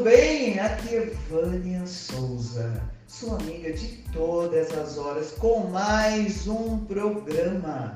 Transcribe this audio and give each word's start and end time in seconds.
tudo 0.00 0.04
bem? 0.04 0.58
Aqui 0.58 0.96
é 0.96 1.04
Vânia 1.28 1.86
Souza, 1.86 2.82
sua 3.06 3.36
amiga 3.36 3.70
de 3.70 3.98
todas 4.14 4.72
as 4.72 4.96
horas, 4.96 5.32
com 5.32 5.66
mais 5.66 6.48
um 6.48 6.78
programa 6.86 7.94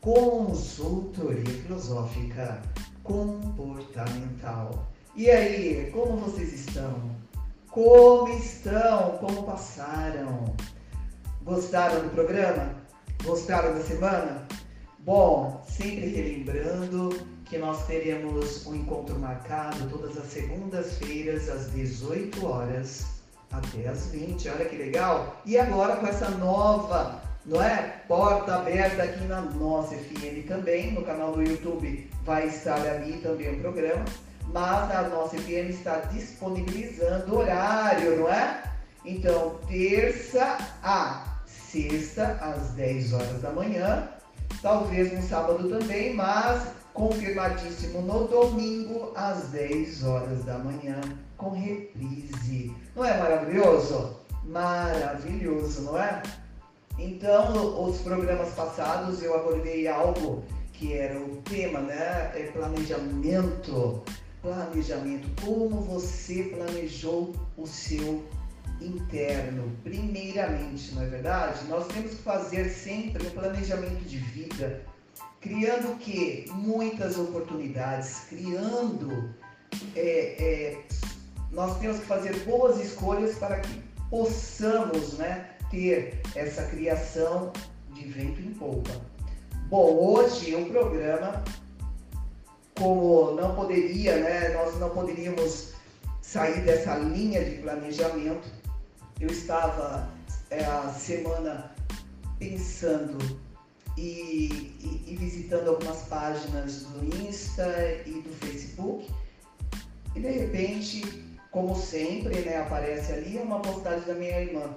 Consultoria 0.00 1.44
Filosófica 1.44 2.60
Comportamental. 3.04 4.90
E 5.14 5.30
aí, 5.30 5.90
como 5.92 6.16
vocês 6.16 6.52
estão? 6.52 6.92
Como 7.70 8.36
estão? 8.36 9.18
Como 9.18 9.44
passaram? 9.44 10.56
Gostaram 11.44 12.02
do 12.02 12.10
programa? 12.10 12.74
Gostaram 13.22 13.74
da 13.74 13.80
semana? 13.80 14.44
Bom, 14.98 15.62
sempre 15.68 16.08
relembrando 16.08 17.10
que 17.54 17.60
nós 17.60 17.86
teremos 17.86 18.66
um 18.66 18.74
encontro 18.74 19.16
marcado 19.16 19.88
todas 19.88 20.18
as 20.18 20.26
segundas-feiras, 20.26 21.48
às 21.48 21.70
18 21.70 22.44
horas 22.44 23.06
até 23.52 23.86
às 23.86 24.08
20. 24.08 24.48
Olha 24.48 24.64
que 24.64 24.74
legal! 24.74 25.40
E 25.46 25.56
agora 25.56 25.94
com 25.94 26.06
essa 26.08 26.30
nova, 26.30 27.22
não 27.46 27.62
é? 27.62 28.00
Porta 28.08 28.56
aberta 28.56 29.04
aqui 29.04 29.22
na 29.26 29.40
nossa 29.40 29.94
FM 29.94 30.48
também, 30.48 30.94
no 30.94 31.04
canal 31.04 31.30
do 31.30 31.44
YouTube 31.44 32.10
vai 32.24 32.48
estar 32.48 32.84
ali 32.88 33.18
também 33.18 33.54
o 33.54 33.60
programa, 33.60 34.04
mas 34.52 34.90
a 34.90 35.08
nossa 35.08 35.38
FM 35.38 35.70
está 35.70 36.00
disponibilizando 36.12 37.36
horário, 37.36 38.18
não 38.18 38.28
é? 38.32 38.64
Então, 39.04 39.60
terça 39.68 40.58
a 40.82 41.38
sexta, 41.46 42.36
às 42.40 42.70
10 42.70 43.12
horas 43.12 43.42
da 43.42 43.50
manhã, 43.52 44.08
talvez 44.60 45.12
no 45.12 45.22
sábado 45.22 45.68
também, 45.68 46.14
mas 46.14 46.74
confirmadíssimo 46.94 48.00
no 48.00 48.28
domingo 48.28 49.12
às 49.16 49.48
10 49.48 50.04
horas 50.04 50.44
da 50.44 50.58
manhã 50.58 51.00
com 51.36 51.50
reprise. 51.50 52.74
Não 52.96 53.04
é 53.04 53.18
maravilhoso? 53.18 54.16
Maravilhoso, 54.44 55.82
não 55.82 55.98
é? 55.98 56.22
Então, 56.98 57.84
os 57.84 57.98
programas 57.98 58.54
passados 58.54 59.22
eu 59.22 59.34
abordei 59.34 59.88
algo 59.88 60.44
que 60.72 60.94
era 60.94 61.18
o 61.18 61.42
tema, 61.42 61.80
né? 61.80 62.30
É 62.34 62.50
planejamento. 62.52 64.02
Planejamento. 64.40 65.28
Como 65.44 65.80
você 65.80 66.44
planejou 66.44 67.34
o 67.56 67.66
seu 67.66 68.24
interno, 68.80 69.72
primeiramente, 69.82 70.94
não 70.94 71.02
é 71.02 71.06
verdade? 71.06 71.64
Nós 71.68 71.86
temos 71.88 72.12
que 72.12 72.22
fazer 72.22 72.68
sempre 72.68 73.26
um 73.26 73.30
planejamento 73.30 74.04
de 74.04 74.18
vida, 74.18 74.82
criando 75.44 75.92
o 75.92 75.96
quê? 75.98 76.46
Muitas 76.50 77.18
oportunidades, 77.18 78.20
criando. 78.30 79.34
É, 79.94 80.42
é, 80.42 80.82
nós 81.52 81.78
temos 81.78 82.00
que 82.00 82.06
fazer 82.06 82.34
boas 82.46 82.80
escolhas 82.80 83.36
para 83.36 83.60
que 83.60 83.82
possamos 84.08 85.18
né, 85.18 85.50
ter 85.70 86.22
essa 86.34 86.62
criação 86.64 87.52
de 87.92 88.04
vento 88.06 88.40
em 88.40 88.54
polpa. 88.54 88.90
Bom, 89.68 89.92
hoje 89.98 90.54
o 90.54 90.66
programa, 90.66 91.44
como 92.78 93.32
não 93.32 93.54
poderia, 93.54 94.16
né, 94.16 94.48
nós 94.54 94.78
não 94.80 94.88
poderíamos 94.90 95.74
sair 96.22 96.62
dessa 96.62 96.96
linha 96.96 97.44
de 97.44 97.56
planejamento. 97.58 98.48
Eu 99.20 99.28
estava 99.28 100.08
é, 100.50 100.64
a 100.64 100.88
semana 100.88 101.70
pensando 102.38 103.43
e, 103.96 104.72
e, 104.80 105.04
e 105.12 105.16
visitando 105.16 105.68
algumas 105.68 106.02
páginas 106.02 106.82
do 106.82 107.04
Insta 107.04 107.66
e 108.06 108.20
do 108.20 108.30
Facebook. 108.40 109.10
E 110.14 110.20
de 110.20 110.30
repente, 110.30 111.24
como 111.50 111.76
sempre, 111.76 112.40
né, 112.40 112.58
aparece 112.58 113.12
ali 113.12 113.38
uma 113.38 113.60
postagem 113.60 114.06
da 114.06 114.14
minha 114.14 114.40
irmã. 114.40 114.74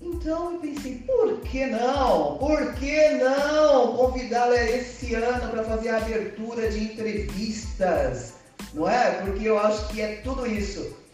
Então 0.00 0.52
eu 0.52 0.60
pensei, 0.60 0.96
por 1.06 1.40
que 1.40 1.66
não? 1.66 2.36
Por 2.38 2.74
que 2.74 3.10
não 3.12 3.96
convidá-la 3.96 4.62
esse 4.62 5.14
ano 5.14 5.50
para 5.50 5.64
fazer 5.64 5.88
a 5.90 5.96
abertura 5.98 6.70
de 6.70 6.84
entrevistas? 6.84 8.34
Não 8.74 8.88
é? 8.88 9.22
Porque 9.22 9.48
eu 9.48 9.58
acho 9.58 9.88
que 9.88 10.00
é 10.00 10.16
tudo 10.16 10.46
isso 10.46 11.05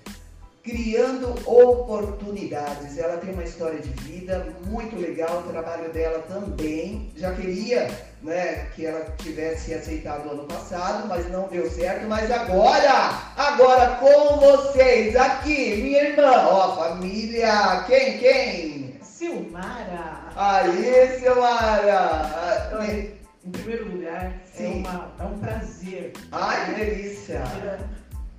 criando 0.62 1.34
oportunidades. 1.44 2.96
Ela 2.96 3.16
tem 3.18 3.34
uma 3.34 3.42
história 3.42 3.80
de 3.80 3.90
vida 4.04 4.46
muito 4.66 4.96
legal, 4.96 5.40
o 5.40 5.50
trabalho 5.50 5.92
dela 5.92 6.20
também. 6.28 7.10
Já 7.16 7.32
queria 7.34 7.90
né, 8.22 8.66
que 8.74 8.86
ela 8.86 9.04
tivesse 9.18 9.74
aceitado 9.74 10.30
ano 10.30 10.44
passado, 10.44 11.08
mas 11.08 11.28
não 11.30 11.48
deu 11.48 11.68
certo. 11.70 12.06
Mas 12.06 12.30
agora, 12.30 13.10
agora 13.36 13.96
com 13.96 14.36
vocês, 14.38 15.16
aqui, 15.16 15.82
minha 15.82 16.04
irmã, 16.04 16.46
ó, 16.48 16.76
família, 16.76 17.84
quem, 17.86 18.18
quem? 18.18 19.00
Silmara. 19.02 20.30
Aí, 20.36 21.18
Silmara. 21.18 22.72
Em 23.44 23.50
primeiro 23.50 23.88
lugar, 23.88 24.40
é, 24.56 24.66
uma, 24.66 25.12
é 25.18 25.24
um 25.24 25.38
prazer. 25.40 26.12
Ai, 26.30 26.66
que 26.66 26.74
delícia 26.76 27.42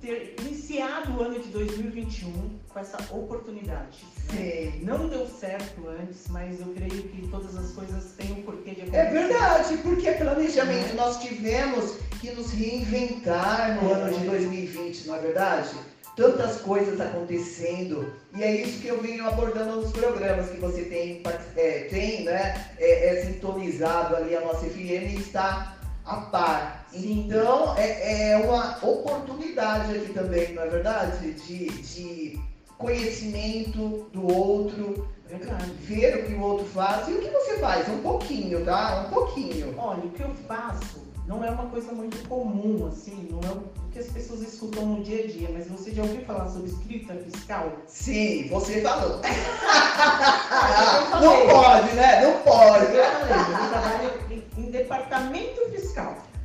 ter 0.04 0.36
iniciado 0.40 1.16
o 1.16 1.22
ano 1.22 1.38
de 1.40 1.48
2021 1.48 2.60
com 2.68 2.78
essa 2.78 2.98
oportunidade. 3.10 4.04
Sim. 4.30 4.80
Não 4.82 5.08
deu 5.08 5.26
certo 5.26 5.88
antes, 5.88 6.28
mas 6.28 6.60
eu 6.60 6.66
creio 6.74 7.02
que 7.04 7.26
todas 7.28 7.56
as 7.56 7.70
coisas 7.72 8.12
têm 8.12 8.32
um 8.32 8.42
porquê 8.42 8.72
de 8.74 8.82
acontecer. 8.82 9.06
É 9.06 9.10
verdade, 9.10 9.78
porque 9.78 10.10
planejamento 10.12 10.90
é. 10.90 10.94
nós 10.94 11.22
tivemos 11.22 11.96
que 12.20 12.30
nos 12.32 12.52
reinventar 12.52 13.82
no 13.82 13.90
é. 13.90 13.94
ano 13.94 14.18
de 14.18 14.26
2020, 14.26 15.06
não 15.06 15.14
é 15.14 15.18
verdade? 15.20 15.70
Tantas 16.16 16.60
coisas 16.60 17.00
acontecendo 17.00 18.12
e 18.34 18.42
é 18.42 18.62
isso 18.62 18.80
que 18.80 18.88
eu 18.88 19.00
venho 19.00 19.26
abordando 19.26 19.80
nos 19.80 19.90
programas 19.90 20.48
que 20.50 20.58
você 20.58 20.82
tem, 20.82 21.22
é, 21.56 21.88
tem 21.90 22.24
né, 22.24 22.72
é, 22.78 23.16
é 23.16 23.24
sintonizado 23.24 24.14
ali 24.14 24.36
a 24.36 24.40
nossa 24.42 24.66
FM 24.66 25.10
e 25.10 25.16
está 25.16 25.76
a 26.04 26.16
par. 26.16 26.83
Então, 26.96 27.74
é, 27.76 28.30
é 28.30 28.36
uma 28.36 28.78
oportunidade 28.82 29.96
aqui 29.96 30.12
também, 30.12 30.54
não 30.54 30.62
é 30.62 30.68
verdade? 30.68 31.32
De, 31.32 31.68
de 31.68 32.40
conhecimento 32.78 34.08
do 34.12 34.26
outro, 34.26 35.08
verdade. 35.28 35.70
ver 35.80 36.16
o 36.16 36.26
que 36.26 36.34
o 36.34 36.40
outro 36.40 36.66
faz. 36.66 37.08
E 37.08 37.12
o 37.12 37.20
que 37.20 37.30
você 37.30 37.58
faz? 37.58 37.88
Um 37.88 37.98
pouquinho, 37.98 38.64
tá? 38.64 39.06
Um 39.06 39.12
pouquinho. 39.12 39.74
Olha, 39.78 40.04
o 40.04 40.10
que 40.10 40.22
eu 40.22 40.34
faço 40.46 41.04
não 41.26 41.42
é 41.42 41.50
uma 41.50 41.66
coisa 41.66 41.90
muito 41.92 42.28
comum, 42.28 42.86
assim, 42.86 43.28
não 43.30 43.40
é 43.48 43.52
o 43.52 43.62
que 43.90 43.98
as 43.98 44.08
pessoas 44.08 44.42
escutam 44.42 44.84
no 44.84 45.02
dia 45.02 45.24
a 45.24 45.26
dia, 45.26 45.48
mas 45.52 45.68
você 45.68 45.90
já 45.92 46.02
ouviu 46.02 46.20
falar 46.22 46.48
sobre 46.48 46.68
escrita 46.68 47.14
fiscal? 47.14 47.72
Sim, 47.86 48.48
você 48.48 48.82
falou. 48.82 49.20
não 51.20 51.46
pode, 51.48 51.92
né? 51.94 52.20
Não 52.22 52.38
pode. 52.42 52.84
Eu 52.84 53.04
falei, 53.04 53.40
eu 53.40 53.68
trabalho 53.70 54.10
em, 54.30 54.44
em 54.58 54.70
departamento 54.70 55.60
fiscal. 55.70 55.73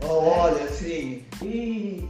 Olha, 0.01 0.69
sim. 0.71 1.23
E 1.41 2.07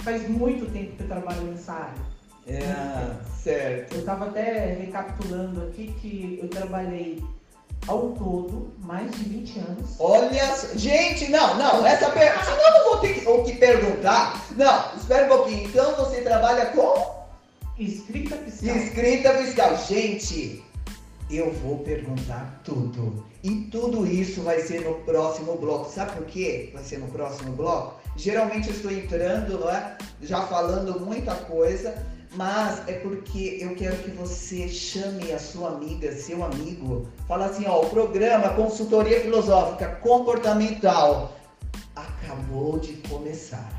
faz 0.00 0.28
muito 0.28 0.70
tempo 0.72 0.96
que 0.96 1.02
eu 1.02 1.08
trabalho 1.08 1.42
nessa 1.42 1.72
área. 1.72 2.16
É, 2.46 3.16
certo. 3.42 3.94
Eu 3.94 4.00
estava 4.00 4.26
até 4.26 4.74
recapitulando 4.74 5.62
aqui 5.62 5.92
que 6.00 6.38
eu 6.40 6.48
trabalhei 6.48 7.22
ao 7.86 8.10
todo 8.12 8.72
mais 8.78 9.10
de 9.12 9.24
20 9.24 9.58
anos. 9.58 9.96
Olha, 9.98 10.54
gente, 10.76 11.30
não, 11.30 11.56
não, 11.56 11.86
essa 11.86 12.10
pergunta, 12.10 12.44
senão 12.44 12.66
eu 12.66 12.72
não 12.72 12.84
vou 12.84 12.98
ter 12.98 13.28
o 13.28 13.44
que 13.44 13.56
perguntar. 13.56 14.46
Não, 14.56 14.96
espera 14.96 15.26
um 15.26 15.36
pouquinho. 15.36 15.68
Então 15.68 15.94
você 15.96 16.20
trabalha 16.22 16.66
com 16.66 17.26
escrita 17.78 18.36
fiscal. 18.36 18.76
Escrita 18.76 19.34
fiscal. 19.34 19.76
Gente, 19.86 20.64
eu 21.30 21.52
vou 21.52 21.78
perguntar 21.78 22.60
tudo. 22.64 23.24
E 23.46 23.68
tudo 23.70 24.04
isso 24.04 24.42
vai 24.42 24.58
ser 24.58 24.80
no 24.80 24.96
próximo 25.02 25.56
bloco. 25.56 25.88
Sabe 25.88 26.16
por 26.16 26.26
quê? 26.26 26.70
Vai 26.74 26.82
ser 26.82 26.98
no 26.98 27.06
próximo 27.06 27.52
bloco? 27.52 27.94
Geralmente 28.16 28.66
eu 28.66 28.74
estou 28.74 28.90
entrando, 28.90 29.60
não 29.60 29.70
é? 29.70 29.96
Já 30.20 30.42
falando 30.48 30.98
muita 30.98 31.32
coisa, 31.32 31.94
mas 32.34 32.82
é 32.88 32.94
porque 32.94 33.58
eu 33.60 33.76
quero 33.76 33.98
que 33.98 34.10
você 34.10 34.66
chame 34.66 35.30
a 35.30 35.38
sua 35.38 35.68
amiga, 35.68 36.12
seu 36.12 36.44
amigo, 36.44 37.06
fala 37.28 37.46
assim, 37.46 37.66
ó, 37.68 37.82
o 37.82 37.88
programa 37.88 38.48
Consultoria 38.48 39.20
Filosófica 39.20 39.90
Comportamental 40.02 41.36
acabou 41.94 42.80
de 42.80 42.94
começar. 43.08 43.70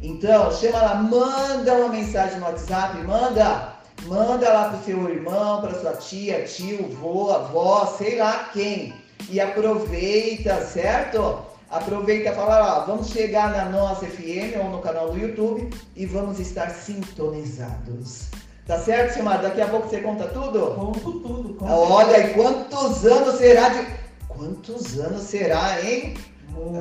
Então, 0.00 0.52
chama 0.52 0.80
lá, 0.80 0.94
manda 0.94 1.74
uma 1.74 1.88
mensagem 1.88 2.38
no 2.38 2.46
WhatsApp, 2.46 2.98
manda, 3.02 3.74
manda 4.06 4.48
lá 4.48 4.68
pro 4.68 4.84
seu 4.84 5.10
irmão, 5.10 5.60
para 5.60 5.80
sua 5.80 5.94
tia, 5.94 6.44
tio, 6.44 6.88
vô, 7.00 7.32
avó, 7.32 7.84
sei 7.98 8.16
lá 8.16 8.50
quem. 8.52 8.94
E 9.28 9.40
aproveita, 9.40 10.60
certo? 10.62 11.46
Aproveita 11.70 12.30
e 12.30 12.34
fala, 12.34 12.78
ó, 12.78 12.86
vamos 12.86 13.08
chegar 13.08 13.50
na 13.50 13.66
nossa 13.66 14.06
FM 14.06 14.56
ou 14.62 14.70
no 14.70 14.78
canal 14.80 15.10
do 15.10 15.18
YouTube 15.18 15.68
e 15.94 16.06
vamos 16.06 16.40
estar 16.40 16.70
sintonizados. 16.70 18.28
Tá 18.66 18.78
certo, 18.78 19.14
Silmar? 19.14 19.42
Daqui 19.42 19.60
a 19.60 19.68
pouco 19.68 19.88
você 19.88 20.00
conta 20.00 20.26
tudo? 20.28 20.74
Conto 20.74 21.20
tudo. 21.20 21.54
Conto 21.54 21.72
Olha, 21.72 22.18
e 22.18 22.34
quantos 22.34 23.04
anos 23.04 23.36
será 23.36 23.68
de... 23.70 23.86
Quantos 24.28 24.98
anos 24.98 25.22
será, 25.22 25.80
hein? 25.82 26.14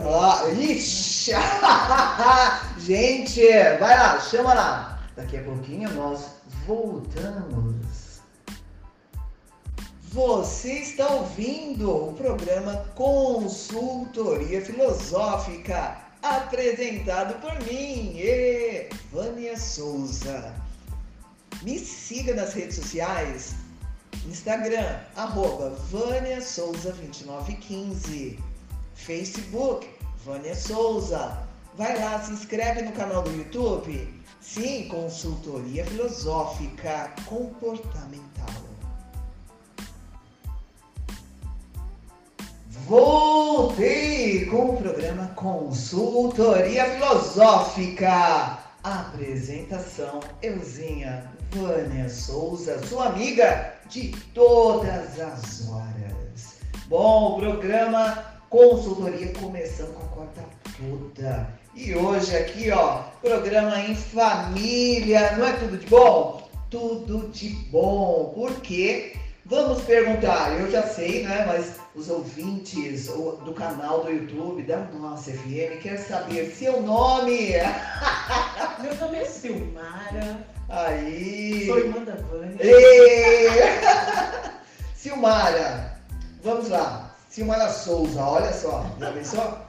Ah, 0.06 0.44
ixi! 0.58 1.32
Gente, 2.80 3.42
vai 3.80 3.98
lá, 3.98 4.20
chama 4.20 4.54
lá. 4.54 5.00
Daqui 5.16 5.38
a 5.38 5.44
pouquinho 5.44 5.90
nós 5.94 6.26
voltamos. 6.66 8.07
Você 10.18 10.80
está 10.80 11.08
ouvindo 11.12 12.10
o 12.10 12.14
programa 12.14 12.74
Consultoria 12.96 14.60
Filosófica, 14.66 15.96
apresentado 16.24 17.40
por 17.40 17.54
mim, 17.68 18.16
Vânia 19.12 19.56
Souza. 19.56 20.56
Me 21.62 21.78
siga 21.78 22.34
nas 22.34 22.56
redes 22.56 22.78
sociais, 22.78 23.54
Instagram, 24.26 25.02
arroba 25.16 25.70
Vânia 25.92 26.42
Souza 26.42 26.94
2915, 26.94 28.40
Facebook, 28.96 29.88
Vânia 30.26 30.56
Souza. 30.56 31.44
Vai 31.76 31.96
lá, 32.00 32.20
se 32.24 32.32
inscreve 32.32 32.82
no 32.82 32.92
canal 32.94 33.22
do 33.22 33.30
YouTube. 33.30 34.12
Sim, 34.42 34.88
consultoria 34.88 35.86
filosófica 35.86 37.14
comportamental. 37.28 38.67
Voltei 42.88 44.46
com 44.46 44.70
o 44.70 44.78
programa 44.78 45.28
Consultoria 45.36 46.86
Filosófica. 46.86 48.60
Apresentação 48.82 50.22
Euzinha 50.42 51.30
Vânia 51.52 52.08
Souza, 52.08 52.82
sua 52.88 53.08
amiga 53.08 53.74
de 53.90 54.16
todas 54.34 55.20
as 55.20 55.68
horas. 55.68 56.60
Bom, 56.88 57.36
o 57.36 57.40
programa 57.42 58.24
Consultoria 58.50 59.34
começando 59.34 59.94
com 59.94 60.06
a 60.06 60.08
quarta 60.08 60.42
toda. 60.78 61.50
E 61.76 61.94
hoje 61.94 62.38
aqui, 62.38 62.72
ó, 62.72 63.04
programa 63.22 63.82
em 63.82 63.96
família, 63.96 65.36
não 65.36 65.46
é 65.46 65.52
tudo 65.58 65.78
de 65.78 65.88
bom? 65.88 66.50
Tudo 66.70 67.28
de 67.34 67.50
bom. 67.70 68.32
Por 68.34 68.62
quê? 68.62 69.17
Vamos 69.50 69.82
perguntar, 69.84 70.60
eu 70.60 70.70
já 70.70 70.84
sei, 70.84 71.24
né? 71.24 71.46
Mas 71.46 71.76
os 71.96 72.10
ouvintes 72.10 73.08
do 73.08 73.54
canal 73.54 74.04
do 74.04 74.12
YouTube 74.12 74.62
da 74.64 74.80
nossa 74.92 75.32
FM 75.32 75.82
quer 75.82 75.96
saber 76.00 76.54
seu 76.54 76.82
nome. 76.82 77.52
Meu 78.84 78.94
nome 78.96 79.20
é 79.20 79.24
Silmara. 79.24 80.46
Aí. 80.68 81.66
Sou 81.66 81.80
irmã 81.80 82.04
da 82.04 82.16
Vânia. 82.16 82.58
Silmara, 84.94 85.98
vamos 86.44 86.68
lá. 86.68 87.16
Silmara 87.30 87.72
Souza, 87.72 88.22
olha 88.22 88.52
só, 88.52 88.86
já 89.00 89.14
pensou? 89.14 89.60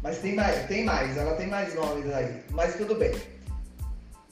Mas 0.00 0.18
tem 0.18 0.36
mais, 0.36 0.64
tem 0.68 0.84
mais, 0.84 1.16
ela 1.16 1.34
tem 1.34 1.48
mais 1.48 1.74
nomes 1.74 2.08
aí. 2.14 2.40
Mas 2.50 2.76
tudo 2.76 2.94
bem. 2.94 3.12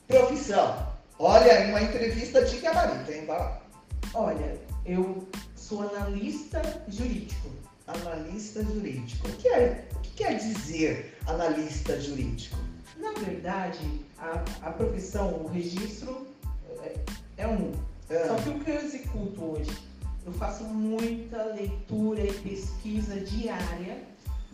Profissão. 0.06 0.92
Olha, 1.18 1.64
em 1.64 1.70
uma 1.70 1.82
entrevista 1.82 2.44
de 2.44 2.58
gabarito, 2.58 3.10
hein? 3.10 3.26
Vai 3.26 3.38
lá. 3.40 3.58
Olha, 4.14 4.71
eu 4.84 5.28
sou 5.56 5.82
analista 5.82 6.60
jurídico. 6.88 7.48
Analista 7.86 8.62
jurídico. 8.64 9.28
O 9.28 9.32
que, 9.32 9.48
é, 9.48 9.88
o 9.94 9.98
que 10.00 10.10
quer 10.12 10.38
dizer 10.38 11.18
analista 11.26 12.00
jurídico? 12.00 12.56
Na 12.96 13.12
verdade, 13.12 13.80
a, 14.18 14.44
a 14.62 14.70
profissão, 14.70 15.42
o 15.42 15.48
registro 15.48 16.26
é, 16.82 16.94
é 17.38 17.48
um. 17.48 17.72
É. 18.08 18.28
Só 18.28 18.36
que 18.36 18.48
o 18.50 18.60
que 18.60 18.70
eu 18.70 18.76
executo 18.76 19.42
hoje, 19.42 19.76
eu 20.24 20.32
faço 20.32 20.64
muita 20.64 21.42
leitura 21.54 22.24
e 22.24 22.32
pesquisa 22.32 23.18
diária 23.20 24.02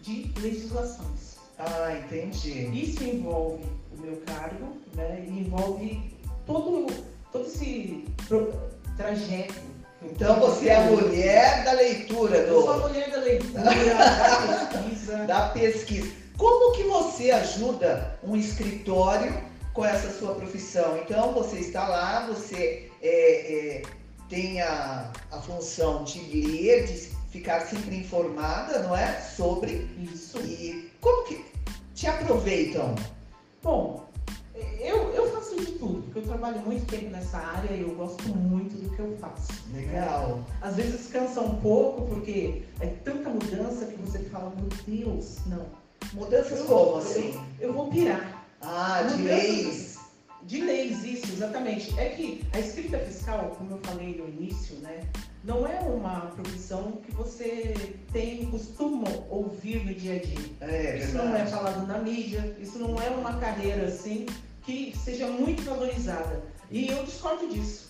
de 0.03 0.33
legislações. 0.41 1.37
Ah, 1.59 1.99
entendi. 1.99 2.71
Isso 2.73 3.03
envolve 3.03 3.65
o 3.97 4.01
meu 4.01 4.17
cargo, 4.25 4.77
né? 4.95 5.27
Envolve 5.29 6.15
todo, 6.47 6.87
todo 7.33 7.47
esse 7.47 8.05
trajeto. 8.97 9.78
Então 10.03 10.39
você 10.39 10.69
é 10.69 10.77
a 10.77 10.83
mulher 10.83 11.65
da 11.65 11.73
leitura, 11.73 12.47
do... 12.47 12.53
Eu 12.53 12.63
sou 12.63 12.73
a 12.73 12.89
mulher 12.89 13.11
da 13.11 13.19
leitura, 13.19 13.63
da 13.65 14.67
pesquisa. 14.67 15.17
Da 15.27 15.49
pesquisa. 15.49 16.13
Como 16.37 16.73
que 16.77 16.85
você 16.85 17.33
ajuda 17.33 18.17
um 18.23 18.37
escritório 18.37 19.43
com 19.75 19.85
essa 19.85 20.17
sua 20.17 20.35
profissão? 20.35 20.99
Então 20.99 21.33
você 21.33 21.59
está 21.59 21.89
lá, 21.89 22.27
você 22.27 22.89
é, 23.03 23.79
é, 23.81 23.83
tem 24.29 24.61
a, 24.61 25.11
a 25.33 25.41
função 25.41 26.05
de 26.05 26.21
ler, 26.21 26.87
de 26.87 27.11
ficar 27.33 27.61
sempre 27.63 27.97
informada, 27.97 28.79
não 28.81 28.97
é? 28.97 29.21
Sobre 29.21 29.91
isso. 30.13 30.39
E 30.39 30.93
como 31.01 31.25
que 31.25 31.45
te 31.95 32.07
aproveitam? 32.07 32.95
Bom, 33.61 34.09
eu, 34.81 35.13
eu 35.13 35.28
faço 35.59 35.73
de 35.73 35.79
tudo, 35.79 36.03
porque 36.03 36.19
eu 36.19 36.23
trabalho 36.23 36.61
muito 36.61 36.87
tempo 36.87 37.11
nessa 37.11 37.39
área 37.39 37.75
e 37.75 37.83
eu 37.83 37.95
gosto 37.95 38.29
muito 38.29 38.77
do 38.77 38.91
que 38.91 39.01
eu 39.01 39.17
faço. 39.19 39.49
Legal. 39.75 40.45
Às 40.61 40.77
vezes 40.77 41.09
cansa 41.09 41.41
um 41.41 41.57
pouco, 41.57 42.07
porque 42.07 42.63
é 42.81 42.87
tanta 42.87 43.29
mudança 43.29 43.87
que 43.87 43.97
você 43.97 44.21
fala, 44.21 44.53
meu 44.57 44.69
Deus, 44.87 45.39
não. 45.47 45.67
Mudanças 46.13 46.63
como 46.63 46.97
assim? 46.97 47.39
Eu, 47.61 47.69
eu 47.69 47.73
vou 47.73 47.89
pirar. 47.91 48.47
Ah, 48.61 49.03
de 49.03 49.23
leis. 49.23 49.99
De 50.45 50.63
leis, 50.63 51.05
isso, 51.05 51.33
exatamente. 51.33 51.99
É 51.99 52.11
que 52.11 52.45
a 52.53 52.61
escrita 52.61 52.99
fiscal, 52.99 53.55
como 53.59 53.73
eu 53.73 53.79
falei 53.83 54.17
no 54.17 54.29
início, 54.29 54.77
né, 54.77 55.07
não 55.45 55.67
é 55.67 55.81
uma 55.81 56.21
profissão 56.37 56.93
que 57.05 57.13
você 57.13 57.75
tem, 58.13 58.47
costuma 58.47 59.09
ouvir 59.29 59.85
no 59.85 59.93
dia 59.95 60.17
a 60.17 60.19
dia. 60.19 60.51
É, 60.61 60.99
isso 60.99 61.13
verdade. 61.13 61.29
não 61.29 61.37
é 61.37 61.47
falado 61.47 61.87
na 61.87 61.99
mídia, 61.99 62.57
isso 62.61 62.79
não 62.79 63.01
é 63.01 63.11
uma 63.11 63.35
carreira 63.39 63.87
assim 63.87 64.27
que 64.69 64.95
seja 64.99 65.27
muito 65.27 65.63
valorizada. 65.63 66.43
E 66.71 66.89
eu 66.89 67.03
discordo 67.03 67.49
disso. 67.49 67.89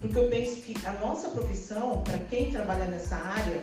Porque 0.00 0.18
eu 0.18 0.28
penso 0.28 0.56
que 0.56 0.74
a 0.84 0.92
nossa 0.94 1.28
profissão, 1.28 2.02
para 2.02 2.18
quem 2.18 2.50
trabalha 2.50 2.86
nessa 2.86 3.14
área, 3.14 3.62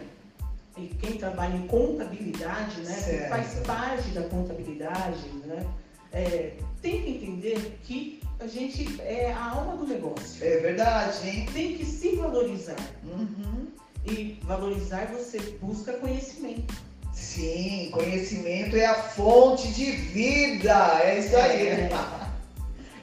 e 0.77 0.87
quem 0.87 1.17
trabalha 1.17 1.57
em 1.57 1.67
contabilidade, 1.67 2.79
né, 2.81 2.95
que 2.95 3.29
faz 3.29 3.59
parte 3.67 4.09
da 4.11 4.23
contabilidade, 4.29 5.27
né, 5.45 5.67
é, 6.13 6.53
tem 6.81 7.03
que 7.03 7.09
entender 7.09 7.79
que 7.83 8.21
a 8.39 8.47
gente 8.47 9.01
é 9.01 9.33
a 9.33 9.51
alma 9.51 9.75
do 9.75 9.85
negócio. 9.85 10.43
É 10.43 10.57
verdade, 10.57 11.27
hein? 11.27 11.45
Tem 11.53 11.77
que 11.77 11.85
se 11.85 12.15
valorizar. 12.15 12.79
Uhum. 13.03 13.67
E 14.05 14.39
valorizar 14.43 15.07
você 15.07 15.37
busca 15.61 15.93
conhecimento. 15.93 16.73
Sim, 17.21 17.89
conhecimento 17.91 18.75
é 18.75 18.85
a 18.85 18.95
fonte 18.95 19.67
de 19.69 19.91
vida. 19.91 20.99
É 21.03 21.19
isso 21.19 21.37
aí. 21.37 21.67
É. 21.67 21.89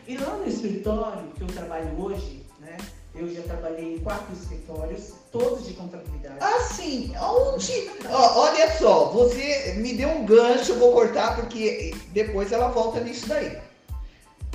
E 0.09 0.17
lá 0.19 0.37
no 0.37 0.47
escritório 0.47 1.31
que 1.37 1.43
eu 1.43 1.47
trabalho 1.47 1.89
hoje, 1.99 2.45
né? 2.61 2.77
Eu 3.15 3.33
já 3.33 3.43
trabalhei 3.43 3.95
em 3.95 3.99
quatro 4.01 4.35
escritórios, 4.35 5.13
todos 5.31 5.67
de 5.67 5.73
contabilidade. 5.75 6.37
Ah, 6.41 6.61
sim. 6.61 7.13
Onde? 7.17 7.91
olha 8.11 8.77
só, 8.77 9.11
você 9.11 9.75
me 9.79 9.95
deu 9.95 10.09
um 10.09 10.27
gancho, 10.27 10.75
vou 10.75 10.93
cortar 10.93 11.37
porque 11.37 11.95
depois 12.09 12.51
ela 12.51 12.69
volta 12.69 13.01
nisso 13.01 13.29
daí. 13.29 13.57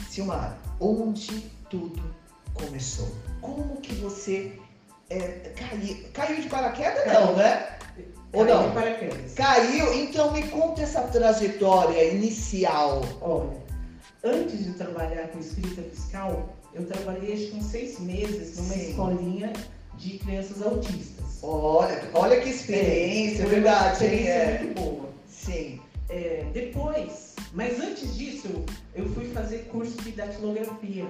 Silmar, 0.09 0.57
onde 0.79 1.49
tudo 1.69 2.03
começou? 2.53 3.09
Como 3.41 3.77
que 3.77 3.95
você 3.95 4.59
é, 5.09 5.51
caiu, 5.55 6.05
caiu 6.13 6.41
de 6.41 6.49
paraquedas? 6.49 7.07
Não, 7.11 7.35
né? 7.35 7.79
Ou 8.33 8.45
não? 8.45 8.71
Paraquedas. 8.71 9.33
Caiu? 9.35 9.93
Então 9.93 10.31
me 10.31 10.41
conta 10.47 10.81
essa 10.81 11.01
trajetória 11.03 12.11
inicial. 12.11 13.03
Olha, 13.21 13.57
antes 14.23 14.65
de 14.65 14.73
trabalhar 14.73 15.27
com 15.27 15.39
escrita 15.39 15.83
fiscal, 15.83 16.49
eu 16.73 16.85
trabalhei 16.87 17.33
acho 17.33 17.51
que 17.51 17.57
uns 17.57 17.65
seis 17.65 17.99
meses 17.99 18.57
numa 18.57 18.73
Sim. 18.73 18.89
escolinha 18.89 19.53
de 19.97 20.17
crianças 20.17 20.61
autistas. 20.63 21.39
Olha, 21.43 22.03
olha 22.13 22.41
que 22.41 22.49
experiência, 22.49 23.43
é, 23.43 23.45
verdade. 23.45 23.93
Experiência 23.93 24.31
é. 24.31 24.59
muito 24.59 24.81
boa. 24.81 25.09
Sim. 25.27 25.79
É, 26.09 26.45
depois, 26.53 27.35
mas 27.53 27.79
antes 27.79 28.15
disso, 28.15 28.47
eu 28.95 29.07
fui 29.09 29.25
fazer 29.29 29.59
curso 29.71 29.95
de 30.01 30.11
datilografia. 30.11 31.05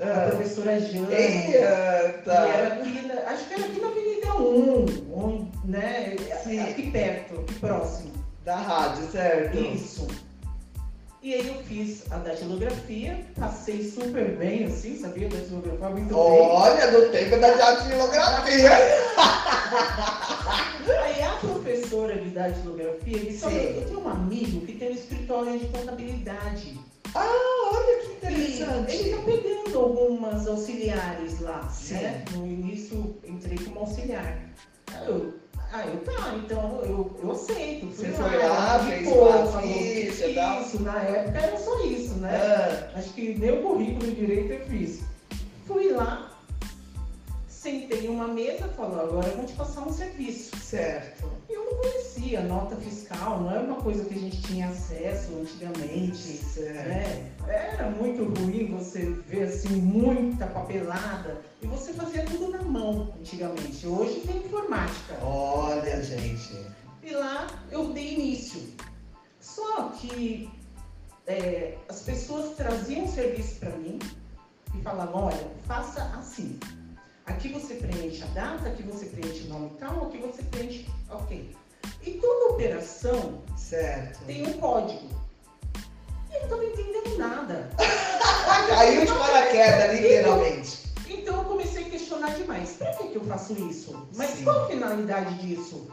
A 0.00 0.30
professora 0.30 0.80
Jana. 0.80 1.12
Eita! 1.12 2.32
Era 2.32 2.74
aqui 2.74 3.06
na, 3.06 3.14
acho 3.30 3.44
que 3.46 3.54
era 3.54 3.64
aqui 3.66 3.80
na 3.80 3.88
Avenida 3.88 4.34
1, 4.34 4.40
um, 4.40 4.86
né? 5.64 6.16
Sim. 6.42 6.60
Aqui 6.60 6.90
perto, 6.90 7.40
aqui 7.40 7.54
próximo. 7.54 8.12
Da 8.42 8.56
rádio, 8.56 9.06
certo? 9.10 9.58
Isso. 9.58 10.08
E 11.22 11.34
aí 11.34 11.48
eu 11.48 11.62
fiz 11.64 12.10
a 12.10 12.16
datilografia, 12.16 13.26
passei 13.38 13.86
super 13.90 14.38
bem, 14.38 14.64
assim, 14.64 14.98
sabia? 14.98 15.28
Datilografar 15.28 15.90
muito 15.90 16.16
Olha, 16.16 16.30
bem. 16.30 16.48
Olha, 16.50 16.90
do 16.92 17.10
tempo 17.12 17.38
da 17.38 17.50
datilografia! 17.50 18.70
aí 21.04 21.22
a 21.22 21.36
professora 21.38 22.16
de 22.16 22.30
datilografia 22.30 23.18
disse, 23.18 23.44
olha, 23.44 23.54
eu 23.54 23.84
tenho 23.84 24.00
um 24.00 24.08
amigo 24.08 24.64
que 24.64 24.72
tem 24.72 24.92
um 24.92 24.94
escritório 24.94 25.58
de 25.58 25.66
contabilidade. 25.66 26.80
Ah, 27.14 27.70
olha 27.74 27.98
que 28.02 28.12
interessante. 28.12 28.92
E 28.92 28.98
ele 29.00 29.10
está 29.10 29.22
pegando 29.24 29.78
algumas 29.78 30.46
auxiliares 30.46 31.40
lá, 31.40 31.68
Sim. 31.68 31.94
né? 31.94 32.24
No 32.32 32.46
início 32.46 33.16
entrei 33.24 33.58
como 33.58 33.80
auxiliar. 33.80 34.38
Eu, 35.06 35.34
Ah, 35.72 35.86
eu 35.86 35.98
tá, 36.00 36.34
então 36.36 36.80
eu, 36.82 37.16
eu 37.22 37.30
aceito. 37.32 37.86
Você 37.86 38.08
foi 38.08 38.36
lá, 38.38 38.78
fez 38.80 39.08
ficha 40.12 40.26
e 40.28 40.34
tal? 40.34 40.60
Isso, 40.62 40.82
na 40.82 40.98
época 41.02 41.38
era 41.38 41.56
só 41.58 41.80
isso, 41.84 42.14
né? 42.14 42.30
Ah, 42.34 42.98
Acho 42.98 43.10
que 43.12 43.34
nem 43.38 43.50
o 43.58 43.62
currículo 43.62 44.10
direito 44.12 44.52
eu 44.52 44.66
fiz. 44.66 45.00
Fui 45.66 45.92
lá, 45.92 46.29
sentei 47.60 48.06
em 48.06 48.08
uma 48.08 48.26
mesa 48.26 48.66
e 48.66 48.74
falei, 48.74 49.00
agora 49.00 49.28
eu 49.28 49.36
vou 49.36 49.44
te 49.44 49.52
passar 49.52 49.82
um 49.82 49.92
serviço. 49.92 50.56
certo. 50.56 51.30
E 51.46 51.52
eu 51.52 51.64
não 51.66 51.74
conhecia 51.74 52.40
nota 52.40 52.74
fiscal, 52.76 53.42
não 53.42 53.50
era 53.50 53.60
uma 53.60 53.76
coisa 53.76 54.02
que 54.06 54.14
a 54.14 54.18
gente 54.18 54.40
tinha 54.40 54.68
acesso 54.68 55.34
antigamente. 55.38 56.16
Certo. 56.16 56.88
né? 56.88 57.32
Era 57.46 57.90
muito 57.90 58.24
ruim 58.24 58.74
você 58.74 59.10
ver 59.26 59.42
assim 59.42 59.76
muita 59.76 60.46
papelada 60.46 61.42
e 61.60 61.66
você 61.66 61.92
fazia 61.92 62.24
tudo 62.24 62.48
na 62.48 62.62
mão 62.62 63.12
antigamente. 63.20 63.86
Hoje 63.86 64.20
tem 64.20 64.38
informática. 64.38 65.22
Olha, 65.22 66.02
gente. 66.02 66.64
E 67.02 67.10
lá 67.10 67.46
eu 67.70 67.92
dei 67.92 68.14
início. 68.14 68.62
Só 69.38 69.90
que 69.90 70.48
é, 71.26 71.76
as 71.90 72.00
pessoas 72.04 72.56
traziam 72.56 73.06
serviço 73.06 73.56
para 73.56 73.70
mim 73.76 73.98
e 74.74 74.80
falavam, 74.80 75.24
olha, 75.24 75.46
faça 75.66 76.02
assim. 76.18 76.58
Aqui 77.30 77.48
você 77.48 77.74
preenche 77.74 78.22
a 78.24 78.26
data, 78.34 78.68
aqui 78.68 78.82
você 78.82 79.06
preenche 79.06 79.44
o 79.46 79.48
nome 79.48 79.70
tal, 79.78 80.06
aqui 80.06 80.18
você 80.18 80.42
preenche. 80.42 80.86
Ok. 81.10 81.56
E 82.04 82.10
toda 82.12 82.54
operação 82.54 83.40
Certo. 83.56 84.24
tem 84.26 84.46
um 84.46 84.52
código. 84.54 85.08
E 86.28 86.34
eu 86.34 86.40
não 86.40 86.44
estava 86.44 86.64
entendendo 86.64 87.18
nada. 87.18 87.70
Caiu 88.68 89.06
de 89.06 89.12
paraquedas, 89.12 90.00
literalmente. 90.00 90.78
Então 91.08 91.36
eu 91.38 91.44
comecei 91.44 91.86
a 91.86 91.90
questionar 91.90 92.34
demais. 92.34 92.70
Por 92.78 92.98
que, 92.98 93.08
que 93.08 93.16
eu 93.16 93.24
faço 93.24 93.52
isso? 93.68 94.08
Mas 94.16 94.30
Sim. 94.30 94.44
qual 94.44 94.64
a 94.64 94.66
finalidade 94.68 95.34
disso? 95.38 95.88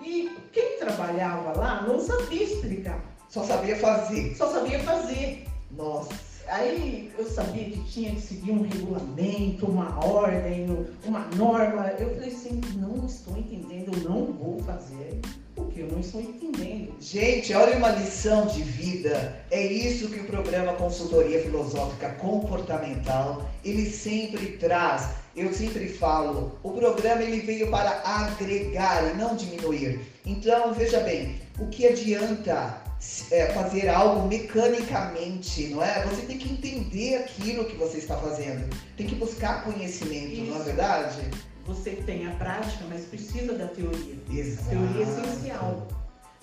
E 0.00 0.30
quem 0.52 0.78
trabalhava 0.78 1.58
lá 1.58 1.82
não 1.82 2.00
sabia 2.00 2.44
explicar, 2.44 3.02
Só 3.28 3.44
sabia 3.44 3.76
fazer. 3.76 4.34
só 4.36 4.50
sabia 4.52 4.78
fazer. 4.84 5.46
Nossa. 5.72 6.14
Aí 6.50 7.12
eu 7.16 7.24
sabia 7.30 7.64
que 7.64 7.80
tinha 7.84 8.12
que 8.12 8.20
seguir 8.20 8.50
um 8.50 8.62
regulamento, 8.62 9.66
uma 9.66 10.04
ordem, 10.04 10.66
uma 11.04 11.20
norma. 11.36 11.92
Eu 11.96 12.12
falei 12.14 12.30
assim, 12.30 12.60
não 12.74 13.06
estou 13.06 13.36
entendendo, 13.36 13.92
eu 13.94 14.10
não 14.10 14.32
vou 14.32 14.58
fazer, 14.64 15.20
porque 15.54 15.82
eu 15.82 15.86
não 15.86 16.00
estou 16.00 16.20
entendendo. 16.20 16.92
Gente, 17.00 17.54
olha 17.54 17.76
uma 17.76 17.90
lição 17.90 18.46
de 18.46 18.62
vida. 18.62 19.40
É 19.48 19.64
isso 19.64 20.08
que 20.10 20.18
o 20.18 20.24
programa 20.24 20.72
Consultoria 20.72 21.40
Filosófica 21.40 22.08
Comportamental, 22.14 23.48
ele 23.64 23.88
sempre 23.88 24.58
traz. 24.58 25.10
Eu 25.36 25.54
sempre 25.54 25.88
falo, 25.88 26.58
o 26.64 26.72
programa 26.72 27.22
ele 27.22 27.42
veio 27.42 27.70
para 27.70 28.02
agregar 28.04 29.08
e 29.08 29.16
não 29.16 29.36
diminuir. 29.36 30.00
Então, 30.26 30.74
veja 30.74 30.98
bem, 30.98 31.40
o 31.60 31.68
que 31.68 31.86
adianta 31.86 32.89
é, 33.30 33.46
fazer 33.52 33.88
algo 33.88 34.28
mecanicamente, 34.28 35.68
não 35.68 35.82
é? 35.82 36.04
Você 36.06 36.22
tem 36.22 36.38
que 36.38 36.52
entender 36.52 37.16
aquilo 37.16 37.64
que 37.64 37.76
você 37.76 37.98
está 37.98 38.16
fazendo. 38.16 38.68
Tem 38.96 39.06
que 39.06 39.14
buscar 39.14 39.64
conhecimento, 39.64 40.42
não 40.42 40.54
é 40.54 40.56
Isso. 40.56 40.64
verdade? 40.64 41.30
Você 41.66 41.90
tem 41.92 42.26
a 42.26 42.30
prática, 42.32 42.84
mas 42.88 43.04
precisa 43.06 43.54
da 43.54 43.66
teoria. 43.68 44.16
Exato. 44.30 44.70
teoria 44.70 45.02
essencial. 45.02 45.88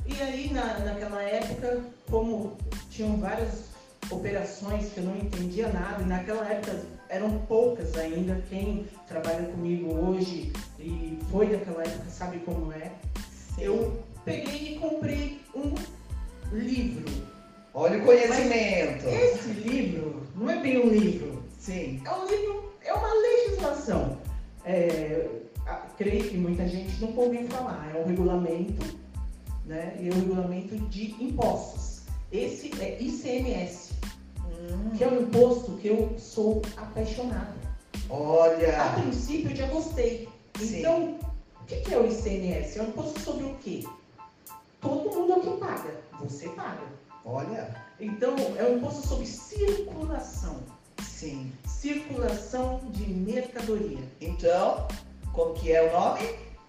E 0.05 0.21
aí, 0.21 0.51
na, 0.53 0.79
naquela 0.79 1.21
época, 1.21 1.81
como 2.09 2.57
tinham 2.89 3.17
várias 3.17 3.65
operações 4.09 4.89
que 4.93 4.99
eu 4.99 5.03
não 5.03 5.17
entendia 5.17 5.67
nada, 5.67 6.01
e 6.01 6.05
naquela 6.05 6.47
época 6.47 6.81
eram 7.09 7.39
poucas 7.39 7.95
ainda, 7.97 8.41
quem 8.49 8.87
trabalha 9.07 9.47
comigo 9.47 9.93
hoje 9.93 10.51
e 10.79 11.19
foi 11.29 11.47
daquela 11.47 11.83
época 11.83 12.09
sabe 12.09 12.39
como 12.39 12.71
é, 12.71 12.91
eu 13.57 14.01
peguei 14.23 14.75
e 14.75 14.79
comprei 14.79 15.41
um 15.55 15.73
livro. 16.51 17.05
Olha 17.73 17.97
o 18.01 18.05
conhecimento. 18.05 19.07
Esse 19.07 19.49
livro 19.49 20.23
não 20.35 20.49
é 20.49 20.59
bem 20.61 20.79
um 20.79 20.89
livro, 20.89 21.43
Sim. 21.59 22.01
é 22.05 22.11
um 22.11 22.25
livro, 22.27 22.73
é 22.83 22.93
uma 22.93 23.13
legislação. 23.13 24.17
É, 24.65 25.27
a- 25.65 25.87
creio 25.97 26.27
que 26.29 26.37
muita 26.37 26.67
gente 26.67 26.99
nunca 26.99 27.21
ouviu 27.21 27.47
falar. 27.47 27.91
É 27.95 27.99
um 27.99 28.05
regulamento, 28.05 28.85
né? 29.65 29.95
E 29.99 30.09
é 30.09 30.11
um 30.11 30.19
regulamento 30.19 30.75
de 30.89 31.15
impostos. 31.23 32.01
Esse 32.31 32.71
é 32.81 33.01
ICMS, 33.01 33.93
que 34.97 35.03
é 35.03 35.07
um 35.07 35.21
imposto 35.21 35.71
que 35.73 35.87
eu 35.87 36.15
sou 36.17 36.61
apaixonada. 36.75 37.55
A 38.09 38.13
Olha. 38.13 38.93
princípio 39.01 39.51
eu 39.51 39.55
já 39.55 39.67
gostei. 39.67 40.27
Sim. 40.59 40.79
Então, 40.79 41.19
o 41.61 41.65
que 41.65 41.77
que 41.81 41.93
é 41.93 41.97
o 41.97 42.07
ICMS? 42.09 42.79
É 42.79 42.81
um 42.81 42.87
imposto 42.87 43.19
sobre 43.21 43.45
o 43.45 43.55
quê? 43.61 43.83
Todo 44.81 45.09
mundo 45.09 45.33
aqui 45.33 45.59
paga. 45.59 46.06
Você 46.19 46.49
paga. 46.49 46.83
Olha. 47.25 47.75
Então, 47.99 48.35
é 48.57 48.63
um 48.63 48.77
imposto 48.77 49.07
sobre 49.07 49.25
circulação. 49.25 50.63
Sim. 51.01 51.51
Circulação 51.65 52.81
de 52.91 53.05
mercadoria. 53.05 53.99
Então, 54.21 54.87
como 55.33 55.53
que 55.53 55.71
é 55.71 55.83
o 55.83 55.91
nome? 55.91 56.21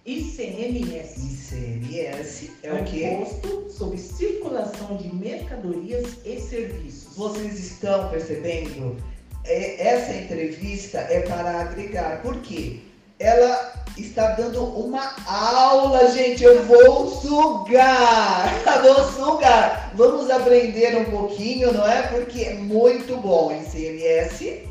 ICMS. 0.05 1.53
ICMS 1.53 2.51
é 2.63 2.73
o 2.73 2.83
quê? 2.83 3.05
imposto 3.05 3.69
sobre 3.69 3.97
circulação 3.97 4.97
de 4.97 5.13
mercadorias 5.13 6.17
e 6.25 6.39
serviços. 6.39 7.15
Vocês 7.15 7.59
estão 7.59 8.09
percebendo? 8.09 8.97
É, 9.45 9.87
essa 9.87 10.13
entrevista 10.13 10.99
é 10.99 11.21
para 11.21 11.61
agregar. 11.61 12.21
Por 12.21 12.37
quê? 12.41 12.81
Ela 13.19 13.73
está 13.97 14.31
dando 14.31 14.63
uma 14.63 15.13
aula, 15.27 16.09
gente. 16.11 16.43
Eu 16.43 16.63
vou 16.63 17.07
sugar. 17.09 18.49
vou 18.81 19.11
sugar. 19.11 19.91
Vamos 19.93 20.29
aprender 20.29 20.97
um 20.97 21.05
pouquinho, 21.05 21.73
não 21.73 21.85
é? 21.85 22.03
Porque 22.03 22.41
é 22.41 22.53
muito 22.55 23.17
bom. 23.17 23.51
ICMS 23.51 24.69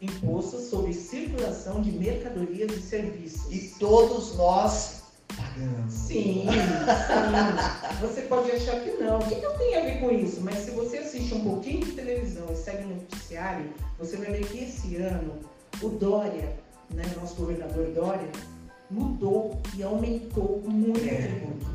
Imposto 0.00 0.60
sobre 0.60 0.92
circulação 0.92 1.80
de 1.80 1.90
mercadorias 1.90 2.70
e 2.70 2.82
serviços. 2.82 3.50
e 3.50 3.74
todos 3.78 4.36
nós 4.36 5.02
pagamos. 5.34 5.90
Sim, 5.90 6.44
sim. 6.46 8.06
Você 8.06 8.22
pode 8.22 8.50
achar 8.52 8.78
que 8.80 8.90
não. 9.02 9.18
O 9.18 9.26
que, 9.26 9.42
eu 9.42 9.52
tenho 9.56 9.78
a 9.78 9.82
ver 9.82 10.00
com 10.00 10.10
isso? 10.10 10.42
Mas 10.42 10.58
se 10.58 10.70
você 10.72 10.98
assiste 10.98 11.32
um 11.32 11.42
pouquinho 11.42 11.82
de 11.82 11.92
televisão 11.92 12.44
e 12.52 12.56
segue 12.56 12.84
o 12.84 12.88
noticiário, 12.88 13.72
você 13.98 14.18
vai 14.18 14.32
ver 14.32 14.46
que 14.46 14.64
esse 14.64 14.96
ano 14.96 15.40
o 15.82 15.88
Dória, 15.88 16.58
né, 16.90 17.04
nosso 17.20 17.34
governador 17.36 17.86
Dória, 17.92 18.28
mudou 18.90 19.60
e 19.76 19.82
aumentou 19.82 20.62
muito 20.66 21.00
É. 21.08 21.12
o 21.12 21.16
tributo. 21.22 21.66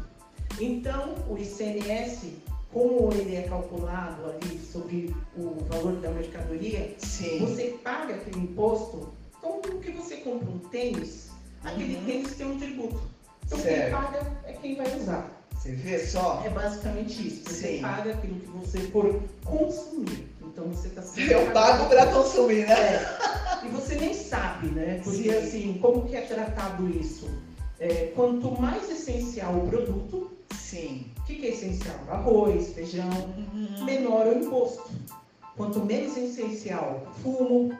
Então, 0.60 1.16
o 1.30 1.38
ICMS, 1.38 2.34
como 2.72 3.12
ele 3.14 3.36
é 3.36 3.44
calculado 3.44 4.24
ali 4.26 4.60
sobre 4.60 5.14
o 5.38 5.64
valor 5.70 5.94
da 6.02 6.10
mercadoria, 6.12 6.96
Sim. 7.00 7.40
você 7.40 7.78
paga 7.84 8.16
aquele 8.16 8.40
imposto. 8.40 9.10
Então, 9.38 9.60
como 9.62 9.80
que 9.82 9.92
você 9.92 10.18
compra 10.18 10.50
um 10.50 10.60
tênis, 10.60 11.30
aquele 11.64 11.96
Uhum. 11.96 12.06
tênis 12.06 12.36
tem 12.36 12.48
um 12.52 12.60
tributo. 12.60 13.02
Então, 13.46 13.60
Certo. 13.60 13.82
quem 13.82 13.92
paga 13.92 14.32
é 14.46 14.54
quem 14.54 14.76
vai 14.78 14.98
usar. 14.98 15.30
Você 15.56 15.74
vê 15.74 16.00
só? 16.00 16.42
É 16.46 16.50
basicamente 16.50 17.28
isso. 17.28 17.44
Você 17.50 17.76
Sim. 17.78 17.82
paga 17.82 18.14
aquilo 18.14 18.40
que 18.40 18.48
você 18.48 18.80
for 18.88 19.22
consumir. 19.44 20.31
Então, 20.52 20.66
você 20.66 20.90
está 20.90 21.02
sendo 21.02 21.32
Eu 21.32 21.52
pago 21.52 21.88
para 21.88 22.08
consumir, 22.08 22.68
né? 22.68 22.74
É. 22.74 23.66
E 23.66 23.70
você 23.70 23.96
nem 23.96 24.14
sabe, 24.14 24.68
né? 24.68 25.00
Porque, 25.04 25.24
Sim. 25.24 25.38
assim, 25.38 25.80
como 25.82 26.06
que 26.06 26.16
é 26.16 26.22
tratado 26.22 26.90
isso? 26.90 27.30
É, 27.80 28.12
quanto 28.16 28.60
mais 28.62 28.90
essencial 28.90 29.54
o 29.56 29.68
produto, 29.68 30.32
Sim. 30.56 31.06
o 31.20 31.24
que, 31.24 31.36
que 31.36 31.46
é 31.48 31.50
essencial? 31.52 31.96
Arroz, 32.10 32.74
feijão, 32.74 33.10
menor 33.86 34.28
o 34.28 34.38
imposto. 34.40 34.92
Quanto 35.56 35.86
menos 35.86 36.18
essencial, 36.18 37.08
fumo, 37.24 37.74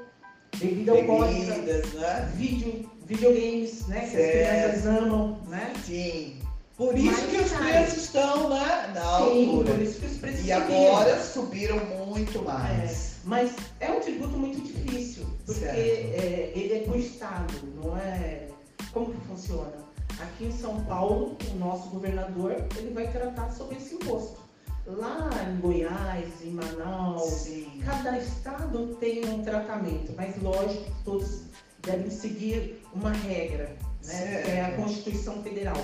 bebida 0.58 0.94
alcoólica, 0.94 1.56
né? 1.58 2.32
vídeo, 2.36 2.90
videogames, 3.06 3.88
né? 3.88 4.02
Que 4.02 4.12
Certo. 4.12 4.26
as 4.26 4.82
crianças 4.82 5.04
amam, 5.04 5.38
né? 5.48 5.74
Sim. 5.86 6.40
Por 6.82 6.98
isso 6.98 7.28
que 7.28 7.38
os 7.38 7.52
preços 7.52 8.04
estão, 8.06 8.50
né? 8.50 8.92
Na 8.96 9.04
altura. 9.06 9.72
por 9.72 9.82
isso 9.84 10.00
que 10.00 10.06
os 10.08 10.18
preços 10.18 10.48
E 10.48 10.52
agora 10.52 11.24
subiram 11.24 11.78
muito 12.08 12.42
mais. 12.44 13.18
Mas 13.24 13.52
é 13.80 13.92
um 13.92 14.00
tributo 14.00 14.36
muito 14.36 14.60
difícil, 14.62 15.28
porque 15.46 15.64
é, 15.64 16.52
ele 16.56 16.74
é 16.74 16.80
por 16.80 16.98
estado, 16.98 17.54
não 17.76 17.96
é. 17.96 18.48
Como 18.92 19.14
que 19.14 19.28
funciona? 19.28 19.74
Aqui 20.20 20.46
em 20.46 20.52
São 20.52 20.84
Paulo, 20.86 21.38
o 21.54 21.60
nosso 21.60 21.88
governador 21.90 22.56
ele 22.76 22.92
vai 22.96 23.12
tratar 23.12 23.52
sobre 23.52 23.78
esse 23.78 23.94
imposto. 23.94 24.40
Lá 24.88 25.30
em 25.48 25.62
Goiás, 25.62 26.30
em 26.44 26.50
Manaus, 26.50 27.30
Sim. 27.32 27.80
cada 27.86 28.18
estado 28.18 28.98
tem 29.00 29.24
um 29.26 29.44
tratamento, 29.44 30.14
mas 30.18 30.36
lógico 30.42 30.86
que 30.86 31.04
todos 31.04 31.44
devem 31.84 32.10
seguir 32.10 32.82
uma 32.92 33.12
regra, 33.12 33.76
né? 34.04 34.42
Que 34.42 34.50
é 34.50 34.66
a. 34.66 34.76
Constituição 34.76 35.44
Federal. 35.44 35.78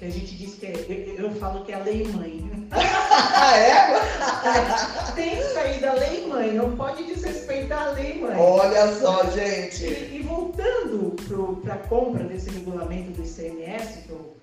Que 0.00 0.06
a 0.06 0.10
gente 0.10 0.34
diz 0.34 0.54
que 0.54 0.66
é, 0.66 1.14
eu, 1.18 1.26
eu 1.26 1.30
falo 1.36 1.64
que 1.64 1.70
é 1.70 1.76
a 1.76 1.84
lei 1.84 2.04
mãe. 2.08 2.50
Ah, 3.12 3.56
é? 3.56 5.12
Tem 5.14 5.36
que 5.36 5.42
sair 5.42 5.80
da 5.80 5.94
lei 5.94 6.26
mãe, 6.26 6.52
não 6.52 6.76
pode 6.76 7.04
desrespeitar 7.04 7.88
a 7.88 7.90
lei 7.90 8.20
mãe. 8.20 8.36
Olha 8.36 8.94
só, 8.94 9.28
gente. 9.30 9.84
E, 9.84 10.16
e 10.16 10.22
voltando 10.22 11.16
para 11.62 11.74
a 11.74 11.78
compra 11.78 12.24
desse 12.24 12.50
regulamento 12.50 13.12
do 13.12 13.22
ICMS, 13.22 14.02
que 14.02 14.10
eu 14.10 14.36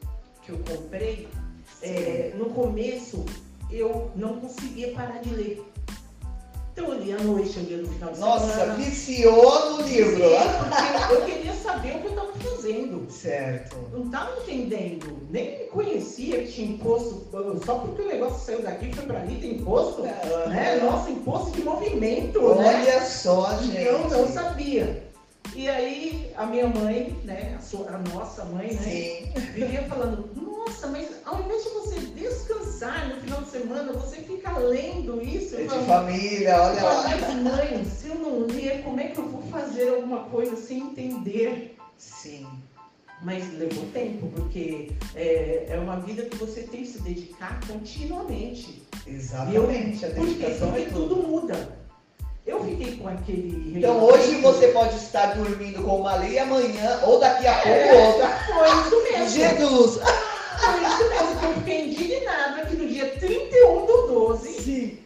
que 0.48 0.54
eu 0.54 0.60
comprei, 0.60 1.28
é, 1.82 2.32
no 2.36 2.46
começo 2.52 3.26
eu 3.70 4.10
não 4.16 4.40
conseguia 4.40 4.94
parar 4.94 5.20
de 5.20 5.30
ler. 5.36 5.64
Então 6.78 6.94
eu 6.94 7.00
lia 7.00 7.16
à 7.16 7.24
noite, 7.24 7.58
eu 7.58 7.64
lia 7.64 7.78
no 7.78 7.88
final 7.88 8.14
de 8.14 8.20
Nossa, 8.20 8.54
semana. 8.54 8.74
viciou 8.76 9.72
no 9.72 9.82
livro. 9.82 10.30
Sim, 10.30 11.08
porque 11.08 11.14
eu 11.14 11.26
queria 11.26 11.54
saber 11.56 11.96
o 11.96 12.00
que 12.02 12.06
eu 12.06 12.12
estava 12.12 12.32
fazendo. 12.34 13.12
Certo. 13.12 13.78
Não 13.92 14.06
estava 14.06 14.40
entendendo, 14.42 15.18
nem 15.32 15.58
me 15.58 15.66
conhecia 15.66 16.38
que 16.44 16.52
tinha 16.52 16.70
imposto, 16.74 17.26
só 17.66 17.80
porque 17.80 18.04
o 18.04 18.08
negócio 18.08 18.46
saiu 18.46 18.62
daqui 18.62 18.94
foi 18.94 19.06
para 19.08 19.22
ali, 19.22 19.38
tem 19.38 19.56
imposto. 19.56 20.04
Né? 20.04 20.80
Nossa, 20.84 21.10
imposto 21.10 21.50
de 21.50 21.64
movimento, 21.64 22.40
né? 22.54 22.84
Olha 22.84 23.02
só, 23.04 23.58
gente. 23.58 23.82
Eu 23.82 24.08
não 24.08 24.28
sabia. 24.28 25.07
E 25.56 25.68
aí 25.68 26.32
a 26.36 26.46
minha 26.46 26.68
mãe, 26.68 27.16
né, 27.24 27.56
a, 27.58 27.62
sua, 27.62 27.90
a 27.90 27.98
nossa 27.98 28.46
mãe, 28.46 28.74
né, 28.74 28.82
Sim. 28.82 29.32
vivia 29.54 29.84
falando, 29.84 30.30
nossa, 30.36 30.88
mas 30.88 31.10
ao 31.26 31.42
invés 31.42 31.64
de 31.64 31.70
você 31.70 32.00
descansar 32.16 33.10
no 33.10 33.22
final 33.22 33.42
de 33.42 33.50
semana, 33.50 33.94
você 33.94 34.18
fica 34.18 34.58
lendo 34.58 35.22
isso. 35.22 35.56
É 35.56 35.62
Eu 35.62 35.68
de 35.68 35.86
família, 35.86 36.62
olha 36.62 36.80
"Pô, 36.80 36.86
lá. 36.86 37.04
Mas 37.10 37.36
mãe, 37.44 37.86
se 37.86 38.08
eu 38.10 38.16
não 38.16 38.40
ler, 38.46 38.84
como 38.84 39.00
é 39.00 39.08
que 39.08 39.18
eu 39.18 39.28
vou 39.28 39.42
fazer 39.44 39.90
alguma 39.90 40.26
coisa 40.26 40.56
sem 40.56 40.80
entender? 40.80 41.76
Sim. 41.98 42.46
Mas 43.24 43.52
levou 43.58 43.84
tempo, 43.94 44.28
porque 44.36 44.92
é, 45.16 45.66
é 45.72 45.80
uma 45.80 46.00
vida 46.00 46.24
que 46.26 46.36
você 46.38 46.62
tem 46.62 46.82
que 46.82 46.88
se 46.88 47.02
dedicar 47.02 47.60
continuamente. 47.68 48.84
Exatamente. 49.08 50.06
A 50.06 50.10
Porque, 50.10 50.34
dedicação 50.34 50.68
porque 50.70 50.84
é 50.84 50.90
tudo. 50.90 51.16
tudo 51.16 51.28
muda. 51.28 51.87
Eu 52.48 52.64
fiquei 52.64 52.96
com 52.96 53.08
aquele. 53.10 53.78
Então 53.78 54.02
hoje 54.04 54.36
você 54.38 54.70
pode 54.70 54.96
estar 54.96 55.36
dormindo 55.36 55.84
com 55.84 55.98
uma 56.00 56.16
lei 56.16 56.40
amanhã, 56.40 57.02
ou 57.04 57.20
daqui 57.20 57.46
a 57.46 57.54
pouco 57.56 57.70
É. 57.70 58.08
outra. 58.08 58.28
Foi 58.46 58.68
isso 58.70 59.04
mesmo. 59.04 59.30
Jesus! 59.30 60.00
Foi 60.58 60.84
isso 60.88 61.10
mesmo 61.10 61.40
que 61.40 61.46
eu 61.46 61.54
fiquei 61.56 61.86
indignada 61.88 62.66
que 62.66 62.76
no 62.78 62.88
dia 62.88 63.10
31 63.20 63.86
do 63.86 64.08
12 64.08 64.50
Sim. 64.62 64.98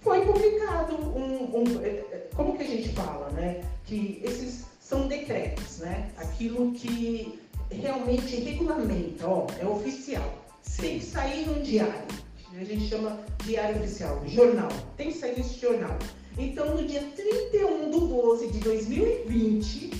foi 0.00 0.20
publicado 0.24 0.94
um, 0.94 1.50
um- 1.60 1.84
é, 1.84 1.88
é, 1.88 2.28
Como 2.34 2.56
que 2.56 2.62
a 2.62 2.66
gente 2.66 2.88
fala, 2.90 3.28
né? 3.30 3.60
Que 3.84 4.22
esses 4.24 4.64
são 4.80 5.06
decretos, 5.08 5.78
né? 5.78 6.08
Aquilo 6.16 6.72
que 6.72 7.38
realmente 7.70 8.36
regulamenta, 8.36 9.28
ó, 9.28 9.46
é 9.60 9.66
oficial. 9.66 10.32
Tem 10.80 10.98
que 10.98 11.04
Sim. 11.04 11.10
sair 11.12 11.46
num 11.46 11.60
diário. 11.60 12.24
A 12.58 12.64
gente 12.64 12.88
chama 12.88 13.18
diário 13.44 13.76
oficial, 13.80 14.22
jornal. 14.26 14.68
Tem 14.96 15.08
que 15.10 15.18
sair 15.18 15.36
nesse 15.36 15.58
jornal. 15.60 15.96
Então, 16.36 16.74
no 16.74 16.84
dia 16.84 17.02
31 17.14 17.90
do 17.90 18.00
12 18.08 18.48
de 18.48 18.58
2020, 18.58 19.90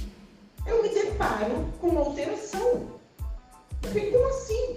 eu 0.66 0.82
me 0.82 0.88
deparo 0.88 1.66
com 1.80 1.88
uma 1.88 2.00
alteração. 2.00 2.82
Eu 3.82 3.88
falei, 3.88 4.10
como 4.10 4.28
assim? 4.28 4.76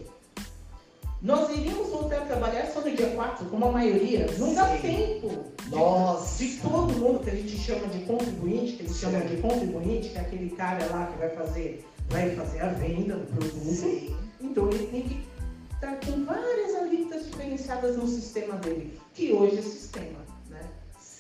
Nós 1.21 1.49
iríamos 1.49 1.89
voltar 1.89 2.17
a 2.21 2.25
trabalhar 2.25 2.67
só 2.71 2.81
no 2.81 2.95
dia 2.95 3.09
4, 3.09 3.45
como 3.47 3.65
a 3.65 3.71
maioria. 3.71 4.27
Não 4.37 4.53
dá 4.53 4.67
Sim. 4.75 4.81
tempo 4.81 5.45
de- 5.63 5.71
Nossa. 5.75 6.43
de 6.45 6.57
todo 6.57 6.93
mundo 6.93 7.19
que 7.23 7.29
a 7.31 7.35
gente 7.35 7.57
chama 7.57 7.87
de 7.87 7.99
contribuinte, 8.05 8.73
que 8.73 8.83
eles 8.83 8.97
chamam 8.97 9.21
de 9.21 9.37
contribuinte, 9.37 10.09
que 10.09 10.17
é 10.17 10.21
aquele 10.21 10.51
cara 10.51 10.85
lá 10.91 11.07
que 11.07 11.17
vai 11.17 11.29
fazer, 11.31 11.85
vai 12.09 12.35
fazer 12.35 12.59
a 12.59 12.67
venda 12.69 13.15
do 13.15 13.25
produto. 13.35 13.65
Sim. 13.65 14.15
Então 14.39 14.69
ele 14.69 14.85
tem 14.87 15.01
que 15.01 15.25
estar 15.73 15.99
com 16.05 16.23
várias 16.23 16.75
alíquotas 16.75 17.25
diferenciadas 17.25 17.97
no 17.97 18.07
sistema 18.07 18.53
dele, 18.57 18.99
que 19.15 19.33
hoje 19.33 19.57
é 19.57 19.61
sistema. 19.63 20.26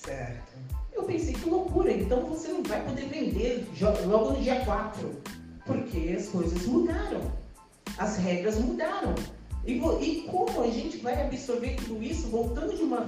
Certo. 0.07 0.57
Eu 0.93 1.03
pensei 1.03 1.33
que 1.33 1.49
loucura, 1.49 1.91
então 1.91 2.21
você 2.25 2.47
não 2.47 2.63
vai 2.63 2.81
poder 2.83 3.05
vender 3.07 3.67
logo 4.07 4.31
no 4.31 4.39
dia 4.39 4.63
4, 4.65 5.11
porque 5.65 6.15
as 6.17 6.29
coisas 6.29 6.65
mudaram, 6.65 7.21
as 7.97 8.17
regras 8.17 8.57
mudaram. 8.57 9.13
E, 9.65 9.73
e 9.73 10.21
como 10.31 10.61
a 10.63 10.67
gente 10.67 10.97
vai 10.99 11.21
absorver 11.21 11.75
tudo 11.75 12.01
isso 12.01 12.27
voltando 12.29 12.73
de 12.75 12.83
uma 12.83 13.05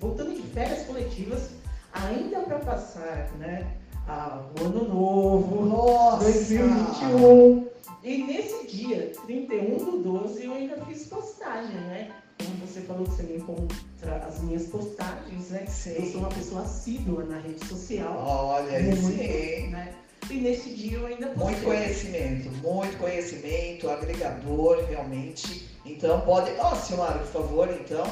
voltando 0.00 0.34
de 0.34 0.42
férias 0.42 0.84
coletivas, 0.86 1.50
ainda 1.92 2.40
para 2.40 2.58
passar 2.58 3.30
né, 3.38 3.76
a- 4.08 4.42
o 4.60 4.64
ano 4.64 4.88
novo, 4.88 5.64
Nossa. 5.66 6.24
2021. 6.24 7.68
E 8.02 8.22
nesse 8.24 8.66
dia, 8.66 9.12
31 9.24 9.76
do 9.78 9.98
12, 10.02 10.44
eu 10.44 10.52
ainda 10.52 10.76
fiz 10.84 11.06
postagem, 11.06 11.74
né? 11.76 12.10
Como 12.44 12.66
você 12.66 12.80
falou 12.82 13.04
que 13.04 13.10
você 13.12 13.22
me 13.22 13.36
encontra 13.36 14.16
as 14.28 14.40
minhas 14.42 14.66
postagens, 14.66 15.48
né? 15.50 15.64
Eu 15.64 15.70
Sim. 15.70 16.12
sou 16.12 16.20
uma 16.20 16.28
pessoa 16.28 16.62
assídua 16.62 17.24
na 17.24 17.38
rede 17.38 17.64
social. 17.66 18.14
Olha 18.16 18.76
aí, 18.76 18.94
muito, 18.94 19.18
sim. 19.18 19.68
né? 19.68 19.94
E 20.30 20.34
nesse 20.34 20.70
dia 20.70 20.98
eu 20.98 21.06
ainda 21.06 21.28
postei. 21.28 21.44
Muito 21.44 21.64
conhecimento, 21.64 22.50
muito 22.62 22.98
conhecimento, 22.98 23.90
agregador 23.90 24.84
realmente. 24.84 25.68
Então 25.84 26.20
pode. 26.22 26.50
Ó, 26.58 26.74
Silmara, 26.74 27.18
por 27.18 27.26
favor, 27.26 27.68
então, 27.70 28.04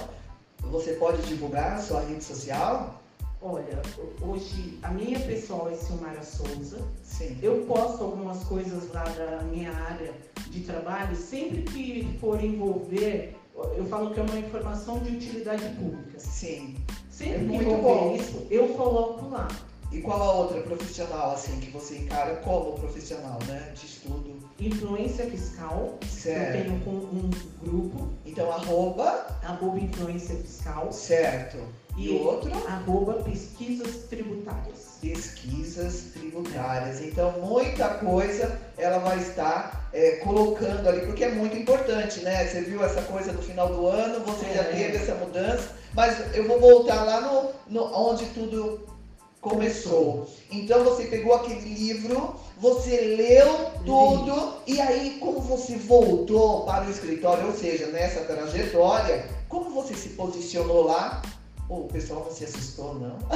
você 0.60 0.92
pode 0.94 1.22
divulgar 1.22 1.74
a 1.74 1.78
sua 1.78 2.00
rede 2.02 2.22
social? 2.22 3.02
Olha, 3.40 3.82
hoje 4.20 4.78
a 4.82 4.90
minha 4.90 5.18
pessoal 5.18 5.68
é 5.70 5.74
Silmara 5.74 6.22
Souza. 6.22 6.78
Sim. 7.02 7.36
Eu 7.42 7.64
posto 7.66 8.04
algumas 8.04 8.44
coisas 8.44 8.92
lá 8.92 9.02
da 9.04 9.42
minha 9.42 9.72
área 9.72 10.12
de 10.48 10.60
trabalho, 10.60 11.16
sempre 11.16 11.62
que 11.62 12.16
for 12.20 12.42
envolver, 12.42 13.34
eu 13.54 13.84
falo 13.86 14.12
que 14.12 14.20
é 14.20 14.22
uma 14.22 14.38
informação 14.38 14.98
de 15.00 15.16
utilidade 15.16 15.64
pública. 15.76 16.18
Sim. 16.18 16.76
Sempre 17.10 17.34
É 17.34 17.38
muito 17.38 17.82
bom. 17.82 18.16
isso, 18.16 18.46
eu 18.50 18.68
coloco 18.70 19.28
lá. 19.28 19.48
E 19.90 20.00
qual 20.00 20.22
a 20.22 20.32
outra 20.32 20.62
profissional, 20.62 21.32
assim, 21.32 21.60
que 21.60 21.70
você 21.70 21.98
encara 21.98 22.36
como 22.36 22.72
profissional, 22.78 23.38
né? 23.46 23.72
De 23.78 23.84
estudo. 23.84 24.38
Influência 24.58 25.26
fiscal, 25.26 25.98
eu 26.00 26.08
Certo. 26.08 26.52
tenho 26.52 26.80
com 26.80 26.90
um 26.92 27.30
grupo, 27.62 28.08
Então, 28.24 28.50
arroba, 28.50 29.26
arroba 29.42 29.78
influência 29.78 30.34
fiscal, 30.36 30.90
certo. 30.90 31.58
E 31.96 32.06
E- 32.08 32.10
o 32.10 32.24
outro? 32.26 32.50
arroba 32.66 33.14
pesquisas 33.22 34.04
tributárias. 34.08 34.92
pesquisas 35.02 36.04
tributárias. 36.14 37.00
Então, 37.02 37.32
muita 37.40 37.88
coisa 37.94 38.56
ela 38.78 38.98
vai 38.98 39.18
estar 39.18 39.90
é, 39.92 40.12
colocando 40.24 40.88
ali, 40.88 41.04
porque 41.04 41.24
é 41.24 41.30
muito 41.30 41.54
importante, 41.56 42.20
né? 42.20 42.46
Você 42.46 42.62
viu 42.62 42.82
essa 42.82 43.02
coisa 43.02 43.30
no 43.32 43.42
final 43.42 43.68
do 43.68 43.86
ano, 43.88 44.24
você 44.24 44.46
já 44.54 44.62
É. 44.62 44.64
teve 44.72 44.96
essa 44.96 45.14
mudança, 45.16 45.68
mas 45.92 46.34
eu 46.34 46.46
vou 46.48 46.58
voltar 46.60 47.04
lá 47.04 47.20
no, 47.20 47.50
no- 47.68 47.94
onde 48.10 48.24
tudo 48.26 48.80
começou. 49.40 50.26
Então, 50.50 50.84
você 50.84 51.04
pegou 51.06 51.34
aquele 51.34 51.60
livro, 51.74 52.36
você 52.56 53.00
leu 53.00 53.70
tudo, 53.84 54.54
e 54.66 54.80
aí, 54.80 55.18
como 55.20 55.40
você 55.40 55.76
voltou 55.76 56.64
para 56.64 56.86
o 56.86 56.90
escritório, 56.90 57.48
ou 57.48 57.52
seja, 57.52 57.86
nessa 57.88 58.20
trajetória, 58.20 59.26
como 59.48 59.68
você 59.70 59.94
se 59.94 60.10
posicionou 60.10 60.84
lá? 60.84 61.20
O 61.68 61.88
pessoal 61.88 62.24
não 62.24 62.32
se 62.32 62.44
assustou, 62.44 62.94
não? 62.94 63.18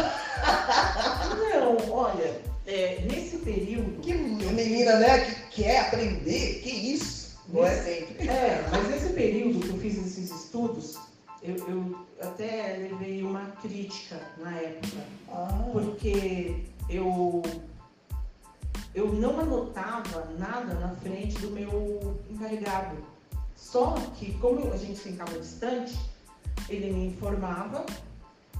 Não, 1.56 1.90
olha, 1.90 2.40
é, 2.66 3.00
nesse 3.10 3.38
período. 3.38 4.00
Que 4.00 4.12
menina, 4.12 4.98
né? 4.98 5.20
Que 5.20 5.62
quer 5.62 5.86
aprender, 5.86 6.60
que 6.62 6.70
isso? 6.70 7.38
Não 7.48 7.64
é 7.64 7.82
sempre. 7.82 8.28
É, 8.28 8.66
mas 8.70 8.88
nesse 8.88 9.12
período 9.14 9.60
que 9.60 9.68
eu 9.68 9.78
fiz 9.78 9.98
esses 9.98 10.30
estudos, 10.30 10.98
eu, 11.42 11.56
eu 11.68 12.06
até 12.20 12.76
levei 12.76 13.22
uma 13.22 13.46
crítica 13.62 14.20
na 14.38 14.56
época, 14.56 14.98
Ah, 15.30 15.68
porque 15.72 16.64
eu, 16.88 17.42
eu 18.94 19.12
não 19.12 19.38
anotava 19.38 20.28
nada 20.38 20.74
na 20.74 20.88
frente 20.96 21.38
do 21.38 21.50
meu 21.50 22.18
encarregado. 22.28 22.96
Só 23.54 23.94
que, 24.16 24.32
como 24.34 24.72
a 24.72 24.76
gente 24.76 24.98
ficava 24.98 25.38
distante, 25.38 25.96
ele 26.68 26.92
me 26.92 27.06
informava, 27.06 27.86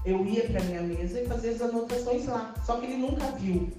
eu 0.05 0.25
ia 0.25 0.43
para 0.49 0.63
minha 0.63 0.81
mesa 0.81 1.21
e 1.21 1.25
fazia 1.25 1.51
as 1.51 1.61
anotações 1.61 2.25
lá. 2.25 2.53
Só 2.65 2.79
que 2.79 2.85
ele 2.85 2.97
nunca 2.97 3.25
viu. 3.31 3.69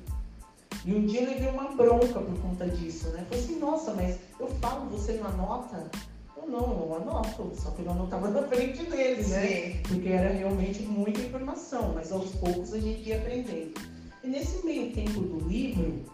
E 0.85 0.95
um 0.95 1.07
dia 1.07 1.23
eu 1.23 1.31
levei 1.31 1.49
uma 1.49 1.71
bronca 1.73 2.21
por 2.21 2.39
conta 2.41 2.67
disso, 2.69 3.09
né? 3.11 3.25
Falei 3.29 3.45
assim, 3.45 3.59
nossa, 3.59 3.93
mas 3.95 4.19
eu 4.39 4.47
falo, 4.61 4.89
você 4.91 5.15
não 5.15 5.27
anota? 5.27 5.91
Eu 6.37 6.49
não, 6.49 6.61
eu 6.61 6.97
anoto, 6.97 7.53
só 7.55 7.71
que 7.73 7.83
eu 7.83 7.91
anotava 7.91 8.31
na 8.31 8.43
frente 8.45 8.85
dele, 8.85 9.27
né? 9.27 9.47
sim. 9.47 9.81
Porque 9.89 10.09
era 10.09 10.31
realmente 10.31 10.83
muita 10.83 11.21
informação, 11.21 11.93
mas 11.95 12.13
aos 12.13 12.31
poucos 12.37 12.73
a 12.73 12.79
gente 12.79 13.09
ia 13.09 13.19
aprendendo. 13.19 13.75
E 14.23 14.29
nesse 14.29 14.65
meio 14.65 14.93
tempo 14.93 15.21
do 15.21 15.49
livro, 15.49 16.05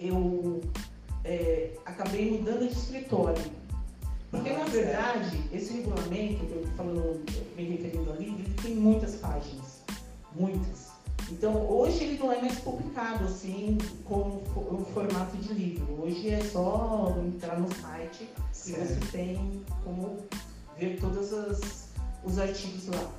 eu 0.00 0.60
é, 1.24 1.70
acabei 1.84 2.30
mudando 2.32 2.68
de 2.68 2.74
escritório. 2.74 3.42
Porque, 4.30 4.52
na 4.52 4.64
verdade, 4.64 5.42
esse 5.52 5.72
regulamento, 5.74 6.44
que 6.46 6.52
eu 6.52 6.66
falando, 6.76 7.24
me 7.56 7.64
referindo 7.64 8.12
ali, 8.12 8.26
ele 8.26 8.54
tem 8.62 8.74
muitas 8.74 9.14
páginas. 9.16 9.82
Muitas. 10.34 10.86
Então, 11.30 11.68
hoje 11.68 12.04
ele 12.04 12.18
não 12.18 12.30
é 12.30 12.40
mais 12.40 12.58
publicado 12.60 13.24
assim, 13.24 13.78
com 14.04 14.42
o 14.54 14.86
formato 14.94 15.36
de 15.38 15.52
livro. 15.54 16.02
Hoje 16.02 16.30
é 16.30 16.40
só 16.40 17.16
entrar 17.26 17.58
no 17.58 17.68
site 17.74 18.28
e 18.66 18.70
você 18.72 18.98
tem 19.10 19.62
como 19.82 20.18
ver 20.78 20.98
todos 21.00 21.32
as- 21.32 21.88
os 22.24 22.38
artigos 22.38 22.86
lá. 22.88 23.10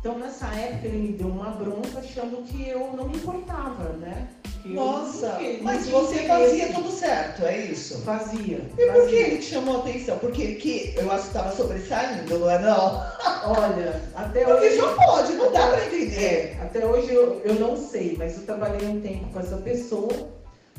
Então, 0.00 0.18
nessa 0.18 0.46
época, 0.48 0.86
ele 0.86 0.98
me 0.98 1.12
deu 1.16 1.28
uma 1.28 1.50
bronca 1.50 1.98
achando 1.98 2.42
que 2.44 2.68
eu 2.68 2.92
não 2.94 3.08
me 3.08 3.16
importava, 3.16 3.90
né? 3.94 4.28
Porque 4.66 4.74
Nossa, 4.74 5.28
porque 5.30 5.58
mas 5.62 5.86
você 5.88 6.18
fazia 6.24 6.72
tudo 6.72 6.90
certo, 6.90 7.44
é 7.44 7.66
isso? 7.66 7.98
Fazia. 8.02 8.56
E 8.56 8.60
por 8.60 8.76
que 8.76 8.86
fazia. 9.00 9.26
ele 9.26 9.38
te 9.38 9.44
chamou 9.44 9.76
a 9.76 9.78
atenção? 9.80 10.18
Porque 10.18 10.54
que 10.56 10.94
eu 10.96 11.10
acho 11.12 11.22
que 11.22 11.28
estava 11.28 11.54
sobressaindo, 11.56 12.38
não 12.38 12.50
é 12.50 12.58
não? 12.58 13.02
Olha, 13.44 14.02
até 14.14 14.44
Porque 14.44 14.66
hoje. 14.66 14.76
só 14.78 14.92
pode, 14.94 15.32
não 15.34 15.52
dá 15.52 15.68
pra 15.68 15.86
entender. 15.86 16.16
É, 16.24 16.58
até 16.62 16.84
hoje 16.86 17.12
eu, 17.12 17.40
eu 17.44 17.54
não 17.54 17.76
sei, 17.76 18.16
mas 18.18 18.36
eu 18.36 18.44
trabalhei 18.44 18.88
um 18.88 19.00
tempo 19.00 19.26
com 19.32 19.38
essa 19.40 19.56
pessoa. 19.58 20.12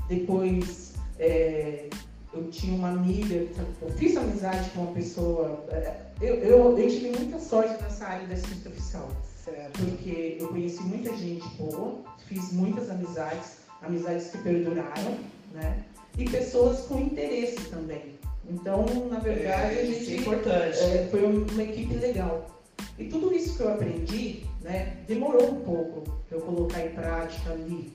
Depois 0.10 0.94
é, 1.20 1.88
eu 2.34 2.50
tinha 2.50 2.76
uma 2.76 2.90
amiga, 2.90 3.36
eu 3.36 3.90
fiz 3.98 4.16
amizade 4.18 4.70
com 4.72 4.82
uma 4.82 4.92
pessoa. 4.94 5.64
é, 5.70 5.94
Eu, 6.22 6.36
eu, 6.36 6.78
eu 6.78 6.90
tive 6.90 7.10
muita 7.18 7.40
sorte 7.40 7.82
nessa 7.82 8.06
área 8.06 8.28
da 8.28 8.34
assistência 8.34 8.72
fiscal, 8.72 9.10
Certo. 9.46 9.80
porque 9.80 10.38
eu 10.40 10.48
conheci 10.50 10.82
muita 10.84 11.16
gente 11.16 11.48
boa, 11.58 12.00
fiz 12.28 12.52
muitas 12.52 12.90
amizades, 12.90 13.58
amizades 13.82 14.32
que 14.32 14.38
perduraram, 14.40 15.18
né? 15.54 15.84
E 16.18 16.26
pessoas 16.30 16.82
com 16.82 17.00
interesse 17.00 17.70
também. 17.70 18.18
Então, 18.50 18.86
na 19.10 19.20
verdade, 19.20 19.78
a 19.78 19.84
isso 19.84 20.04
é 20.04 20.06
gente 20.06 20.22
importante. 20.22 20.80
é, 20.80 21.08
foi 21.12 21.26
uma 21.26 21.64
equipe 21.64 21.96
legal. 21.96 22.64
E 22.98 23.06
tudo 23.06 23.34
isso 23.34 23.56
que 23.56 23.64
eu 23.64 23.74
aprendi, 23.74 24.44
né, 24.62 24.98
demorou 25.08 25.52
um 25.52 25.62
pouco 25.62 26.20
para 26.28 26.38
eu 26.38 26.42
colocar 26.42 26.86
em 26.86 26.90
prática 26.90 27.52
ali, 27.52 27.94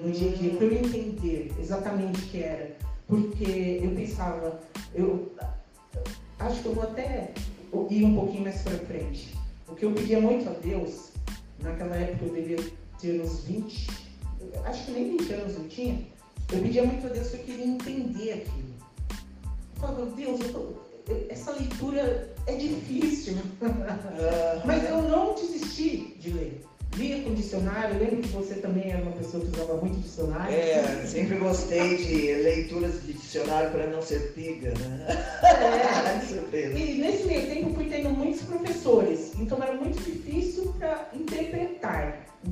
no 0.00 0.10
dia 0.10 0.30
a 0.30 0.34
dia, 0.34 0.54
para 0.54 0.66
eu 0.66 0.72
entender 0.72 1.52
exatamente 1.60 2.20
o 2.20 2.26
que 2.26 2.42
era. 2.42 2.76
Porque 3.06 3.80
eu 3.82 3.90
pensava, 3.90 4.60
eu 4.94 5.32
acho 6.38 6.62
que 6.62 6.66
eu 6.66 6.74
vou 6.74 6.84
até 6.84 7.32
ir 7.90 8.04
um 8.04 8.14
pouquinho 8.14 8.44
mais 8.44 8.62
para 8.62 8.78
frente. 8.78 9.34
O 9.68 9.74
que 9.74 9.84
eu 9.84 9.92
pedia 9.92 10.20
muito 10.20 10.48
a 10.48 10.52
Deus, 10.52 11.10
naquela 11.60 11.96
época 11.96 12.24
eu 12.26 12.34
devia 12.34 12.58
ter 13.00 13.20
uns 13.20 13.44
20, 13.44 14.09
acho 14.64 14.84
que 14.86 14.90
nem 14.92 15.16
20 15.16 15.32
anos 15.34 15.54
eu 15.56 15.68
tinha, 15.68 15.98
eu 16.52 16.58
pedia 16.60 16.82
muito 16.84 17.06
a 17.06 17.10
Deus 17.10 17.28
que 17.28 17.36
eu 17.36 17.40
queria 17.44 17.66
entender 17.66 18.32
aquilo. 18.32 18.70
Eu 19.76 19.80
falava, 19.80 20.06
Deus, 20.06 20.40
eu 20.40 20.52
tô- 20.52 20.90
essa 21.28 21.52
leitura 21.52 22.32
é 22.46 22.54
difícil. 22.54 23.34
Mas 24.64 24.88
eu 24.88 25.02
não 25.02 25.34
desisti 25.34 26.16
de 26.20 26.30
ler. 26.30 26.64
Lia 26.96 27.22
com 27.22 27.32
dicionário, 27.34 27.94
eu 27.94 28.00
lembro 28.00 28.16
que 28.18 28.28
você 28.30 28.54
também 28.54 28.90
era 28.90 29.00
uma 29.00 29.12
pessoa 29.12 29.44
que 29.44 29.50
usava 29.56 29.76
muito 29.76 30.00
dicionário. 30.00 30.52
É, 30.52 31.06
sempre 31.06 31.36
gostei 31.38 31.96
de 31.98 32.34
leituras 32.42 33.00
de 33.04 33.12
dicionário 33.12 33.70
para 33.70 33.86
não 33.86 34.02
ser 34.02 34.32
piga, 34.32 34.70
né? 34.76 35.06
É. 36.52 36.66
E 36.76 36.98
nesse 36.98 37.24
meio 37.24 37.46
tempo 37.46 37.68
eu 37.70 37.74
fui 37.74 37.84
tendo 37.84 38.10
muitos 38.10 38.42
professores, 38.42 39.32
então 39.38 39.62
era 39.62 39.74
muito 39.74 40.02
difícil. 40.02 40.49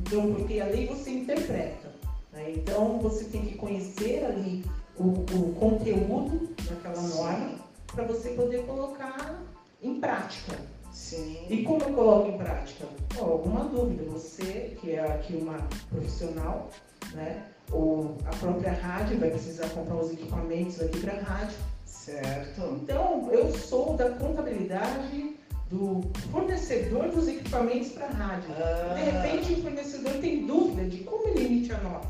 Então, 0.09 0.35
porque 0.35 0.59
a 0.59 0.65
lei 0.65 0.87
você 0.87 1.11
interpreta. 1.11 1.93
né? 2.33 2.53
Então 2.57 2.99
você 2.99 3.25
tem 3.25 3.43
que 3.43 3.57
conhecer 3.57 4.25
ali 4.25 4.65
o, 4.97 5.05
o 5.05 5.55
conteúdo 5.61 6.49
daquela 6.69 7.03
norma 7.03 7.57
para 7.93 8.05
você 8.05 8.31
poder 8.31 8.65
colocar 8.65 9.39
em 9.83 10.01
prática. 10.01 10.57
Sim. 10.93 11.47
E 11.51 11.63
como 11.63 11.83
eu 11.83 11.93
coloco 11.93 12.29
em 12.31 12.39
prática? 12.39 12.87
Alguma 13.19 13.65
dúvida? 13.65 14.03
Você, 14.11 14.77
que 14.81 14.93
é 14.93 15.05
aqui 15.05 15.35
uma 15.35 15.59
profissional, 15.91 16.71
né? 17.13 17.45
Ou 17.71 18.17
a 18.25 18.35
própria 18.37 18.73
rádio 18.73 19.21
vai 19.21 19.31
precisar 19.31 19.69
comprar 19.69 19.97
os 19.97 20.11
equipamentos 20.11 20.81
aqui 20.81 21.01
para 21.01 21.13
a 21.19 21.21
rádio. 21.21 21.57
Certo. 21.85 22.63
Então, 22.83 23.29
eu 23.31 23.53
sou 23.53 23.95
da 23.95 24.09
contabilidade 24.11 25.37
do 25.71 26.01
fornecedor 26.31 27.09
dos 27.11 27.29
equipamentos 27.29 27.91
para 27.91 28.07
a 28.07 28.11
rádio. 28.11 28.51
Ah. 28.59 28.95
De 28.95 29.03
repente, 29.11 29.53
o 29.55 29.63
fornecedor 29.63 30.13
tem 30.15 30.47
dúvida 30.47 30.85
de 30.89 30.99
como 31.05 31.29
ele 31.29 31.45
emite 31.45 31.73
a 31.73 31.79
nota. 31.79 32.09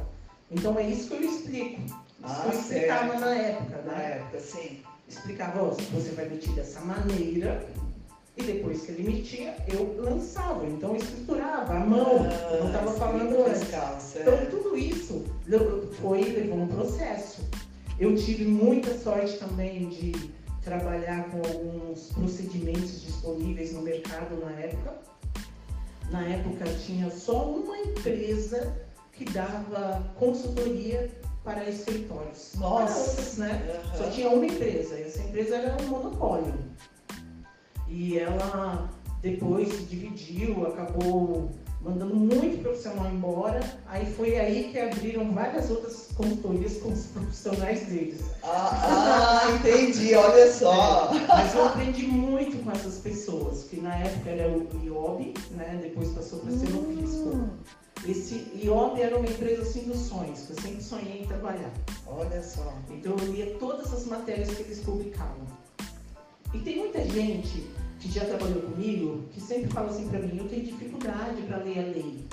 Então, 0.50 0.78
é 0.78 0.88
isso 0.88 1.08
que 1.08 1.14
eu 1.24 1.30
explico. 1.30 1.80
Isso 1.82 1.94
Ah, 2.24 2.50
eu 2.52 2.58
explicava 2.58 3.08
certo. 3.08 3.20
na 3.20 3.34
época, 3.34 3.82
Na 3.86 3.92
né? 3.92 4.12
época, 4.18 4.40
sim. 4.40 4.78
explicava, 5.08 5.62
ó, 5.62 5.68
você 5.70 6.10
vai 6.12 6.26
emitir 6.26 6.52
dessa 6.52 6.80
maneira, 6.80 7.66
e 8.36 8.42
depois 8.42 8.82
que 8.82 8.92
ele 8.92 9.06
emitia, 9.08 9.56
eu 9.66 9.96
lançava. 10.00 10.64
Então 10.66 10.90
eu 10.90 10.96
escriturava 10.96 11.74
à 11.74 11.80
mão, 11.80 12.24
eu 12.52 12.60
não 12.60 12.66
estava 12.68 12.92
falando 12.92 13.44
antes. 13.46 13.62
fiscal, 13.64 13.98
Então 14.20 14.46
tudo 14.50 14.76
isso 14.78 15.24
foi, 16.00 16.22
levou 16.22 16.58
um 16.58 16.66
processo. 16.68 17.42
Eu 17.98 18.14
tive 18.14 18.44
muita 18.44 18.96
sorte 18.96 19.36
também 19.38 19.88
de 19.88 20.12
trabalhar 20.68 21.30
com 21.30 21.38
alguns 21.38 22.12
procedimentos 22.12 23.00
disponíveis 23.02 23.72
no 23.72 23.80
mercado 23.80 24.36
na 24.36 24.50
época. 24.52 24.98
Na 26.10 26.22
época 26.26 26.66
tinha 26.84 27.10
só 27.10 27.50
uma 27.50 27.78
empresa 27.78 28.76
que 29.12 29.24
dava 29.24 30.12
consultoria 30.18 31.10
para 31.42 31.68
escritórios. 31.68 32.52
Nossa. 32.56 33.40
Né? 33.40 33.82
Aham. 33.86 33.96
Só 33.96 34.10
tinha 34.10 34.28
uma 34.28 34.44
empresa, 34.44 34.98
e 34.98 35.04
essa 35.04 35.22
empresa 35.22 35.56
era 35.56 35.82
um 35.82 35.86
monopólio. 35.86 36.54
E 37.88 38.18
ela 38.18 38.90
depois 39.22 39.68
se 39.72 39.84
dividiu, 39.84 40.66
acabou 40.66 41.50
mandando 41.80 42.14
muito 42.14 42.62
profissional 42.62 43.10
embora. 43.10 43.60
Aí 43.86 44.06
foi 44.14 44.38
aí 44.38 44.70
que 44.70 44.78
abriram 44.78 45.32
várias 45.32 45.70
outras 45.70 46.08
consultorias 46.14 46.78
com 46.78 46.90
os 46.90 47.06
profissionais 47.06 47.86
deles. 47.86 48.20
Ah, 48.42 49.42
ah, 49.44 49.52
entendi, 49.52 50.14
olha 50.14 50.52
só. 50.52 51.10
Mas 51.28 51.54
eu 51.54 51.66
aprendi 51.66 52.06
muito 52.06 52.62
com 52.64 52.70
essas 52.72 52.98
pessoas, 52.98 53.64
que 53.64 53.80
na 53.80 53.94
época 53.96 54.30
era 54.30 54.48
o 54.50 54.66
IOB, 54.84 55.34
né? 55.52 55.78
depois 55.82 56.08
passou 56.10 56.40
para 56.40 56.50
ser 56.52 56.66
o 56.66 56.96
Fisco. 56.96 57.48
Esse 58.06 58.46
IOB 58.62 59.00
era 59.00 59.16
uma 59.16 59.26
empresa 59.26 59.62
assim 59.62 59.82
dos 59.82 59.98
sonhos, 59.98 60.40
que 60.42 60.52
eu 60.52 60.60
sempre 60.60 60.82
sonhei 60.82 61.22
em 61.22 61.26
trabalhar. 61.26 61.72
Olha 62.06 62.42
só. 62.42 62.72
Então 62.90 63.16
eu 63.18 63.32
lia 63.32 63.56
todas 63.58 63.92
as 63.92 64.06
matérias 64.06 64.50
que 64.50 64.62
eles 64.62 64.80
publicavam. 64.80 65.46
E 66.54 66.58
tem 66.60 66.78
muita 66.78 67.04
gente 67.04 67.68
que 68.00 68.10
já 68.10 68.24
trabalhou 68.24 68.62
comigo 68.62 69.24
que 69.32 69.40
sempre 69.40 69.68
fala 69.72 69.90
assim 69.90 70.08
pra 70.08 70.20
mim, 70.20 70.38
eu 70.38 70.48
tenho 70.48 70.64
dificuldade 70.64 71.42
para 71.42 71.58
ler 71.58 71.78
a 71.78 71.82
lei. 71.82 72.24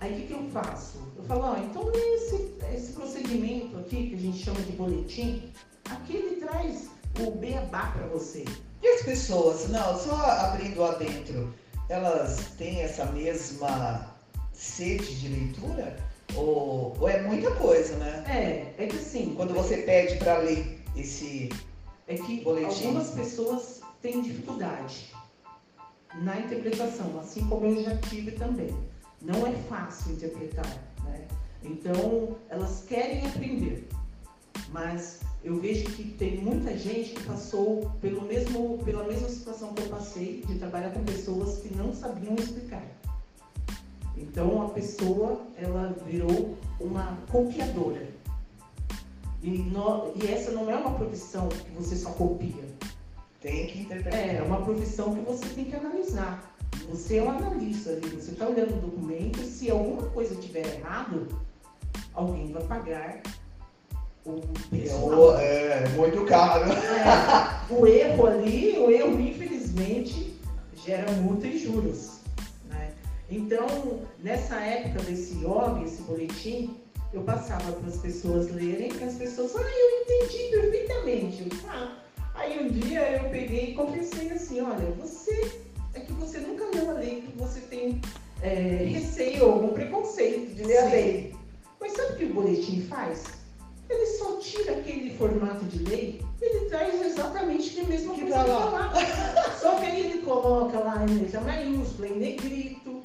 Aí 0.00 0.12
o 0.12 0.16
que, 0.16 0.26
que 0.28 0.32
eu 0.32 0.48
faço? 0.50 0.98
Eu 1.16 1.24
falo, 1.24 1.42
ó, 1.42 1.56
então 1.58 1.90
esse, 1.94 2.54
esse 2.74 2.92
procedimento 2.92 3.76
aqui, 3.78 4.08
que 4.08 4.14
a 4.14 4.18
gente 4.18 4.38
chama 4.38 4.60
de 4.62 4.72
boletim, 4.72 5.52
aqui 5.90 6.16
ele 6.16 6.36
traz 6.36 6.88
o 7.20 7.30
beabá 7.32 7.92
para 7.92 8.06
você. 8.06 8.44
E 8.82 8.88
as 8.88 9.02
pessoas, 9.02 9.68
não, 9.68 9.98
só 9.98 10.14
abrindo 10.16 10.82
adentro, 10.82 11.52
elas 11.88 12.52
têm 12.56 12.80
essa 12.80 13.04
mesma 13.06 14.14
sede 14.52 15.20
de 15.20 15.28
leitura? 15.28 15.96
Ou, 16.34 16.96
ou 16.98 17.08
é 17.08 17.20
muita 17.22 17.50
coisa, 17.56 17.96
né? 17.96 18.24
É, 18.26 18.84
é 18.84 18.86
que 18.86 18.96
assim, 18.96 19.34
Quando 19.36 19.52
você 19.52 19.78
pede 19.78 20.16
para 20.16 20.38
ler 20.38 20.80
esse. 20.96 21.50
é 22.06 22.14
que 22.14 22.40
Boletim. 22.42 22.86
algumas 22.86 23.10
pessoas 23.10 23.79
têm 24.02 24.22
dificuldade 24.22 25.12
na 26.22 26.40
interpretação, 26.40 27.18
assim 27.20 27.46
como 27.48 27.66
eu 27.66 27.82
já 27.84 27.96
tive 27.96 28.32
também. 28.32 28.74
Não 29.22 29.46
é 29.46 29.52
fácil 29.68 30.12
interpretar, 30.12 30.66
né? 31.04 31.26
Então, 31.62 32.36
elas 32.48 32.84
querem 32.88 33.26
aprender, 33.26 33.86
mas 34.72 35.20
eu 35.44 35.60
vejo 35.60 35.84
que 35.92 36.04
tem 36.12 36.38
muita 36.38 36.76
gente 36.76 37.10
que 37.10 37.22
passou 37.24 37.90
pelo 38.00 38.22
mesmo, 38.22 38.78
pela 38.84 39.04
mesma 39.04 39.28
situação 39.28 39.74
que 39.74 39.82
eu 39.82 39.88
passei, 39.88 40.42
de 40.46 40.58
trabalhar 40.58 40.90
com 40.90 41.04
pessoas 41.04 41.58
que 41.58 41.74
não 41.74 41.94
sabiam 41.94 42.34
explicar. 42.34 42.82
Então, 44.16 44.62
a 44.62 44.68
pessoa, 44.70 45.46
ela 45.56 45.96
virou 46.06 46.56
uma 46.78 47.18
copiadora. 47.30 48.08
E, 49.42 49.50
nó- 49.50 50.12
e 50.14 50.26
essa 50.26 50.50
não 50.50 50.70
é 50.70 50.76
uma 50.76 50.94
profissão 50.94 51.48
que 51.48 51.70
você 51.70 51.96
só 51.96 52.10
copia. 52.12 52.64
Tem 53.40 53.66
que 53.66 53.80
interpretar. 53.80 54.18
É, 54.20 54.36
é 54.36 54.42
uma 54.42 54.62
profissão 54.62 55.14
que 55.14 55.20
você 55.22 55.46
tem 55.46 55.64
que 55.64 55.76
analisar. 55.76 56.54
Você 56.90 57.18
é 57.18 57.22
um 57.22 57.30
analista 57.30 57.90
ali, 57.90 58.08
você 58.08 58.32
está 58.32 58.46
olhando 58.46 58.74
o 58.76 58.80
documento 58.80 59.42
se 59.44 59.70
alguma 59.70 60.02
coisa 60.10 60.34
estiver 60.34 60.66
errado, 60.78 61.28
alguém 62.14 62.52
vai 62.52 62.62
pagar 62.64 63.22
o 64.26 64.40
É, 64.72 64.78
pessoal. 64.78 65.18
o- 65.20 65.36
é 65.38 65.88
muito 65.96 66.24
caro. 66.26 66.70
É, 66.72 67.72
o 67.72 67.86
erro 67.86 68.26
ali, 68.26 68.78
o 68.78 68.90
erro 68.90 69.20
infelizmente 69.20 70.34
gera 70.84 71.10
multa 71.12 71.46
e 71.46 71.58
juros. 71.58 72.18
né? 72.68 72.92
Então, 73.30 73.66
nessa 74.22 74.56
época 74.60 75.02
desse 75.04 75.34
IOB, 75.40 75.84
esse 75.84 76.02
boletim, 76.02 76.76
eu 77.12 77.22
passava 77.22 77.72
para 77.72 77.88
as 77.88 77.96
pessoas 77.96 78.50
lerem 78.52 78.92
e 79.00 79.04
as 79.04 79.14
pessoas, 79.14 79.54
ah, 79.56 79.60
eu 79.60 80.02
entendi 80.02 80.50
perfeitamente. 80.50 81.42
Eu, 81.50 81.70
"Ah." 81.70 81.96
Aí 82.40 82.58
um 82.58 82.68
dia 82.68 83.18
eu 83.18 83.28
peguei 83.28 83.72
e 83.72 83.74
confessei 83.74 84.30
assim, 84.30 84.62
olha, 84.62 84.90
você 84.98 85.60
é 85.92 86.00
que 86.00 86.12
você 86.14 86.38
nunca 86.38 86.64
leu 86.74 86.90
a 86.90 86.94
lei, 86.94 87.20
que 87.20 87.36
você 87.36 87.60
tem 87.60 88.00
é, 88.40 88.86
receio, 88.88 89.44
algum 89.44 89.74
preconceito 89.74 90.54
de 90.54 90.64
ler 90.64 90.78
a 90.78 90.84
Sim. 90.84 90.90
lei. 90.90 91.36
Mas 91.78 91.92
sabe 91.92 92.14
o 92.14 92.16
que 92.16 92.24
o 92.24 92.34
boletim 92.34 92.80
faz? 92.88 93.24
Ele 93.90 94.06
só 94.06 94.38
tira 94.38 94.72
aquele 94.72 95.14
formato 95.18 95.66
de 95.66 95.84
lei, 95.84 96.22
ele 96.40 96.70
traz 96.70 97.04
exatamente 97.04 97.78
a 97.78 97.84
mesma 97.84 98.14
Que 98.14 98.22
coisa 98.22 98.42
que 98.42 98.50
lá. 98.50 98.92
Só 99.60 99.74
que 99.78 99.84
aí 99.84 100.06
ele 100.06 100.22
coloca 100.22 100.78
lá 100.78 101.04
em 101.04 101.18
letra 101.18 101.42
maiúscula, 101.42 102.08
em 102.08 102.20
negrito, 102.20 103.02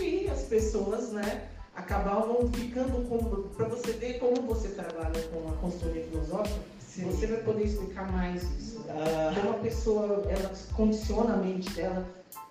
e 0.00 0.26
as 0.28 0.44
pessoas, 0.44 1.12
né, 1.12 1.48
acabavam 1.76 2.50
ficando 2.50 3.06
como 3.10 3.48
para 3.50 3.68
você 3.68 3.92
ver 3.92 4.18
como 4.20 4.40
você 4.46 4.68
trabalha 4.68 5.20
com 5.24 5.48
a 5.50 5.56
consultoria 5.56 6.04
filosófica, 6.04 6.60
Sim. 6.94 7.04
você 7.10 7.26
vai 7.26 7.38
poder 7.38 7.64
explicar 7.64 8.10
mais 8.12 8.42
isso. 8.58 8.84
Ah. 8.88 9.32
Como 9.34 9.50
a 9.50 9.58
pessoa 9.58 10.24
ela 10.28 10.52
condiciona 10.74 11.34
a 11.34 11.36
mente 11.36 11.68
dela, 11.70 12.06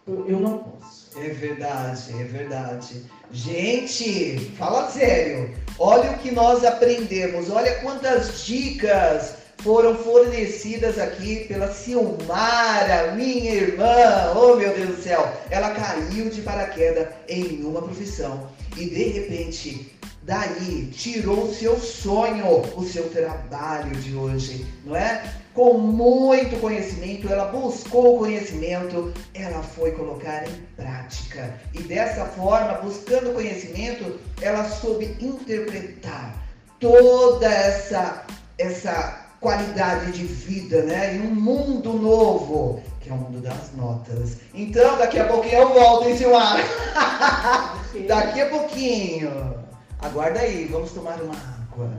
eu 0.06 0.40
não 0.40 0.58
posso. 0.58 1.18
É 1.18 1.30
verdade, 1.30 2.12
é 2.20 2.24
verdade. 2.26 3.04
Gente, 3.32 4.52
fala 4.58 4.90
sério. 4.90 5.56
Olha 5.80 6.12
o 6.12 6.18
que 6.18 6.32
nós 6.32 6.66
aprendemos. 6.66 7.50
Olha 7.50 7.80
quantas 7.80 8.44
dicas 8.46 9.36
foram 9.60 9.96
fornecidas 9.96 11.00
aqui 11.00 11.46
pela 11.48 11.72
Silmara, 11.72 13.14
minha 13.16 13.54
irmã. 13.54 14.34
Oh, 14.36 14.58
meu 14.58 14.74
Deus 14.74 14.98
do 14.98 15.02
céu. 15.02 15.32
Ela 15.50 15.72
caiu 15.72 16.30
de 16.30 16.42
paraquedas 16.42 17.08
em 17.30 17.64
uma 17.64 17.82
profissão 17.82 18.50
e 18.76 18.90
de 18.90 19.04
repente 19.04 19.93
daí 20.26 20.88
tirou 20.88 21.46
o 21.46 21.54
seu 21.54 21.78
sonho, 21.78 22.62
o 22.76 22.84
seu 22.84 23.10
trabalho 23.10 23.96
de 23.98 24.16
hoje, 24.16 24.66
não 24.86 24.96
é? 24.96 25.24
Com 25.54 25.78
muito 25.78 26.60
conhecimento, 26.60 27.32
ela 27.32 27.46
buscou 27.46 28.18
conhecimento, 28.18 29.14
ela 29.34 29.62
foi 29.62 29.92
colocar 29.92 30.48
em 30.48 30.56
prática. 30.76 31.60
E 31.74 31.84
dessa 31.84 32.26
forma, 32.26 32.74
buscando 32.76 33.34
conhecimento, 33.34 34.20
ela 34.42 34.68
soube 34.68 35.16
interpretar 35.20 36.36
toda 36.80 37.48
essa 37.48 38.26
essa 38.58 39.24
qualidade 39.40 40.14
de 40.14 40.24
vida, 40.24 40.84
né? 40.84 41.16
E 41.16 41.20
um 41.20 41.36
mundo 41.36 41.94
novo, 41.94 42.82
que 43.02 43.10
é 43.10 43.14
o 43.14 43.18
mundo 43.18 43.42
das 43.42 43.74
notas. 43.76 44.38
Então, 44.54 44.98
daqui 44.98 45.20
a 45.20 45.26
pouquinho 45.26 45.62
eu 45.62 45.74
volto, 45.74 46.08
hein, 46.08 46.18
Silmar? 46.18 46.58
daqui 48.08 48.42
a 48.42 48.50
pouquinho. 48.50 49.64
Aguarda 50.04 50.42
aí, 50.42 50.66
vamos 50.66 50.92
tomar 50.92 51.22
uma 51.22 51.34
água. 51.34 51.98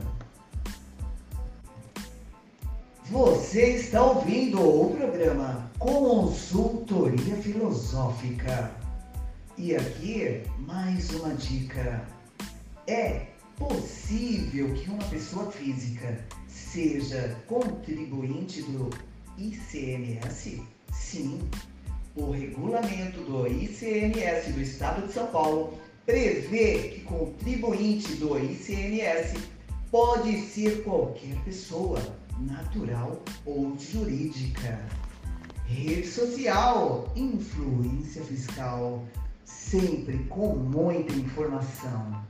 Você 3.09 3.77
está 3.77 4.03
ouvindo 4.03 4.61
o 4.61 4.95
programa 4.95 5.71
Consultoria 5.79 7.35
Filosófica. 7.37 8.71
E 9.57 9.75
aqui, 9.75 10.43
mais 10.59 11.09
uma 11.15 11.33
dica. 11.33 12.05
É 12.85 13.25
possível 13.57 14.71
que 14.75 14.87
uma 14.87 15.03
pessoa 15.05 15.51
física 15.51 16.23
seja 16.47 17.35
contribuinte 17.47 18.61
do 18.61 18.91
ICMS? 19.35 20.61
Sim. 20.93 21.41
O 22.15 22.29
regulamento 22.29 23.19
do 23.21 23.47
ICMS 23.47 24.51
do 24.51 24.61
Estado 24.61 25.07
de 25.07 25.11
São 25.11 25.25
Paulo 25.25 25.84
prevê 26.05 26.89
que 26.89 27.01
contribuinte 27.01 28.13
do 28.15 28.37
ICMS 28.37 29.37
pode 29.89 30.39
ser 30.41 30.83
qualquer 30.83 31.35
pessoa, 31.43 32.01
natural 32.39 33.21
ou 33.45 33.75
jurídica. 33.77 34.79
Rede 35.65 36.07
social, 36.07 37.11
influência 37.15 38.23
fiscal, 38.23 39.03
sempre 39.43 40.19
com 40.29 40.55
muita 40.55 41.13
informação. 41.13 42.23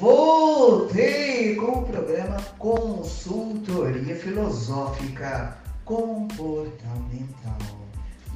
Voltei 0.00 1.54
com 1.54 1.80
o 1.80 1.86
programa 1.86 2.40
Consultoria 2.58 4.16
Filosófica 4.16 5.58
Comportamental. 5.84 7.71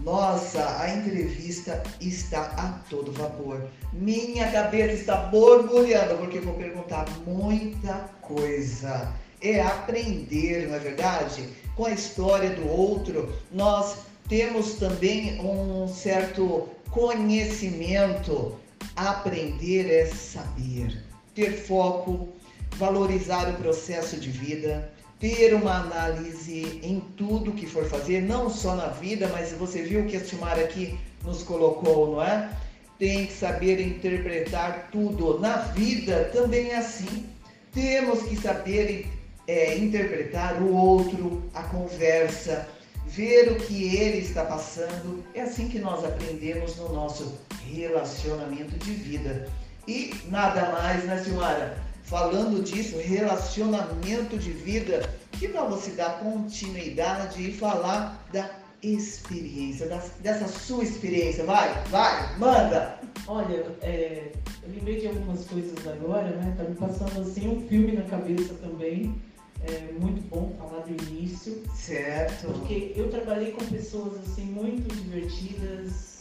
Nossa, 0.06 0.80
a 0.80 0.88
entrevista 0.88 1.82
está 2.00 2.42
a 2.42 2.78
todo 2.88 3.10
vapor. 3.10 3.66
Minha 3.92 4.48
cabeça 4.52 4.92
está 4.92 5.16
borbulhando 5.16 6.16
porque 6.18 6.38
vou 6.38 6.54
perguntar 6.54 7.06
muita 7.26 8.08
coisa. 8.22 9.12
É 9.42 9.60
aprender, 9.60 10.68
não 10.68 10.76
é 10.76 10.78
verdade? 10.78 11.48
Com 11.74 11.86
a 11.86 11.90
história 11.90 12.50
do 12.50 12.68
outro, 12.68 13.34
nós 13.50 13.96
temos 14.28 14.74
também 14.74 15.40
um 15.40 15.88
certo 15.88 16.68
conhecimento. 16.92 18.54
Aprender 18.94 19.90
é 19.92 20.06
saber 20.06 21.02
ter 21.34 21.50
foco, 21.50 22.28
valorizar 22.76 23.50
o 23.50 23.54
processo 23.54 24.16
de 24.20 24.30
vida, 24.30 24.88
ter 25.18 25.54
uma 25.54 25.80
análise 25.80 26.80
em 26.82 27.00
tudo 27.16 27.52
que 27.52 27.66
for 27.66 27.84
fazer, 27.86 28.20
não 28.22 28.50
só 28.50 28.74
na 28.74 28.88
vida, 28.88 29.28
mas 29.28 29.52
você 29.52 29.82
viu 29.82 30.06
que 30.06 30.16
a 30.16 30.24
Silmar 30.24 30.58
aqui 30.58 30.98
nos 31.24 31.42
colocou, 31.42 32.12
não 32.12 32.22
é? 32.22 32.50
Tem 32.98 33.26
que 33.26 33.32
saber 33.32 33.80
interpretar 33.80 34.88
tudo. 34.90 35.38
Na 35.38 35.56
vida 35.56 36.30
também 36.32 36.70
é 36.70 36.76
assim. 36.76 37.26
Temos 37.72 38.22
que 38.22 38.36
saber 38.36 39.06
é, 39.46 39.76
interpretar 39.76 40.60
o 40.62 40.74
outro, 40.74 41.42
a 41.54 41.62
conversa, 41.64 42.68
ver 43.06 43.52
o 43.52 43.56
que 43.56 43.96
ele 43.96 44.18
está 44.18 44.44
passando. 44.44 45.24
É 45.34 45.42
assim 45.42 45.68
que 45.68 45.78
nós 45.78 46.04
aprendemos 46.04 46.76
no 46.76 46.92
nosso 46.92 47.38
relacionamento 47.70 48.78
de 48.78 48.92
vida. 48.92 49.48
E 49.86 50.14
nada 50.28 50.70
mais, 50.72 51.04
né, 51.04 51.22
senhora? 51.22 51.85
Falando 52.06 52.62
disso, 52.62 52.96
relacionamento 52.98 54.38
de 54.38 54.52
vida, 54.52 55.12
que 55.32 55.48
para 55.48 55.64
você 55.64 55.90
dar 55.90 56.20
continuidade 56.20 57.50
e 57.50 57.52
falar 57.52 58.24
da 58.32 58.48
experiência, 58.80 59.88
da, 59.88 60.00
dessa 60.20 60.46
sua 60.46 60.84
experiência. 60.84 61.44
Vai, 61.44 61.82
vai, 61.86 62.38
manda! 62.38 63.00
Olha, 63.26 63.66
é, 63.82 64.30
eu 64.62 64.70
lembrei 64.72 65.00
de 65.00 65.08
algumas 65.08 65.44
coisas 65.46 65.84
agora, 65.84 66.30
né? 66.30 66.54
Tá 66.56 66.62
me 66.62 66.76
passando 66.76 67.20
assim 67.20 67.48
um 67.48 67.66
filme 67.66 67.92
na 67.92 68.02
cabeça 68.02 68.54
também. 68.54 69.20
É 69.62 69.92
muito 69.98 70.22
bom 70.28 70.54
falar 70.58 70.84
do 70.84 71.10
início. 71.10 71.60
Certo. 71.74 72.46
Porque 72.52 72.92
eu 72.94 73.10
trabalhei 73.10 73.50
com 73.50 73.64
pessoas 73.64 74.12
assim 74.20 74.44
muito 74.44 74.94
divertidas 74.94 76.18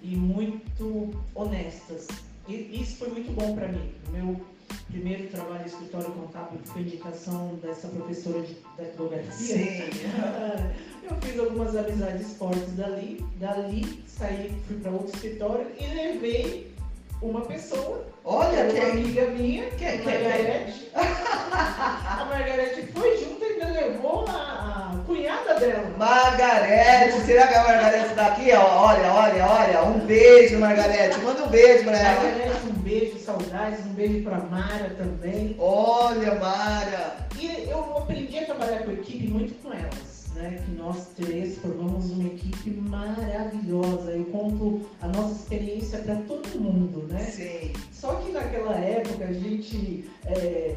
e 0.00 0.14
muito 0.14 1.10
honestas. 1.34 2.06
E 2.46 2.80
isso 2.80 2.98
foi 2.98 3.08
muito 3.08 3.32
bom 3.32 3.56
para 3.56 3.66
mim. 3.66 3.90
Meu 4.12 4.36
primeiro 4.90 5.28
trabalho 5.28 5.66
escritório 5.66 6.10
contábil 6.12 6.60
foi 6.64 6.82
indicação 6.82 7.54
dessa 7.62 7.88
professora 7.88 8.42
de 8.42 8.56
datilografia. 8.76 9.32
Sim. 9.32 9.82
Eu 11.04 11.16
fiz 11.20 11.38
algumas 11.38 11.76
amizades 11.76 12.34
fortes 12.38 12.72
dali, 12.76 13.24
dali 13.38 14.02
saí, 14.06 14.52
fui 14.66 14.78
para 14.78 14.90
outro 14.90 15.14
escritório 15.14 15.66
e 15.78 15.86
levei 15.94 16.74
uma 17.20 17.42
pessoa. 17.42 18.04
Olha, 18.24 18.64
uma 18.64 18.72
quem? 18.72 18.90
amiga 18.90 19.26
minha, 19.26 19.70
que 19.70 19.84
é 19.84 19.96
Margarete. 19.98 20.90
a 20.94 22.24
Margarete 22.28 22.86
foi 22.92 23.18
junto 23.18 23.44
e 23.44 23.52
ainda 23.52 23.66
levou 23.68 24.24
a, 24.28 24.32
a 24.94 25.04
cunhada 25.06 25.54
dela. 25.60 25.90
Margarete, 25.98 27.20
será 27.26 27.46
que 27.46 27.54
a 27.54 27.64
Margarete 27.64 28.06
está 28.06 28.26
aqui? 28.28 28.52
Olha, 28.52 29.12
olha, 29.12 29.46
olha, 29.46 29.82
um 29.84 29.98
beijo, 30.00 30.58
Margarete. 30.58 31.18
Manda 31.20 31.44
um 31.44 31.48
beijo 31.48 31.84
para 31.84 31.98
ela. 31.98 32.22
Margarete, 32.22 32.63
beijo, 32.94 33.18
saudades, 33.18 33.84
um 33.86 33.94
beijo 33.94 34.22
para 34.22 34.38
Mara 34.44 34.90
também. 34.90 35.56
Olha, 35.58 36.38
Mara. 36.38 37.26
E 37.40 37.68
eu 37.68 37.98
aprendi 37.98 38.38
a 38.38 38.44
trabalhar 38.44 38.84
com 38.84 38.92
equipe 38.92 39.26
muito 39.26 39.60
com 39.62 39.72
elas 39.72 40.14
né, 40.36 40.60
que 40.64 40.72
nós 40.72 41.08
três 41.16 41.58
formamos 41.58 42.10
uma 42.10 42.26
equipe 42.26 42.70
maravilhosa. 42.70 44.12
Eu 44.12 44.24
conto 44.26 44.88
a 45.00 45.08
nossa 45.08 45.34
experiência 45.34 45.98
para 46.00 46.16
todo 46.16 46.60
mundo, 46.60 47.06
né? 47.08 47.24
Sim. 47.24 47.72
Só 47.92 48.14
que 48.16 48.30
naquela 48.30 48.76
época 48.76 49.24
a 49.24 49.32
gente, 49.32 50.08
é, 50.26 50.76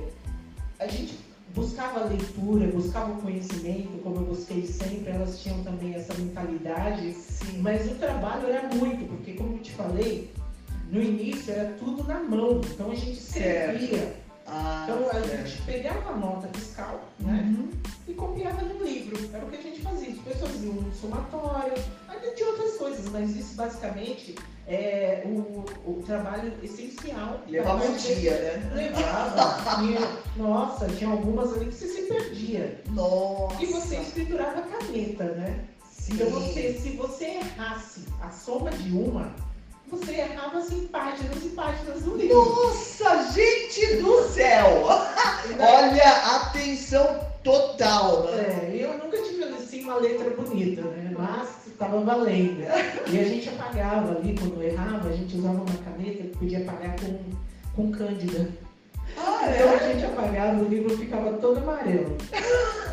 a 0.79 0.87
gente 0.87 1.19
buscava 1.55 2.05
leitura, 2.05 2.67
buscava 2.67 3.13
o 3.13 3.21
conhecimento, 3.21 3.99
como 4.03 4.17
eu 4.17 4.25
busquei 4.25 4.65
sempre, 4.65 5.09
elas 5.09 5.39
tinham 5.39 5.63
também 5.63 5.95
essa 5.95 6.13
mentalidade, 6.15 7.13
Sim. 7.13 7.59
mas 7.61 7.91
o 7.91 7.95
trabalho 7.95 8.47
era 8.47 8.67
muito, 8.69 9.07
porque 9.07 9.33
como 9.33 9.53
eu 9.53 9.59
te 9.59 9.71
falei, 9.71 10.31
no 10.91 11.01
início 11.01 11.53
era 11.53 11.73
tudo 11.73 12.03
na 12.03 12.19
mão, 12.19 12.61
então 12.63 12.91
a 12.91 12.95
gente 12.95 13.19
escrevia. 13.19 14.15
Ah, 14.49 14.85
então 14.87 15.09
a 15.09 15.13
certo. 15.27 15.47
gente 15.47 15.61
pegava 15.63 16.09
a 16.11 16.15
nota 16.15 16.47
fiscal, 16.57 17.01
né? 17.19 17.53
Uhum. 17.57 17.69
E 18.07 18.13
copiava 18.13 18.61
no 18.61 18.81
livro. 18.81 19.29
Era 19.33 19.45
o 19.45 19.49
que 19.49 19.57
a 19.57 19.61
gente 19.61 19.81
fazia. 19.81 20.11
Depois 20.11 20.37
fazia 20.39 20.71
um 20.71 20.91
somatório, 20.93 21.73
ainda 22.07 22.31
tinha 22.33 22.47
outras 22.49 22.77
coisas, 22.77 23.09
mas 23.11 23.35
isso 23.35 23.55
basicamente 23.55 24.35
é 24.65 25.23
o, 25.25 25.65
o 25.85 26.03
trabalho 26.05 26.53
essencial. 26.63 27.41
Levava 27.49 27.83
um 27.85 27.95
dia, 27.97 28.31
né? 28.31 28.71
Levava. 28.73 29.81
Tinha- 29.81 30.17
nossa, 30.37 30.87
tinha 30.87 31.09
algumas 31.09 31.51
ali 31.53 31.65
que 31.65 31.75
você 31.75 31.87
se 31.87 32.01
perdia. 32.03 32.81
Nossa. 32.91 33.61
E 33.61 33.65
você 33.65 33.97
escriturava 33.97 34.59
a 34.59 34.61
caneta, 34.61 35.25
né? 35.25 35.65
Sim. 35.91 36.13
Então 36.13 36.29
você, 36.29 36.71
se 36.81 36.91
você 36.91 37.25
errasse 37.25 38.05
a 38.21 38.29
soma 38.31 38.69
de 38.71 38.91
uma, 38.93 39.35
você 39.89 40.11
errava 40.15 40.57
assim 40.59 40.87
páginas 40.87 41.43
e 41.43 41.49
páginas 41.49 42.01
do 42.03 42.17
livro. 42.17 42.35
Nossa, 42.35 43.31
gente 43.31 43.97
do 43.97 44.23
céu! 44.29 44.85
Olha, 45.59 46.35
atenção 46.35 47.19
total, 47.43 48.23
né? 48.25 48.71
É, 48.73 48.77
eu 48.83 48.97
nunca 48.97 49.17
tive 49.21 49.43
assim 49.45 49.83
uma 49.83 49.95
letra 49.95 50.29
bonita, 50.31 50.81
né? 50.81 51.13
Mas 51.17 51.67
estava 51.67 52.01
valendo. 52.01 52.61
E 53.07 53.19
a 53.19 53.23
gente 53.23 53.49
apagava 53.49 54.17
ali, 54.17 54.35
quando 54.37 54.61
errava, 54.61 55.09
a 55.09 55.13
gente 55.13 55.37
usava 55.37 55.55
uma 55.55 55.77
caneta 55.85 56.23
que 56.23 56.37
podia 56.37 56.59
apagar 56.59 56.95
com, 56.99 57.19
com 57.75 57.91
cândida. 57.91 58.49
Ah, 59.15 59.41
Então 59.49 59.69
a 59.69 59.75
é? 59.75 59.93
gente 59.93 60.05
apagava, 60.05 60.61
o 60.61 60.67
livro 60.67 60.97
ficava 60.97 61.33
todo 61.33 61.59
amarelo. 61.59 62.17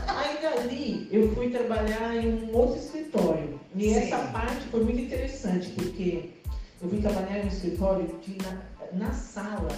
Aí 0.07 0.39
dali 0.41 1.09
eu 1.11 1.35
fui 1.35 1.49
trabalhar 1.51 2.15
em 2.17 2.45
um 2.45 2.57
outro 2.57 2.79
escritório. 2.79 3.59
E 3.75 3.89
Sim. 3.89 3.99
essa 3.99 4.19
parte 4.29 4.61
foi 4.71 4.85
muito 4.85 5.01
interessante, 5.01 5.69
porque 5.71 6.31
eu 6.85 6.91
fui 6.91 7.01
trabalhar 7.01 7.39
em 7.39 7.45
um 7.45 7.49
escritório 7.49 8.07
que 8.21 8.37
na, 8.43 9.07
na 9.07 9.13
sala 9.13 9.69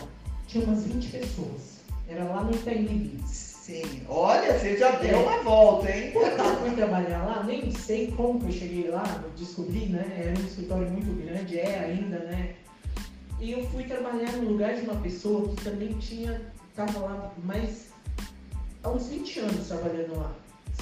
tinha 0.48 0.64
umas 0.64 0.84
20 0.84 1.08
pessoas. 1.08 1.76
Era 2.08 2.24
lá 2.24 2.42
no 2.42 2.52
Itaim 2.52 2.84
Bibi. 2.84 3.20
Sim. 3.28 4.02
Olha, 4.08 4.58
você 4.58 4.76
já 4.76 4.90
deu 4.96 5.20
uma 5.20 5.42
volta, 5.42 5.90
hein? 5.90 6.12
Quando 6.12 6.38
eu 6.38 6.56
fui 6.56 6.70
trabalhar 6.72 7.24
lá, 7.24 7.44
nem 7.44 7.70
sei 7.70 8.12
como 8.12 8.40
que 8.40 8.46
eu 8.46 8.52
cheguei 8.52 8.90
lá, 8.90 9.04
eu 9.22 9.30
descobri, 9.30 9.86
né? 9.86 10.04
Era 10.18 10.30
um 10.30 10.46
escritório 10.46 10.90
muito 10.90 11.12
grande, 11.24 11.58
é 11.58 11.78
ainda, 11.78 12.18
né? 12.18 12.54
E 13.40 13.52
eu 13.52 13.66
fui 13.68 13.84
trabalhar 13.84 14.32
no 14.32 14.48
lugar 14.48 14.74
de 14.74 14.82
uma 14.82 15.00
pessoa 15.00 15.48
que 15.48 15.64
também 15.64 15.92
tinha, 15.98 16.40
estava 16.70 16.98
lá 17.00 17.32
mais 17.44 17.88
há 18.82 18.90
uns 18.90 19.08
20 19.08 19.40
anos 19.40 19.68
trabalhando 19.68 20.16
lá. 20.16 20.32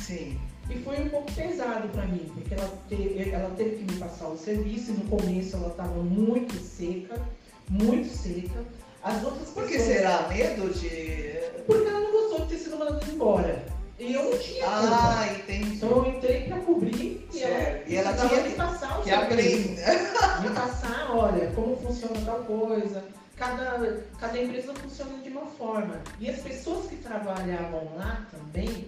Sim. 0.01 0.39
E 0.71 0.79
foi 0.83 1.01
um 1.01 1.09
pouco 1.09 1.31
pesado 1.33 1.89
para 1.89 2.07
mim, 2.07 2.31
porque 2.35 2.55
ela 2.55 2.69
teve, 2.89 3.31
ela 3.31 3.51
teve 3.57 3.77
que 3.85 3.93
me 3.93 3.99
passar 3.99 4.29
o 4.29 4.37
serviço 4.37 4.91
e 4.93 4.95
no 4.95 5.05
começo 5.11 5.57
ela 5.57 5.69
estava 5.69 6.03
muito 6.03 6.55
seca, 6.55 7.21
muito 7.69 8.09
seca. 8.09 8.65
As 9.03 9.23
outras 9.23 9.51
Por 9.51 9.65
que 9.67 9.75
pessoas- 9.75 9.97
será? 9.97 10.29
Medo 10.29 10.73
de. 10.73 11.63
Porque 11.67 11.87
ela 11.89 12.01
não 12.01 12.13
gostou 12.13 12.41
de 12.41 12.47
ter 12.47 12.57
sido 12.59 12.79
mandada 12.79 13.05
embora. 13.13 13.67
E 13.99 14.13
eu 14.15 14.25
não 14.25 14.39
tinha 14.39 14.65
culpa. 14.65 14.89
Ah, 14.91 15.29
entendi. 15.39 15.77
Então 15.77 15.89
eu 15.91 16.07
entrei 16.17 16.45
para 16.49 16.59
cobrir 16.61 17.29
e 17.33 17.43
ela, 17.43 17.55
Certo. 17.57 17.91
E 17.91 17.97
ela 17.97 18.13
tinha 18.15 18.41
me 18.43 18.51
passar 18.55 18.99
o 18.99 19.03
Que. 19.03 19.11
Me 20.43 20.51
passar, 20.55 21.11
olha, 21.15 21.51
como 21.53 21.77
funciona 21.77 22.21
tal 22.25 22.39
coisa. 22.45 23.05
Cada, 23.37 24.05
cada 24.19 24.41
empresa 24.43 24.73
funciona 24.75 25.19
de 25.23 25.29
uma 25.29 25.47
forma. 25.47 26.01
E 26.21 26.29
as 26.31 26.39
pessoas 26.41 26.87
que 26.87 26.97
trabalhavam 26.97 27.93
lá 27.97 28.27
também 28.31 28.87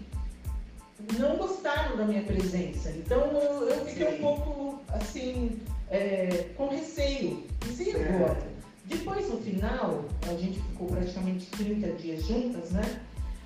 não 1.19 1.37
gostaram 1.37 1.97
da 1.97 2.05
minha 2.05 2.23
presença. 2.23 2.91
Então 2.91 3.21
eu, 3.33 3.69
eu 3.69 3.85
fiquei 3.87 4.07
Sim. 4.09 4.15
um 4.15 4.19
pouco 4.19 4.81
assim, 4.89 5.61
é, 5.91 6.47
com 6.57 6.69
receio. 6.69 7.45
E 7.69 7.73
Certo. 7.73 8.01
agora? 8.15 8.57
Depois 8.87 9.29
no 9.29 9.39
final, 9.39 10.05
a 10.29 10.35
gente 10.35 10.61
ficou 10.61 10.87
praticamente 10.89 11.47
30 11.47 11.89
dias 11.93 12.25
juntas, 12.25 12.71
né? 12.71 13.01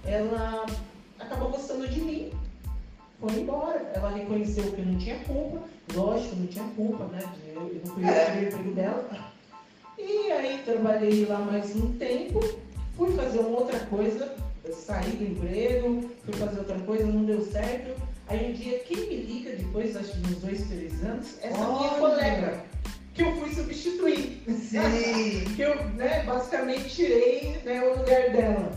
Ela 0.04 0.66
acabou 1.18 1.50
gostando 1.50 1.88
de 1.88 2.00
mim. 2.00 2.30
Foi 3.20 3.32
embora. 3.40 3.90
Ela 3.94 4.10
reconheceu 4.10 4.64
que 4.72 4.80
eu 4.80 4.86
não 4.86 4.98
tinha 4.98 5.18
culpa. 5.20 5.60
Lógico, 5.94 6.36
não 6.36 6.46
tinha 6.46 6.64
culpa, 6.76 7.04
né? 7.06 7.20
Eu, 7.54 7.62
eu 7.62 7.82
não 7.86 7.94
eu 7.96 8.02
que 8.02 8.04
É. 8.04 8.38
o 8.40 8.44
emprego 8.46 8.72
dela. 8.72 9.30
E 9.98 10.32
aí 10.32 10.62
trabalhei 10.64 11.26
lá 11.26 11.38
mais 11.38 11.74
um 11.76 11.92
tempo. 11.98 12.40
Fui 12.96 13.10
fazer 13.12 13.38
uma 13.40 13.58
outra 13.60 13.78
coisa. 13.80 14.34
Eu 14.70 14.76
saí 14.76 15.10
do 15.16 15.24
emprego, 15.24 16.08
fui 16.24 16.34
fazer 16.34 16.60
outra 16.60 16.78
coisa, 16.78 17.04
não 17.04 17.24
deu 17.24 17.44
certo. 17.44 18.00
Aí 18.28 18.52
um 18.52 18.54
dia, 18.54 18.78
quem 18.78 18.98
me 19.08 19.16
liga 19.16 19.56
depois, 19.56 19.96
acho 19.96 20.12
que 20.12 20.18
uns 20.20 20.36
dois, 20.36 20.62
três 20.68 21.02
anos, 21.02 21.38
essa 21.42 21.58
minha 21.58 21.90
Olha. 21.90 21.98
colega, 21.98 22.64
que 23.12 23.22
eu 23.22 23.34
fui 23.34 23.52
substituir. 23.52 24.40
Sim. 24.46 25.44
que 25.56 25.62
eu, 25.62 25.74
né, 25.94 26.22
basicamente 26.22 26.88
tirei 26.88 27.60
né, 27.64 27.82
o 27.82 27.98
lugar 27.98 28.30
dela, 28.30 28.70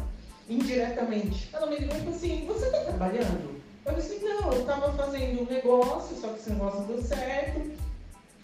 indiretamente. 0.50 1.48
Ela 1.54 1.68
me 1.68 1.78
ligou 1.78 1.96
e 1.96 2.00
falou 2.00 2.16
assim, 2.16 2.44
você 2.48 2.72
tá 2.72 2.80
trabalhando? 2.80 3.62
Eu 3.86 3.94
disse, 3.94 4.18
não, 4.24 4.52
eu 4.52 4.66
tava 4.66 4.94
fazendo 4.94 5.44
um 5.44 5.46
negócio, 5.46 6.18
só 6.20 6.30
que 6.30 6.40
esse 6.40 6.50
negócio 6.50 6.80
não 6.80 6.88
deu 6.88 7.04
certo. 7.04 7.72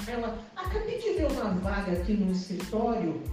Ela, 0.08 0.38
acabei 0.56 1.00
de 1.00 1.14
ver 1.14 1.32
uma 1.32 1.50
vaga 1.56 1.94
aqui 1.94 2.14
no 2.14 2.32
escritório. 2.32 3.24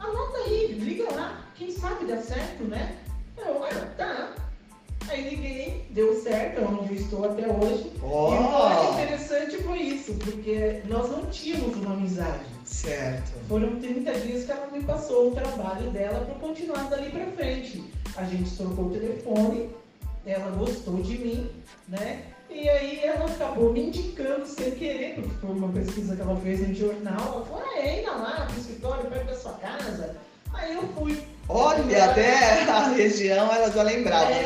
Anota 0.00 0.38
aí, 0.38 0.72
liga 0.72 1.14
lá, 1.14 1.46
quem 1.54 1.70
sabe 1.70 2.04
dá 2.06 2.20
certo, 2.20 2.64
né? 2.64 2.98
É 6.58 6.64
onde 6.64 6.94
eu 6.94 7.00
estou 7.00 7.24
até 7.24 7.46
hoje. 7.46 7.92
E 7.94 8.04
o 8.04 8.40
mais 8.40 8.78
Ó. 8.78 8.92
interessante 8.94 9.56
foi 9.62 9.78
isso, 9.78 10.14
porque 10.14 10.82
nós 10.88 11.10
não 11.10 11.26
tínhamos 11.26 11.76
uma 11.76 11.94
amizade. 11.94 12.44
Certo. 12.64 13.32
Foram 13.48 13.76
30 13.80 14.12
dias 14.20 14.44
que 14.44 14.52
ela 14.52 14.66
me 14.70 14.82
passou 14.82 15.28
o 15.28 15.34
trabalho 15.34 15.90
dela 15.90 16.24
para 16.24 16.34
continuar 16.34 16.88
dali 16.90 17.10
para 17.10 17.26
frente. 17.32 17.84
A 18.16 18.24
gente 18.24 18.56
trocou 18.56 18.86
o 18.86 18.90
telefone, 18.90 19.70
ela 20.26 20.50
gostou 20.50 20.96
de 20.96 21.18
mim, 21.18 21.50
né? 21.88 22.24
E 22.50 22.68
aí 22.68 23.00
ela 23.04 23.26
acabou 23.26 23.72
me 23.72 23.88
indicando 23.88 24.46
sem 24.46 24.70
querer, 24.72 25.16
porque 25.16 25.34
foi 25.40 25.50
uma 25.50 25.68
pesquisa 25.68 26.16
que 26.16 26.22
ela 26.22 26.36
fez 26.36 26.66
no 26.66 26.74
jornal. 26.74 27.34
Ela 27.34 27.44
falou, 27.44 27.62
ah, 27.64 27.78
é, 27.78 27.98
ainda 27.98 28.12
lá 28.12 28.46
pro 28.46 28.60
escritório, 28.60 29.10
perto 29.10 29.26
da 29.26 29.36
sua 29.36 29.52
casa. 29.52 30.16
Aí 30.58 30.74
eu 30.74 30.82
fui. 30.88 31.22
Olha, 31.48 32.04
até 32.04 32.64
a 32.64 32.88
região 32.88 33.50
ela 33.50 33.70
já 33.70 33.82
lembrava, 33.82 34.30
É, 34.30 34.42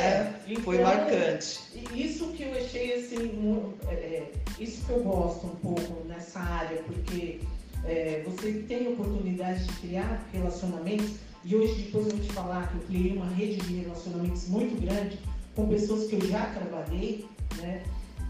né? 0.47 0.57
Foi 0.63 0.77
então, 0.77 0.87
marcante. 0.87 1.61
E 1.75 2.07
Isso 2.07 2.29
que 2.29 2.45
eu 2.45 2.53
achei 2.53 2.95
assim, 2.95 3.75
é, 3.89 3.93
é, 3.95 4.33
isso 4.61 4.85
que 4.85 4.93
eu 4.93 5.03
gosto 5.03 5.47
um 5.47 5.57
pouco 5.57 6.07
nessa 6.07 6.39
área, 6.39 6.81
porque 6.85 7.41
é, 7.85 8.23
você 8.25 8.53
tem 8.69 8.93
oportunidade 8.93 9.65
de 9.65 9.73
criar 9.81 10.25
relacionamentos, 10.33 11.15
e 11.45 11.57
hoje 11.57 11.83
depois 11.83 12.07
eu 12.07 12.13
vou 12.13 12.21
te 12.21 12.33
falar 12.33 12.69
que 12.69 12.77
eu 12.77 12.81
criei 12.83 13.17
uma 13.17 13.27
rede 13.27 13.57
de 13.57 13.81
relacionamentos 13.81 14.47
muito 14.49 14.81
grande 14.81 15.19
com 15.57 15.69
pessoas 15.69 16.07
que 16.09 16.15
eu 16.15 16.29
já 16.29 16.47
trabalhei, 16.47 17.27
né? 17.61 17.83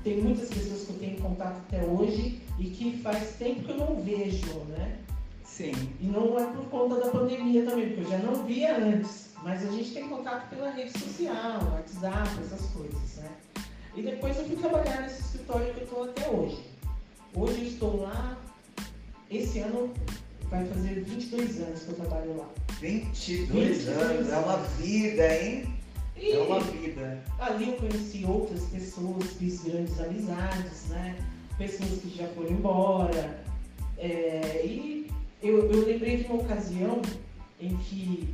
Tem 0.03 0.16
muitas 0.16 0.49
pessoas 0.49 0.85
que 0.85 0.90
eu 0.90 0.99
tenho 0.99 1.18
contato 1.18 1.59
até 1.68 1.85
hoje 1.85 2.40
e 2.59 2.64
que 2.71 2.97
faz 3.03 3.37
tempo 3.38 3.62
que 3.64 3.71
eu 3.71 3.77
não 3.77 4.03
vejo, 4.03 4.47
né? 4.71 4.97
Sim. 5.57 5.73
E 6.01 6.07
não 6.07 6.38
é 6.38 6.47
por 6.47 6.65
conta 6.71 6.97
da 6.97 7.11
pandemia 7.11 7.65
também, 7.65 7.88
porque 7.88 8.01
eu 8.01 8.11
já 8.11 8.19
não 8.19 8.45
via 8.47 8.77
antes. 8.79 9.31
Mas 9.43 9.69
a 9.69 9.71
gente 9.71 9.93
tem 9.93 10.09
contato 10.09 10.49
pela 10.49 10.71
rede 10.71 10.97
social, 10.99 11.61
WhatsApp, 11.73 12.29
essas 12.41 12.71
coisas, 12.71 13.17
né? 13.17 13.31
E 13.95 14.03
depois 14.03 14.37
eu 14.38 14.45
fui 14.47 14.57
trabalhar 14.57 15.03
nesse 15.03 15.21
escritório 15.21 15.75
que 15.75 15.81
eu 15.81 15.85
estou 15.85 16.05
até 16.05 16.31
hoje. 16.31 16.62
Hoje 17.35 17.61
eu 17.61 17.67
estou 17.67 18.03
lá, 18.03 18.38
esse 19.31 19.59
ano 19.59 19.93
vai 20.49 20.65
fazer 20.67 21.03
22 21.03 21.61
anos 21.61 21.83
que 21.83 21.88
eu 21.88 21.95
trabalho 21.97 22.37
lá. 22.38 22.49
22 22.81 23.79
22 23.79 23.88
anos. 23.88 24.33
É 24.33 24.37
uma 24.38 24.57
vida, 24.57 25.43
hein? 25.43 25.75
E 26.17 26.33
É 26.33 26.38
uma 26.38 26.61
vida. 26.61 27.23
ali 27.41 27.71
eu 27.71 27.77
conheci 27.77 28.25
outras 28.25 28.62
pessoas, 28.67 29.33
fiz 29.38 29.65
grandes 29.65 30.01
amizades, 30.01 30.87
né? 30.88 31.17
Pessoas 31.59 32.01
que 32.01 32.17
já 32.17 32.29
foram 32.29 32.51
embora. 32.51 33.43
É, 33.99 34.65
e 34.65 35.11
eu, 35.42 35.70
eu 35.70 35.87
lembrei 35.87 36.18
de 36.18 36.24
uma 36.24 36.42
ocasião 36.42 37.02
em 37.61 37.76
que, 37.76 38.28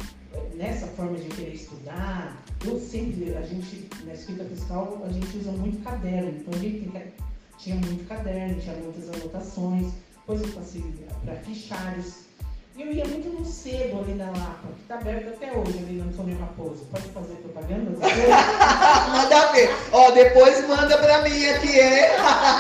nessa 0.55 0.87
forma 0.89 1.17
de 1.17 1.29
querer 1.29 1.55
estudar, 1.55 2.45
eu 2.67 2.79
sempre, 2.79 3.35
a 3.37 3.43
gente, 3.43 3.89
na 4.05 4.15
escrita 4.15 4.45
fiscal, 4.45 5.03
a 5.05 5.13
gente 5.13 5.37
usa 5.39 5.53
muito 5.53 5.83
caderno. 5.83 6.31
Então 6.31 6.55
a 6.55 6.63
gente 6.63 6.89
tem 6.89 7.13
tinha 7.59 7.75
muito 7.75 8.09
caderno, 8.09 8.61
tinha 8.61 8.77
muitas 8.77 9.09
anotações, 9.09 9.93
eu 10.29 10.49
passei 10.55 10.85
para 11.25 11.35
fichários. 11.37 12.29
E 12.77 12.83
eu 12.83 12.93
ia 12.93 13.05
muito 13.05 13.29
no 13.31 13.45
sebo 13.45 14.01
ali 14.01 14.15
na 14.15 14.27
Lapa, 14.27 14.69
que 14.77 14.83
está 14.83 14.95
aberto 14.95 15.29
até 15.31 15.51
hoje 15.51 15.79
ali 15.79 15.95
no 15.95 16.05
Antônio 16.05 16.39
Raposo. 16.39 16.87
Pode 16.93 17.09
fazer 17.09 17.35
propaganda? 17.35 17.91
Manda 19.11 19.53
ver. 19.53 19.71
Ó, 19.91 20.13
depois 20.13 20.69
manda 20.69 20.97
pra 20.99 21.23
mim 21.23 21.47
aqui, 21.47 21.81
hein? 21.81 22.05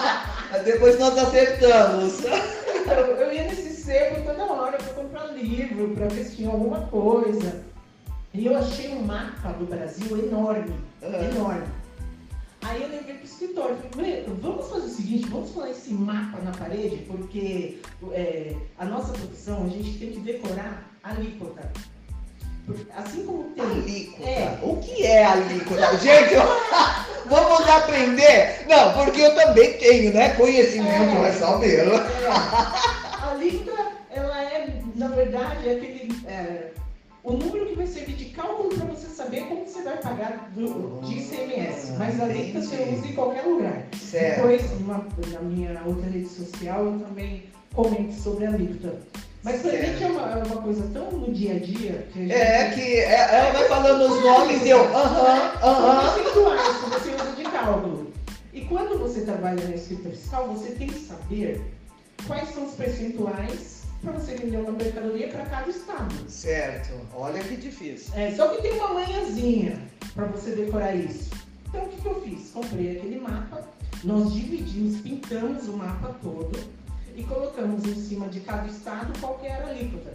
depois 0.64 0.98
nós 0.98 1.16
acertamos. 1.16 2.18
Então, 2.18 2.94
eu 2.94 3.27
sebo 3.88 4.20
toda 4.22 4.44
hora 4.52 4.76
para 4.76 4.92
comprar 4.92 5.26
livro, 5.32 5.94
para 5.94 6.08
ver 6.08 6.24
se 6.24 6.36
tinha 6.36 6.50
alguma 6.50 6.80
coisa. 6.88 7.64
E 8.34 8.44
eu 8.44 8.54
achei 8.56 8.90
um 8.90 9.00
mapa 9.02 9.48
do 9.52 9.64
Brasil 9.64 10.18
enorme, 10.18 10.74
Ah. 11.02 11.24
enorme. 11.24 11.66
Aí 12.62 12.82
eu 12.82 12.88
levei 12.90 13.14
pro 13.14 13.24
escritório, 13.24 13.76
falei, 13.94 14.24
"Meu, 14.26 14.36
vamos 14.42 14.68
fazer 14.68 14.86
o 14.86 14.90
seguinte, 14.90 15.26
vamos 15.30 15.50
colar 15.52 15.70
esse 15.70 15.90
mapa 15.94 16.38
na 16.42 16.50
parede, 16.50 16.96
porque 17.08 17.78
é, 18.12 18.54
a 18.78 18.84
nossa 18.84 19.12
profissão, 19.12 19.64
a 19.64 19.68
gente 19.70 19.98
tem 19.98 20.10
que 20.10 20.20
decorar 20.20 20.84
a 21.02 21.10
alíquota. 21.10 21.62
Assim 22.94 23.24
como 23.24 23.44
tem 23.54 23.64
Alíquota. 23.64 24.28
É. 24.28 24.58
O 24.62 24.76
que 24.76 25.06
é 25.06 25.24
alíquota? 25.24 25.96
Gente, 25.96 26.34
eu- 26.34 26.42
vamos 27.26 27.66
aprender? 27.66 28.66
Não, 28.68 28.92
porque 28.92 29.22
eu 29.22 29.34
também 29.34 29.72
tenho, 29.78 30.12
né? 30.12 30.34
Conhecimento, 30.34 31.16
É. 31.24 31.32
saber. 31.32 31.88
É, 31.88 31.88
na 34.98 35.08
verdade, 35.08 35.68
é 35.68 35.72
aquele. 35.72 36.26
é, 36.26 36.72
o 37.24 37.32
número 37.32 37.66
que 37.66 37.74
vai 37.74 37.86
servir 37.86 38.14
de 38.16 38.26
cálculo 38.26 38.70
para 38.70 38.86
você 38.86 39.06
saber 39.08 39.42
como 39.42 39.66
você 39.66 39.82
vai 39.82 39.96
pagar 39.98 40.50
do, 40.54 41.00
de 41.02 41.18
ICMS. 41.18 41.92
Mas 41.98 42.20
a 42.20 42.24
alíquota 42.24 42.64
você 42.64 42.94
usa 42.96 43.06
em 43.06 43.12
qualquer 43.14 43.42
lugar. 43.44 43.86
Certo. 44.00 44.36
Depois, 44.36 44.62
na 45.32 45.40
minha 45.40 45.82
outra 45.84 46.08
rede 46.08 46.28
social, 46.28 46.84
eu 46.86 47.00
também 47.00 47.44
comento 47.74 48.12
sobre 48.14 48.46
a 48.46 48.50
alíquota. 48.50 48.98
Mas 49.42 49.62
pra 49.62 49.70
gente 49.70 50.02
é 50.02 50.06
uma, 50.06 50.30
é 50.32 50.42
uma 50.44 50.62
coisa 50.62 50.88
tão 50.92 51.10
no 51.12 51.32
dia 51.32 51.54
a 51.54 51.58
dia 51.58 52.06
que 52.12 52.18
a 52.18 52.22
gente. 52.22 52.32
É 52.32 52.70
que 52.70 52.80
é- 52.98 53.34
ela 53.38 53.52
vai 53.52 53.68
falando 53.68 54.02
os 54.12 54.22
nomes 54.24 54.62
e 54.64 54.70
eu, 54.70 54.80
aham, 54.96 55.52
aham. 55.62 56.14
Percentuais 56.14 56.76
que 56.78 56.90
você 56.90 57.10
usa 57.14 57.32
de 57.36 57.42
cálculo. 57.44 58.12
E 58.52 58.62
quando 58.62 58.98
você 58.98 59.20
trabalha 59.20 59.62
na 59.68 59.74
escrita 59.74 60.08
fiscal, 60.10 60.48
você 60.48 60.70
tem 60.72 60.88
que 60.88 60.98
saber 61.00 61.60
quais 62.26 62.48
são 62.52 62.64
os 62.66 62.74
percentuais 62.74 63.77
para 64.02 64.12
você 64.12 64.34
vender 64.36 64.58
uma 64.58 64.72
mercadoria 64.72 65.28
para 65.28 65.44
cada 65.46 65.68
estado. 65.68 66.14
Certo. 66.28 66.94
Olha 67.14 67.42
que 67.42 67.56
difícil. 67.56 68.12
É, 68.14 68.30
só 68.32 68.48
que 68.48 68.62
tem 68.62 68.72
uma 68.72 68.94
manhãzinha 68.94 69.80
para 70.14 70.26
você 70.26 70.52
decorar 70.52 70.94
isso. 70.94 71.30
Então 71.68 71.84
o 71.84 71.88
que, 71.88 72.00
que 72.00 72.06
eu 72.06 72.20
fiz? 72.22 72.50
Comprei 72.50 72.96
aquele 72.96 73.20
mapa, 73.20 73.62
nós 74.04 74.32
dividimos, 74.32 75.00
pintamos 75.00 75.68
o 75.68 75.72
mapa 75.72 76.14
todo 76.22 76.58
e 77.14 77.24
colocamos 77.24 77.84
em 77.84 77.94
cima 77.94 78.28
de 78.28 78.40
cada 78.40 78.66
estado 78.68 79.12
qual 79.20 79.38
que 79.38 79.46
era 79.46 79.66
a 79.66 79.70
alíquota. 79.70 80.12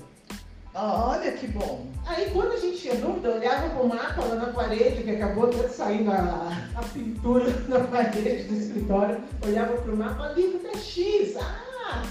Ah, 0.74 1.10
olha 1.10 1.32
que 1.34 1.46
bom. 1.48 1.86
Aí 2.08 2.32
quando 2.32 2.54
a 2.54 2.58
gente 2.58 2.80
tinha 2.80 2.96
dúvida, 2.96 3.36
olhava 3.36 3.70
pro 3.70 3.88
mapa 3.88 4.24
lá 4.24 4.36
na 4.36 4.48
parede, 4.48 5.04
que 5.04 5.12
acabou 5.12 5.46
até 5.46 5.68
saindo 5.68 6.10
a, 6.10 6.52
a 6.76 6.82
pintura 6.82 7.46
na 7.70 7.82
parede 7.82 8.46
do 8.46 8.56
escritório, 8.56 9.22
olhava 9.46 9.78
pro 9.78 9.96
mapa, 9.96 10.24
ali 10.24 10.60
é 10.74 10.78
X. 10.78 11.36
Ah! 11.38 12.04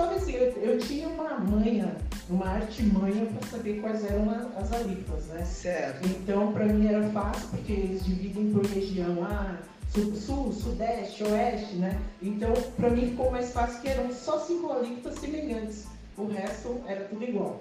Só 0.00 0.06
que 0.06 0.14
assim, 0.14 0.32
eu, 0.32 0.50
eu 0.62 0.78
tinha 0.78 1.06
uma 1.08 1.38
manha, 1.40 1.94
uma 2.30 2.48
artimanha 2.48 3.26
para 3.26 3.48
saber 3.48 3.82
quais 3.82 4.02
eram 4.02 4.30
as 4.56 4.72
alíquotas, 4.72 5.26
né? 5.26 5.44
Certo. 5.44 6.08
Então 6.08 6.54
para 6.54 6.64
mim 6.64 6.86
era 6.86 7.06
fácil, 7.10 7.48
porque 7.50 7.72
eles 7.72 8.02
dividem 8.02 8.50
por 8.50 8.64
região. 8.64 9.22
Ah, 9.22 9.58
sul, 9.92 10.16
sul, 10.16 10.52
sudeste, 10.54 11.22
oeste, 11.24 11.74
né? 11.74 12.00
Então 12.22 12.50
para 12.78 12.88
mim 12.88 13.10
ficou 13.10 13.30
mais 13.30 13.52
fácil 13.52 13.82
que 13.82 13.88
eram 13.88 14.10
só 14.10 14.38
cinco 14.38 14.72
alíquotas 14.72 15.18
semelhantes. 15.18 15.84
O 16.16 16.28
resto 16.28 16.80
era 16.86 17.04
tudo 17.04 17.22
igual 17.22 17.60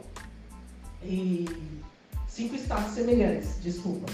e 1.04 1.46
cinco 2.26 2.56
estados 2.56 2.94
semelhantes, 2.94 3.62
desculpa. 3.62 4.10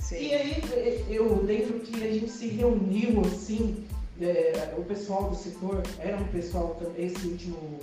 Sim. 0.00 0.16
E 0.16 0.34
aí 0.34 1.04
eu 1.08 1.42
lembro 1.42 1.80
que 1.80 2.04
a 2.04 2.12
gente 2.12 2.30
se 2.30 2.48
reuniu 2.48 3.22
assim, 3.22 3.86
é, 4.20 4.74
o 4.76 4.84
pessoal 4.84 5.30
do 5.30 5.36
setor, 5.36 5.82
era 5.98 6.16
um 6.16 6.26
pessoal, 6.28 6.80
esse 6.96 7.26
último 7.26 7.80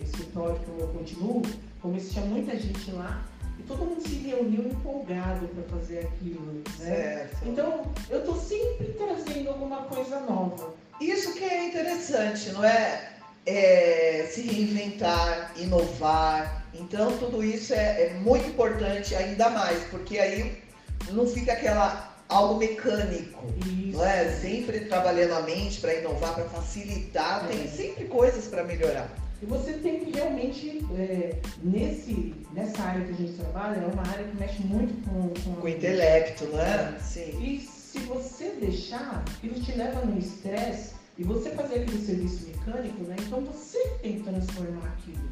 escritório 0.00 0.58
que 0.60 0.80
eu 0.80 0.88
continuo, 0.88 1.42
como 1.80 1.98
tinha 1.98 2.24
muita 2.24 2.56
gente 2.56 2.90
lá, 2.92 3.26
e 3.58 3.62
todo 3.64 3.84
mundo 3.84 4.00
se 4.00 4.14
reuniu 4.14 4.66
empolgado 4.66 5.46
para 5.48 5.78
fazer 5.78 6.00
aquilo. 6.00 6.52
Né? 6.52 6.62
Certo. 6.78 7.48
Então 7.48 7.86
eu 8.08 8.20
estou 8.20 8.36
sempre 8.36 8.94
trazendo 8.96 9.48
alguma 9.48 9.82
coisa 9.82 10.20
nova. 10.20 10.74
Isso 11.00 11.34
que 11.34 11.44
é 11.44 11.68
interessante, 11.68 12.50
não 12.50 12.64
é? 12.64 13.10
é 13.44 14.28
se 14.30 14.42
reinventar, 14.42 15.52
inovar, 15.56 16.64
então 16.72 17.16
tudo 17.18 17.42
isso 17.42 17.74
é, 17.74 18.06
é 18.06 18.14
muito 18.14 18.48
importante 18.48 19.14
ainda 19.14 19.50
mais, 19.50 19.82
porque 19.84 20.18
aí 20.18 20.62
não 21.10 21.26
fica 21.26 21.52
aquela 21.52 22.11
algo 22.32 22.58
mecânico, 22.58 23.44
Isso. 23.58 23.98
não 23.98 24.04
é? 24.04 24.30
Sempre 24.36 24.80
trabalhando 24.86 25.32
a 25.32 25.42
mente 25.42 25.80
para 25.80 25.94
inovar, 25.94 26.34
para 26.34 26.44
facilitar, 26.44 27.44
é. 27.44 27.48
tem 27.48 27.68
sempre 27.68 28.04
coisas 28.06 28.46
para 28.46 28.64
melhorar. 28.64 29.10
E 29.42 29.46
você 29.46 29.72
tem 29.74 30.04
que 30.04 30.12
realmente, 30.12 30.86
é, 30.96 31.36
nesse, 31.62 32.34
nessa 32.52 32.80
área 32.82 33.04
que 33.04 33.12
a 33.12 33.16
gente 33.16 33.32
trabalha, 33.32 33.80
é 33.80 33.86
uma 33.86 34.06
área 34.08 34.24
que 34.24 34.36
mexe 34.36 34.62
muito 34.62 35.08
com... 35.08 35.28
Com, 35.42 35.56
com 35.56 35.66
o 35.66 35.68
intelecto, 35.68 36.44
né? 36.46 36.96
É. 36.96 37.02
Sim. 37.02 37.42
E 37.42 37.60
se 37.60 37.98
você 38.00 38.50
deixar, 38.60 39.24
ele 39.42 39.60
te 39.60 39.72
leva 39.72 40.00
no 40.04 40.18
estresse, 40.18 40.94
e 41.18 41.24
você 41.24 41.50
fazer 41.50 41.80
aquele 41.80 42.04
serviço 42.04 42.46
mecânico, 42.48 43.02
né? 43.02 43.16
Então 43.20 43.40
você 43.42 43.78
tem 44.00 44.16
que 44.16 44.22
transformar 44.22 44.86
aquilo. 44.98 45.28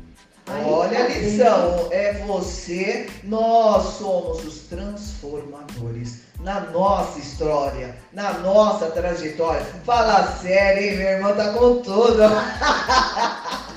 Olha 0.48 1.04
a 1.04 1.08
lição, 1.08 1.88
é 1.90 2.14
você, 2.26 3.08
nós 3.24 3.98
somos 3.98 4.44
os 4.44 4.60
transformadores 4.60 6.22
na 6.40 6.60
nossa 6.70 7.18
história, 7.18 7.96
na 8.12 8.32
nossa 8.38 8.90
trajetória. 8.90 9.64
Fala 9.84 10.36
sério, 10.38 10.82
hein, 10.82 10.96
meu 10.96 11.08
irmão, 11.08 11.36
tá 11.36 11.52
com 11.52 11.82
tudo. 11.82 12.22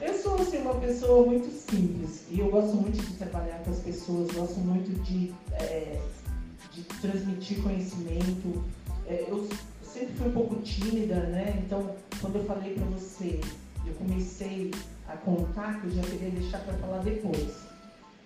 Eu 0.00 0.14
sou 0.22 0.34
assim, 0.36 0.58
uma 0.58 0.74
pessoa 0.76 1.26
muito 1.26 1.50
simples 1.50 2.22
e 2.30 2.38
eu 2.38 2.48
gosto 2.48 2.76
muito 2.76 2.96
de 2.96 3.14
trabalhar 3.14 3.58
com 3.64 3.70
as 3.70 3.78
pessoas, 3.78 4.30
gosto 4.30 4.60
muito 4.60 4.90
de, 5.02 5.34
é, 5.52 6.00
de 6.72 6.82
transmitir 7.00 7.62
conhecimento. 7.62 8.64
É, 9.08 9.24
eu 9.28 9.48
sempre 9.82 10.14
fui 10.14 10.28
um 10.28 10.32
pouco 10.32 10.56
tímida, 10.62 11.16
né? 11.16 11.60
Então, 11.64 11.90
quando 12.20 12.36
eu 12.36 12.44
falei 12.44 12.74
para 12.74 12.84
você, 12.86 13.40
eu 13.84 13.94
comecei 13.94 14.70
a 15.08 15.16
contar, 15.16 15.80
que 15.80 15.86
eu 15.86 15.90
já 15.92 16.02
queria 16.02 16.30
deixar 16.30 16.58
para 16.60 16.74
falar 16.74 16.98
depois. 16.98 17.54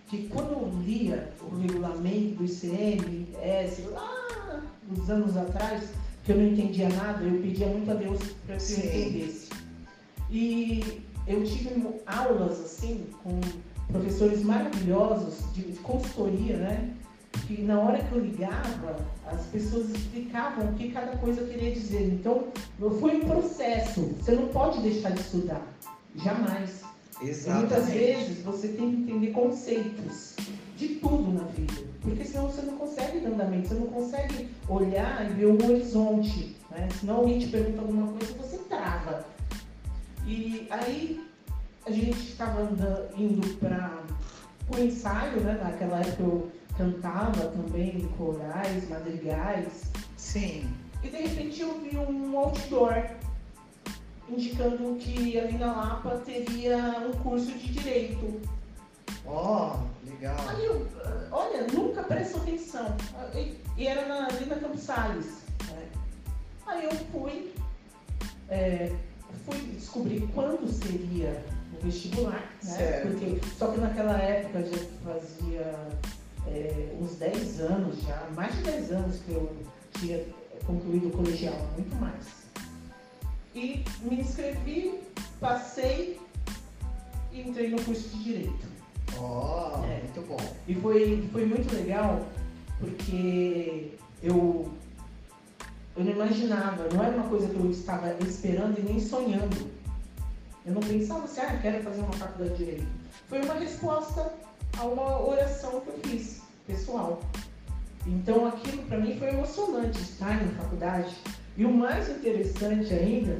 Que 0.08 0.28
quando 0.28 0.52
eu 0.52 0.72
lia 0.84 1.32
o 1.40 1.56
regulamento 1.56 2.36
do 2.36 2.44
ICMS, 2.44 3.82
lá 3.90 4.62
uns 4.90 5.08
anos 5.08 5.36
atrás, 5.36 5.90
que 6.24 6.32
eu 6.32 6.36
não 6.36 6.46
entendia 6.46 6.88
nada, 6.88 7.22
eu 7.22 7.40
pedia 7.40 7.66
muito 7.66 7.90
a 7.90 7.94
Deus 7.94 8.20
para 8.46 8.56
que 8.56 8.72
eu 8.72 8.78
entendesse. 8.78 9.48
E 10.30 11.02
eu 11.26 11.44
tive 11.44 12.00
aulas 12.06 12.60
assim 12.60 13.06
com 13.22 13.40
professores 13.90 14.42
maravilhosos 14.42 15.52
de, 15.54 15.62
consultoria, 15.82 16.56
né? 16.56 16.90
Que 17.46 17.62
na 17.62 17.78
hora 17.78 17.98
que 17.98 18.12
eu 18.12 18.20
ligava, 18.20 18.96
as 19.26 19.46
pessoas 19.46 19.90
explicavam 19.90 20.70
o 20.70 20.74
que 20.74 20.90
cada 20.90 21.16
coisa 21.18 21.44
queria 21.46 21.72
dizer. 21.72 22.12
Então, 22.12 22.48
foi 23.00 23.16
um 23.16 23.20
processo. 23.20 24.02
Você 24.18 24.32
não 24.32 24.48
pode 24.48 24.80
deixar 24.82 25.10
de 25.10 25.20
estudar. 25.20 25.66
Jamais. 26.16 26.82
Exatamente. 27.22 27.74
muitas 27.74 27.90
vezes 27.90 28.42
você 28.42 28.68
tem 28.68 28.90
que 28.90 29.02
entender 29.02 29.30
conceitos 29.32 30.36
de 30.76 30.88
tudo 30.96 31.32
na 31.32 31.44
vida. 31.44 31.90
Porque 32.00 32.24
senão 32.24 32.48
você 32.48 32.62
não 32.62 32.78
consegue 32.78 33.20
dar 33.20 33.30
andamento, 33.30 33.68
você 33.68 33.74
não 33.74 33.88
consegue 33.88 34.48
olhar 34.68 35.30
e 35.30 35.34
ver 35.34 35.46
um 35.46 35.70
horizonte. 35.70 36.56
Né? 36.70 36.88
Senão 36.98 37.16
alguém 37.16 37.38
te 37.38 37.48
pergunta 37.48 37.80
alguma 37.80 38.12
coisa, 38.12 38.32
você 38.34 38.56
trava. 38.58 39.26
E 40.26 40.66
aí 40.70 41.22
a 41.86 41.90
gente 41.90 42.18
estava 42.30 42.62
indo 43.16 43.46
para 43.58 44.02
o 44.74 44.78
ensaio, 44.78 45.40
né? 45.40 45.60
naquela 45.62 46.00
época 46.00 46.22
eu 46.22 46.50
cantava 46.76 47.48
também 47.48 48.08
corais, 48.16 48.88
madrigais. 48.88 49.90
Sim. 50.16 50.70
E 51.02 51.08
de 51.08 51.16
repente 51.16 51.60
eu 51.60 51.80
vi 51.80 51.96
um 51.96 52.38
outdoor 52.38 53.02
indicando 54.32 54.96
que 54.96 55.38
ali 55.38 55.58
na 55.58 55.72
Lapa 55.72 56.22
teria 56.24 56.76
um 57.00 57.12
curso 57.22 57.52
de 57.52 57.72
direito. 57.72 58.40
Ó, 59.26 59.76
oh, 59.76 60.08
legal. 60.08 60.36
Aí 60.48 60.64
eu, 60.64 60.86
olha, 61.30 61.66
nunca 61.72 62.02
presto 62.04 62.38
atenção. 62.38 62.96
E, 63.76 63.86
era 63.86 64.06
na, 64.06 64.26
ali 64.26 64.44
na 64.46 64.56
Campos 64.56 64.80
Salles. 64.80 65.26
Né? 65.68 65.88
Aí 66.66 66.84
eu 66.84 66.92
fui, 67.12 67.52
é, 68.48 68.92
fui 69.44 69.58
descobrir 69.74 70.28
quando 70.34 70.70
seria 70.70 71.44
o 71.76 71.84
vestibular, 71.84 72.50
né? 72.62 73.00
Porque, 73.00 73.40
só 73.58 73.68
que 73.68 73.80
naquela 73.80 74.18
época 74.18 74.62
já 74.64 74.78
fazia 75.04 75.88
é, 76.46 76.96
uns 77.00 77.16
10 77.16 77.60
anos 77.60 78.02
já, 78.02 78.28
mais 78.34 78.54
de 78.56 78.62
10 78.62 78.92
anos 78.92 79.16
que 79.20 79.32
eu 79.32 79.56
tinha 79.98 80.24
concluído 80.66 81.08
o 81.08 81.10
colegial, 81.10 81.56
muito 81.76 81.94
mais 81.96 82.39
e 83.54 83.84
me 84.02 84.20
inscrevi, 84.20 85.00
passei 85.40 86.20
e 87.32 87.40
entrei 87.40 87.70
no 87.70 87.82
curso 87.82 88.08
de 88.16 88.24
Direito. 88.24 88.68
Oh, 89.18 89.84
é. 89.84 90.02
muito 90.02 90.28
bom. 90.28 90.54
E 90.68 90.74
foi, 90.74 91.28
foi 91.32 91.46
muito 91.46 91.74
legal 91.74 92.26
porque 92.78 93.92
eu, 94.22 94.72
eu 95.96 96.04
não 96.04 96.12
imaginava, 96.12 96.88
não 96.92 97.04
era 97.04 97.16
uma 97.16 97.28
coisa 97.28 97.48
que 97.48 97.56
eu 97.56 97.70
estava 97.70 98.12
esperando 98.22 98.78
e 98.78 98.82
nem 98.82 99.00
sonhando. 99.00 99.70
Eu 100.64 100.74
não 100.74 100.80
pensava 100.80 101.24
assim, 101.24 101.40
ah, 101.40 101.58
quero 101.60 101.82
fazer 101.82 102.00
uma 102.00 102.12
faculdade 102.12 102.50
de 102.50 102.64
Direito. 102.64 102.86
Foi 103.28 103.42
uma 103.42 103.54
resposta 103.54 104.32
a 104.78 104.84
uma 104.84 105.26
oração 105.26 105.80
que 105.80 105.88
eu 105.88 105.98
fiz, 106.04 106.42
pessoal. 106.66 107.20
Então 108.06 108.46
aquilo 108.46 108.82
para 108.84 108.98
mim 108.98 109.18
foi 109.18 109.28
emocionante 109.28 110.00
estar 110.00 110.42
na 110.42 110.52
faculdade 110.62 111.14
e 111.56 111.64
o 111.64 111.70
mais 111.70 112.08
interessante 112.08 112.92
ainda, 112.92 113.38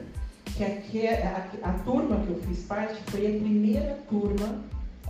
que 0.90 1.06
é 1.06 1.22
a, 1.22 1.66
a, 1.66 1.70
a 1.70 1.72
turma 1.84 2.20
que 2.24 2.30
eu 2.30 2.40
fiz 2.46 2.64
parte 2.64 3.00
foi 3.10 3.26
a 3.26 3.38
primeira 3.38 3.98
turma 4.08 4.60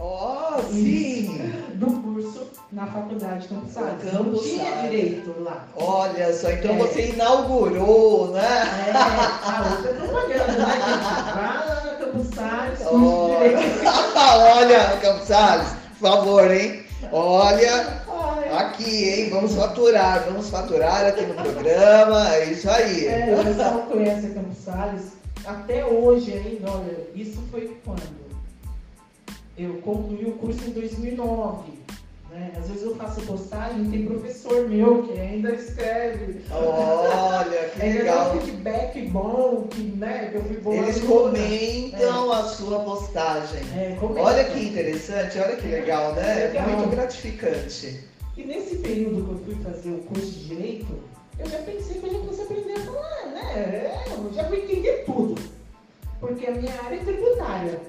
Oh, 0.03 0.59
sim! 0.73 1.53
Do 1.75 1.87
curso 2.01 2.47
na 2.73 2.87
faculdade 2.87 3.47
Campos 3.49 3.73
Salles. 3.73 4.13
Não 4.15 4.35
tinha 4.35 4.83
direito 4.83 5.35
lá. 5.43 5.69
Olha 5.77 6.33
só, 6.33 6.51
então 6.51 6.75
é. 6.75 6.79
você 6.79 7.11
inaugurou, 7.11 8.31
né? 8.31 8.41
É, 8.41 8.93
a 8.97 9.71
outra 9.71 9.93
propaganda, 9.93 10.53
né? 10.53 10.65
Vai 11.35 11.59
lá 11.59 11.83
na 11.85 11.95
Campos 11.97 12.35
Salles, 12.35 12.79
curso 12.79 13.27
de 13.29 13.49
direito. 13.51 13.85
Olha, 14.17 14.97
Campos 15.03 15.29
Salles, 15.29 15.69
por 15.99 16.09
favor, 16.09 16.51
hein? 16.51 16.83
Olha, 17.13 18.03
Aqui, 18.51 19.09
hein? 19.09 19.31
Vamos 19.31 19.55
faturar, 19.55 20.25
vamos 20.25 20.51
faturar 20.51 21.07
aqui 21.07 21.25
no 21.25 21.35
programa, 21.35 22.35
é 22.35 22.51
isso 22.51 22.69
aí. 22.69 23.07
É, 23.07 23.37
o 23.39 23.45
pessoal 23.45 23.83
conhece 23.83 24.27
a 24.27 24.31
Campos 24.31 24.59
Salles. 24.59 25.03
Até 25.45 25.87
hoje 25.87 26.33
ainda, 26.33 26.71
olha, 26.71 26.99
isso 27.15 27.41
foi 27.51 27.77
quando? 27.85 28.21
Eu 29.57 29.75
concluí 29.83 30.25
o 30.25 30.33
curso 30.33 30.65
em 30.67 30.71
2009. 30.71 31.81
Né? 32.31 32.53
Às 32.57 32.69
vezes 32.69 32.83
eu 32.83 32.95
faço 32.97 33.21
postagem 33.23 33.91
tem 33.91 34.07
professor 34.07 34.69
meu 34.69 35.03
que 35.03 35.19
ainda 35.19 35.53
escreve. 35.53 36.41
Olha, 36.51 37.69
que 37.71 37.83
ainda 37.83 37.99
legal. 37.99 38.25
dá 38.25 38.35
um 38.35 38.41
feedback 38.41 39.03
bom, 39.09 39.67
que, 39.71 39.83
né, 39.83 40.29
que 40.31 40.37
eu 40.37 40.45
fui 40.45 40.57
bom. 40.59 40.73
Eles 40.73 41.01
comentam 41.01 42.33
a 42.33 42.45
sua 42.45 42.81
postagem. 42.81 43.63
É. 43.77 43.99
Olha 44.01 44.45
que 44.45 44.61
interessante, 44.61 45.39
olha 45.39 45.57
que 45.57 45.67
legal, 45.67 46.15
né? 46.15 46.47
Legal. 46.47 46.69
Muito 46.69 46.91
gratificante. 46.91 48.10
E 48.37 48.45
nesse 48.45 48.77
período 48.77 49.25
que 49.25 49.31
eu 49.31 49.39
fui 49.45 49.65
fazer 49.65 49.91
o 49.91 49.99
curso 50.05 50.27
de 50.31 50.49
Direito, 50.49 50.99
eu 51.39 51.49
já 51.49 51.59
pensei 51.59 52.01
que 52.01 52.07
eu 52.07 52.13
já 52.13 52.19
fosse 52.21 52.43
aprender 52.43 52.73
a 52.75 52.81
falar, 52.81 53.27
né? 53.33 54.05
Eu 54.11 54.33
já 54.33 54.43
vou 54.45 54.57
entender 54.57 55.05
tudo. 55.05 55.41
Porque 56.21 56.47
a 56.47 56.51
minha 56.53 56.73
área 56.83 56.97
é 56.97 57.05
tributária. 57.05 57.81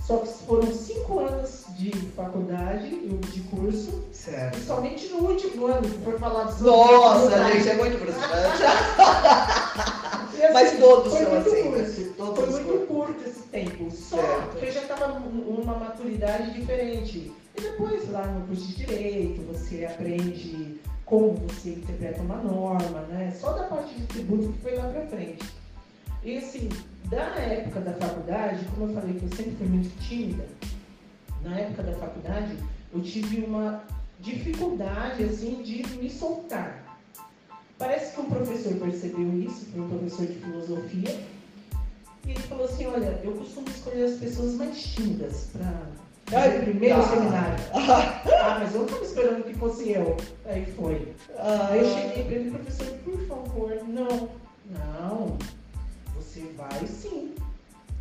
Só 0.00 0.18
que 0.18 0.28
foram 0.44 0.70
cinco 0.70 1.18
anos 1.20 1.64
de 1.78 1.90
faculdade, 2.14 2.90
de 2.90 3.40
curso, 3.42 4.04
Certo. 4.12 4.58
e 4.58 4.60
somente 4.60 5.08
no 5.08 5.30
último 5.30 5.66
ano 5.66 5.88
que 5.88 5.98
foi 6.04 6.18
falar 6.18 6.44
dos 6.44 6.60
Nossa, 6.60 7.44
gente, 7.52 7.68
é 7.70 7.74
muito 7.76 7.98
frustrante. 7.98 8.62
Assim, 10.44 10.52
Mas 10.52 10.78
todos 10.78 11.12
foi 11.12 11.22
são 11.24 11.30
muito 11.34 11.48
assim, 11.48 11.62
curto. 11.62 11.78
né? 11.78 12.12
Todos 12.18 12.50
foi 12.54 12.64
muito 12.64 12.86
curto 12.86 13.24
esse 13.26 13.42
tempo. 13.44 13.90
Só 13.90 14.16
Certo. 14.18 14.56
que 14.58 14.66
eu 14.66 14.72
já 14.72 14.82
estava 14.82 15.08
numa 15.20 15.74
maturidade 15.78 16.52
diferente. 16.52 17.32
E 17.56 17.60
depois, 17.60 18.10
lá 18.10 18.26
no 18.26 18.46
curso 18.46 18.66
de 18.66 18.74
Direito, 18.86 19.42
você 19.42 19.84
aprende 19.84 20.80
como 21.04 21.34
você 21.34 21.70
interpreta 21.70 22.22
uma 22.22 22.36
norma, 22.36 23.00
né? 23.02 23.32
Só 23.38 23.52
da 23.52 23.64
parte 23.64 23.94
de 23.94 24.06
tributo 24.06 24.52
que 24.52 24.58
foi 24.60 24.76
lá 24.76 24.88
pra 24.88 25.06
frente. 25.06 25.44
E 26.22 26.38
assim, 26.38 26.68
da 27.04 27.22
época 27.36 27.80
da 27.80 27.92
faculdade, 27.92 28.64
como 28.74 28.90
eu 28.90 28.94
falei 28.94 29.14
que 29.14 29.24
eu 29.24 29.36
sempre 29.36 29.52
fui 29.56 29.66
muito 29.66 29.98
tímida, 30.00 30.46
na 31.42 31.58
época 31.58 31.82
da 31.82 31.92
faculdade, 31.92 32.56
eu 32.92 33.02
tive 33.02 33.44
uma 33.44 33.84
dificuldade, 34.20 35.22
assim, 35.24 35.62
de 35.62 35.86
me 35.98 36.10
soltar. 36.10 36.98
Parece 37.78 38.14
que 38.14 38.20
um 38.20 38.30
professor 38.30 38.74
percebeu 38.76 39.38
isso, 39.38 39.66
foi 39.66 39.80
um 39.80 39.88
professor 39.88 40.26
de 40.26 40.34
filosofia, 40.34 41.20
e 42.26 42.30
ele 42.30 42.40
falou 42.40 42.64
assim, 42.64 42.86
olha, 42.86 43.20
eu 43.22 43.32
costumo 43.32 43.68
escolher 43.68 44.04
as 44.04 44.18
pessoas 44.18 44.54
mais 44.54 44.82
tímidas 44.82 45.50
para 45.52 45.88
Ai, 46.32 46.58
o 46.58 46.62
primeiro 46.62 46.96
tá. 46.96 47.08
seminário. 47.08 47.64
Ah, 48.44 48.58
mas 48.60 48.74
eu 48.74 48.80
não 48.80 48.86
estava 48.86 49.04
esperando 49.04 49.44
que 49.44 49.54
fosse 49.54 49.90
eu. 49.92 50.16
Aí 50.44 50.66
foi. 50.76 51.14
Ah, 51.38 51.68
Aí 51.70 51.80
eu 51.80 51.86
cheguei 51.86 52.24
para 52.24 52.34
ele, 52.34 52.50
professor, 52.50 52.86
por 52.98 53.26
favor, 53.26 53.74
não. 53.88 54.28
Não, 54.70 55.38
você 56.14 56.42
vai 56.56 56.86
sim. 56.86 57.34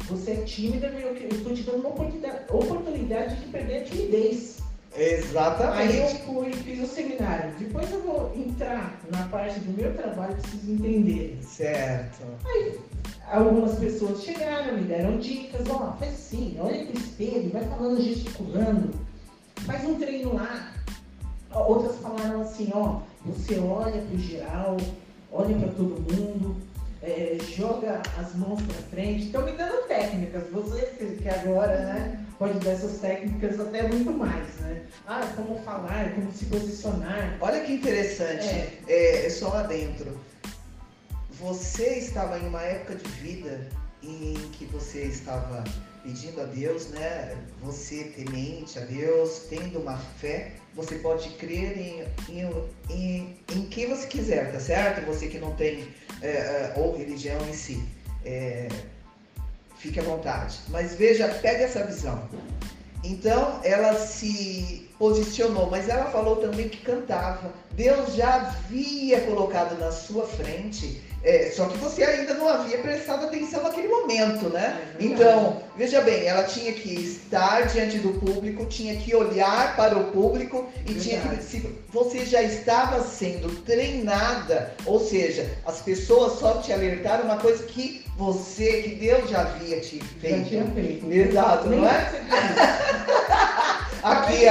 Você 0.09 0.31
é 0.31 0.35
tímida, 0.43 0.87
eu 0.87 1.13
estou 1.29 1.53
te 1.53 1.63
dando 1.63 1.79
uma 1.79 1.89
oportunidade, 1.89 2.39
oportunidade 2.49 3.35
de 3.37 3.45
perder 3.47 3.77
a 3.77 3.83
timidez. 3.85 4.59
Aí 4.95 5.01
eu 5.01 5.17
Exatamente. 5.17 6.21
fui 6.23 6.49
e 6.49 6.53
fiz 6.53 6.83
o 6.83 6.93
seminário. 6.93 7.53
Depois 7.57 7.89
eu 7.91 8.01
vou 8.01 8.33
entrar 8.35 8.99
na 9.11 9.23
parte 9.29 9.59
do 9.61 9.81
meu 9.81 9.93
trabalho, 9.95 10.35
preciso 10.35 10.71
entender. 10.73 11.39
Certo. 11.41 12.23
Algumas 13.31 13.79
pessoas 13.79 14.23
chegaram, 14.23 14.77
me 14.77 14.83
deram 14.83 15.17
dicas, 15.17 15.67
ó, 15.69 15.93
faz 15.99 16.13
assim, 16.13 16.57
olha 16.59 16.85
pro 16.85 16.99
espelho, 16.99 17.49
vai 17.51 17.65
falando 17.65 18.01
gesticulando, 18.01 18.91
faz 19.65 19.83
um 19.85 19.95
treino 19.95 20.35
lá. 20.35 20.71
Outras 21.51 21.97
falaram 21.97 22.41
assim, 22.41 22.69
ó, 22.73 22.99
você 23.25 23.59
olha 23.59 24.01
pro 24.01 24.17
geral, 24.19 24.77
olha 25.31 25.55
para 25.57 25.69
todo 25.69 26.13
mundo, 26.13 26.55
é, 27.01 27.37
joga 27.55 28.01
as 28.19 28.35
mãos 28.35 28.61
para 28.61 28.75
frente. 28.89 29.25
Estão 29.25 29.45
me 29.45 29.51
dando 29.53 29.87
técnicas, 29.87 30.43
você 30.51 30.81
que 30.97 31.17
que 31.17 31.29
agora, 31.29 31.85
né, 31.85 32.25
pode 32.37 32.59
dar 32.59 32.71
essas 32.71 32.99
técnicas 32.99 33.59
até 33.59 33.83
muito 33.87 34.11
mais, 34.11 34.47
né? 34.59 34.81
Ah, 35.07 35.21
como 35.35 35.59
falar, 35.59 36.13
como 36.15 36.31
se 36.31 36.45
posicionar. 36.45 37.37
Olha 37.41 37.61
que 37.61 37.73
interessante. 37.73 38.47
É. 38.47 38.79
É, 38.87 39.25
é 39.25 39.29
só 39.29 39.49
lá 39.49 39.63
dentro. 39.63 40.17
Você 41.43 41.95
estava 41.95 42.39
em 42.39 42.47
uma 42.47 42.61
época 42.61 42.95
de 42.95 43.09
vida 43.19 43.67
em 44.01 44.33
que 44.53 44.63
você 44.63 45.01
estava 45.01 45.61
pedindo 46.01 46.39
a 46.39 46.45
Deus, 46.45 46.87
né? 46.87 47.37
Você 47.61 48.05
temente 48.15 48.79
a 48.79 48.83
Deus, 48.83 49.47
tendo 49.49 49.79
uma 49.79 49.97
fé, 49.97 50.53
você 50.73 50.95
pode 50.99 51.27
crer 51.31 51.77
em, 51.77 52.05
em, 52.29 52.69
em, 52.89 53.37
em 53.51 53.65
quem 53.65 53.89
você 53.89 54.07
quiser, 54.07 54.53
tá 54.53 54.59
certo? 54.61 55.05
Você 55.05 55.27
que 55.27 55.37
não 55.37 55.53
tem 55.53 55.85
é, 56.21 56.29
é, 56.29 56.73
ou 56.77 56.95
religião 56.95 57.37
em 57.49 57.53
si. 57.53 57.83
É, 58.23 58.69
fique 59.77 59.99
à 59.99 60.03
vontade. 60.03 60.61
Mas 60.69 60.95
veja, 60.95 61.27
pega 61.27 61.65
essa 61.65 61.85
visão. 61.85 62.25
Então 63.03 63.59
ela 63.65 63.95
se 63.95 64.89
posicionou, 64.97 65.69
mas 65.69 65.89
ela 65.89 66.05
falou 66.05 66.37
também 66.37 66.69
que 66.69 66.77
cantava. 66.77 67.51
Deus 67.73 68.15
já 68.15 68.35
havia 68.35 69.19
colocado 69.21 69.77
na 69.77 69.91
sua 69.91 70.25
frente, 70.25 71.01
é, 71.23 71.51
só 71.55 71.65
que 71.65 71.77
você 71.77 72.03
ainda 72.03 72.33
não 72.33 72.49
havia 72.49 72.77
prestado 72.79 73.25
atenção 73.25 73.63
naquele 73.63 73.87
momento, 73.87 74.49
né? 74.49 74.77
É. 74.99 75.03
Então, 75.03 75.63
veja 75.77 76.01
bem, 76.01 76.25
ela 76.25 76.43
tinha 76.43 76.73
que 76.73 76.93
estar 76.93 77.61
diante 77.67 77.97
do 77.99 78.11
público, 78.19 78.65
tinha 78.65 78.97
que 78.97 79.15
olhar 79.15 79.75
para 79.77 79.97
o 79.97 80.11
público 80.11 80.67
e 80.85 80.93
tinha 80.95 81.21
que. 81.21 81.41
Se 81.41 81.79
você 81.89 82.25
já 82.25 82.41
estava 82.41 83.01
sendo 83.03 83.61
treinada, 83.61 84.73
ou 84.85 84.99
seja, 84.99 85.49
as 85.65 85.81
pessoas 85.81 86.39
só 86.39 86.57
te 86.57 86.73
alertaram 86.73 87.23
uma 87.23 87.37
coisa 87.37 87.63
que 87.63 88.03
você, 88.17 88.81
que 88.81 88.95
Deus 88.95 89.29
já 89.29 89.41
havia 89.41 89.79
te 89.79 89.99
Já 89.99 90.05
feito. 90.19 90.49
tinha 90.49 90.65
feito. 90.65 91.11
Exato, 91.11 91.69
não 91.69 91.87
é? 91.87 92.11
isso. 92.11 92.23
Aqui, 94.03 94.45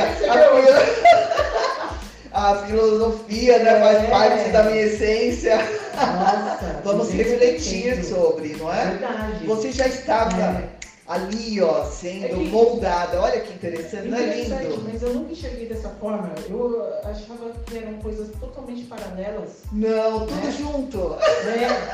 a, 2.32 2.56
filosofia 2.66 3.58
né, 3.58 3.78
faz 3.80 4.08
parte 4.08 4.48
da 4.48 4.62
minha 4.64 4.82
essência. 4.82 5.56
Nossa, 5.94 6.51
Vamos 6.84 7.06
você 7.08 7.16
refletir 7.16 8.04
sobre, 8.04 8.56
não 8.56 8.72
é? 8.72 8.90
Verdade. 8.90 9.46
Você 9.46 9.72
já 9.72 9.86
estava 9.86 10.40
É. 10.40 10.68
ali, 11.06 11.60
ó, 11.60 11.84
sendo 11.84 12.26
É 12.26 12.28
que- 12.28 12.34
moldada. 12.48 13.20
Olha 13.20 13.40
que 13.40 13.52
interessante, 13.52 14.08
não 14.08 14.18
é 14.18 14.22
lindo? 14.36 14.82
mas 14.90 15.02
eu 15.02 15.14
nunca 15.14 15.32
enxerguei 15.32 15.66
dessa 15.68 15.88
forma. 16.00 16.32
Eu 16.48 16.82
achava 17.04 17.50
que 17.66 17.78
eram 17.78 17.94
coisas 17.98 18.28
totalmente 18.40 18.84
paralelas. 18.84 19.50
Não, 19.72 20.26
tudo 20.26 20.48
É. 20.48 20.50
junto. 20.52 20.98
Né? 21.44 21.92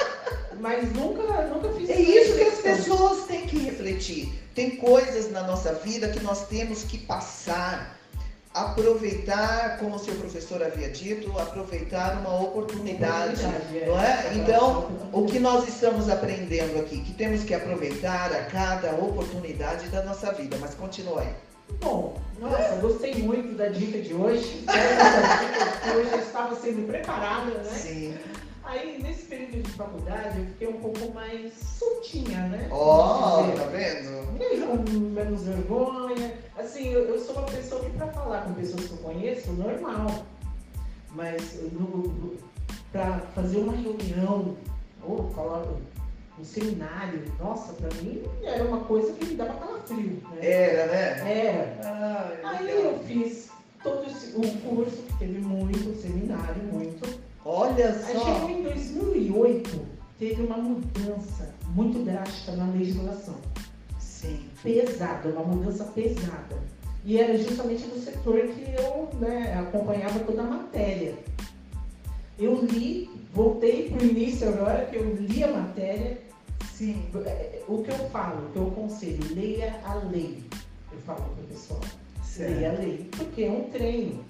Mas 0.60 0.92
nunca, 0.92 1.22
nunca 1.46 1.68
fiz 1.78 1.88
É 1.88 2.00
isso 2.00 2.34
que 2.36 2.42
as 2.42 2.58
pessoas 2.58 3.26
têm 3.26 3.42
que 3.46 3.58
refletir. 3.58 4.32
Tem 4.54 4.70
coisas 4.70 5.30
na 5.30 5.42
nossa 5.44 5.72
vida 5.74 6.08
que 6.08 6.18
nós 6.20 6.46
temos 6.48 6.82
que 6.82 6.98
passar, 6.98 7.96
aproveitar, 8.62 9.78
como 9.78 9.96
o 9.96 9.98
seu 9.98 10.14
professor 10.14 10.62
havia 10.62 10.88
dito, 10.88 11.36
aproveitar 11.38 12.18
uma 12.18 12.40
oportunidade. 12.42 13.42
É. 13.44 13.86
Não 13.86 14.00
é? 14.00 14.32
Então, 14.34 14.90
o 15.12 15.24
que 15.26 15.38
nós 15.38 15.68
estamos 15.68 16.08
aprendendo 16.08 16.78
aqui, 16.80 17.00
que 17.00 17.12
temos 17.14 17.44
que 17.44 17.54
aproveitar 17.54 18.32
a 18.32 18.44
cada 18.44 18.92
oportunidade 18.92 19.88
da 19.88 20.02
nossa 20.02 20.32
vida. 20.32 20.56
Mas 20.60 20.74
continue 20.74 21.20
aí. 21.20 21.34
Bom, 21.80 22.16
nossa, 22.40 22.76
gostei 22.76 23.14
muito 23.16 23.56
da 23.56 23.66
dica 23.66 23.98
de 23.98 24.14
hoje. 24.14 24.60
Dica 24.60 25.80
que 25.82 25.96
hoje 25.96 26.10
eu 26.12 26.18
estava 26.20 26.56
sendo 26.56 26.86
preparada, 26.86 27.50
né? 27.50 27.70
Sim. 27.70 28.14
Aí, 28.68 29.02
nesse 29.02 29.22
período 29.24 29.62
de 29.62 29.70
faculdade, 29.70 30.40
eu 30.40 30.44
fiquei 30.44 30.68
um 30.68 30.78
pouco 30.80 31.14
mais 31.14 31.54
soltinha, 31.54 32.48
né? 32.48 32.68
Ó, 32.70 33.40
dizer. 33.42 33.56
tá 33.56 33.64
vendo? 33.64 35.12
Menos 35.14 35.42
vergonha. 35.44 36.34
Assim, 36.54 36.88
eu, 36.92 37.06
eu 37.06 37.18
sou 37.18 37.36
uma 37.36 37.46
pessoa 37.46 37.82
que 37.82 37.90
pra 37.96 38.08
falar 38.08 38.42
com 38.42 38.52
pessoas 38.52 38.84
que 38.84 38.92
eu 38.92 38.98
conheço, 38.98 39.52
normal. 39.52 40.26
Mas 41.12 41.62
no, 41.72 42.36
pra 42.92 43.20
fazer 43.34 43.56
uma 43.56 43.72
reunião 43.72 44.54
ou 45.02 45.30
falar 45.30 45.64
um 46.38 46.44
seminário, 46.44 47.24
nossa, 47.40 47.72
pra 47.72 47.88
mim 48.02 48.22
era 48.44 48.64
uma 48.64 48.80
coisa 48.80 49.14
que 49.14 49.24
me 49.24 49.34
dava 49.34 49.54
calafrio, 49.54 50.22
né? 50.30 50.46
Era, 50.46 50.86
né? 50.92 51.46
Era. 51.46 52.38
Ai, 52.44 52.58
Aí 52.58 52.84
eu 52.84 52.98
fiz 52.98 53.48
todo 53.82 54.04
esse- 54.10 54.36
o 54.36 54.42
curso, 54.60 54.96
que 55.04 55.18
teve 55.20 55.40
muito, 55.40 55.98
seminário, 56.02 56.62
muito. 56.64 57.27
Olha 57.44 57.90
Aí 57.90 58.14
só. 58.14 58.24
chegou 58.24 58.50
em 58.50 58.62
2008, 58.62 59.86
teve 60.18 60.42
uma 60.42 60.56
mudança 60.58 61.54
muito 61.74 62.04
drástica 62.04 62.52
na 62.52 62.70
legislação 62.72 63.36
Sim. 63.98 64.40
pesada, 64.62 65.28
uma 65.30 65.42
mudança 65.42 65.84
pesada. 65.84 66.56
E 67.04 67.18
era 67.18 67.38
justamente 67.38 67.84
do 67.86 67.98
setor 67.98 68.40
que 68.48 68.64
eu 68.74 69.08
né, 69.20 69.54
acompanhava 69.58 70.18
toda 70.20 70.42
a 70.42 70.46
matéria. 70.46 71.14
Eu 72.38 72.60
li, 72.64 73.08
voltei 73.32 73.90
para 73.90 74.02
o 74.02 74.06
início 74.06 74.48
agora, 74.48 74.84
que 74.86 74.96
eu 74.96 75.14
li 75.14 75.42
a 75.42 75.48
matéria. 75.52 76.18
Sim. 76.72 77.04
O 77.66 77.82
que 77.82 77.90
eu 77.90 77.98
falo, 78.10 78.46
o 78.46 78.52
que 78.52 78.56
eu 78.58 78.68
aconselho, 78.68 79.34
leia 79.34 79.80
a 79.84 79.94
lei. 79.94 80.42
Eu 80.92 80.98
falo 81.00 81.22
para 81.22 81.44
o 81.44 81.46
pessoal, 81.46 81.80
leia 82.38 82.70
a 82.70 82.74
Certo. 82.76 82.80
lei, 82.82 83.10
porque 83.16 83.42
é 83.44 83.50
um 83.50 83.64
treino. 83.70 84.24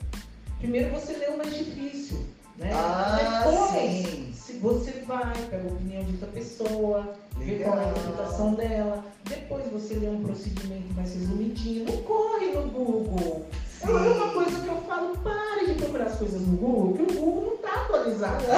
Primeiro 0.58 0.90
você 0.90 1.12
lê 1.16 1.26
o 1.26 1.38
mais 1.38 1.56
difícil, 1.56 2.18
né? 2.58 2.70
Ah, 2.74 3.44
Depois, 3.44 3.90
sim. 3.90 4.32
se 4.34 4.52
você 4.54 4.90
vai, 5.06 5.32
pega 5.48 5.68
a 5.68 5.72
opinião 5.72 6.02
de 6.04 6.12
outra 6.12 6.28
pessoa, 6.28 7.14
ver 7.36 7.62
qual 7.62 7.78
é 7.78 7.84
a 7.84 7.90
interpretação 7.90 8.54
dela. 8.54 9.04
Depois 9.24 9.64
você 9.72 9.94
lê 9.94 10.08
um 10.08 10.22
procedimento 10.24 10.92
mais 10.94 11.14
resumidinho. 11.14 11.84
Não 11.84 11.96
corre 12.02 12.46
no 12.48 12.62
Google. 12.68 13.46
É 13.80 13.88
uma 13.88 14.32
coisa 14.32 14.60
que 14.60 14.66
eu 14.66 14.76
falo, 14.82 15.16
pare 15.18 15.66
de 15.66 15.74
procurar 15.74 16.06
as 16.06 16.18
coisas 16.18 16.40
no 16.40 16.56
Google, 16.56 16.94
que 16.94 17.02
o 17.02 17.20
Google 17.20 17.44
não 17.46 17.54
está 17.54 17.82
atualizado. 17.82 18.44
Né? 18.44 18.56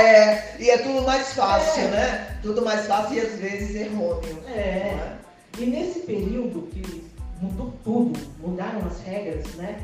é, 0.00 0.56
e 0.58 0.70
é 0.70 0.78
tudo 0.78 1.02
mais 1.02 1.34
fácil, 1.34 1.82
é. 1.82 1.88
né? 1.88 2.38
Tudo 2.42 2.64
mais 2.64 2.86
fácil 2.86 3.16
e 3.16 3.20
às 3.20 3.34
vezes 3.38 3.76
errôneo. 3.76 4.38
É. 4.48 4.60
é. 4.60 5.18
E 5.58 5.66
nesse 5.66 6.00
período 6.00 6.62
que 6.68 7.04
mudou 7.42 7.74
tudo, 7.84 8.18
mudaram 8.38 8.80
as 8.86 9.00
regras, 9.02 9.46
né? 9.56 9.78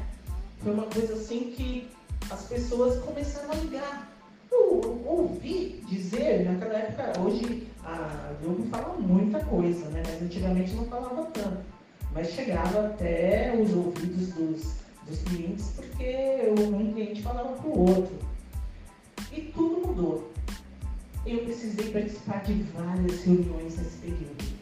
Foi 0.62 0.72
uma 0.72 0.86
coisa 0.86 1.12
assim 1.14 1.52
que 1.54 1.90
as 2.30 2.42
pessoas 2.44 2.98
começaram 3.04 3.50
a 3.50 3.54
ligar. 3.54 4.12
Eu 4.50 5.02
ouvi 5.04 5.84
dizer, 5.88 6.44
naquela 6.44 6.74
época, 6.74 7.20
hoje 7.20 7.66
a 7.84 8.32
Globo 8.42 8.66
fala 8.68 8.96
muita 8.98 9.40
coisa, 9.40 9.88
né? 9.90 10.02
Mas 10.06 10.22
antigamente 10.22 10.74
não 10.74 10.84
falava 10.86 11.24
tanto. 11.26 11.64
Mas 12.12 12.30
chegava 12.30 12.86
até 12.86 13.54
os 13.60 13.74
ouvidos 13.74 14.28
dos, 14.28 14.74
dos 15.06 15.22
clientes, 15.24 15.72
porque 15.76 16.52
um 16.58 16.92
cliente 16.92 17.22
falava 17.22 17.52
para 17.52 17.68
o 17.68 17.78
outro. 17.78 18.18
E 19.32 19.42
tudo 19.42 19.86
mudou. 19.86 20.32
Eu 21.26 21.40
precisei 21.40 21.90
participar 21.90 22.42
de 22.44 22.54
várias 22.62 23.24
reuniões 23.24 23.76
nesse 23.76 23.98
período. 23.98 24.55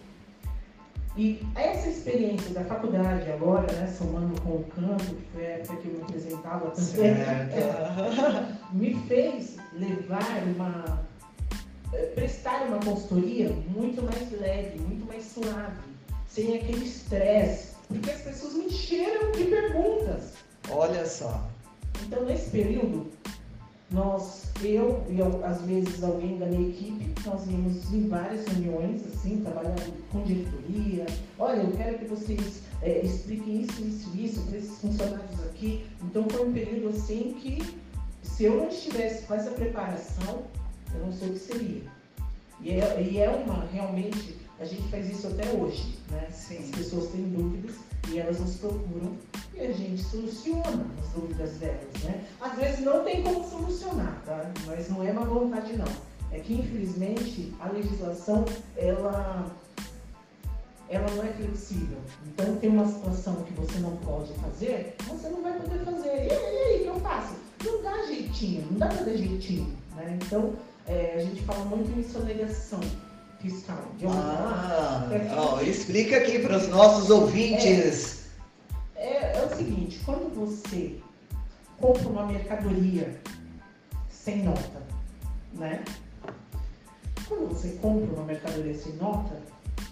E 1.16 1.40
essa 1.54 1.88
experiência 1.88 2.50
da 2.50 2.64
faculdade 2.64 3.30
agora, 3.30 3.72
né, 3.72 3.86
somando 3.86 4.40
com 4.42 4.56
o 4.56 4.64
canto, 4.64 5.04
que 5.04 5.30
foi 5.32 5.46
a 5.46 5.50
época 5.50 5.76
que 5.76 5.88
eu 5.88 5.94
me 5.94 6.02
apresentava 6.02 6.70
também, 6.70 7.06
é, 7.22 8.56
me 8.72 8.94
fez 9.06 9.56
levar 9.72 10.42
uma. 10.56 11.04
Eh, 11.92 12.06
prestar 12.16 12.62
uma 12.66 12.78
consultoria 12.78 13.50
muito 13.68 14.02
mais 14.02 14.32
leve, 14.32 14.80
muito 14.80 15.06
mais 15.06 15.24
suave, 15.24 15.76
sem 16.26 16.56
aquele 16.56 16.84
estresse, 16.84 17.76
porque 17.86 18.10
as 18.10 18.22
pessoas 18.22 18.54
me 18.54 18.64
encheram 18.64 19.30
de 19.30 19.44
perguntas. 19.44 20.32
Olha 20.68 21.06
só. 21.06 21.46
Então, 22.04 22.24
nesse 22.24 22.50
período, 22.50 23.08
nós, 23.94 24.42
eu 24.60 25.04
e 25.08 25.22
às 25.44 25.62
vezes 25.62 26.02
alguém 26.02 26.36
da 26.36 26.46
minha 26.46 26.68
equipe, 26.68 27.14
nós 27.24 27.46
íamos 27.46 27.92
em 27.92 28.08
várias 28.08 28.44
reuniões, 28.46 29.02
assim, 29.06 29.40
trabalhando 29.40 29.94
com 30.10 30.22
diretoria. 30.22 31.06
Olha, 31.38 31.60
eu 31.60 31.70
quero 31.72 31.98
que 31.98 32.04
vocês 32.06 32.62
é, 32.82 33.00
expliquem 33.00 33.62
isso, 33.62 33.82
isso, 33.82 34.10
isso 34.16 34.40
para 34.42 34.58
esses 34.58 34.78
funcionários 34.78 35.40
aqui. 35.44 35.86
Então 36.02 36.28
foi 36.28 36.48
um 36.48 36.52
período 36.52 36.88
assim 36.88 37.36
que, 37.40 37.62
se 38.22 38.44
eu 38.44 38.56
não 38.56 38.68
estivesse 38.68 39.24
com 39.26 39.34
essa 39.34 39.52
preparação, 39.52 40.42
eu 40.92 41.06
não 41.06 41.12
sei 41.12 41.28
o 41.28 41.32
que 41.32 41.38
seria. 41.38 41.82
E 42.60 42.70
é, 42.72 43.02
e 43.02 43.18
é 43.18 43.30
uma, 43.30 43.64
realmente, 43.72 44.36
a 44.58 44.64
gente 44.64 44.82
faz 44.88 45.08
isso 45.08 45.28
até 45.28 45.48
hoje, 45.52 45.98
né? 46.10 46.26
Sim. 46.32 46.58
As 46.58 46.70
pessoas 46.70 47.10
têm 47.10 47.22
dúvidas 47.28 47.76
e 48.10 48.18
elas 48.18 48.40
nos 48.40 48.56
procuram 48.56 49.16
e 49.54 49.60
a 49.60 49.72
gente 49.72 50.02
soluciona 50.02 50.86
as 51.00 51.12
dúvidas 51.12 51.52
delas, 51.58 52.02
né? 52.02 52.24
Às 52.40 52.58
vezes 52.58 52.80
não 52.80 53.04
tem 53.04 53.22
como 53.22 53.48
solucionar, 53.48 54.20
tá? 54.26 54.50
Mas 54.66 54.88
não 54.90 55.02
é 55.02 55.12
uma 55.12 55.24
vontade 55.24 55.76
não. 55.76 55.86
É 56.32 56.40
que 56.40 56.54
infelizmente 56.54 57.54
a 57.60 57.68
legislação 57.68 58.44
ela 58.76 59.46
ela 60.88 61.10
não 61.12 61.24
é 61.24 61.32
flexível. 61.32 61.98
Então 62.26 62.56
tem 62.56 62.70
uma 62.70 62.86
situação 62.86 63.36
que 63.44 63.52
você 63.54 63.78
não 63.78 63.96
pode 63.98 64.32
fazer, 64.34 64.94
você 65.08 65.28
não 65.28 65.42
vai 65.42 65.58
poder 65.58 65.84
fazer. 65.84 66.26
E 66.26 66.32
aí, 66.32 66.80
o 66.80 66.82
que 66.82 66.88
eu 66.88 67.00
faço? 67.00 67.34
Não 67.64 67.82
dá 67.82 68.06
jeitinho, 68.06 68.66
não 68.70 68.78
dá 68.78 68.88
pra 68.88 69.04
dar 69.04 69.16
jeitinho. 69.16 69.74
Né? 69.96 70.18
Então 70.22 70.54
é, 70.86 71.14
a 71.16 71.20
gente 71.20 71.42
fala 71.42 71.64
muito 71.64 71.98
em 71.98 72.02
sonegação 72.02 72.80
fiscal. 73.44 73.78
ah, 74.08 75.06
ó, 75.36 75.60
explica 75.60 76.16
aqui 76.16 76.38
para 76.38 76.56
os 76.56 76.68
nossos 76.68 77.10
ouvintes. 77.10 78.24
É, 78.96 79.06
é, 79.06 79.36
é, 79.36 79.46
o 79.46 79.54
seguinte, 79.54 80.00
quando 80.04 80.34
você 80.34 80.96
compra 81.78 82.08
uma 82.08 82.26
mercadoria 82.26 83.20
sem 84.08 84.42
nota, 84.42 84.82
né? 85.52 85.84
Quando 87.28 87.48
você 87.48 87.68
compra 87.82 88.14
uma 88.14 88.24
mercadoria 88.24 88.74
sem 88.74 88.94
nota, 88.94 89.36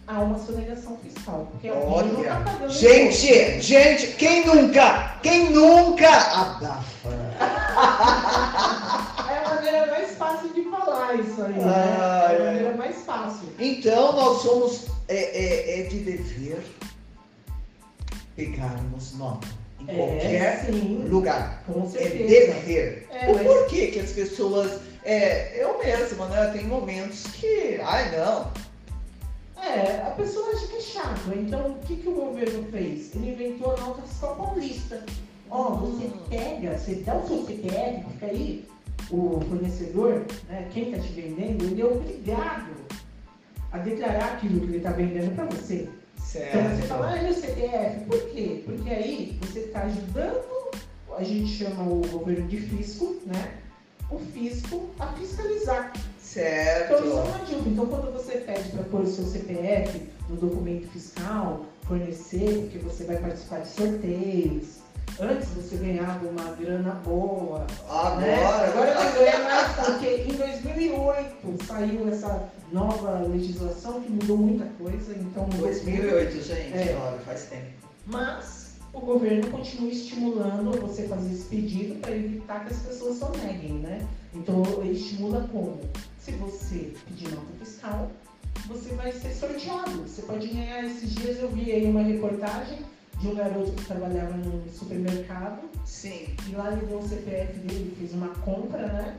há 0.07 0.21
uma 0.21 0.39
sonegação 0.39 0.97
fiscal. 0.99 1.49
Porque 1.51 1.71
Olha, 1.71 2.25
tá 2.25 2.41
pagando 2.41 2.73
gente, 2.73 3.61
gente, 3.61 4.07
quem 4.17 4.47
nunca, 4.47 5.17
quem 5.23 5.51
nunca 5.51 6.09
abafa? 6.09 6.83
é 9.31 9.39
a 9.39 9.55
maneira 9.55 9.87
mais 9.87 10.17
fácil 10.17 10.53
de 10.55 10.63
falar 10.65 11.15
isso 11.17 11.43
aí, 11.43 11.53
né? 11.53 11.99
Ah, 12.01 12.33
é 12.33 12.62
fácil. 13.23 13.49
Então 13.59 14.13
nós 14.13 14.43
somos, 14.43 14.87
é, 15.09 15.17
é, 15.17 15.81
é 15.81 15.83
de 15.85 15.99
dever 15.99 16.63
pegarmos 18.37 19.15
nota 19.15 19.47
em 19.81 19.91
é, 19.91 19.95
qualquer 19.95 20.67
sim, 20.67 21.05
lugar. 21.09 21.63
Com 21.67 21.89
certeza. 21.89 22.23
É 22.25 22.55
dever. 22.55 23.09
É, 23.11 23.31
o 23.31 23.35
mas... 23.35 23.47
porquê 23.47 23.87
que 23.89 24.01
as 24.01 24.13
pessoas. 24.13 24.81
É, 25.05 25.63
eu 25.63 25.79
mesma, 25.79 26.27
né? 26.29 26.51
Tem 26.53 26.65
momentos 26.65 27.25
que. 27.33 27.81
Ai, 27.83 28.17
não. 28.17 28.51
É, 29.61 30.03
a 30.07 30.11
pessoa 30.11 30.51
acha 30.51 30.67
que 30.67 30.77
é 30.77 30.81
chato. 30.81 31.33
Então, 31.35 31.73
o 31.73 31.79
que, 31.87 31.97
que 31.97 32.09
o 32.09 32.15
governo 32.15 32.65
fez? 32.71 33.15
Ele 33.15 33.33
inventou 33.33 33.75
a 33.75 33.81
nota 33.81 34.03
fiscal 34.03 34.37
paulista. 34.37 35.05
Ó, 35.51 35.69
oh, 35.69 35.75
você 35.77 36.11
pega, 36.31 36.79
você 36.79 36.95
dá 36.97 37.17
o 37.17 37.29
seu 37.29 37.45
CPF, 37.47 38.05
fica 38.13 38.27
aí, 38.27 38.65
o 39.11 39.41
fornecedor, 39.49 40.25
né, 40.49 40.67
quem 40.73 40.91
está 40.91 41.03
te 41.03 41.13
vendendo, 41.13 41.65
ele 41.65 41.83
é 41.83 41.85
obrigado 41.85 42.73
a 43.73 43.79
declarar 43.79 44.35
aquilo 44.35 44.61
que 44.61 44.67
ele 44.67 44.77
está 44.77 44.91
vendendo 44.91 45.35
para 45.35 45.45
você. 45.47 45.89
Certo. 46.19 46.57
Então 46.57 46.77
você 46.77 46.83
fala, 46.83 47.11
ah, 47.11 47.23
é 47.23 47.31
o 47.31 47.35
CPF. 47.35 48.05
Por 48.07 48.31
quê? 48.31 48.63
Porque 48.65 48.91
aí 48.91 49.39
você 49.41 49.61
está 49.61 49.83
ajudando, 49.83 50.71
a 51.17 51.25
gente 51.25 51.49
chama 51.49 51.83
o 51.83 52.07
governo 52.07 52.47
de 52.49 52.59
fisco, 52.59 53.17
né? 53.27 53.55
O 54.11 54.19
fisco 54.19 54.91
a 54.99 55.07
fiscalizar. 55.09 55.93
Certo. 56.19 56.95
Então 56.95 57.07
isso 57.07 57.19
é 57.19 57.23
uma. 57.23 57.69
Então 57.69 57.87
quando 57.87 58.13
você 58.13 58.39
pede 58.39 58.69
para 58.71 58.83
pôr 58.85 59.01
o 59.03 59.07
seu 59.07 59.25
CPF 59.25 60.09
no 60.29 60.37
documento 60.37 60.89
fiscal, 60.89 61.67
fornecer, 61.83 62.63
porque 62.63 62.79
você 62.79 63.05
vai 63.05 63.17
participar 63.17 63.61
de 63.61 63.69
sorteios, 63.69 64.83
Antes 65.21 65.51
você 65.51 65.77
ganhava 65.77 66.27
uma 66.27 66.55
grana 66.55 66.93
boa. 67.05 67.67
Agora, 67.89 68.17
né? 68.17 68.45
agora 68.45 68.95
não 68.95 69.13
ganha 69.13 69.39
mais, 69.41 69.73
porque 69.87 70.07
em 70.23 70.35
2008 70.35 71.67
saiu 71.67 72.09
essa 72.09 72.49
nova 72.73 73.21
legislação 73.21 74.01
que 74.01 74.11
mudou 74.11 74.39
muita 74.39 74.65
coisa. 74.79 75.15
Então, 75.17 75.49
2008, 75.49 76.43
gente, 76.43 76.77
é. 76.77 76.99
olha, 77.01 77.19
faz 77.21 77.47
tempo. 77.47 77.71
Mas 78.07 78.77
o 78.93 79.01
governo 79.01 79.51
continua 79.51 79.91
estimulando 79.91 80.81
você 80.81 81.07
fazer 81.09 81.33
esse 81.33 81.45
pedido 81.45 82.01
para 82.01 82.15
evitar 82.17 82.65
que 82.65 82.73
as 82.73 82.81
pessoas 82.81 83.19
soneguem, 83.19 83.75
né? 83.75 84.07
Então 84.35 84.63
ele 84.79 84.93
estimula 84.93 85.49
como? 85.53 85.81
Se 86.19 86.33
você 86.33 86.93
pedir 87.07 87.31
nota 87.31 87.47
fiscal, 87.59 88.11
você 88.67 88.95
vai 88.95 89.13
ser 89.13 89.33
sorteado. 89.35 90.03
Você 90.03 90.23
pode 90.23 90.49
ganhar 90.49 90.85
esses 90.85 91.15
dias, 91.15 91.39
eu 91.39 91.51
vi 91.51 91.73
aí 91.73 91.85
uma 91.85 92.03
reportagem 92.03 92.79
de 93.19 93.29
um 93.29 93.35
garoto 93.35 93.73
que 93.73 93.85
trabalhava 93.85 94.37
no 94.37 94.71
supermercado. 94.71 95.63
Sim. 95.85 96.35
E 96.49 96.55
lá 96.55 96.73
ele 96.73 96.87
deu 96.87 96.99
o 96.99 97.09
CPF 97.09 97.59
dele, 97.61 97.95
fez 97.99 98.13
uma 98.13 98.29
compra, 98.29 98.87
né? 98.87 99.17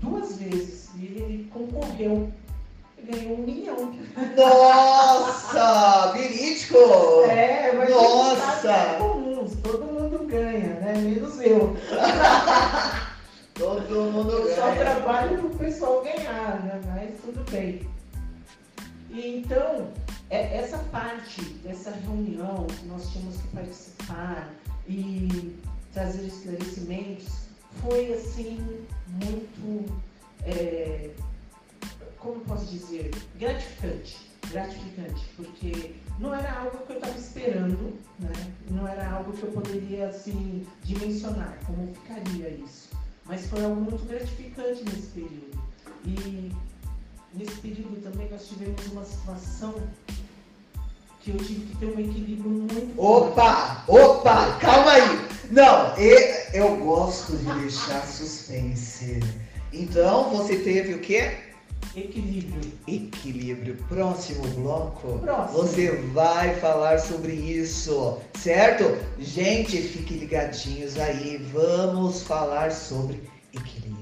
Duas 0.00 0.38
vezes. 0.38 0.88
E 0.96 1.04
ele 1.04 1.48
concorreu. 1.52 2.30
Ganhou 3.04 3.38
um 3.38 3.42
milhão. 3.42 3.92
Nossa! 4.36 6.12
verídico! 6.12 6.78
É, 7.28 7.72
mas 7.72 7.90
Nossa! 7.90 8.70
é 8.70 8.98
comum, 8.98 9.46
todo 9.62 9.84
mundo 9.84 10.26
ganha, 10.26 10.80
né? 10.80 10.94
Menos 10.96 11.40
eu. 11.40 11.76
todo 13.54 14.12
mundo 14.12 14.42
ganha. 14.44 14.56
Só 14.56 14.74
trabalho 14.74 15.38
pro 15.38 15.50
pessoal 15.50 16.02
ganhar, 16.02 16.62
né? 16.64 16.80
Mas 16.86 17.20
tudo 17.20 17.44
bem. 17.50 17.86
E 19.10 19.38
então, 19.38 19.92
é, 20.30 20.56
essa 20.58 20.78
parte 20.90 21.42
dessa 21.62 21.90
reunião 21.90 22.66
que 22.66 22.86
nós 22.86 23.10
tínhamos 23.10 23.36
que 23.36 23.48
participar 23.48 24.50
e 24.88 25.54
trazer 25.92 26.26
esclarecimentos 26.26 27.44
foi 27.80 28.12
assim 28.12 28.84
muito, 29.08 29.92
é, 30.44 31.10
como 32.24 32.40
posso 32.40 32.64
dizer, 32.64 33.10
gratificante, 33.38 34.16
gratificante, 34.50 35.26
porque 35.36 35.94
não 36.18 36.34
era 36.34 36.60
algo 36.60 36.78
que 36.78 36.92
eu 36.92 36.96
estava 36.96 37.18
esperando, 37.18 37.98
né? 38.18 38.32
não 38.70 38.88
era 38.88 39.10
algo 39.10 39.32
que 39.34 39.42
eu 39.42 39.52
poderia 39.52 40.08
assim 40.08 40.66
dimensionar 40.82 41.58
como 41.66 41.94
ficaria 41.94 42.48
isso, 42.48 42.88
mas 43.26 43.46
foi 43.46 43.62
algo 43.62 43.78
muito 43.78 44.04
gratificante 44.06 44.82
nesse 44.84 45.08
período 45.08 45.62
e 46.06 46.50
nesse 47.34 47.56
período 47.60 48.02
também 48.02 48.30
nós 48.30 48.48
tivemos 48.48 48.86
uma 48.86 49.04
situação 49.04 49.74
que 51.20 51.30
eu 51.30 51.36
tive 51.36 51.66
que 51.66 51.76
ter 51.76 51.86
um 51.86 52.00
equilíbrio 52.00 52.50
muito. 52.50 53.00
Opa! 53.00 53.84
Opa! 53.86 54.58
Calma 54.60 54.92
aí! 54.92 55.28
Não, 55.50 55.94
eu 56.52 56.76
gosto 56.78 57.36
de 57.36 57.60
deixar 57.60 58.06
suspense. 58.06 59.20
Então, 59.72 60.30
você 60.30 60.56
teve 60.56 60.94
o 60.94 61.00
quê? 61.00 61.53
Equilíbrio. 61.96 62.72
Equilíbrio. 62.86 63.76
Próximo 63.88 64.46
bloco. 64.48 65.18
Próximo. 65.18 65.58
Você 65.58 65.90
vai 66.12 66.54
falar 66.56 66.98
sobre 66.98 67.32
isso, 67.32 68.18
certo? 68.38 68.96
Gente, 69.18 69.80
fiquem 69.80 70.18
ligadinhos 70.18 70.98
aí. 70.98 71.38
Vamos 71.52 72.22
falar 72.22 72.72
sobre 72.72 73.22
equilíbrio. 73.52 73.94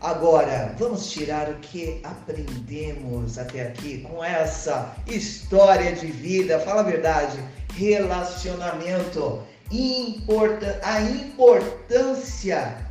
Agora, 0.00 0.74
vamos 0.78 1.10
tirar 1.10 1.48
o 1.50 1.54
que 1.56 2.00
aprendemos 2.04 3.38
até 3.38 3.68
aqui 3.68 3.98
com 4.02 4.22
essa 4.22 4.94
história 5.06 5.92
de 5.92 6.06
vida. 6.06 6.60
Fala 6.60 6.80
a 6.80 6.84
verdade. 6.84 7.38
Relacionamento. 7.74 9.42
Importa 9.70 10.78
a 10.82 11.00
importância 11.00 12.86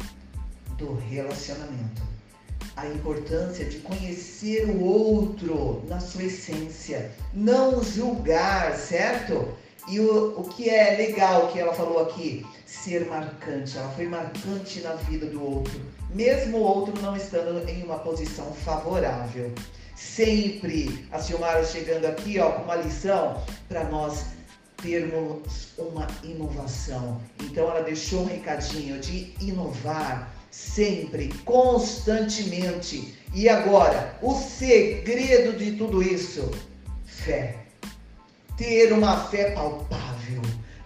do 0.78 0.96
relacionamento 0.96 2.13
a 2.76 2.88
importância 2.88 3.66
de 3.66 3.78
conhecer 3.80 4.66
o 4.66 4.84
outro 4.84 5.84
na 5.88 6.00
sua 6.00 6.24
essência, 6.24 7.12
não 7.34 7.84
julgar, 7.84 8.76
certo? 8.76 9.48
E 9.88 10.00
o, 10.00 10.40
o 10.40 10.44
que 10.44 10.70
é 10.70 10.96
legal 10.96 11.50
que 11.50 11.60
ela 11.60 11.74
falou 11.74 12.02
aqui, 12.02 12.46
ser 12.66 13.06
marcante. 13.06 13.78
Ela 13.78 13.90
foi 13.90 14.08
marcante 14.08 14.80
na 14.82 14.94
vida 14.96 15.26
do 15.26 15.44
outro, 15.44 15.80
mesmo 16.10 16.58
o 16.58 16.62
outro 16.62 17.00
não 17.02 17.16
estando 17.16 17.68
em 17.70 17.84
uma 17.84 18.00
posição 18.00 18.52
favorável. 18.54 19.52
Sempre 19.96 21.08
a 21.12 21.20
Silmara 21.20 21.64
chegando 21.64 22.06
aqui 22.06 22.40
ó, 22.40 22.52
com 22.52 22.64
uma 22.64 22.76
lição 22.76 23.42
para 23.70 23.84
nós 23.86 24.26
termos 24.82 25.70
uma 25.78 26.08
inovação. 26.24 27.22
Então 27.42 27.70
ela 27.70 27.82
deixou 27.82 28.22
um 28.22 28.26
recadinho 28.26 29.00
de 29.00 29.34
inovar 29.40 30.33
sempre, 30.54 31.34
constantemente. 31.44 33.18
E 33.34 33.50
agora, 33.50 34.16
o 34.22 34.36
segredo 34.36 35.58
de 35.58 35.72
tudo 35.72 36.04
isso? 36.04 36.52
Fé. 37.04 37.56
Ter 38.56 38.94
uma 38.94 39.18
fé 39.30 39.50
palpável 39.52 40.42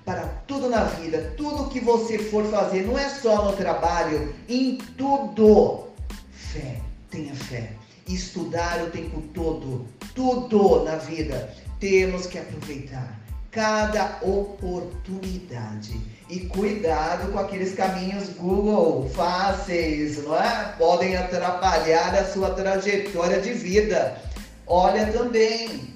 para 0.06 0.26
tudo 0.48 0.70
na 0.70 0.86
vida, 0.86 1.34
tudo 1.36 1.70
que 1.70 1.82
você 1.82 2.18
for 2.18 2.46
fazer, 2.46 2.84
não 2.84 2.98
é 2.98 3.10
só 3.10 3.44
no 3.44 3.58
trabalho, 3.58 4.34
em 4.48 4.78
tudo. 4.98 5.88
Fé, 6.32 6.80
tenha 7.10 7.36
fé. 7.36 7.74
Estudar 8.08 8.82
o 8.86 8.90
tempo 8.90 9.22
todo, 9.34 9.86
tudo 10.16 10.86
na 10.86 10.96
vida, 10.96 11.54
temos 11.78 12.26
que 12.26 12.40
aproveitar 12.40 13.20
cada 13.52 14.18
oportunidade. 14.22 16.00
E 16.30 16.42
cuidado 16.42 17.32
com 17.32 17.40
aqueles 17.40 17.74
caminhos 17.74 18.30
Google 18.30 19.10
fáceis, 19.16 20.22
não 20.24 20.36
é? 20.38 20.74
Podem 20.78 21.16
atrapalhar 21.16 22.14
a 22.16 22.26
sua 22.26 22.50
trajetória 22.50 23.40
de 23.40 23.54
vida. 23.54 24.18
Olha 24.66 25.10
também, 25.12 25.94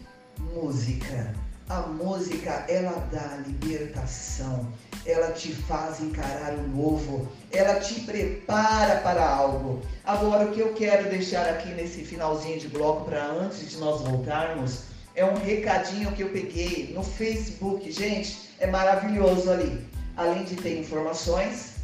música. 0.53 1.35
A 1.67 1.81
música, 1.81 2.65
ela 2.67 3.07
dá 3.11 3.39
libertação, 3.45 4.67
ela 5.05 5.31
te 5.31 5.53
faz 5.53 6.01
encarar 6.01 6.53
o 6.53 6.67
novo, 6.67 7.29
ela 7.51 7.79
te 7.79 8.01
prepara 8.01 8.99
para 9.01 9.25
algo. 9.25 9.81
Agora, 10.03 10.45
o 10.45 10.51
que 10.51 10.59
eu 10.59 10.73
quero 10.73 11.09
deixar 11.09 11.47
aqui 11.47 11.69
nesse 11.69 12.03
finalzinho 12.03 12.59
de 12.59 12.67
bloco, 12.67 13.05
para 13.05 13.25
antes 13.25 13.69
de 13.69 13.77
nós 13.77 14.01
voltarmos, 14.01 14.83
é 15.15 15.23
um 15.23 15.35
recadinho 15.35 16.11
que 16.11 16.23
eu 16.23 16.29
peguei 16.29 16.91
no 16.93 17.03
Facebook. 17.03 17.89
Gente, 17.91 18.49
é 18.59 18.67
maravilhoso 18.67 19.49
ali. 19.49 19.85
Além 20.21 20.43
de 20.43 20.55
ter 20.55 20.79
informações, 20.79 21.77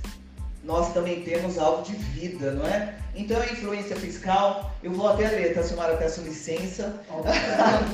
nós 0.64 0.94
também 0.94 1.24
temos 1.24 1.58
algo 1.58 1.82
de 1.82 1.94
vida, 1.94 2.52
não 2.52 2.68
é? 2.68 2.96
Então, 3.16 3.42
a 3.42 3.46
influência 3.46 3.96
fiscal, 3.96 4.76
eu 4.84 4.92
vou 4.92 5.08
até 5.08 5.28
ler, 5.28 5.56
tá, 5.56 5.64
Silmara? 5.64 5.98
Peço 5.98 6.22
licença. 6.22 7.02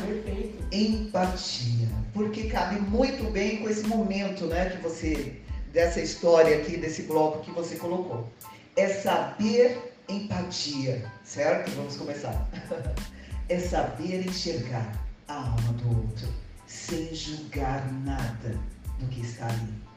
perfeito. 0.01 0.61
Empatia. 0.69 1.87
Porque 2.13 2.49
cabe 2.49 2.77
muito 2.81 3.31
bem 3.31 3.61
com 3.61 3.69
esse 3.69 3.87
momento, 3.87 4.45
né, 4.47 4.69
que 4.71 4.81
você, 4.81 5.41
dessa 5.71 6.01
história 6.01 6.57
aqui, 6.57 6.75
desse 6.75 7.03
bloco 7.03 7.39
que 7.39 7.51
você 7.51 7.77
colocou. 7.77 8.27
É 8.75 8.89
saber 8.89 9.95
empatia, 10.09 11.09
certo? 11.23 11.71
Vamos 11.71 11.95
começar. 11.95 12.49
é 13.47 13.59
saber 13.59 14.27
enxergar 14.27 14.91
a 15.29 15.35
alma 15.35 15.73
do 15.81 15.87
outro, 16.01 16.27
sem 16.67 17.15
julgar 17.15 17.89
nada 18.03 18.59
do 18.99 19.07
que 19.07 19.21
está 19.21 19.45
ali. 19.45 19.92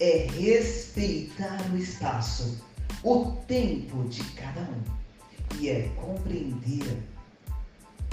É 0.00 0.26
respeitar 0.38 1.60
o 1.72 1.76
espaço, 1.76 2.60
o 3.02 3.32
tempo 3.46 4.08
de 4.08 4.22
cada 4.32 4.60
um. 4.60 4.82
E 5.58 5.68
é 5.68 5.88
compreender 5.96 7.02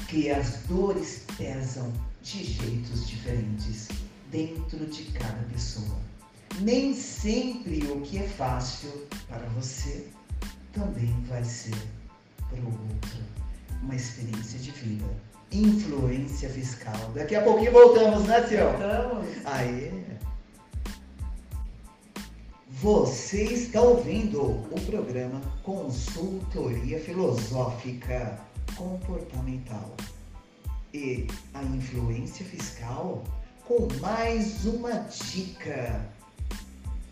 que 0.08 0.30
as 0.30 0.64
dores 0.68 1.26
pesam 1.38 1.92
de 2.22 2.44
jeitos 2.44 3.08
diferentes 3.08 3.88
dentro 4.32 4.86
de 4.86 5.04
cada 5.14 5.42
pessoa. 5.52 5.98
Nem 6.62 6.94
sempre 6.94 7.84
o 7.92 8.02
que 8.02 8.18
é 8.20 8.28
fácil 8.28 9.08
para 9.28 9.48
você 9.50 10.08
também 10.74 11.14
vai 11.28 11.44
ser 11.44 11.76
para 12.50 12.60
o 12.60 12.68
outro. 12.68 13.20
Uma 13.82 13.96
experiência 13.96 14.60
de 14.60 14.72
vida 14.72 15.06
influência 15.52 16.50
fiscal. 16.50 17.12
Daqui 17.16 17.36
a 17.36 17.42
pouquinho 17.42 17.72
voltamos, 17.72 18.26
né, 18.26 18.46
senhor? 18.48 18.72
Voltamos. 18.72 19.28
Aí. 19.46 20.04
Você 22.82 23.44
está 23.44 23.82
ouvindo 23.82 24.42
o 24.42 24.82
programa 24.86 25.42
Consultoria 25.64 26.98
Filosófica 27.02 28.40
Comportamental 28.78 29.98
e 30.94 31.28
a 31.54 31.62
influência 31.62 32.46
fiscal 32.46 33.22
com 33.66 33.86
mais 34.00 34.64
uma 34.66 34.94
dica. 34.94 36.10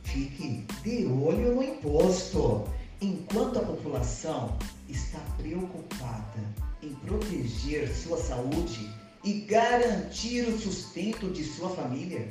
Fique 0.06 0.64
de 0.86 1.06
olho 1.06 1.56
no 1.56 1.62
imposto. 1.62 2.64
Enquanto 3.02 3.60
a 3.60 3.64
população 3.64 4.58
está 4.88 5.20
preocupada 5.38 6.44
em 6.82 6.96
proteger 6.96 7.94
sua 7.94 8.18
saúde 8.18 8.90
e 9.22 9.42
garantir 9.42 10.48
o 10.48 10.58
sustento 10.58 11.30
de 11.30 11.44
sua 11.44 11.70
família, 11.72 12.26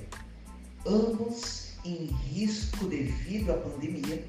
ambos 0.86 1.65
em 1.86 2.06
risco 2.06 2.86
devido 2.86 3.52
à 3.52 3.56
pandemia, 3.56 4.24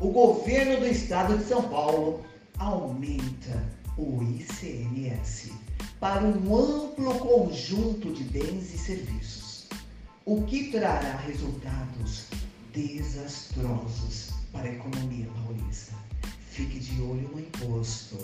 o 0.00 0.10
governo 0.10 0.80
do 0.80 0.86
estado 0.86 1.36
de 1.36 1.44
São 1.44 1.68
Paulo 1.68 2.24
aumenta 2.58 3.68
o 3.98 4.22
ICMS 4.22 5.52
para 5.98 6.22
um 6.22 6.56
amplo 6.56 7.14
conjunto 7.18 8.12
de 8.12 8.24
bens 8.24 8.72
e 8.72 8.78
serviços, 8.78 9.68
o 10.24 10.42
que 10.42 10.70
trará 10.70 11.16
resultados 11.16 12.26
desastrosos 12.72 14.30
para 14.52 14.68
a 14.68 14.72
economia 14.72 15.26
paulista. 15.44 15.94
Fique 16.50 16.78
de 16.78 17.02
olho 17.02 17.28
no 17.32 17.40
imposto. 17.40 18.16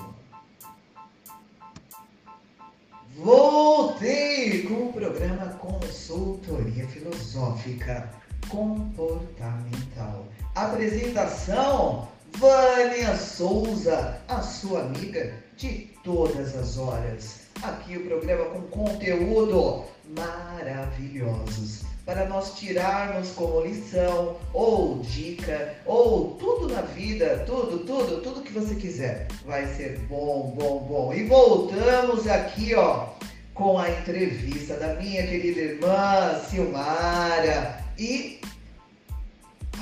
Voltei 3.17 4.63
com 4.65 4.89
o 4.89 4.93
programa 4.93 5.47
Consultoria 5.55 6.87
Filosófica 6.87 8.26
Comportamental. 8.49 10.27
Apresentação: 10.55 12.09
Vânia 12.39 13.17
Souza, 13.17 14.21
a 14.29 14.41
sua 14.41 14.83
amiga 14.83 15.33
de 15.57 15.91
todas 16.05 16.57
as 16.57 16.79
horas. 16.79 17.47
Aqui 17.63 17.97
o 17.97 18.07
programa 18.07 18.45
com 18.47 18.63
conteúdo 18.63 19.85
maravilhosos 20.17 21.83
para 22.05 22.27
nós 22.27 22.57
tirarmos 22.57 23.31
como 23.31 23.63
lição 23.63 24.37
ou 24.55 25.01
dica 25.01 25.75
ou 25.85 26.37
tudo 26.37 26.73
na 26.73 26.83
vida, 26.83 27.43
tudo, 27.47 27.81
tudo, 27.81 28.21
tudo 28.23 28.43
que 28.43 28.53
você 28.53 28.77
quiser. 28.77 29.27
Vai 29.45 29.67
ser 29.75 29.99
bom, 30.09 30.55
bom, 30.57 30.79
bom. 30.87 31.13
E 31.13 31.25
voltamos 31.25 32.29
aqui, 32.29 32.75
ó, 32.77 33.09
com 33.53 33.79
a 33.79 33.91
entrevista 33.91 34.75
da 34.75 34.95
minha 34.95 35.27
querida 35.27 35.61
irmã 35.61 36.41
Silmara 36.49 37.86
e 37.99 38.41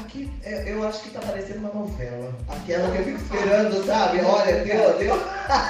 Aqui, 0.00 0.28
é, 0.42 0.72
eu 0.72 0.86
acho 0.86 1.02
que 1.02 1.10
tá 1.10 1.20
parecendo 1.20 1.60
uma 1.60 1.72
novela. 1.72 2.34
Aquela 2.48 2.90
que 2.90 2.98
eu 2.98 3.04
fico 3.04 3.22
esperando, 3.22 3.86
sabe? 3.86 4.20
Olha, 4.22 4.64
deu, 4.64 4.98
deu, 4.98 5.14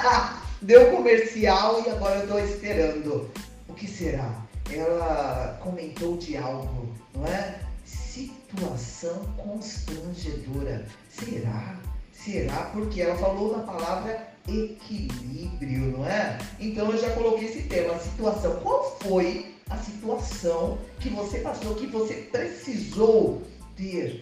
deu 0.63 0.91
comercial 0.91 1.83
e 1.85 1.89
agora 1.91 2.21
eu 2.21 2.27
tô 2.27 2.39
esperando. 2.39 3.29
O 3.69 3.73
que 3.75 3.87
será? 3.87 4.45
ela 4.73 5.59
comentou 5.61 6.17
de 6.17 6.37
algo, 6.37 6.93
não 7.13 7.25
é? 7.27 7.59
Situação 7.85 9.19
constrangedora. 9.37 10.85
Será? 11.09 11.79
Será? 12.13 12.69
Porque 12.73 13.01
ela 13.01 13.15
falou 13.17 13.57
na 13.57 13.63
palavra 13.63 14.27
equilíbrio, 14.47 15.97
não 15.97 16.05
é? 16.05 16.37
Então 16.59 16.91
eu 16.91 16.97
já 16.97 17.11
coloquei 17.11 17.47
esse 17.47 17.63
tema, 17.63 17.99
situação. 17.99 18.59
Qual 18.61 18.97
foi 19.01 19.54
a 19.69 19.77
situação 19.77 20.77
que 20.99 21.09
você 21.09 21.39
passou, 21.39 21.75
que 21.75 21.87
você 21.87 22.15
precisou 22.31 23.41
ter 23.75 24.21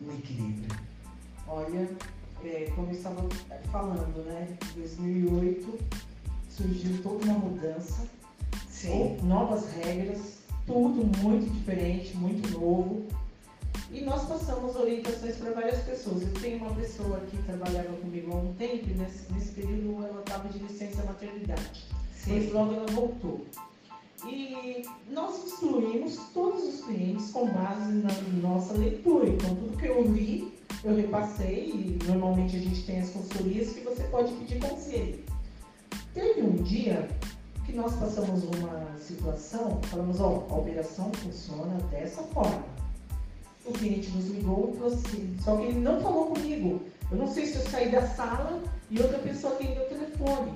um 0.00 0.10
equilíbrio? 0.12 0.78
Olha, 1.46 1.88
é, 2.44 2.70
como 2.74 2.88
eu 2.88 2.94
estava 2.94 3.28
falando, 3.70 4.24
né? 4.24 4.48
Em 4.74 4.80
2008 4.80 5.78
surgiu 6.50 7.02
toda 7.02 7.24
uma 7.24 7.38
mudança, 7.38 8.06
Sim. 8.68 9.16
novas 9.22 9.72
regras, 9.74 10.38
tudo 10.66 11.06
muito 11.18 11.50
diferente, 11.50 12.16
muito 12.16 12.50
novo. 12.50 13.06
E 13.90 14.00
nós 14.00 14.24
passamos 14.24 14.74
orientações 14.74 15.36
para 15.36 15.52
várias 15.52 15.82
pessoas. 15.82 16.22
Eu 16.22 16.32
tenho 16.34 16.58
uma 16.58 16.74
pessoa 16.74 17.20
que 17.30 17.36
trabalhava 17.42 17.92
comigo 17.98 18.32
há 18.32 18.36
um 18.36 18.54
tempo 18.54 18.88
e 18.88 18.94
nesse, 18.94 19.30
nesse 19.32 19.52
período 19.52 20.04
ela 20.04 20.20
estava 20.20 20.48
de 20.48 20.58
licença 20.58 21.04
maternidade. 21.04 21.84
Mas 22.26 22.52
logo 22.52 22.74
ela 22.74 22.86
voltou. 22.86 23.44
E 24.24 24.82
nós 25.10 25.44
instruímos 25.44 26.16
todos 26.32 26.62
os 26.62 26.84
clientes 26.84 27.30
com 27.32 27.46
base 27.48 27.92
na 27.92 28.12
nossa 28.40 28.74
leitura. 28.74 29.28
Então, 29.28 29.54
tudo 29.56 29.76
que 29.76 29.86
eu 29.86 30.02
li, 30.02 30.52
eu 30.84 30.94
repassei. 30.94 31.70
E 31.70 31.98
normalmente 32.06 32.56
a 32.56 32.60
gente 32.60 32.82
tem 32.84 33.00
as 33.00 33.10
consultorias 33.10 33.72
que 33.72 33.80
você 33.80 34.04
pode 34.04 34.32
pedir 34.34 34.60
conselho. 34.60 35.24
Teve 36.14 36.42
um 36.42 36.56
dia 36.62 37.08
que 37.66 37.72
nós 37.72 37.94
passamos 37.96 38.44
uma 38.44 38.98
situação, 38.98 39.80
falamos, 39.84 40.20
ó, 40.20 40.46
a 40.50 40.56
operação 40.56 41.10
funciona 41.14 41.74
dessa 41.90 42.22
forma 42.24 42.72
o 43.64 43.72
cliente 43.72 44.10
nos 44.10 44.28
ligou 44.28 44.70
e 44.72 44.76
falou 44.76 44.92
assim, 44.92 45.36
só 45.40 45.56
que 45.56 45.62
ele 45.64 45.80
não 45.80 46.00
falou 46.00 46.26
comigo. 46.26 46.82
Eu 47.10 47.16
não 47.16 47.26
sei 47.26 47.46
se 47.46 47.56
eu 47.56 47.62
saí 47.62 47.90
da 47.90 48.06
sala 48.06 48.62
e 48.90 49.00
outra 49.00 49.18
pessoa 49.18 49.54
atendeu 49.54 49.84
o 49.84 49.88
telefone. 49.88 50.52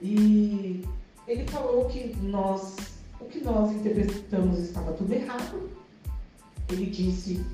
E 0.00 0.84
ele 1.32 1.48
falou 1.48 1.86
que 1.86 2.14
nós, 2.20 2.76
o 3.18 3.24
que 3.24 3.42
nós 3.42 3.72
interpretamos 3.72 4.58
estava 4.58 4.92
tudo 4.92 5.12
errado. 5.14 5.70
Ele 6.70 6.86
disse 6.86 7.44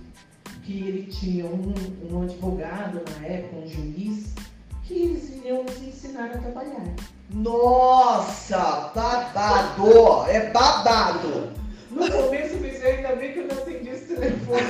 que 0.64 0.81
ele 0.81 1.03
tinha 1.05 1.47
um, 1.47 1.72
um 2.11 2.22
advogado 2.22 3.01
na 3.11 3.26
época, 3.26 3.57
um 3.57 3.68
juiz, 3.68 4.35
que 4.83 4.95
eles 4.95 5.31
iriam 5.31 5.62
nos 5.62 5.81
ensinar 5.81 6.26
a 6.26 6.39
trabalhar. 6.39 6.95
Nossa, 7.31 8.91
babado! 8.95 10.29
É 10.29 10.51
babado! 10.51 11.53
No 11.91 12.11
começo 12.11 12.55
eu 12.55 12.61
pensei, 12.61 12.97
ainda 12.97 13.16
bem 13.16 13.33
que 13.33 13.39
eu 13.39 13.47
não 13.47 13.57
atendi 13.57 13.89
esse 13.91 14.14
telefone, 14.14 14.61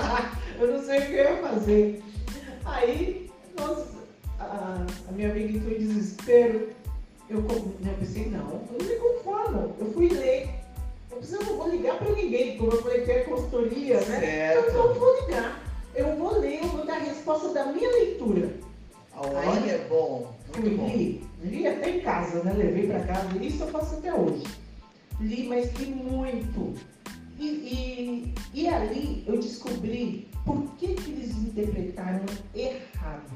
eu 0.58 0.72
não 0.72 0.82
sei 0.82 0.98
o 0.98 1.06
que 1.06 1.12
eu 1.12 1.24
ia 1.24 1.36
fazer. 1.36 2.02
Aí, 2.64 3.30
nós, 3.58 3.88
a, 4.40 4.86
a 5.08 5.12
minha 5.12 5.30
amiga 5.30 5.52
entrou 5.52 5.72
em 5.72 5.78
desespero. 5.78 6.73
Eu, 7.28 7.38
eu 7.38 7.94
pensei, 7.98 8.28
não, 8.30 8.50
eu 8.50 8.78
não 8.78 8.86
me 8.86 8.94
conformo. 8.96 9.74
Eu 9.78 9.92
fui 9.92 10.08
ler. 10.08 10.50
Eu 11.10 11.18
pensei, 11.18 11.38
eu 11.38 11.44
não 11.44 11.56
vou 11.56 11.68
ligar 11.68 11.98
para 11.98 12.12
ninguém, 12.12 12.58
como 12.58 12.72
eu 12.72 12.82
falei 12.82 13.02
que 13.02 13.10
é 13.10 13.20
consultoria, 13.20 14.00
né? 14.00 14.20
Certo. 14.20 14.68
Eu 14.68 14.88
não 14.88 14.94
vou 14.94 15.20
ligar. 15.20 15.62
Eu 15.94 16.16
vou 16.16 16.38
ler, 16.38 16.62
eu 16.62 16.68
vou 16.68 16.84
dar 16.84 16.96
a 16.96 17.04
resposta 17.04 17.52
da 17.52 17.66
minha 17.66 17.90
leitura. 17.90 18.52
Olha, 19.16 19.70
é 19.70 19.86
bom. 19.88 20.34
Muito 20.54 20.68
eu 20.68 20.86
li, 20.86 21.24
bom. 21.38 21.48
li 21.48 21.66
até 21.66 21.90
em 21.90 22.00
casa, 22.00 22.42
né? 22.42 22.52
Levei 22.52 22.88
para 22.88 23.00
casa. 23.00 23.38
Isso 23.38 23.62
eu 23.62 23.68
faço 23.68 23.96
até 23.96 24.12
hoje 24.12 24.42
li, 25.20 25.48
mas 25.48 25.72
li 25.74 25.86
muito. 25.86 26.74
E, 27.38 27.46
e, 27.46 28.34
e 28.54 28.68
ali 28.68 29.24
eu 29.26 29.38
descobri 29.38 30.28
por 30.44 30.62
que, 30.76 30.94
que 30.94 31.10
eles 31.10 31.36
interpretaram 31.36 32.24
errado. 32.54 33.32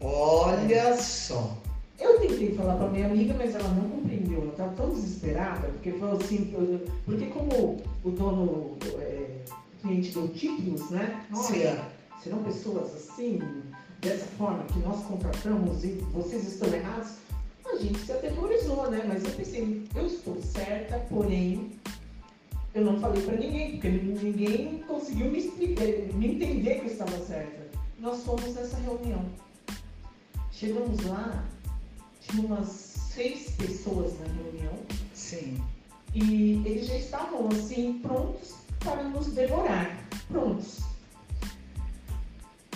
Olha 0.00 0.96
só. 0.96 1.56
Eu 1.98 2.20
tentei 2.20 2.54
falar 2.54 2.76
para 2.76 2.88
minha 2.88 3.06
amiga, 3.06 3.34
mas 3.34 3.54
ela 3.54 3.68
não 3.68 3.88
compreendeu. 3.88 4.42
Ela 4.42 4.50
estava 4.50 4.72
tão 4.74 4.90
desesperada, 4.90 5.68
porque 5.68 5.92
foi 5.92 6.10
assim, 6.10 6.54
porque 7.04 7.26
como 7.26 7.82
o 8.02 8.10
dono, 8.10 8.76
é, 8.98 9.38
cliente 9.80 10.12
deu 10.12 10.28
títulos, 10.28 10.90
né? 10.90 11.24
Olha, 11.32 11.88
serão 12.22 12.42
pessoas 12.42 12.94
assim, 12.94 13.40
dessa 14.00 14.26
forma 14.36 14.64
que 14.64 14.78
nós 14.80 15.04
contratamos 15.04 15.84
e 15.84 15.92
vocês 16.12 16.46
estão 16.46 16.72
errados 16.72 17.24
a 17.74 17.76
gente 17.76 17.98
se 17.98 18.12
aterrorizou, 18.12 18.90
né? 18.90 19.04
Mas 19.06 19.24
eu 19.24 19.30
pensei, 19.32 19.88
eu 19.94 20.06
estou 20.06 20.40
certa, 20.40 20.98
porém, 21.08 21.72
eu 22.74 22.84
não 22.84 23.00
falei 23.00 23.22
para 23.22 23.36
ninguém, 23.36 23.72
porque 23.72 23.88
ninguém 23.88 24.78
conseguiu 24.86 25.30
me, 25.30 25.38
explicar, 25.38 25.84
me 26.14 26.34
entender 26.34 26.76
que 26.76 26.86
eu 26.86 26.92
estava 26.92 27.18
certa. 27.18 27.64
Nós 27.98 28.22
fomos 28.24 28.54
nessa 28.54 28.76
reunião. 28.78 29.24
Chegamos 30.52 31.04
lá, 31.04 31.44
tinha 32.28 32.46
umas 32.46 32.68
seis 32.68 33.50
pessoas 33.52 34.12
na 34.20 34.26
reunião. 34.42 34.74
Sim. 35.12 35.62
E 36.14 36.62
eles 36.64 36.86
já 36.86 36.96
estavam 36.96 37.48
assim, 37.48 38.00
prontos 38.02 38.54
para 38.80 39.02
nos 39.04 39.28
devorar. 39.28 39.98
Prontos 40.28 40.84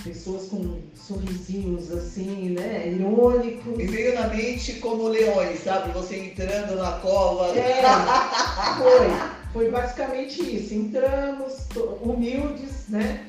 pessoas 0.09 0.49
com 0.49 0.79
sorrisinhos 0.95 1.91
assim, 1.93 2.51
né, 2.51 2.89
irônicos. 2.89 3.77
Me 3.77 3.87
veio 3.87 4.15
na 4.15 4.29
mente 4.29 4.75
como 4.75 5.09
leões, 5.09 5.61
sabe? 5.61 5.93
Você 5.93 6.19
entrando 6.19 6.77
na 6.77 6.93
cova. 6.99 7.57
É, 7.57 7.83
foi. 8.79 9.39
Foi 9.53 9.71
basicamente 9.71 10.43
isso. 10.43 10.75
Entramos 10.75 11.67
humildes, 12.03 12.89
né? 12.89 13.27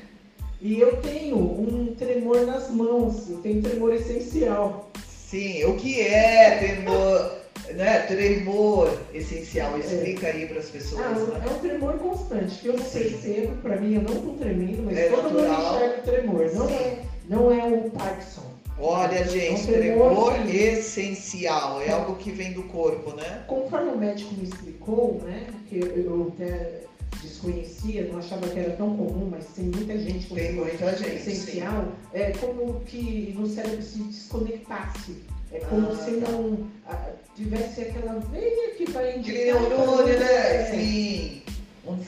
E 0.60 0.78
eu 0.78 0.96
tenho 0.98 1.38
um 1.38 1.94
tremor 1.98 2.46
nas 2.46 2.70
mãos, 2.70 3.30
eu 3.30 3.38
tenho 3.38 3.62
tremor 3.62 3.94
essencial. 3.94 4.89
Sim, 5.30 5.64
o 5.64 5.76
que 5.76 6.00
é 6.00 6.58
tremor? 6.58 7.40
né, 7.74 8.00
tremor 8.00 9.00
essencial. 9.14 9.78
Explica 9.78 10.26
é. 10.26 10.32
aí 10.32 10.46
para 10.46 10.58
as 10.58 10.70
pessoas. 10.70 11.06
Ah, 11.06 11.10
né? 11.10 11.42
É 11.46 11.50
um 11.50 11.58
tremor 11.60 11.98
constante, 11.98 12.58
que 12.60 12.66
eu 12.66 12.76
não 12.76 12.84
percebo, 12.84 13.54
para 13.62 13.76
mim 13.76 13.94
eu 13.94 14.02
não 14.02 14.12
estou 14.12 14.34
tremendo, 14.34 14.82
mas 14.82 14.98
é 14.98 15.08
todo 15.08 15.22
natural. 15.22 15.62
mundo 15.62 15.76
enxerga 15.76 16.00
o 16.00 16.02
tremor. 16.02 16.52
Não 16.52 16.68
é, 16.68 16.98
não 17.28 17.52
é 17.52 17.64
o 17.64 17.90
Parkinson. 17.90 18.50
Olha, 18.76 19.18
é 19.18 19.24
gente, 19.28 19.70
é 19.70 19.74
um 19.74 19.78
tremor, 19.78 20.32
tremor 20.32 20.50
essencial, 20.52 21.80
é 21.80 21.90
algo 21.90 22.16
que 22.16 22.32
vem 22.32 22.52
do 22.52 22.64
corpo, 22.64 23.14
né? 23.14 23.44
Conforme 23.46 23.90
o 23.90 23.98
médico 23.98 24.34
me 24.34 24.44
explicou, 24.48 25.20
né, 25.22 25.46
que 25.68 25.78
eu 25.78 26.32
até 26.34 26.89
desconhecia, 27.22 28.08
não 28.10 28.18
achava 28.18 28.48
que 28.48 28.58
era 28.58 28.76
tão 28.76 28.96
comum, 28.96 29.28
mas 29.30 29.46
tem 29.54 29.66
muita 29.66 29.98
gente 29.98 30.26
com 30.26 30.34
tem 30.34 30.54
muita 30.54 30.96
gente, 30.96 31.16
essencial, 31.16 31.84
sim. 31.84 32.18
é 32.18 32.30
como 32.32 32.80
que 32.80 33.34
no 33.38 33.46
cérebro 33.46 33.82
se 33.82 33.98
desconectasse. 33.98 35.16
É 35.52 35.58
como 35.60 35.88
ah, 35.88 35.96
se 35.96 36.10
não 36.12 36.66
ah, 36.86 37.10
tivesse 37.34 37.80
aquela 37.82 38.20
veia 38.20 38.74
que 38.76 38.88
vai 38.90 39.18
indicar. 39.18 39.56
Aquele 39.56 39.68
neurônio, 39.68 40.18
né? 40.20 40.64
Sim. 40.70 41.42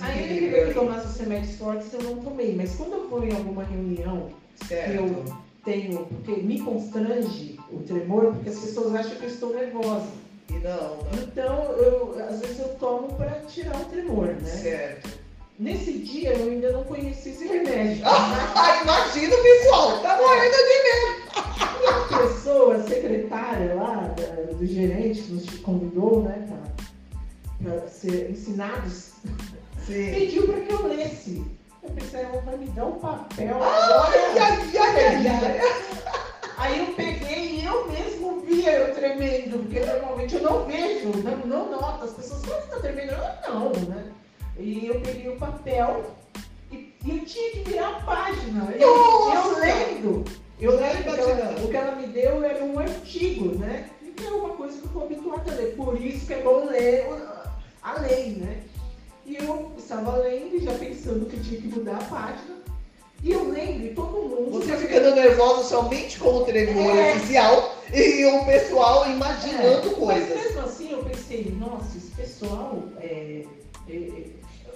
Aí 0.01 0.23
ele 0.23 0.47
queria 0.47 0.67
que 0.69 0.75
tomasse 0.75 1.07
os 1.09 1.17
remédios 1.17 1.57
fortes, 1.57 1.93
eu 1.93 2.03
não 2.03 2.17
tomei. 2.17 2.55
Mas 2.55 2.75
quando 2.75 2.93
eu 2.93 3.09
vou 3.09 3.25
em 3.25 3.33
alguma 3.33 3.65
reunião 3.65 4.31
certo. 4.69 4.91
que 4.91 4.97
eu 4.97 5.25
tenho, 5.65 6.07
porque 6.07 6.43
me 6.43 6.61
constrange 6.61 7.59
o 7.71 7.79
tremor, 7.81 8.35
porque 8.35 8.51
as 8.51 8.59
pessoas 8.59 8.95
acham 8.95 9.17
que 9.17 9.25
eu 9.25 9.29
estou 9.29 9.55
nervosa. 9.55 10.22
E 10.53 10.59
não, 10.59 10.96
não. 10.96 11.22
Então, 11.22 11.72
eu, 11.72 12.16
às 12.28 12.40
vezes 12.40 12.59
eu 12.59 12.68
tomo 12.74 13.14
para 13.14 13.40
tirar 13.48 13.76
o 13.80 13.84
tremor, 13.86 14.28
né? 14.28 14.48
Certo. 14.48 15.22
Nesse 15.59 15.92
dia 15.92 16.32
eu 16.34 16.50
ainda 16.50 16.72
não 16.72 16.84
conheci 16.84 17.30
esse 17.30 17.46
remédio. 17.46 18.05
Imagina 18.82 19.36
o 19.36 19.42
pessoal, 19.42 19.98
tá 20.00 20.16
morrendo 20.16 20.57
de 20.57 20.82
medo. 20.82 21.22
E 21.82 21.86
a 21.86 22.18
pessoa, 22.18 22.76
a 22.76 22.82
secretária 22.82 23.74
lá, 23.74 24.14
da, 24.16 24.53
do 24.53 24.66
gerente 24.66 25.22
que 25.22 25.32
nos 25.32 25.61
convidou, 25.61 26.22
né, 26.22 26.48
para 27.62 27.86
ser 27.88 28.30
ensinados, 28.30 29.12
Sim. 29.86 30.11
pediu 30.12 30.46
para 30.46 30.61
que 30.61 30.72
eu 30.72 30.86
lesse. 30.88 31.44
Eu 31.82 31.90
pensei, 31.90 32.20
ela 32.22 32.40
vai 32.42 32.57
me 32.57 32.66
dar 32.66 32.86
um 32.86 32.98
papel. 32.98 33.62
Ai, 33.62 34.38
ai, 34.38 34.78
ai, 34.78 35.26
ai, 35.26 35.61
Aí 36.57 36.78
eu 36.78 36.94
peguei 36.94 37.61
e 37.61 37.64
eu 37.64 37.90
mesmo 37.90 38.40
via 38.40 38.72
eu 38.72 38.94
tremendo, 38.94 39.59
porque 39.59 39.80
normalmente 39.80 40.34
eu 40.34 40.42
não 40.42 40.64
vejo, 40.64 41.09
não, 41.22 41.36
não 41.46 41.70
noto. 41.70 42.05
As 42.05 42.12
pessoas, 42.12 42.40
você 42.40 42.53
está 42.53 42.80
tremendo? 42.80 43.12
Eu 43.12 43.55
não, 43.55 43.70
né? 43.88 44.12
E 44.59 44.86
eu 44.86 45.00
peguei 45.00 45.28
o 45.28 45.36
papel 45.36 46.14
e, 46.70 46.94
e 47.05 47.18
eu 47.18 47.24
tinha 47.24 47.50
que 47.53 47.61
virar 47.61 47.88
a 47.88 48.00
página. 48.00 48.72
Eu, 48.78 48.88
eu 48.88 49.59
lendo. 49.59 50.24
Eu 50.61 50.76
lembro 50.76 51.03
que 51.03 51.20
ela, 51.20 51.55
o 51.64 51.68
que 51.68 51.76
ela 51.76 51.96
me 51.96 52.07
deu 52.07 52.44
era 52.44 52.64
um 52.64 52.78
artigo, 52.78 53.59
né? 53.59 53.90
E 54.03 54.24
é 54.24 54.30
uma 54.30 54.50
coisa 54.50 54.78
que 54.78 54.84
eu 54.84 54.86
estou 54.86 55.05
habituada 55.05 55.50
a 55.50 55.55
ler. 55.55 55.74
Por 55.74 56.00
isso 56.00 56.26
que 56.26 56.34
é 56.34 56.42
bom 56.42 56.66
ler 56.66 57.07
a 57.82 58.00
lei, 58.00 58.36
né? 58.36 58.62
E 59.26 59.36
eu 59.36 59.72
estava 59.76 60.16
lendo, 60.16 60.61
já 60.61 60.72
pensando 60.74 61.26
que 61.26 61.36
eu 61.36 61.42
tinha 61.42 61.61
que 61.61 61.68
mudar 61.68 61.96
a 61.96 62.05
página. 62.05 62.62
E 63.23 63.31
eu 63.31 63.51
lembro, 63.51 63.87
e 63.87 63.95
todo 63.95 64.11
mundo. 64.11 64.51
Você 64.51 64.77
ficando 64.77 65.14
nervosa 65.14 65.68
somente 65.68 66.18
com 66.18 66.39
o 66.39 66.45
tremor 66.45 66.97
é. 66.97 67.12
oficial 67.12 67.79
e 67.93 68.25
o 68.25 68.45
pessoal 68.45 69.09
imaginando 69.09 69.91
é. 69.91 69.95
coisas. 69.95 70.29
Mas 70.29 70.45
mesmo 70.45 70.61
assim 70.61 70.91
eu 70.91 71.05
pensei, 71.05 71.57
nossa, 71.59 71.97
esse 71.97 72.11
pessoal. 72.11 72.83
É, 72.99 73.45
é, 73.89 73.93
é 73.93 74.25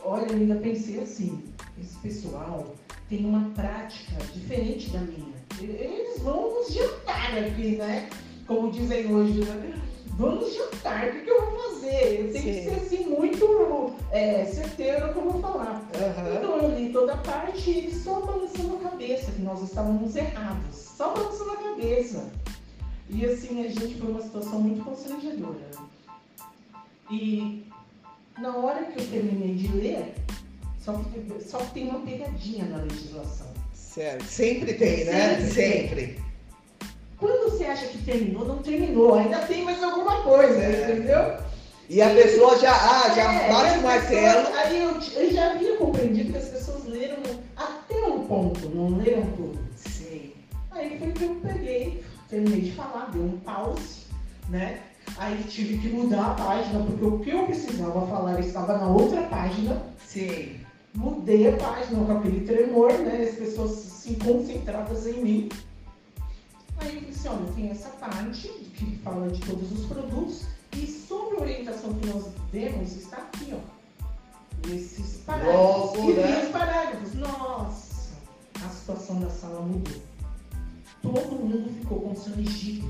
olha, 0.05 0.27
eu 0.31 0.37
ainda 0.37 0.55
pensei 0.57 1.01
assim, 1.01 1.43
esse 1.81 1.97
pessoal 1.99 2.75
tem 3.09 3.25
uma 3.25 3.51
prática 3.55 4.17
diferente 4.33 4.91
da 4.91 5.01
minha. 5.01 5.35
Eles 5.61 6.21
vão 6.21 6.55
nos 6.55 6.73
jantar 6.73 7.39
aqui, 7.39 7.77
né? 7.77 8.09
Como 8.47 8.71
dizem 8.71 9.13
hoje, 9.13 9.41
né? 9.41 9.75
Vamos 10.17 10.55
jantar, 10.55 11.09
o 11.09 11.13
que, 11.13 11.21
que 11.21 11.31
eu 11.31 11.51
vou 11.51 11.59
fazer? 11.59 12.21
Eu 12.21 12.33
tenho 12.33 12.45
Sim. 12.45 12.53
que 12.53 12.63
ser 12.65 12.75
assim, 12.75 13.07
muito 13.07 13.95
é, 14.11 14.45
certeiro 14.47 15.07
no 15.07 15.13
que 15.13 15.19
eu 15.19 15.31
vou 15.31 15.41
falar. 15.41 15.83
Aham. 15.95 16.35
Então 16.35 16.59
eu 16.59 16.79
li 16.79 16.93
toda 16.93 17.15
a 17.15 17.19
parte 17.19 17.71
e 17.71 17.95
só 17.95 18.21
balançando 18.21 18.77
a 18.77 18.91
cabeça, 18.91 19.33
que 19.33 19.43
nós 19.43 19.63
estávamos 19.63 20.17
errados. 20.17 20.77
Só 20.77 21.13
balançando 21.15 21.53
a 21.53 21.57
cabeça. 21.57 22.31
E 23.09 23.25
assim, 23.25 23.65
a 23.65 23.69
gente 23.69 23.99
foi 23.99 24.11
uma 24.11 24.23
situação 24.23 24.61
muito 24.61 24.85
constrangedora. 24.85 25.71
E 27.11 27.65
na 28.39 28.57
hora 28.57 28.85
que 28.85 29.01
eu 29.01 29.07
terminei 29.07 29.55
de 29.55 29.69
ler, 29.69 30.15
só 30.81 30.93
que, 30.93 31.45
só 31.45 31.59
que 31.59 31.75
tem 31.75 31.89
uma 31.89 32.01
pegadinha 32.01 32.65
na 32.65 32.79
legislação. 32.79 33.47
Certo. 33.75 34.25
Sempre 34.25 34.75
tem, 34.75 35.05
né? 35.05 35.41
Sempre. 35.41 35.53
Sempre. 35.53 36.26
Quando 37.19 37.51
você 37.51 37.65
acha 37.65 37.87
que 37.87 37.99
terminou, 37.99 38.45
não 38.45 38.59
terminou. 38.59 39.15
Ainda 39.15 39.39
tem 39.39 39.65
mais 39.65 39.83
alguma 39.83 40.23
coisa, 40.23 40.61
É. 40.63 40.93
entendeu? 40.93 41.37
E 41.89 42.03
a 42.03 42.11
pessoa 42.11 42.59
já, 42.59 42.73
ah, 42.73 43.13
já 43.15 43.33
É, 43.33 43.49
bate 43.53 43.79
o 43.79 43.83
martelo. 43.83 44.49
Aí 44.57 44.83
eu, 44.83 44.91
eu 45.23 45.33
já 45.33 45.53
havia 45.53 45.77
compreendido 45.77 46.33
que 46.33 46.39
as 46.39 46.49
pessoas 46.49 46.85
leram 46.85 47.19
até 47.57 47.95
um 48.07 48.27
ponto, 48.27 48.69
não 48.69 48.99
leram 48.99 49.23
tudo. 49.37 49.59
Sim. 49.77 50.33
Aí 50.73 50.99
foi 50.99 51.13
que 51.13 51.25
eu 51.25 51.37
peguei, 51.37 52.03
terminei 52.29 52.61
de 52.63 52.73
falar, 52.73 53.11
dei 53.13 53.23
um 53.23 53.39
pause, 53.39 54.07
né? 54.49 54.81
Aí 55.17 55.43
tive 55.49 55.79
que 55.79 55.89
mudar 55.89 56.33
a 56.33 56.35
página, 56.35 56.81
porque 56.85 57.05
o 57.05 57.19
que 57.21 57.31
eu 57.31 57.45
precisava 57.45 58.05
falar 58.09 58.41
estava 58.41 58.77
na 58.77 58.89
outra 58.89 59.23
página. 59.23 59.81
Sim. 60.05 60.57
Mudei 60.93 61.49
a 61.49 61.57
página 61.57 62.05
com 62.05 62.13
aquele 62.19 62.41
tremor, 62.41 62.93
né? 62.93 63.29
As 63.31 63.37
pessoas 63.37 63.71
assim, 63.71 64.15
concentradas 64.15 65.07
em 65.07 65.23
mim. 65.23 65.49
Aí 66.79 66.97
eu 66.97 67.01
disse, 67.03 67.29
olha, 67.29 67.53
tem 67.55 67.71
essa 67.71 67.89
parte 67.91 68.49
que 68.49 68.99
fala 69.03 69.29
de 69.31 69.41
todos 69.41 69.73
os 69.73 69.87
produtos 69.87 70.47
e 70.73 70.87
sobre 70.87 71.39
a 71.39 71.41
orientação 71.41 71.95
que 71.95 72.07
nós 72.07 72.27
demos 72.53 72.97
está 72.97 73.17
aqui, 73.19 73.55
ó. 73.55 73.77
Nesses 74.69 75.19
parágrafos. 75.19 75.57
Logo, 75.57 76.11
e 76.11 76.15
né? 76.15 76.45
os 76.45 76.51
parágrafos. 76.51 77.15
Nossa, 77.15 78.15
a 78.65 78.69
situação 78.69 79.21
da 79.21 79.31
sala 79.31 79.61
mudou. 79.61 80.03
Todo 81.03 81.37
mundo 81.37 81.71
ficou 81.79 82.01
constrangido. 82.01 82.89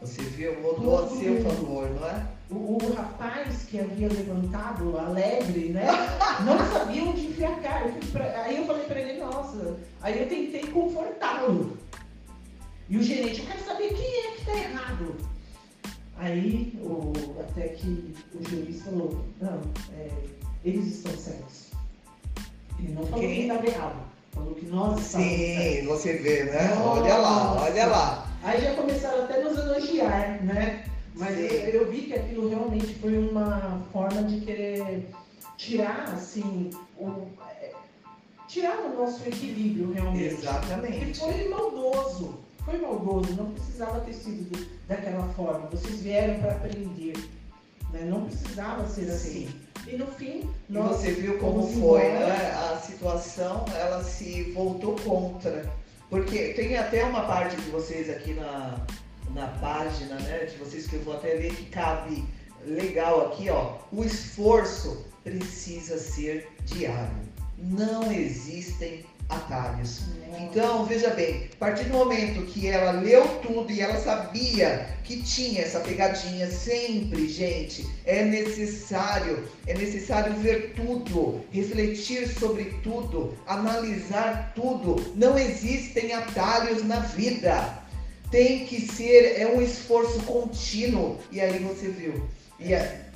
Você 0.00 0.22
viu? 0.22 0.60
Mudou 0.60 0.98
a 0.98 1.02
Todo 1.02 1.18
seu 1.18 1.42
favor, 1.42 1.90
não 1.90 2.08
é? 2.08 2.26
O, 2.50 2.78
o 2.82 2.94
rapaz 2.94 3.64
que 3.64 3.80
havia 3.80 4.08
levantado, 4.08 4.96
alegre, 4.96 5.70
né? 5.70 5.86
Não 6.44 6.58
sabia 6.72 7.02
onde 7.02 7.26
enfiar 7.26 7.52
a 7.52 7.56
cara. 7.56 7.92
Aí 8.44 8.56
eu 8.56 8.66
falei 8.66 8.84
pra 8.84 9.00
ele, 9.00 9.20
nossa. 9.20 9.76
Aí 10.00 10.20
eu 10.20 10.28
tentei 10.28 10.66
confortá-lo. 10.68 11.76
E 12.88 12.96
o 12.96 13.02
gerente, 13.02 13.40
eu 13.40 13.46
quero 13.46 13.64
saber 13.64 13.88
quem 13.94 14.20
é 14.24 14.30
que 14.32 14.44
tá 14.46 14.56
errado. 14.56 15.16
Aí 16.16 16.72
o, 16.80 17.12
até 17.40 17.68
que 17.68 18.14
o 18.34 18.48
juiz 18.48 18.82
falou, 18.82 19.24
não, 19.40 19.60
é, 19.96 20.10
eles 20.64 20.86
estão 20.86 21.12
certos. 21.16 21.68
Ele 22.78 22.92
não 22.94 23.06
falou 23.06 23.20
Quem? 23.20 23.42
estava 23.42 23.66
errado. 23.66 24.08
Falou 24.32 24.54
que 24.54 24.66
nós 24.66 25.00
estávamos 25.00 25.32
certos. 25.32 25.80
Sim, 25.80 25.86
você 25.86 26.12
vê, 26.14 26.44
né? 26.44 26.74
Olha 26.82 27.16
lá, 27.16 27.44
Nossa. 27.44 27.64
olha 27.64 27.86
lá. 27.86 28.26
Aí 28.42 28.60
já 28.60 28.74
começaram 28.74 29.24
até 29.24 29.42
nos 29.42 29.58
elogiar, 29.58 30.42
né? 30.42 30.84
Mas 31.14 31.36
eu, 31.38 31.46
eu 31.46 31.90
vi 31.90 32.02
que 32.02 32.14
aquilo 32.14 32.48
realmente 32.48 32.94
foi 32.94 33.18
uma 33.18 33.84
forma 33.92 34.22
de 34.22 34.40
querer 34.40 35.08
tirar, 35.56 36.04
assim, 36.14 36.70
o, 36.96 37.26
é, 37.60 37.72
tirar 38.46 38.78
o 38.80 38.96
nosso 38.96 39.28
equilíbrio 39.28 39.92
realmente. 39.92 40.22
E 40.22 40.26
Exatamente. 40.28 41.18
foi 41.18 41.48
maldoso. 41.48 42.47
Foi 42.68 42.78
maldoso, 42.80 43.32
não 43.34 43.50
precisava 43.52 44.00
ter 44.00 44.12
sido 44.12 44.50
do- 44.50 44.66
daquela 44.86 45.26
forma. 45.34 45.66
Vocês 45.70 46.00
vieram 46.00 46.38
para 46.40 46.52
aprender. 46.52 47.14
Né? 47.92 48.02
Não 48.04 48.26
precisava 48.26 48.86
ser 48.86 49.10
assim. 49.10 49.48
E 49.86 49.96
no 49.96 50.06
fim, 50.06 50.50
nós 50.68 50.96
você 50.98 51.12
viu 51.12 51.38
como 51.38 51.66
foi, 51.66 52.02
né? 52.02 52.52
A 52.52 52.76
situação, 52.76 53.64
ela 53.74 54.04
se 54.04 54.52
voltou 54.52 54.94
contra. 54.96 55.64
Porque 56.10 56.52
tem 56.54 56.76
até 56.76 57.04
uma 57.04 57.22
parte 57.22 57.56
de 57.56 57.70
vocês 57.70 58.10
aqui 58.10 58.34
na, 58.34 58.78
na 59.34 59.46
página, 59.46 60.16
né? 60.16 60.44
De 60.44 60.56
vocês 60.58 60.86
que 60.86 60.96
eu 60.96 61.02
vou 61.02 61.14
até 61.14 61.28
ler 61.34 61.54
que 61.54 61.66
cabe 61.70 62.22
legal 62.66 63.28
aqui, 63.28 63.48
ó. 63.48 63.76
O 63.90 64.04
esforço 64.04 65.06
precisa 65.24 65.96
ser 65.98 66.48
diário. 66.66 67.16
Não 67.56 68.12
existem 68.12 69.04
atalhos. 69.28 70.00
Então, 70.40 70.84
veja 70.84 71.10
bem, 71.10 71.48
a 71.52 71.56
partir 71.56 71.84
do 71.84 71.94
momento 71.94 72.46
que 72.46 72.66
ela 72.66 72.92
leu 72.92 73.26
tudo 73.42 73.70
e 73.70 73.80
ela 73.80 74.00
sabia 74.00 74.88
que 75.04 75.22
tinha 75.22 75.62
essa 75.62 75.80
pegadinha 75.80 76.50
sempre, 76.50 77.28
gente, 77.28 77.86
é 78.04 78.24
necessário, 78.24 79.48
é 79.66 79.74
necessário 79.74 80.34
ver 80.34 80.74
tudo, 80.74 81.40
refletir 81.50 82.28
sobre 82.28 82.66
tudo, 82.82 83.36
analisar 83.46 84.52
tudo. 84.54 85.12
Não 85.14 85.38
existem 85.38 86.12
atalhos 86.12 86.84
na 86.84 87.00
vida. 87.00 87.82
Tem 88.30 88.66
que 88.66 88.80
ser, 88.80 89.40
é 89.40 89.46
um 89.46 89.60
esforço 89.60 90.20
contínuo. 90.20 91.18
E 91.32 91.40
aí 91.40 91.58
você 91.58 91.88
viu. 91.88 92.28
E 92.60 92.74
é- 92.74 93.07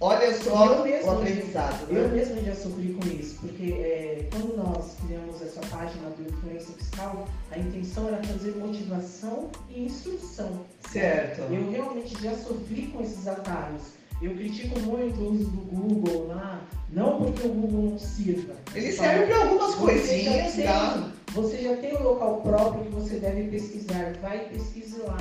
olha 0.00 0.34
só 0.42 0.74
Eu 0.74 0.84
mesmo, 0.84 1.06
o 1.08 1.10
aprendizado, 1.14 1.92
né? 1.92 2.00
Eu 2.04 2.08
mesma 2.08 2.40
já 2.42 2.54
sofri 2.54 2.92
com 2.94 3.08
isso, 3.08 3.36
porque 3.40 3.72
é, 3.72 4.28
quando 4.30 4.56
nós 4.56 4.94
criamos 5.04 5.40
essa 5.42 5.60
página 5.60 6.10
do 6.10 6.22
Influência 6.22 6.74
Fiscal, 6.74 7.26
a 7.50 7.58
intenção 7.58 8.08
era 8.08 8.18
trazer 8.18 8.56
motivação 8.56 9.50
e 9.70 9.84
instrução. 9.84 10.60
Certo. 10.90 11.40
Eu 11.52 11.70
realmente 11.70 12.20
já 12.22 12.34
sofri 12.36 12.86
com 12.92 13.02
esses 13.02 13.26
atalhos. 13.26 13.82
Eu 14.20 14.32
critico 14.34 14.78
muito 14.80 15.20
o 15.20 15.32
uso 15.32 15.44
do 15.44 15.60
Google 15.76 16.26
lá, 16.28 16.60
não 16.90 17.18
porque 17.22 17.46
o 17.46 17.50
Google 17.52 17.90
não 17.92 17.98
sirva. 17.98 18.54
Ele 18.74 18.90
serve 18.90 19.26
para 19.26 19.42
algumas 19.44 19.74
Você 19.76 19.80
coisinhas, 19.80 20.54
já 20.56 20.62
tá? 20.64 20.92
tem- 20.94 21.34
Você 21.34 21.58
já 21.58 21.76
tem 21.76 21.96
um 21.96 22.02
local 22.02 22.40
próprio 22.40 22.84
que 22.84 22.90
você 22.90 23.16
deve 23.16 23.44
pesquisar, 23.44 24.14
vai 24.20 24.46
e 24.46 24.48
pesquise 24.58 24.98
lá. 25.02 25.18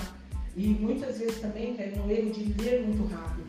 E 0.55 0.69
muitas 0.69 1.19
vezes 1.19 1.37
também 1.39 1.75
cai 1.75 1.91
no 1.95 2.09
erro 2.11 2.31
de 2.31 2.51
ler 2.63 2.81
muito 2.87 3.05
rápido. 3.13 3.45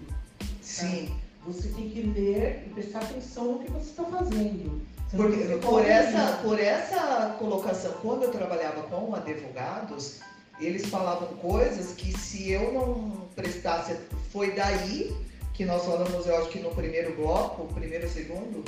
Sim. 0.68 1.16
Você 1.46 1.68
tem 1.68 1.88
que 1.88 2.02
ler 2.02 2.64
e 2.66 2.70
prestar 2.70 3.00
atenção 3.00 3.52
no 3.52 3.58
que 3.60 3.70
você 3.70 3.90
está 3.90 4.04
fazendo. 4.04 4.82
Porque, 5.10 5.56
por, 5.56 5.82
essa, 5.82 6.38
por 6.42 6.60
essa 6.60 7.36
colocação, 7.38 7.92
quando 8.02 8.24
eu 8.24 8.30
trabalhava 8.30 8.82
com 8.82 9.14
advogados, 9.14 10.20
eles 10.60 10.86
falavam 10.86 11.28
coisas 11.38 11.94
que 11.94 12.16
se 12.16 12.50
eu 12.50 12.72
não 12.72 13.28
prestasse. 13.34 13.96
Foi 14.30 14.52
daí 14.52 15.16
que 15.54 15.64
nós 15.64 15.84
falamos, 15.86 16.26
eu 16.26 16.36
acho 16.36 16.50
que 16.50 16.58
no 16.58 16.70
primeiro 16.70 17.16
bloco, 17.16 17.72
primeiro 17.72 18.08
segundo, 18.08 18.62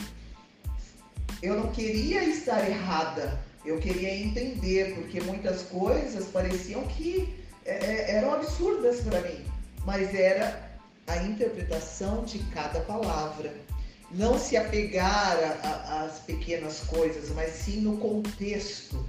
eu 1.42 1.56
não 1.56 1.70
queria 1.70 2.24
estar 2.24 2.66
errada, 2.66 3.38
eu 3.64 3.78
queria 3.78 4.14
entender, 4.14 4.94
porque 4.94 5.20
muitas 5.20 5.62
coisas 5.62 6.26
pareciam 6.28 6.82
que 6.84 7.38
é, 7.66 7.72
é, 7.72 8.10
eram 8.16 8.32
absurdas 8.32 9.00
para 9.00 9.20
mim, 9.20 9.44
mas 9.84 10.14
era 10.14 10.69
a 11.10 11.22
interpretação 11.24 12.24
de 12.24 12.38
cada 12.54 12.80
palavra. 12.80 13.52
Não 14.12 14.38
se 14.38 14.56
apegar 14.56 15.36
a- 15.62 15.68
a- 15.68 16.04
às 16.04 16.18
pequenas 16.20 16.80
coisas, 16.80 17.30
mas 17.34 17.52
sim 17.52 17.80
no 17.80 17.96
contexto. 17.98 19.04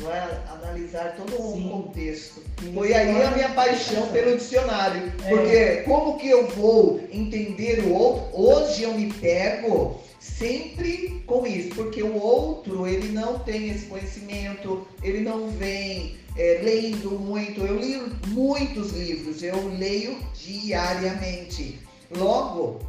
Não 0.00 0.10
é? 0.12 0.42
Analisar 0.50 1.14
todo 1.16 1.40
um 1.40 1.54
Sim. 1.54 1.68
contexto. 1.70 2.42
Tem 2.56 2.72
Foi 2.72 2.94
aí 2.94 3.10
a 3.14 3.18
lado 3.24 3.34
minha 3.36 3.50
paixão 3.50 4.06
pelo 4.08 4.36
dicionário. 4.36 5.12
É. 5.24 5.28
Porque 5.28 5.76
como 5.82 6.16
que 6.18 6.28
eu 6.28 6.48
vou 6.48 7.00
entender 7.12 7.80
o 7.80 7.92
outro? 7.92 8.40
Hoje 8.40 8.82
eu 8.84 8.94
me 8.94 9.12
pego 9.12 10.00
sempre 10.18 11.22
com 11.26 11.46
isso, 11.46 11.74
porque 11.74 12.02
o 12.02 12.14
outro 12.14 12.86
ele 12.86 13.08
não 13.12 13.38
tem 13.40 13.68
esse 13.70 13.86
conhecimento, 13.86 14.86
ele 15.02 15.20
não 15.20 15.48
vem 15.50 16.16
é, 16.36 16.60
lendo 16.62 17.10
muito. 17.18 17.60
Eu 17.60 17.78
li 17.78 18.00
muitos 18.28 18.92
livros, 18.92 19.42
eu 19.42 19.68
leio 19.78 20.18
diariamente. 20.34 21.80
Logo, 22.10 22.80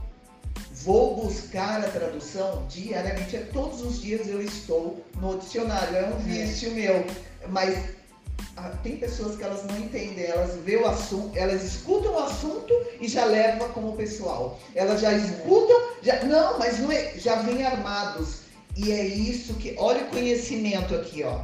vou 0.83 1.15
buscar 1.23 1.83
a 1.83 1.89
tradução 1.89 2.65
diariamente. 2.67 3.35
É, 3.35 3.39
Todos 3.39 3.81
os 3.81 4.01
dias 4.01 4.27
eu 4.27 4.41
estou 4.41 5.03
no 5.17 5.37
dicionário, 5.37 5.95
é 5.95 6.05
um 6.07 6.17
vício 6.19 6.71
meu. 6.71 7.05
Mas 7.49 7.77
ah, 8.55 8.71
tem 8.83 8.97
pessoas 8.97 9.35
que 9.35 9.43
elas 9.43 9.65
não 9.65 9.77
entendem, 9.77 10.25
elas 10.25 10.55
vê 10.63 10.75
o 10.75 10.87
assunto, 10.87 11.37
elas 11.37 11.63
escutam 11.63 12.13
o 12.13 12.19
assunto 12.19 12.73
e 13.01 13.07
já 13.07 13.25
levam 13.25 13.69
como 13.69 13.95
pessoal. 13.95 14.59
Elas 14.75 15.01
já 15.01 15.11
escutam, 15.13 15.89
já, 16.01 16.23
não, 16.23 16.59
mas 16.59 16.79
não 16.79 16.91
é, 16.91 17.13
já 17.17 17.35
vêm 17.37 17.65
armados. 17.65 18.43
E 18.75 18.91
é 18.91 19.05
isso 19.05 19.53
que, 19.55 19.75
olha 19.77 20.03
o 20.03 20.07
conhecimento 20.07 20.95
aqui, 20.95 21.23
ó. 21.23 21.39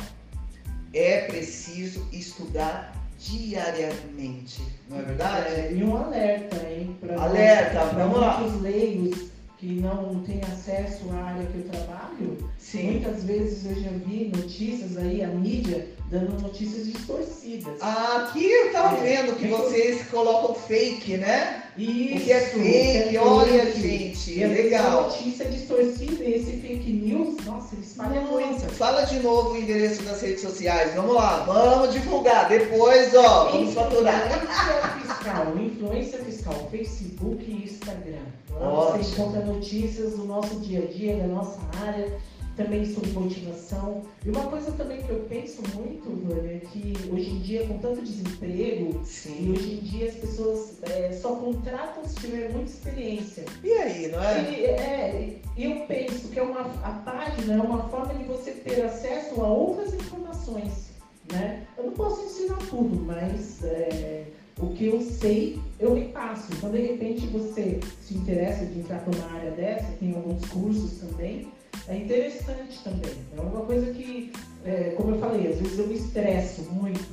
É 0.93 1.21
preciso 1.21 2.05
estudar 2.11 2.93
diariamente, 3.19 4.61
não 4.89 4.99
é 4.99 5.01
verdade? 5.01 5.47
É, 5.53 5.71
e 5.73 5.83
um 5.83 5.95
alerta, 5.97 6.55
hein? 6.69 6.95
Pra 7.01 7.21
Alerta, 7.21 7.71
pra 7.87 8.03
vamos 8.05 8.19
lá. 8.19 8.39
muitos 8.39 8.61
leigos 8.61 9.29
que 9.57 9.73
não 9.81 10.23
tem 10.23 10.39
acesso 10.41 11.09
à 11.11 11.15
área 11.25 11.45
que 11.47 11.57
eu 11.57 11.63
trabalho, 11.69 12.49
Sim. 12.57 12.91
muitas 12.91 13.23
vezes 13.25 13.65
eu 13.65 13.83
já 13.83 13.89
vi 13.89 14.31
notícias 14.33 14.95
aí, 14.97 15.21
a 15.21 15.27
mídia, 15.27 15.85
dando 16.09 16.41
notícias 16.41 16.85
distorcidas. 16.87 17.81
Aqui 17.81 18.49
eu 18.49 18.71
tava 18.71 18.97
É. 18.99 19.01
vendo 19.17 19.35
que 19.37 19.47
vocês 19.47 20.07
colocam 20.07 20.55
fake, 20.55 21.17
né? 21.17 21.63
Isso, 21.79 22.17
o 22.17 22.21
que 22.21 22.31
é 22.31 22.39
fake, 22.41 23.09
que 23.09 23.17
é 23.17 23.21
olha, 23.21 23.65
fake. 23.65 23.81
gente, 23.81 24.39
vezes 24.39 24.63
legal. 24.63 25.03
Notícia 25.03 25.43
é 25.43 25.47
distorcida 25.47 26.23
e 26.23 26.33
esse 26.33 26.51
fake 26.57 26.91
news, 26.91 27.45
nossa, 27.45 27.75
ele 27.75 27.83
espalha. 27.83 28.21
Nossa, 28.21 28.67
fala 28.69 29.03
de 29.03 29.19
novo 29.19 29.51
o 29.51 29.57
endereço 29.57 30.03
das 30.03 30.21
redes 30.21 30.41
sociais. 30.41 30.93
Vamos 30.95 31.15
lá, 31.15 31.43
vamos 31.45 31.93
divulgar. 31.93 32.49
Depois, 32.49 33.15
ó, 33.15 33.51
vamos 33.51 33.73
faturar. 33.73 34.27
Influência 34.39 35.15
fiscal, 35.15 35.57
influência 35.57 36.19
fiscal, 36.19 36.67
Facebook 36.71 37.45
e 37.47 37.63
Instagram. 37.63 38.23
Lá 38.51 38.69
Ótimo. 38.69 39.03
você 39.03 39.21
encontra 39.21 39.45
notícias 39.45 40.11
do 40.13 40.25
nosso 40.25 40.59
dia 40.59 40.83
a 40.83 40.85
dia, 40.85 41.17
da 41.17 41.27
nossa 41.27 41.59
área, 41.85 42.17
também 42.59 42.85
sobre 42.93 43.11
motivação. 43.11 44.03
E 44.25 44.29
uma 44.29 44.43
coisa 44.47 44.71
também 44.73 45.01
que 45.01 45.09
eu 45.09 45.25
penso 45.29 45.61
muito, 45.73 46.09
Vânia, 46.27 46.57
é 46.57 46.59
que 46.59 46.93
hoje 47.09 47.29
em 47.29 47.39
dia, 47.39 47.65
com 47.65 47.77
tanto 47.77 48.01
desemprego, 48.01 49.01
e 49.01 49.05
Sim. 49.05 49.53
hoje 49.53 49.73
em 49.75 49.77
dia 49.77 50.09
as 50.09 50.15
pessoas 50.15 50.83
é, 50.83 51.13
só 51.13 51.35
contratam 51.35 52.05
se 52.05 52.15
tiver 52.15 52.51
muita 52.51 52.69
experiência. 52.69 53.45
E 53.63 53.71
aí, 53.71 54.07
não 54.09 54.21
é? 54.21 54.51
E, 54.51 54.65
é, 54.65 55.39
e 55.55 55.63
eu 55.63 55.85
penso 55.85 56.27
que 56.27 56.37
é 56.37 56.43
uma, 56.43 56.61
a 56.83 57.01
página 57.05 57.53
é 57.53 57.61
uma 57.61 57.87
forma 57.87 58.13
de 58.13 58.25
você 58.25 58.51
ter 58.51 58.81
acesso 58.83 59.41
a 59.41 59.47
outras 59.47 59.93
informações. 59.93 60.89
Né? 61.31 61.65
Eu 61.77 61.85
não 61.85 61.93
posso 61.93 62.25
ensinar 62.25 62.57
tudo, 62.69 62.95
mas 63.05 63.63
é, 63.63 64.25
o 64.59 64.67
que 64.73 64.87
eu 64.87 64.99
sei, 64.99 65.61
eu 65.79 65.93
repasso. 65.93 66.51
Então, 66.51 66.71
de 66.71 66.81
repente, 66.81 67.25
você 67.27 67.79
se 68.01 68.15
interessa 68.15 68.65
de 68.65 68.79
entrar 68.79 68.99
para 68.99 69.17
uma 69.17 69.31
área 69.37 69.51
dessa, 69.51 69.91
tem 69.99 70.13
alguns 70.13 70.45
cursos 70.49 70.99
também, 70.99 71.47
é 71.87 71.97
interessante 71.97 72.79
também. 72.83 73.15
É 73.37 73.41
uma 73.41 73.65
coisa 73.65 73.91
que, 73.93 74.31
é, 74.65 74.91
como 74.95 75.15
eu 75.15 75.19
falei, 75.19 75.47
às 75.47 75.59
vezes 75.59 75.79
eu 75.79 75.87
me 75.87 75.95
estresso 75.95 76.61
muito, 76.71 77.07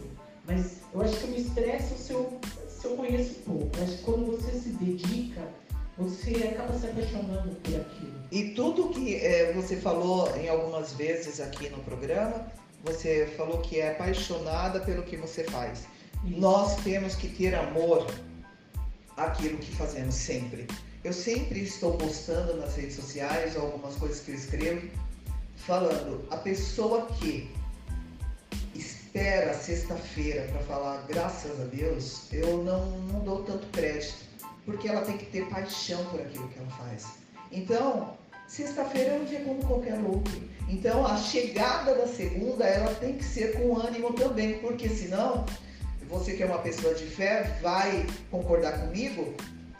mas 0.46 0.80
eu 0.92 1.02
acho 1.02 1.16
que 1.16 1.24
eu 1.24 1.30
me 1.30 1.40
estresso 1.40 1.94
se 1.96 2.12
eu, 2.12 2.38
se 2.68 2.86
eu 2.86 2.96
conheço 2.96 3.34
pouco. 3.46 3.70
Eu 3.76 3.84
acho 3.84 3.96
que 3.98 4.02
quando 4.02 4.26
você 4.26 4.52
se 4.58 4.68
dedica, 4.70 5.42
você 5.98 6.52
acaba 6.52 6.78
se 6.78 6.86
apaixonando 6.86 7.56
por 7.56 7.80
aquilo. 7.80 8.16
E 8.30 8.50
tudo 8.50 8.90
que 8.90 9.14
eh, 9.14 9.52
você 9.54 9.76
falou 9.76 10.34
em 10.36 10.48
algumas 10.48 10.92
vezes 10.92 11.40
aqui 11.40 11.68
no 11.70 11.78
programa, 11.78 12.46
você 12.84 13.26
falou 13.36 13.58
que 13.58 13.80
é 13.80 13.92
apaixonada 13.92 14.80
pelo 14.80 15.02
que 15.02 15.16
você 15.16 15.44
faz. 15.44 15.86
Isso. 16.24 16.38
Nós 16.38 16.76
temos 16.82 17.14
que 17.14 17.28
ter 17.28 17.54
amor 17.54 18.06
àquilo 19.16 19.58
que 19.58 19.74
fazemos 19.74 20.14
sempre. 20.14 20.66
Eu 21.06 21.12
sempre 21.12 21.60
estou 21.60 21.96
postando 21.96 22.56
nas 22.56 22.74
redes 22.74 22.96
sociais 22.96 23.56
algumas 23.56 23.94
coisas 23.94 24.18
que 24.18 24.32
eu 24.32 24.34
escrevo, 24.34 24.88
falando 25.54 26.26
a 26.32 26.36
pessoa 26.36 27.06
que 27.06 27.48
espera 28.74 29.54
sexta-feira 29.54 30.48
para 30.50 30.60
falar 30.62 31.06
graças 31.06 31.60
a 31.60 31.64
Deus, 31.66 32.22
eu 32.32 32.64
não, 32.64 32.98
não 33.02 33.20
dou 33.20 33.44
tanto 33.44 33.68
crédito, 33.68 34.16
porque 34.64 34.88
ela 34.88 35.02
tem 35.02 35.16
que 35.16 35.26
ter 35.26 35.48
paixão 35.48 36.04
por 36.06 36.20
aquilo 36.20 36.48
que 36.48 36.58
ela 36.58 36.70
faz. 36.70 37.06
Então, 37.52 38.18
sexta-feira 38.48 39.10
é 39.10 39.20
um 39.20 39.24
dia 39.26 39.44
como 39.44 39.64
qualquer 39.64 40.00
outro. 40.00 40.42
Então, 40.68 41.06
a 41.06 41.16
chegada 41.18 41.94
da 41.94 42.08
segunda, 42.08 42.64
ela 42.64 42.92
tem 42.96 43.16
que 43.16 43.24
ser 43.24 43.52
com 43.52 43.78
ânimo 43.78 44.12
também, 44.12 44.58
porque 44.58 44.88
senão, 44.88 45.46
você 46.08 46.32
que 46.32 46.42
é 46.42 46.46
uma 46.46 46.58
pessoa 46.58 46.94
de 46.94 47.04
fé, 47.04 47.56
vai 47.62 48.04
concordar 48.28 48.80
comigo, 48.80 49.36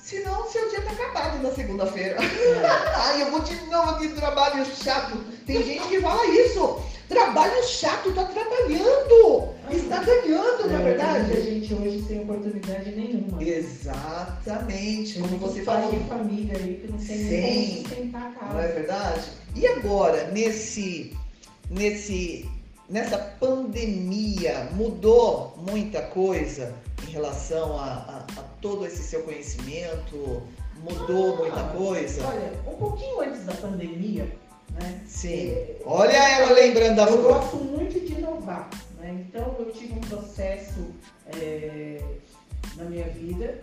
senão 0.07 0.49
seu 0.49 0.69
dia 0.71 0.81
tá 0.83 0.93
acabado 0.93 1.43
na 1.43 1.51
segunda-feira. 1.53 2.17
Ai, 2.97 3.23
eu 3.23 3.31
vou 3.33 3.41
de 3.41 3.57
novo 3.67 3.99
de 3.99 4.09
trabalho 4.15 4.65
chato. 4.65 5.17
Tem 5.45 5.63
gente 5.65 5.87
que 5.89 6.01
fala 6.01 6.25
isso. 6.27 6.81
Trabalho 7.09 7.63
chato, 7.65 8.13
tá 8.13 8.25
trabalhando. 8.25 9.55
Está 9.71 10.03
ganhando, 10.03 10.69
na 10.69 10.81
É, 10.81 10.83
verdade. 10.85 11.25
muita 11.27 11.43
gente 11.43 11.75
hoje 11.75 12.05
sem 12.07 12.21
oportunidade 12.23 12.91
nenhuma. 12.95 13.43
Exatamente, 13.43 15.15
Tem 15.15 15.23
como 15.23 15.39
você 15.39 15.63
falou. 15.63 15.91
de 15.93 16.01
família 16.09 16.57
aí 16.57 16.75
que 16.85 16.91
não 16.91 16.99
tem 16.99 17.07
Sim. 17.07 17.29
nem 17.31 17.67
como 17.77 17.89
sustentar 17.89 18.23
a 18.41 18.53
Não 18.53 18.61
é 18.61 18.63
casa. 18.63 18.75
verdade? 18.75 19.23
E 19.55 19.67
agora, 19.67 20.31
nesse, 20.33 21.17
nesse, 21.71 22.49
nessa 22.89 23.19
pandemia, 23.19 24.69
mudou 24.73 25.55
muita 25.59 26.03
coisa 26.03 26.73
em 27.07 27.11
relação 27.11 27.79
a, 27.79 27.85
a- 27.85 28.27
a 28.41 28.43
todo 28.61 28.87
esse 28.87 29.03
seu 29.03 29.23
conhecimento? 29.23 30.43
Mudou 30.83 31.37
muita 31.39 31.61
Ah, 31.61 31.75
coisa? 31.77 32.27
Olha, 32.27 32.53
um 32.67 32.77
pouquinho 32.77 33.21
antes 33.21 33.45
da 33.45 33.55
pandemia, 33.55 34.25
né? 34.73 35.01
Sim. 35.07 35.49
é, 35.51 35.77
Olha 35.85 36.13
ela 36.13 36.53
lembrando 36.53 36.97
das 36.97 37.11
Eu 37.11 37.23
coisas. 37.23 37.33
gosto 37.43 37.57
muito 37.57 37.99
de 38.01 38.13
inovar, 38.13 38.69
né? 38.99 39.25
Então 39.29 39.57
eu 39.59 39.73
tive 39.73 39.95
um 39.95 40.01
processo 40.01 40.87
é, 41.41 42.01
na 42.77 42.85
minha 42.85 43.09
vida 43.09 43.59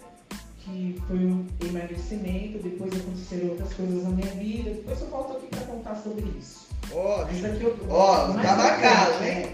que 0.66 1.00
foi 1.08 1.18
um 1.18 1.46
emagrecimento, 1.64 2.58
depois 2.60 2.92
aconteceram 2.96 3.50
outras 3.50 3.74
coisas 3.74 4.04
na 4.04 4.10
minha 4.10 4.32
vida, 4.32 4.70
depois 4.72 5.02
eu 5.02 5.08
volto 5.08 5.34
aqui 5.38 5.48
para 5.48 5.60
contar 5.62 5.96
sobre 6.02 6.24
isso. 6.40 6.63
Ó, 6.92 7.26
Mas 7.26 7.46
aqui 7.46 7.64
eu, 7.64 7.78
Ó, 7.90 8.28
mais 8.28 8.48
tá 8.48 8.56
marcado, 8.56 9.14
frente, 9.14 9.38
hein? 9.38 9.46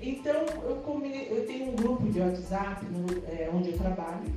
Então 0.00 0.34
eu, 0.64 0.82
eu 1.36 1.46
tenho 1.46 1.70
um 1.70 1.76
grupo 1.76 2.08
de 2.10 2.20
WhatsApp 2.20 2.84
no- 2.86 3.22
é, 3.28 3.48
onde 3.52 3.70
eu 3.72 3.78
trabalho 3.78 4.32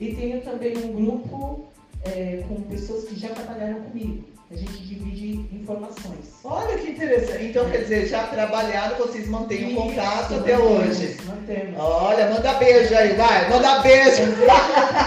e 0.00 0.14
tenho 0.14 0.40
também 0.42 0.76
um 0.78 0.92
grupo 0.92 1.66
é, 2.04 2.42
com 2.48 2.60
pessoas 2.62 3.04
que 3.04 3.18
já 3.18 3.28
trabalharam 3.28 3.82
comigo. 3.82 4.24
A 4.50 4.54
gente 4.54 4.82
divide 4.86 5.48
informações. 5.56 6.34
Olha 6.44 6.76
que 6.76 6.90
interessante. 6.90 7.42
Então, 7.44 7.70
quer 7.70 7.78
dizer, 7.78 8.06
já 8.06 8.26
trabalharam, 8.26 8.98
vocês 8.98 9.26
mantêm 9.26 9.72
o 9.72 9.76
contato 9.76 10.34
até 10.34 10.56
mantemos, 10.58 10.88
hoje. 10.98 11.16
Mantemos. 11.24 11.80
Olha, 11.80 12.28
manda 12.28 12.52
beijo 12.54 12.94
aí, 12.94 13.14
vai, 13.14 13.48
manda 13.48 13.78
beijo. 13.80 14.22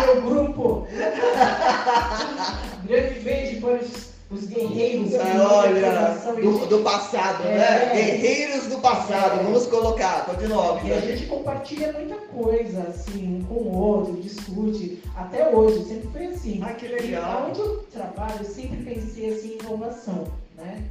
Meu 0.06 0.22
grupo. 0.24 0.88
Grande 2.88 3.20
beijo 3.20 3.62
para 3.62 3.76
os, 3.76 4.05
os 4.32 4.46
guerreiros. 4.48 5.12
mandam 5.12 5.52
Olha, 5.52 6.16
do, 6.42 6.66
do 6.66 6.80
passado, 6.80 7.44
É. 7.48 7.58
né? 7.58 7.92
Guerreiros 7.94 8.68
do 8.68 8.80
passado, 8.80 9.40
É. 9.40 9.44
vamos 9.44 9.66
colocar, 9.68 10.26
continua. 10.26 10.80
E 10.84 10.92
a 10.92 11.00
gente 11.02 11.26
compartilha 11.28 11.94
muita 11.94 12.16
coisa, 12.16 12.82
assim, 12.90 13.40
um 13.40 13.44
com 13.46 13.54
o 13.56 13.76
outro, 13.78 14.14
discute. 14.22 15.02
Até 15.16 15.48
hoje, 15.50 15.86
sempre 15.86 16.08
foi 16.10 16.26
assim. 16.28 16.60
Ai, 16.64 16.76
que 16.76 16.86
E 16.86 16.90
legal. 16.90 17.48
onde 17.50 17.60
eu 17.60 17.78
trabalho, 17.94 18.36
eu 18.40 18.46
sempre 18.46 18.78
pensei 18.84 19.34
assim, 19.34 19.54
em 19.62 19.66
inovação, 19.66 20.26
né? 20.58 20.84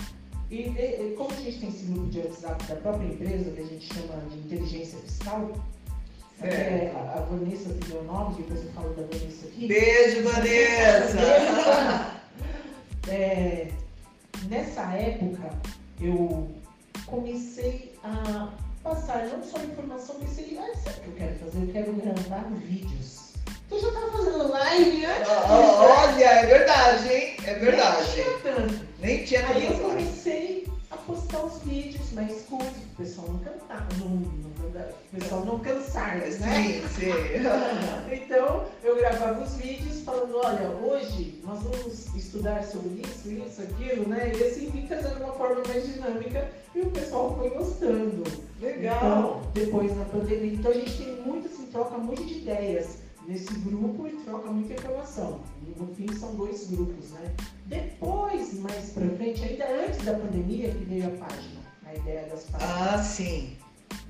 E, 0.50 0.56
e- 0.68 1.14
como 1.16 1.30
a 1.30 1.34
gente 1.40 1.58
tem 1.58 1.68
esse 1.70 1.84
grupo 1.86 2.06
de 2.10 2.18
WhatsApp 2.20 2.64
da 2.66 2.76
própria 2.76 3.06
empresa, 3.06 3.50
que 3.50 3.60
a 3.60 3.64
gente 3.64 3.92
chama 3.92 4.22
de 4.30 4.36
inteligência 4.38 4.98
fiscal, 5.00 5.50
até 6.40 6.92
a, 6.94 7.18
a 7.18 7.20
Vanessa 7.22 7.70
tem 7.70 7.88
meu 7.94 8.04
nome, 8.04 8.34
depois 8.36 8.60
eu 8.64 8.70
falo 8.72 8.90
da 8.90 9.02
Vanessa 9.02 9.46
aqui. 9.46 9.66
Beijo, 9.66 10.22
Vanessa. 10.22 12.13
É, 13.08 13.68
nessa 14.48 14.82
época, 14.92 15.50
eu 16.00 16.48
comecei 17.06 17.94
a 18.02 18.48
passar 18.82 19.26
não 19.26 19.42
só 19.42 19.58
informação, 19.58 20.16
pensei, 20.16 20.58
ah, 20.58 20.76
sabe 20.76 20.98
o 20.98 21.02
que 21.02 21.08
eu 21.08 21.14
quero 21.14 21.38
fazer? 21.38 21.62
Eu 21.62 21.72
quero 21.72 21.92
gravar 21.94 22.44
vídeos. 22.54 23.32
Então, 23.66 23.78
eu 23.78 23.80
já 23.82 23.88
estava 23.88 24.12
fazendo 24.12 24.48
live 24.50 25.06
antes 25.06 25.18
disso, 25.20 25.32
ó, 25.48 26.06
Olha, 26.06 26.24
é 26.24 26.46
verdade, 26.46 27.12
hein? 27.12 27.36
É 27.44 27.52
Nem 27.52 27.60
verdade. 27.60 28.12
tinha 28.12 28.38
tanto. 28.42 28.86
Nem 29.00 29.24
tinha 29.24 29.46
Aí 29.48 29.64
eu 29.66 29.72
tanto 29.72 29.82
comecei 29.88 30.68
a 30.90 30.96
postar 30.96 31.44
os 31.44 31.62
vídeos 31.62 32.12
mais 32.12 32.42
curtos, 32.42 32.76
o 32.92 32.96
pessoal 32.96 33.28
não 33.28 33.38
cantar, 33.38 33.86
não, 33.98 34.08
não, 34.08 34.50
o 34.80 35.16
pessoal 35.16 35.44
não 35.44 35.58
cansar, 35.60 36.16
né? 36.16 36.30
Sim, 36.30 36.82
sim. 36.88 37.12
Então, 38.24 38.64
eu 38.82 38.96
gravava 38.96 39.42
os 39.42 39.54
vídeos 39.56 40.02
falando, 40.02 40.36
olha, 40.36 40.68
hoje 40.70 41.40
nós 41.44 41.62
vamos 41.62 42.14
estudar 42.14 42.62
sobre 42.64 43.02
isso, 43.02 43.30
isso, 43.30 43.62
aquilo, 43.62 44.08
né? 44.08 44.32
E 44.34 44.44
assim, 44.44 44.70
vim 44.70 44.86
fazendo 44.86 45.22
uma 45.22 45.32
forma 45.32 45.62
mais 45.68 45.92
dinâmica 45.92 46.48
e 46.74 46.80
o 46.80 46.90
pessoal 46.90 47.36
foi 47.36 47.50
gostando. 47.50 48.24
Legal. 48.60 48.96
Então, 48.96 49.40
depois 49.52 49.96
na 49.96 50.04
pandemia, 50.06 50.54
então 50.54 50.70
a 50.70 50.74
gente 50.74 50.96
tem 50.96 51.16
muito, 51.22 51.46
assim, 51.48 51.66
troca 51.66 51.98
muito 51.98 52.24
de 52.24 52.38
ideias 52.38 52.98
nesse 53.26 53.52
grupo 53.60 54.06
e 54.06 54.12
troca 54.24 54.50
muita 54.50 54.74
informação. 54.74 55.40
No 55.76 55.94
fim 55.94 56.12
são 56.14 56.34
dois 56.34 56.68
grupos, 56.70 57.10
né? 57.10 57.32
Depois, 57.66 58.54
mais 58.60 58.90
pra 58.90 59.08
frente, 59.16 59.42
ainda 59.44 59.66
antes 59.86 60.04
da 60.04 60.14
pandemia, 60.14 60.70
que 60.70 60.84
veio 60.84 61.06
a 61.06 61.10
página, 61.10 61.60
a 61.86 61.94
ideia 61.94 62.26
das 62.28 62.44
páginas. 62.44 62.92
Ah, 62.92 63.02
sim. 63.02 63.56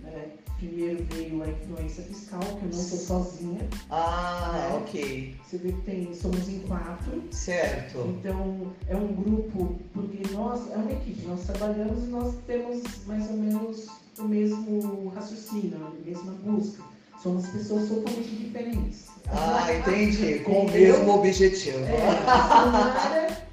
Né? 0.03 0.27
Primeiro 0.59 1.05
veio 1.11 1.43
a 1.43 1.49
influência 1.49 2.05
fiscal, 2.05 2.41
que 2.41 2.65
eu 2.65 2.71
não 2.73 2.73
sou 2.73 2.99
sozinha. 2.99 3.69
Ah, 3.91 4.71
É. 4.71 4.77
ok. 4.77 5.37
Você 5.45 5.59
vê 5.59 5.73
que 5.73 5.81
tem, 5.83 6.15
somos 6.15 6.49
em 6.49 6.61
quatro. 6.61 7.23
Certo. 7.31 7.99
Então, 8.19 8.73
é 8.89 8.97
um 8.97 9.09
grupo, 9.15 9.77
porque 9.93 10.23
nós, 10.33 10.71
é 10.71 10.77
uma 10.77 10.93
equipe, 10.93 11.27
nós 11.27 11.45
trabalhamos 11.45 12.05
e 12.05 12.07
nós 12.07 12.35
temos 12.47 12.83
mais 13.07 13.29
ou 13.31 13.37
menos 13.37 13.89
o 14.19 14.23
mesmo 14.23 15.09
raciocínio, 15.15 15.77
a 15.87 16.07
mesma 16.07 16.33
busca. 16.45 16.83
Somos 17.23 17.47
pessoas 17.49 17.89
totalmente 17.89 18.29
diferentes. 18.37 19.07
Ah, 19.29 19.67
entendi. 19.73 20.39
Com 20.41 20.67
o 20.67 20.71
mesmo 20.71 21.15
objetivo. 21.15 21.79
É, 21.85 23.45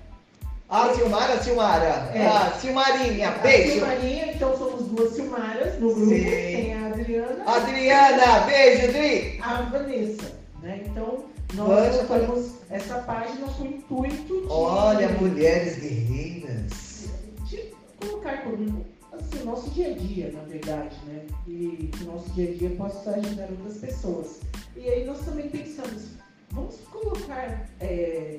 a 0.71 0.85
Ah, 0.85 0.93
Silmara, 0.95 1.43
Silmara. 1.43 2.11
É. 2.15 2.25
Ah, 2.25 2.53
Silmarinha, 2.59 3.29
A 3.29 3.31
beijo. 3.39 3.73
Silmarinha, 3.73 4.33
então 4.33 4.57
somos 4.57 4.87
duas 4.87 5.13
Silmaras 5.13 5.79
no 5.79 5.93
grupo. 5.93 6.09
Sim. 6.09 6.23
Tem 6.23 6.73
a 6.75 6.87
Adriana 6.87 7.43
Adriana, 7.45 8.39
beijo, 8.45 8.87
Dri. 8.93 9.37
e 9.37 9.39
a 9.41 9.61
Vanessa. 9.63 10.31
Né? 10.63 10.83
Então, 10.85 11.25
nós 11.55 11.95
colocamos 12.07 12.51
essa 12.69 12.99
página 12.99 13.47
com 13.47 13.63
o 13.63 13.67
intuito 14.05 14.41
de, 14.41 14.47
Olha, 14.49 15.09
mulheres 15.09 15.77
guerreiras. 15.79 17.09
de 17.49 17.73
colocar 17.99 18.43
como 18.43 18.85
assim, 19.11 19.41
o 19.41 19.45
nosso 19.45 19.69
dia 19.71 19.87
a 19.87 19.93
dia, 19.97 20.31
na 20.31 20.43
verdade, 20.43 20.95
né? 21.07 21.23
E 21.47 21.89
que 21.91 22.03
o 22.03 22.13
nosso 22.13 22.29
dia 22.29 22.49
a 22.49 22.53
dia 22.55 22.69
possa 22.77 23.09
ajudando 23.09 23.59
outras 23.59 23.77
pessoas. 23.79 24.39
E 24.77 24.87
aí 24.87 25.03
nós 25.03 25.19
também 25.25 25.49
pensamos, 25.49 26.03
vamos 26.51 26.75
colocar 26.91 27.67
é, 27.81 28.37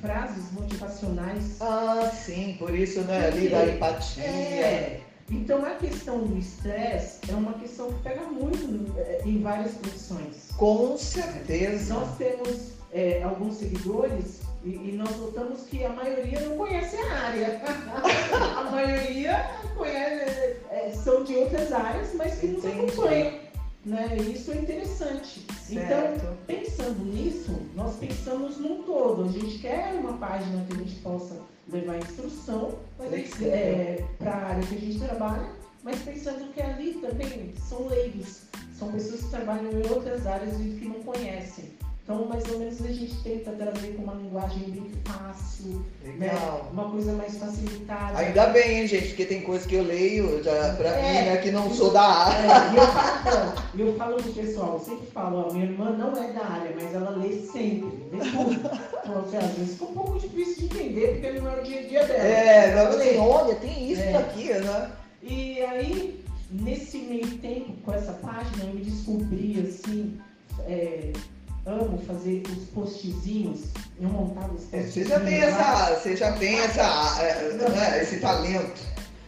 frases 0.00 0.52
motivacionais 0.52 1.60
Ah, 1.60 2.10
sim, 2.12 2.56
por 2.58 2.74
isso, 2.74 3.00
né, 3.02 3.28
ali 3.28 3.48
da 3.48 3.66
empatia. 3.66 4.24
É. 4.24 5.00
Então 5.30 5.64
a 5.64 5.70
questão 5.70 6.20
do 6.20 6.38
estresse 6.38 7.20
é 7.28 7.34
uma 7.34 7.54
questão 7.54 7.92
que 7.92 8.02
pega 8.02 8.22
muito 8.22 8.92
é, 8.96 9.22
em 9.24 9.42
várias 9.42 9.72
profissões. 9.72 10.50
Com 10.56 10.96
certeza. 10.96 11.94
Nós 11.94 12.16
temos 12.16 12.76
é, 12.92 13.22
alguns 13.24 13.56
seguidores 13.56 14.40
e, 14.64 14.70
e 14.70 14.92
nós 14.96 15.16
notamos 15.16 15.62
que 15.62 15.84
a 15.84 15.88
maioria 15.90 16.40
não 16.40 16.56
conhece 16.56 16.96
a 16.96 17.12
área. 17.12 17.60
a 18.56 18.70
maioria 18.70 19.50
conhece, 19.76 20.56
é, 20.70 20.92
são 20.92 21.24
de 21.24 21.34
outras 21.34 21.72
áreas, 21.72 22.14
mas 22.14 22.38
que 22.38 22.46
nos 22.46 22.64
acompanham. 22.64 23.45
Né? 23.86 24.16
Isso 24.16 24.50
é 24.50 24.56
interessante. 24.56 25.46
Então, 25.70 25.86
Certo. 25.86 26.36
pensando 26.44 27.04
nisso, 27.04 27.52
nós 27.76 27.94
pensamos 27.96 28.58
num 28.58 28.82
todo. 28.82 29.24
A 29.24 29.28
gente 29.28 29.58
quer 29.60 29.94
uma 29.94 30.14
página 30.14 30.66
que 30.66 30.74
a 30.74 30.78
gente 30.78 30.96
possa 30.96 31.40
levar 31.72 31.98
instrução 31.98 32.80
Flexível. 32.96 33.52
é, 33.52 34.04
para 34.18 34.32
a 34.32 34.46
área 34.48 34.66
que 34.66 34.74
a 34.74 34.78
gente 34.78 34.98
trabalha, 34.98 35.46
mas 35.84 36.00
pensando 36.02 36.52
que 36.52 36.60
ali 36.60 36.94
também 36.94 37.54
são 37.68 37.86
leigos, 37.86 38.42
são 38.76 38.90
pessoas 38.90 39.20
que 39.20 39.30
trabalham 39.30 39.70
em 39.70 39.88
outras 39.88 40.26
áreas 40.26 40.58
e 40.60 40.76
que 40.80 40.88
não 40.88 41.02
conhecem. 41.04 41.75
Então, 42.08 42.24
mais 42.26 42.44
ou 42.52 42.60
menos, 42.60 42.80
a 42.82 42.86
gente 42.86 43.16
tenta 43.24 43.50
trazer 43.50 43.96
com 43.96 44.04
uma 44.04 44.14
linguagem 44.14 44.60
bem 44.70 44.92
fácil, 45.04 45.84
né? 46.04 46.14
Legal. 46.28 46.68
uma 46.72 46.88
coisa 46.88 47.12
mais 47.14 47.36
facilitada. 47.36 48.16
Ainda 48.18 48.46
bem, 48.46 48.78
hein, 48.82 48.86
gente, 48.86 49.08
porque 49.08 49.24
tem 49.24 49.40
coisa 49.42 49.66
que 49.66 49.74
eu 49.74 49.82
leio 49.82 50.40
já, 50.40 50.72
pra 50.76 50.90
É. 50.90 51.02
mim, 51.02 51.30
né, 51.30 51.36
que 51.38 51.50
não 51.50 51.68
sou 51.74 51.92
da 51.92 52.02
área. 52.02 52.46
É, 52.46 52.72
e 52.72 52.76
eu 52.76 52.86
falo, 52.86 53.52
eu 53.76 53.96
falo 53.96 54.16
pro 54.22 54.32
pessoal, 54.34 54.74
eu 54.74 54.84
sempre 54.84 55.06
falo, 55.08 55.46
ó, 55.48 55.52
minha 55.52 55.64
irmã 55.64 55.90
não 55.96 56.12
é 56.22 56.32
da 56.32 56.44
área, 56.46 56.70
mas 56.80 56.94
ela 56.94 57.10
lê 57.10 57.40
sempre, 57.40 58.08
lê 58.12 58.18
tudo. 58.30 58.70
Então, 59.02 59.20
assim, 59.22 59.36
às 59.38 59.50
vezes 59.54 59.72
fica 59.72 59.84
um 59.86 59.94
pouco 59.94 60.18
difícil 60.20 60.68
de 60.68 60.76
entender, 60.76 61.08
porque 61.20 61.40
não 61.40 61.50
é 61.50 61.60
o 61.60 61.64
dia 61.64 61.80
a 61.80 61.82
dia 61.88 62.06
dela. 62.06 62.22
É, 62.22 62.74
lê. 62.74 62.80
assim, 63.08 63.18
olha, 63.18 63.54
tem 63.56 63.90
isso 63.90 64.02
É. 64.02 64.12
daqui, 64.12 64.54
né? 64.54 64.90
E 65.24 65.60
aí, 65.60 66.24
nesse 66.52 66.98
meio 66.98 67.26
tempo, 67.38 67.72
com 67.84 67.92
essa 67.92 68.12
página, 68.12 68.62
eu 68.62 68.74
me 68.74 68.80
descobri 68.84 69.60
assim, 69.68 70.16
é, 70.68 71.10
amo 71.66 71.98
fazer 71.98 72.42
os 72.48 72.64
postzinhos, 72.70 73.64
eu 74.00 74.08
montava 74.08 74.54
os 74.54 74.72
É, 74.72 74.82
postzinhos. 74.82 74.92
Você 74.92 75.04
já 75.04 75.20
tem 75.20 75.34
essa, 75.40 75.94
você 75.94 76.16
já 76.16 76.32
tem 76.32 76.58
essa, 76.60 77.14
né, 77.70 78.02
esse 78.02 78.20
talento. 78.20 78.80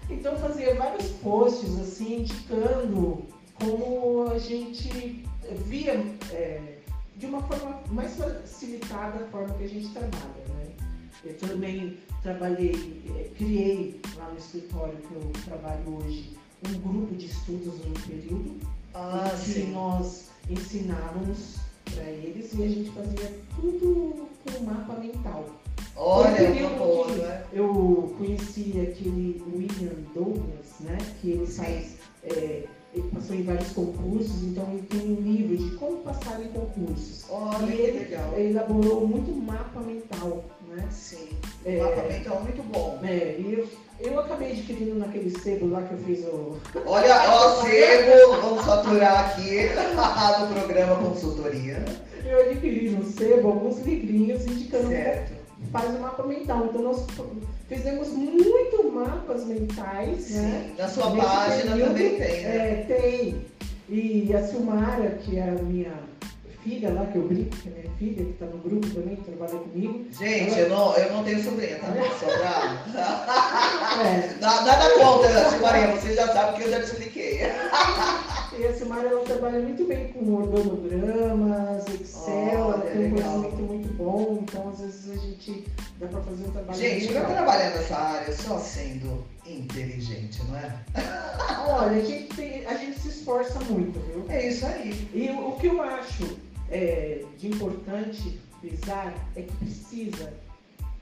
Então 0.08 0.32
eu 0.32 0.38
fazia 0.38 0.74
vários 0.74 1.08
posts 1.22 1.78
assim, 1.80 2.20
indicando 2.20 3.26
como 3.54 4.30
a 4.30 4.38
gente 4.38 5.24
via 5.66 5.92
é, 6.32 6.78
de 7.16 7.26
uma 7.26 7.42
forma 7.42 7.80
mais 7.90 8.14
facilitada 8.16 9.24
a 9.24 9.28
forma 9.28 9.52
que 9.54 9.64
a 9.64 9.68
gente 9.68 9.88
trabalha. 9.88 10.44
Né? 10.48 10.66
Eu 11.24 11.36
também 11.36 11.98
trabalhei, 12.22 13.02
é, 13.18 13.28
criei 13.36 14.00
lá 14.16 14.30
no 14.30 14.38
escritório 14.38 14.96
que 14.96 15.14
eu 15.14 15.30
trabalho 15.44 15.98
hoje 15.98 16.36
um 16.68 16.78
grupo 16.80 17.14
de 17.14 17.26
estudos 17.26 17.74
no 17.84 17.94
período 18.06 18.56
Ah, 18.94 19.30
em 19.34 19.38
que 19.44 19.52
sim. 19.52 19.72
nós 19.72 20.28
ensinávamos 20.48 21.56
para 21.94 22.04
eles 22.04 22.52
e 22.54 22.62
a 22.62 22.68
gente 22.68 22.90
fazia 22.90 23.32
tudo 23.60 24.28
com 24.44 24.64
mapa 24.64 24.94
mental. 24.94 25.44
Olha, 25.96 26.28
uma 26.28 26.36
período 26.36 26.78
boa, 26.78 27.06
que 27.06 27.12
né? 27.20 27.44
Eu 27.52 28.14
conheci 28.16 28.72
aquele 28.80 29.42
William 29.52 29.96
Douglas, 30.14 30.80
né? 30.80 30.96
Que 31.20 31.30
ele 31.30 31.46
faz. 31.46 31.96
é, 32.22 32.64
ele 32.94 33.08
passou 33.14 33.36
em 33.36 33.42
vários 33.42 33.70
concursos, 33.72 34.42
então 34.44 34.64
ele 34.72 34.82
tem 34.82 35.00
um 35.00 35.20
livro 35.20 35.56
de 35.56 35.76
como 35.76 35.98
passar 35.98 36.40
em 36.40 36.48
concursos. 36.48 37.26
Olha, 37.28 37.66
e 37.66 37.80
ele 37.80 37.98
legal. 37.98 38.38
elaborou 38.38 39.06
muito 39.06 39.30
mapa 39.32 39.80
mental, 39.80 40.44
né? 40.78 40.88
Sim, 40.90 41.28
É, 41.64 41.76
o 41.76 41.82
mapa 41.84 42.02
mental 42.08 42.40
muito 42.42 42.62
bom. 42.72 42.98
é, 43.04 43.36
e 43.38 43.54
eu, 43.54 43.68
eu 44.12 44.20
acabei 44.20 44.52
adquirindo 44.52 44.94
naquele 44.94 45.30
sebo 45.38 45.68
lá 45.70 45.82
que 45.82 45.92
eu 45.94 45.98
fiz 45.98 46.24
o. 46.24 46.56
Olha, 46.86 47.14
ó, 47.30 47.62
sebo, 47.66 48.40
vamos 48.42 48.64
faturar 48.64 49.30
aqui 49.30 49.68
no 50.40 50.54
programa 50.54 50.96
Consultoria. 50.96 51.84
Eu 52.24 52.50
adquiri 52.50 52.90
no 52.90 53.04
sebo 53.04 53.48
alguns 53.48 53.78
livrinhos 53.80 54.44
indicando 54.46 54.88
Certo. 54.88 55.32
como 55.56 55.70
faz 55.72 55.94
o 55.94 55.98
mapa 56.00 56.22
mental. 56.24 56.66
Então 56.66 56.82
nós 56.82 57.06
fizemos 57.68 58.08
muito 58.08 58.90
mapas 58.92 59.44
mentais, 59.46 60.30
né? 60.30 60.66
Sim, 60.68 60.74
na 60.82 60.88
sua 60.88 61.10
página 61.16 61.72
período, 61.72 61.88
também 61.88 62.10
tem, 62.18 62.42
né? 62.42 62.56
É, 62.70 62.84
tem. 62.86 63.46
E 63.88 64.34
a 64.34 64.46
Silmara, 64.46 65.10
que 65.22 65.38
é 65.38 65.48
a 65.48 65.62
minha 65.62 65.92
filha 66.62 66.92
lá, 66.92 67.06
que 67.06 67.16
eu 67.16 67.22
brinco, 67.22 67.56
que 67.56 67.68
é 67.68 67.72
minha 67.72 67.90
filha, 67.98 68.24
que 68.24 68.30
está 68.30 68.46
no 68.46 68.58
grupo 68.58 68.86
também, 68.90 69.16
que 69.16 69.22
trabalha 69.24 69.58
comigo. 69.58 70.06
Gente, 70.18 70.58
eu 70.58 70.68
não, 70.68 70.94
eu 70.96 71.12
não 71.12 71.24
tenho 71.24 71.42
sobrinha, 71.42 71.78
tá? 71.78 71.86
Só 72.18 72.26
pra... 72.38 74.04
É, 74.04 74.34
Na- 74.40 74.60
Nada 74.62 74.90
contra, 74.98 75.50
Silmarinha, 75.50 75.88
você 75.96 76.14
já 76.14 76.28
sabe 76.32 76.56
que 76.56 76.62
eu 76.64 76.70
já 76.70 76.80
te 76.80 76.86
expliquei. 76.86 77.40
E 78.58 78.66
a 78.66 78.74
Silmara 78.74 79.08
ela 79.08 79.24
trabalha 79.24 79.60
muito 79.60 79.84
bem 79.86 80.08
com 80.12 80.34
organogramas, 80.34 81.86
Excel, 81.88 82.32
Olha, 82.32 82.50
ela 82.52 82.80
tem 82.80 83.06
um 83.06 83.10
conhecimento 83.10 83.62
muito 83.62 83.92
bom, 83.94 84.38
então 84.42 84.68
às 84.70 84.80
vezes 84.80 85.10
a 85.10 85.16
gente 85.16 85.64
dá 85.98 86.06
para 86.08 86.20
fazer 86.22 86.44
um 86.44 86.50
trabalho 86.50 86.78
Gente, 86.78 87.12
eu 87.12 87.26
trabalhar 87.26 87.70
nessa 87.70 87.96
área 87.96 88.32
só 88.34 88.58
sendo 88.58 89.24
inteligente, 89.46 90.42
não 90.48 90.56
é? 90.58 90.78
Olha, 91.68 92.02
a 92.02 92.04
gente, 92.04 92.34
tem- 92.34 92.66
a 92.66 92.74
gente 92.76 92.98
se 92.98 93.08
esforça 93.08 93.60
muito, 93.60 93.98
viu? 94.00 94.24
É 94.28 94.48
isso 94.48 94.66
aí. 94.66 95.08
E 95.14 95.30
o, 95.30 95.48
o 95.50 95.56
que 95.58 95.66
eu 95.68 95.80
acho 95.82 96.36
é, 96.70 97.24
de 97.38 97.48
importante 97.48 98.38
frisar 98.60 99.14
é 99.36 99.42
que 99.42 99.52
precisa 99.56 100.32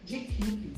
de 0.05 0.17
equipe. 0.17 0.73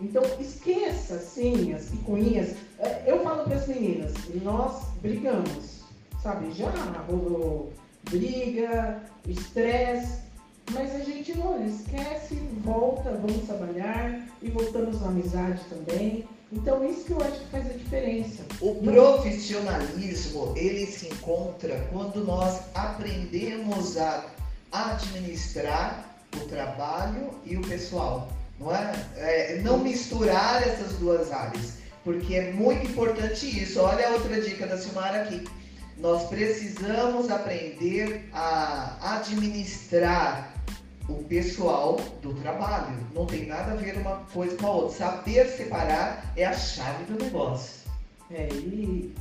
Então 0.00 0.22
esqueça 0.40 1.14
assim 1.14 1.74
as 1.74 1.86
picuinhas. 1.86 2.54
É, 2.78 3.02
Eu 3.06 3.22
falo 3.24 3.44
para 3.44 3.56
as 3.56 3.66
meninas, 3.66 4.12
nós 4.42 4.84
brigamos, 5.02 5.77
sabe? 6.22 6.52
Já 6.52 6.70
rolou 7.08 7.72
briga, 8.10 9.02
estresse, 9.26 10.20
mas 10.72 10.94
a 10.94 11.00
gente 11.00 11.34
olha, 11.40 11.64
esquece, 11.64 12.34
volta, 12.62 13.10
vamos 13.10 13.46
trabalhar 13.46 14.20
e 14.42 14.50
voltamos 14.50 15.00
na 15.00 15.08
amizade 15.08 15.60
também. 15.68 16.26
Então 16.52 16.88
isso 16.88 17.04
que 17.04 17.12
eu 17.12 17.20
acho 17.20 17.40
que 17.40 17.46
faz 17.50 17.66
a 17.66 17.74
diferença. 17.74 18.42
O 18.60 18.74
profissionalismo, 18.76 20.54
ele 20.56 20.86
se 20.86 21.08
encontra 21.08 21.86
quando 21.92 22.24
nós 22.24 22.60
aprendemos 22.74 23.98
a 23.98 24.24
administrar 24.72 26.16
o 26.36 26.40
trabalho 26.46 27.30
e 27.44 27.56
o 27.56 27.62
pessoal, 27.62 28.28
não 28.58 28.74
é? 28.74 28.92
É, 29.16 29.60
não 29.62 29.78
misturar 29.78 30.66
essas 30.66 30.94
duas 30.94 31.30
áreas, 31.32 31.74
porque 32.04 32.34
é 32.34 32.52
muito 32.52 32.86
importante 32.86 33.46
isso. 33.62 33.80
Olha 33.80 34.08
a 34.08 34.12
outra 34.12 34.40
dica 34.40 34.66
da 34.66 34.78
Silmara 34.78 35.22
aqui. 35.22 35.44
Nós 35.98 36.28
precisamos 36.28 37.28
aprender 37.28 38.28
a 38.32 39.16
administrar 39.16 40.54
o 41.08 41.24
pessoal 41.24 41.96
do 42.22 42.34
trabalho. 42.34 42.96
Não 43.12 43.26
tem 43.26 43.46
nada 43.46 43.72
a 43.72 43.74
ver 43.74 43.96
uma 43.98 44.16
coisa 44.32 44.56
com 44.56 44.66
a 44.66 44.70
outra. 44.70 44.96
Saber 44.96 45.48
separar 45.48 46.32
é 46.36 46.44
a 46.44 46.52
chave 46.52 47.04
do 47.04 47.24
negócio. 47.24 47.90
É, 48.30 48.48
e 48.52 49.12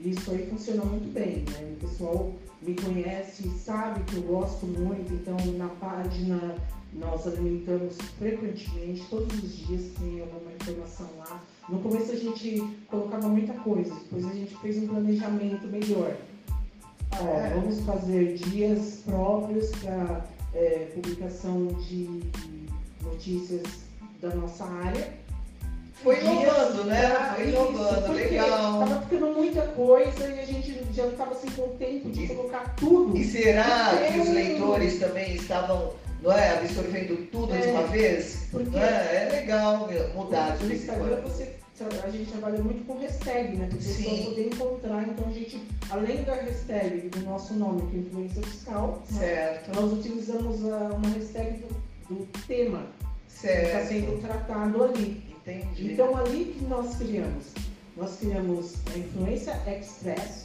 isso 0.00 0.30
aí 0.32 0.46
funciona 0.50 0.84
muito 0.84 1.12
bem, 1.12 1.44
né? 1.50 1.76
O 1.76 1.86
pessoal 1.86 2.32
me 2.62 2.74
conhece, 2.74 3.48
sabe 3.50 4.02
que 4.04 4.16
eu 4.16 4.22
gosto 4.22 4.66
muito, 4.66 5.12
então 5.12 5.36
na 5.56 5.68
página 5.68 6.56
nós 6.94 7.26
alimentamos 7.26 7.96
frequentemente, 8.18 9.04
todos 9.10 9.34
os 9.42 9.56
dias 9.56 9.92
tem 10.00 10.20
alguma 10.20 10.52
informação 10.52 11.08
lá. 11.18 11.43
No 11.68 11.78
começo 11.78 12.12
a 12.12 12.16
gente 12.16 12.62
colocava 12.88 13.28
muita 13.28 13.54
coisa, 13.54 13.94
depois 13.94 14.26
a 14.26 14.34
gente 14.34 14.54
fez 14.56 14.78
um 14.78 14.88
planejamento 14.88 15.66
melhor. 15.66 16.14
Ó, 17.20 17.26
É. 17.26 17.54
vamos 17.54 17.80
fazer 17.80 18.34
dias 18.34 19.02
próprios 19.04 19.70
para 19.82 20.26
publicação 20.94 21.66
de 21.66 22.20
notícias 23.02 23.62
da 24.20 24.34
nossa 24.34 24.64
área. 24.64 25.12
Foi 26.02 26.20
inovando, 26.20 26.84
né? 26.84 27.08
pra 27.10 27.34
Foi 27.34 27.48
inovando, 27.48 28.12
legal. 28.12 28.78
Tava 28.80 29.00
ficando 29.02 29.26
muita 29.34 29.62
coisa 29.68 30.28
e 30.28 30.40
a 30.40 30.44
gente 30.44 30.78
já 30.92 31.06
estava 31.06 31.34
sem 31.34 31.50
com 31.50 31.68
tempo 31.76 32.10
de 32.10 32.26
colocar 32.28 32.74
tudo. 32.76 33.16
E 33.16 33.24
será 33.24 33.90
que 34.12 34.18
os 34.20 34.28
leitores 34.28 34.98
também 34.98 35.34
estavam 35.34 35.94
não 36.24 36.32
é? 36.32 36.58
Absorvendo 36.58 37.30
tudo 37.30 37.54
É, 37.54 37.58
de 37.60 37.68
uma 37.68 37.86
vez. 37.86 38.46
porque- 38.50 38.76
é? 38.76 38.80
é 38.80 39.28
legal 39.32 39.88
mudar 40.14 40.56
de 40.56 40.64
No 40.66 40.74
Instagram 40.74 41.20
você, 41.22 41.54
a 42.02 42.10
gente 42.10 42.30
trabalha 42.30 42.58
muito 42.62 42.84
com 42.86 42.98
hashtag, 42.98 43.56
né? 43.56 43.66
Para 43.66 43.74
a 43.76 43.78
pessoa 43.78 44.16
Sim. 44.16 44.24
poder 44.24 44.46
encontrar. 44.46 45.02
Então 45.08 45.28
a 45.28 45.32
gente, 45.32 45.62
além 45.90 46.22
da 46.22 46.34
hashtag 46.34 47.08
do 47.08 47.20
nosso 47.20 47.54
nome, 47.54 47.90
que 47.90 47.96
é 47.96 48.00
influência 48.00 48.42
fiscal, 48.42 49.02
né, 49.12 49.18
Certo, 49.20 49.74
nós 49.80 49.92
utilizamos 49.92 50.64
a- 50.72 50.76
uma 50.94 51.08
hashtag 51.10 51.58
do, 52.08 52.14
do 52.14 52.26
tema 52.46 52.86
que 53.28 53.46
está 53.46 53.48
certo. 53.80 53.88
sendo 53.88 54.20
tratado 54.22 54.84
ali. 54.84 55.22
Entendi. 55.46 55.92
Então 55.92 56.16
ali 56.16 56.56
que 56.58 56.64
nós 56.64 56.96
criamos. 56.96 57.46
Nós 57.96 58.16
criamos 58.18 58.74
a 58.92 58.98
Influência 58.98 59.52
Express, 59.68 60.43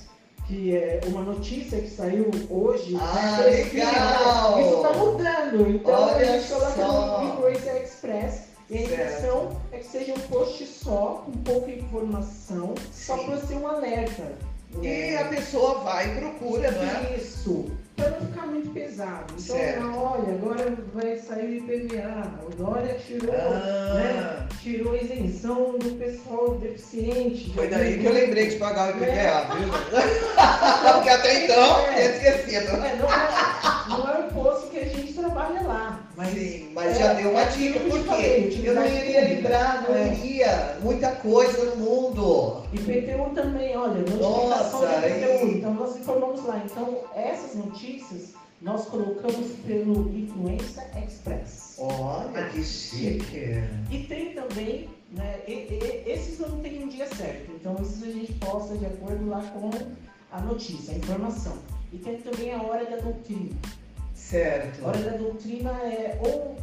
que 0.50 0.76
é 0.76 1.00
uma 1.06 1.22
notícia 1.22 1.80
que 1.80 1.90
saiu 1.90 2.32
hoje. 2.50 2.98
Ah, 3.00 3.38
né? 3.42 3.50
legal! 3.52 4.60
Isso 4.60 4.76
está 4.78 4.94
mudando. 4.94 5.70
Então 5.70 5.94
Olha 5.94 6.16
a 6.16 6.24
gente 6.26 6.48
coloca 6.50 6.72
só! 6.72 7.24
no 7.24 7.30
Influência 7.30 7.84
Express. 7.84 8.50
E 8.68 8.78
a 8.78 8.82
intenção 8.82 9.62
é 9.72 9.78
que 9.78 9.86
seja 9.86 10.14
um 10.14 10.20
post 10.20 10.66
só, 10.66 11.24
com 11.26 11.32
pouca 11.44 11.72
informação, 11.72 12.74
só 12.92 13.18
Sim. 13.18 13.26
para 13.26 13.38
ser 13.38 13.56
um 13.56 13.68
alerta. 13.68 14.32
E 14.82 15.16
a 15.16 15.26
pessoa 15.26 15.80
vai 15.80 16.12
e 16.12 16.20
procura, 16.20 16.72
não 16.72 16.84
é? 16.84 17.16
Isso, 17.16 17.66
para 18.00 18.10
não 18.12 18.28
ficar 18.28 18.48
muito 18.48 18.70
pesado. 18.72 19.34
Então, 19.38 19.58
ah, 19.82 19.98
olha, 20.18 20.34
agora 20.34 20.78
vai 20.94 21.18
sair 21.18 21.46
o 21.46 21.54
IPVA, 21.56 22.32
o 22.46 22.56
Dória 22.56 22.96
tirou, 23.06 23.34
Ah. 23.36 23.94
né, 23.96 24.48
tirou 24.62 24.94
a 24.94 24.98
isenção 24.98 25.78
do 25.78 25.98
pessoal 25.98 26.56
deficiente. 26.58 27.52
Foi 27.54 27.68
daí 27.68 28.00
que 28.00 28.06
eu 28.06 28.14
lembrei 28.14 28.48
de 28.50 28.56
pagar 28.58 28.88
o 28.94 28.98
IPVA, 28.98 29.56
viu? 29.56 29.70
Porque 30.94 31.10
até 31.10 31.46
então 31.46 31.80
É. 31.80 31.94
tinha 31.94 32.10
esquecido. 32.32 32.76
É, 32.76 32.96
não, 32.96 33.08
é, 33.14 33.90
não 33.90 34.10
é 34.10 34.20
o 34.20 34.34
posto 34.34 34.68
que 34.70 34.80
a 34.80 34.86
gente 34.86 35.14
trabalha 35.14 35.62
lá, 35.62 35.69
mas 36.20 36.34
Sim, 36.34 36.70
mas 36.74 36.98
é, 36.98 37.00
já 37.00 37.14
deu 37.14 37.32
uma 37.32 37.42
é 37.44 37.46
dica, 37.46 37.80
porque 37.80 38.68
eu 38.68 38.76
não 38.76 38.86
iria 38.86 39.22
lembrar, 39.22 39.84
não 39.84 39.96
É. 39.96 40.14
iria. 40.14 40.78
Muita 40.84 41.12
coisa 41.16 41.64
no 41.64 41.76
mundo. 41.78 42.64
IPTU 42.74 43.34
também, 43.34 43.78
olha, 43.78 44.00
notificação 44.02 44.82
Nossa, 44.82 45.08
IPTU. 45.08 45.32
aí. 45.32 45.58
Então 45.60 45.74
nós 45.76 45.96
informamos 45.96 46.44
lá. 46.46 46.62
Então 46.66 47.00
essas 47.16 47.56
notícias 47.56 48.34
nós 48.62 48.84
colocamos 48.88 49.48
pelo 49.66 50.10
Influência 50.14 50.86
Express. 51.02 51.76
Olha 51.78 52.50
que 52.50 52.62
chique. 52.66 53.64
E 53.90 54.00
tem 54.10 54.34
também, 54.34 54.90
né, 55.14 55.40
e- 55.48 55.52
e- 55.54 56.04
esses 56.06 56.38
não 56.40 56.60
tem 56.60 56.84
um 56.84 56.90
dia 56.90 57.08
certo, 57.08 57.50
então 57.56 57.78
esses 57.82 58.04
a 58.04 58.12
gente 58.12 58.34
posta 58.34 58.78
de 58.78 58.86
acordo 58.88 59.30
lá 59.30 59.42
com 59.54 59.70
a 60.34 60.42
notícia, 60.42 60.94
a 60.94 60.98
informação. 60.98 61.54
E 61.94 61.98
tem 61.98 62.18
também 62.18 62.54
a 62.54 62.62
hora 62.62 62.84
da 62.86 62.98
doutrina. 62.98 63.52
Certo. 64.30 64.86
Hora 64.86 64.98
da 65.00 65.18
doutrina 65.18 65.72
é 65.84 66.18
ou 66.22 66.56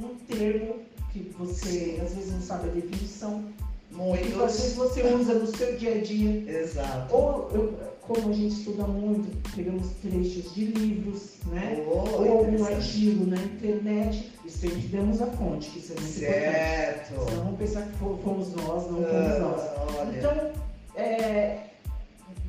um 0.00 0.14
termo 0.26 0.76
que 1.12 1.32
você 1.38 1.98
às 2.04 2.14
vezes 2.14 2.32
não 2.32 2.40
sabe 2.40 2.68
a 2.68 2.72
definição, 2.72 3.44
que 3.90 4.42
às 4.42 4.56
vezes 4.60 4.74
você 4.74 5.02
usa 5.14 5.34
no 5.34 5.46
seu 5.56 5.76
dia 5.76 5.94
a 5.96 6.00
dia. 6.02 6.50
Exato. 6.60 7.14
Ou, 7.14 7.50
eu- 7.54 7.96
como 8.02 8.30
a 8.30 8.32
gente 8.32 8.54
estuda 8.58 8.84
muito, 8.86 9.36
pegamos 9.56 9.88
trechos 10.02 10.54
de 10.54 10.64
livros, 10.66 11.34
né? 11.46 11.82
Oh, 11.88 12.22
Ou 12.22 12.38
algum 12.38 12.64
artigo 12.64 13.26
na 13.26 13.36
internet 13.36 14.32
e 14.44 14.50
sempre 14.50 14.82
damos 14.88 15.20
a 15.22 15.26
fonte, 15.26 15.70
que 15.70 15.78
isso 15.80 15.92
é 15.92 16.00
muito 16.00 16.16
importante. 16.16 16.42
Certo. 16.44 17.30
Senão 17.30 17.44
vão 17.44 17.54
pensar 17.56 17.82
que 17.82 17.98
fo- 17.98 18.18
fomos 18.22 18.52
nós, 18.54 18.90
não 18.90 19.02
fomos 19.02 19.38
nós. 19.40 19.60
Ah, 19.60 19.86
olha. 19.98 20.18
Então, 20.18 20.50
é, 20.94 21.58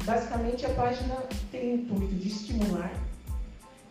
basicamente 0.04 0.66
a 0.66 0.70
página 0.70 1.16
tem 1.52 1.72
o 1.72 1.76
intuito 1.78 2.14
de 2.16 2.28
estimular, 2.28 2.94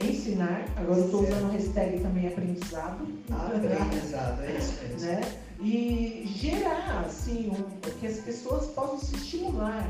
ensinar, 0.01 0.67
agora 0.77 0.99
eu 1.01 1.05
estou 1.07 1.21
Certo. 1.25 1.37
usando 1.37 1.51
a 1.51 1.53
hashtag 1.53 2.01
também 2.01 2.27
aprendizado, 2.29 3.07
Aprendizado, 3.31 4.43
é 4.45 4.59
isso 4.59 4.75
mesmo. 4.83 5.01
né? 5.07 5.21
E 5.61 6.25
gerar, 6.37 7.05
assim, 7.07 7.51
um- 7.51 7.81
que 7.99 8.07
as 8.07 8.19
pessoas 8.19 8.67
possam 8.67 8.99
se 8.99 9.17
estimular, 9.17 9.89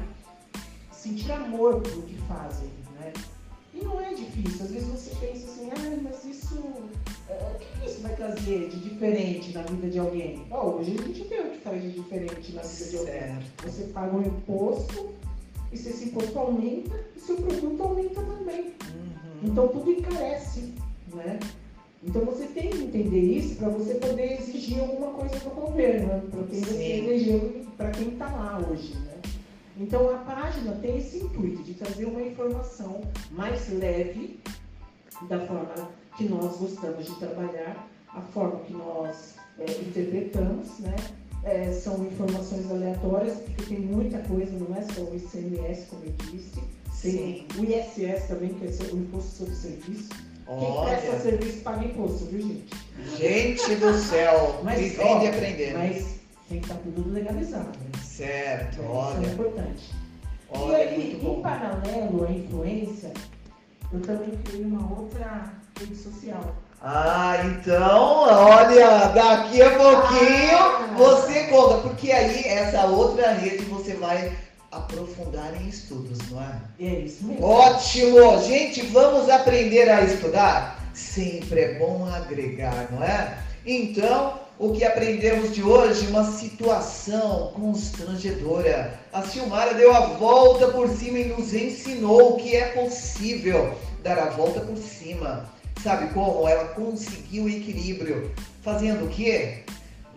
sentir 0.92 1.32
amor 1.32 1.80
pelo 1.80 2.02
que 2.02 2.16
fazem, 2.28 2.68
né? 3.00 3.12
E 3.74 3.84
não 3.84 4.00
é 4.00 4.14
difícil, 4.14 4.64
às 4.64 4.70
vezes 4.70 4.88
você 4.88 5.10
pensa 5.16 5.46
assim, 5.50 5.70
ah, 5.70 5.98
mas 6.02 6.24
isso, 6.24 6.62
é, 7.28 7.34
o 7.54 7.58
que 7.58 7.90
isso 7.90 8.00
vai 8.00 8.14
trazer 8.16 8.68
de 8.70 8.78
diferente 8.80 9.52
na 9.52 9.62
vida 9.62 9.90
de 9.90 9.98
alguém? 9.98 10.46
Ó, 10.50 10.76
hoje 10.76 10.96
a 10.98 11.02
gente 11.02 11.24
vê 11.24 11.40
o 11.40 11.50
que 11.50 11.58
faz 11.58 11.82
de 11.82 11.90
diferente 11.92 12.52
na 12.52 12.62
vida 12.62 12.90
de 12.90 12.96
alguém. 12.96 13.12
Certo. 13.14 13.64
Você 13.64 13.82
paga 13.92 14.16
um 14.16 14.22
imposto, 14.22 15.10
e 15.72 15.76
se 15.76 15.88
esse 15.90 16.04
imposto 16.06 16.38
aumenta, 16.38 16.94
o 17.16 17.20
seu 17.20 17.36
produto 17.36 17.82
aumenta 17.82 18.22
também. 18.22 18.66
Uhum. 18.94 19.16
Então 19.42 19.68
tudo 19.68 19.90
encarece, 19.90 20.74
né? 21.14 21.38
Então 22.02 22.24
você 22.24 22.46
tem 22.46 22.70
que 22.70 22.84
entender 22.84 23.20
isso 23.20 23.56
para 23.56 23.68
você 23.68 23.94
poder 23.94 24.40
exigir 24.40 24.80
alguma 24.80 25.12
coisa 25.12 25.38
do 25.40 25.50
governo, 25.50 26.22
para 26.30 26.42
quem 26.44 26.60
você 26.60 26.92
elegeu, 26.98 27.66
para 27.76 27.90
quem 27.90 28.08
está 28.08 28.26
lá 28.26 28.58
hoje, 28.58 28.94
né? 28.94 29.14
Então 29.78 30.08
a 30.14 30.18
página 30.18 30.72
tem 30.76 30.98
esse 30.98 31.18
intuito 31.18 31.62
de 31.62 31.74
trazer 31.74 32.06
uma 32.06 32.22
informação 32.22 33.02
mais 33.32 33.68
leve, 33.72 34.40
da 35.28 35.40
forma 35.46 35.90
que 36.16 36.24
nós 36.28 36.56
gostamos 36.56 37.06
de 37.06 37.14
trabalhar, 37.16 37.88
a 38.08 38.20
forma 38.20 38.60
que 38.60 38.72
nós 38.72 39.34
é, 39.58 39.64
interpretamos, 39.64 40.78
né? 40.78 40.94
É, 41.44 41.70
são 41.72 42.04
informações 42.04 42.68
aleatórias, 42.70 43.38
porque 43.38 43.74
tem 43.74 43.80
muita 43.80 44.18
coisa, 44.20 44.52
não 44.58 44.76
é 44.76 44.82
só 44.82 45.02
o 45.02 45.14
ICMS, 45.14 45.86
como 45.86 46.04
eu 46.04 46.12
disse, 46.30 46.60
Sim. 47.12 47.46
o 47.58 47.64
ISS 47.64 48.26
também, 48.28 48.50
que 48.54 48.64
é 48.66 48.68
o 48.92 48.96
Imposto 48.98 49.30
sobre 49.36 49.54
Serviço. 49.54 50.08
Quem 50.46 50.84
presta 50.84 51.10
Olha. 51.10 51.20
serviço 51.20 51.58
paga 51.62 51.84
imposto, 51.84 52.24
viu, 52.26 52.40
gente? 52.40 52.68
Gente 53.18 53.74
do 53.76 53.94
céu. 53.98 54.60
Mas, 54.62 54.78
Vivendo 54.78 55.08
ó, 55.08 55.22
e 55.22 55.28
aprendendo. 55.28 55.78
Mas 55.78 56.04
tem 56.48 56.60
que 56.60 56.66
estar 56.66 56.76
tudo 56.82 57.12
legalizado. 57.12 57.66
Né? 57.66 58.00
Certo, 58.04 58.74
Isso 58.74 58.82
é 58.82 58.86
olha. 58.86 59.26
importante. 59.26 59.90
e 60.54 60.56
Olha, 60.56 60.76
aí, 60.76 60.96
muito 60.98 61.16
em 61.16 61.18
bom. 61.18 61.42
paralelo 61.42 62.26
à 62.28 62.30
influência, 62.30 63.12
eu 63.92 64.00
também 64.02 64.30
criei 64.44 64.64
uma 64.64 64.88
outra 64.96 65.52
rede 65.80 65.96
social. 65.96 66.54
Ah, 66.80 67.38
então, 67.44 68.20
olha, 68.28 69.08
daqui 69.08 69.60
a 69.62 69.70
pouquinho 69.70 70.58
Ah. 70.58 70.94
você 70.96 71.44
conta, 71.48 71.78
porque 71.78 72.12
aí 72.12 72.44
essa 72.44 72.86
outra 72.86 73.32
rede 73.32 73.64
você 73.64 73.94
vai 73.94 74.32
aprofundar 74.76 75.60
em 75.60 75.68
estudos, 75.68 76.18
não 76.30 76.40
é? 76.42 76.60
É 76.80 77.00
isso 77.00 77.24
mesmo. 77.24 77.44
Ótimo! 77.44 78.42
Gente, 78.42 78.82
vamos 78.86 79.28
aprender 79.28 79.88
a 79.88 80.02
estudar? 80.02 80.82
Sempre 80.94 81.60
é 81.60 81.74
bom 81.78 82.06
agregar, 82.06 82.88
não 82.90 83.02
é? 83.02 83.38
Então, 83.66 84.40
o 84.58 84.72
que 84.72 84.84
aprendemos 84.84 85.54
de 85.54 85.62
hoje? 85.62 86.06
Uma 86.06 86.24
situação 86.32 87.52
constrangedora. 87.54 88.98
A 89.12 89.22
Silmara 89.22 89.74
deu 89.74 89.94
a 89.94 90.06
volta 90.06 90.68
por 90.68 90.88
cima 90.88 91.18
e 91.18 91.24
nos 91.24 91.52
ensinou 91.52 92.36
que 92.36 92.56
é 92.56 92.68
possível 92.68 93.76
dar 94.02 94.18
a 94.18 94.30
volta 94.30 94.60
por 94.60 94.76
cima. 94.76 95.44
Sabe 95.82 96.12
como? 96.14 96.48
Ela 96.48 96.68
conseguiu 96.68 97.44
o 97.44 97.48
equilíbrio. 97.48 98.32
Fazendo 98.62 99.04
o 99.04 99.08
quê? 99.08 99.64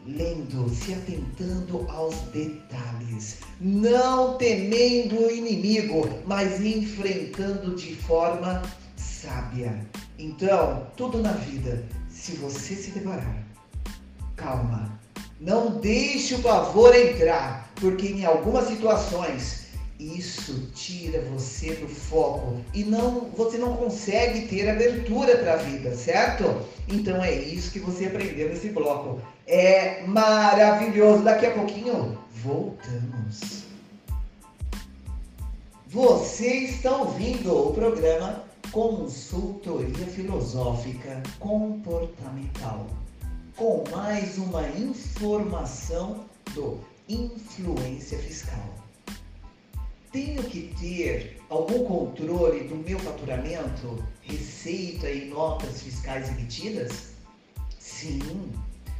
Lendo, 0.06 0.70
se 0.70 0.94
atentando 0.94 1.86
aos 1.90 2.16
detalhes, 2.32 3.38
não 3.60 4.38
temendo 4.38 5.20
o 5.20 5.32
inimigo, 5.32 6.08
mas 6.26 6.60
enfrentando 6.62 7.76
de 7.76 7.96
forma 7.96 8.62
sábia. 8.96 9.86
Então, 10.18 10.88
tudo 10.96 11.22
na 11.22 11.34
vida, 11.34 11.86
se 12.10 12.34
você 12.34 12.76
se 12.76 12.92
deparar, 12.92 13.46
calma, 14.36 15.00
não 15.40 15.80
deixe 15.80 16.36
o 16.36 16.40
pavor 16.40 16.96
entrar, 16.96 17.72
porque 17.76 18.08
em 18.08 18.26
algumas 18.26 18.68
situações 18.68 19.69
isso 20.00 20.72
tira 20.74 21.22
você 21.24 21.76
do 21.76 21.88
foco 21.90 22.62
e 22.74 22.86
não 22.86 23.30
você 23.36 23.58
não 23.58 23.76
consegue 23.76 24.48
ter 24.48 24.70
abertura 24.70 25.38
para 25.40 25.56
a 25.56 25.58
vida, 25.58 25.94
certo? 25.94 26.66
Então 26.88 27.22
é 27.22 27.34
isso 27.34 27.72
que 27.72 27.80
você 27.80 28.06
aprendeu 28.06 28.48
nesse 28.48 28.70
bloco. 28.70 29.22
É 29.46 30.04
maravilhoso. 30.04 31.24
Daqui 31.24 31.48
a 31.48 31.52
pouquinho 31.52 32.18
voltamos. 32.42 33.66
Você 35.88 36.48
está 36.48 36.96
ouvindo 36.96 37.54
o 37.54 37.74
programa 37.74 38.46
Consultoria 38.72 40.06
Filosófica 40.06 41.22
Comportamental, 41.40 42.88
com 43.58 43.84
mais 43.92 44.38
uma 44.38 44.66
informação 44.70 46.26
do 46.54 46.80
Influência 47.10 48.20
Fiscal. 48.20 48.79
Tenho 50.12 50.42
que 50.44 50.74
ter 50.80 51.40
algum 51.50 51.86
controle 51.86 52.68
do 52.68 52.76
meu 52.76 52.98
faturamento, 52.98 54.04
receita 54.22 55.08
e 55.08 55.30
notas 55.30 55.84
fiscais 55.84 56.30
emitidas? 56.30 57.10
Sim, 57.78 58.20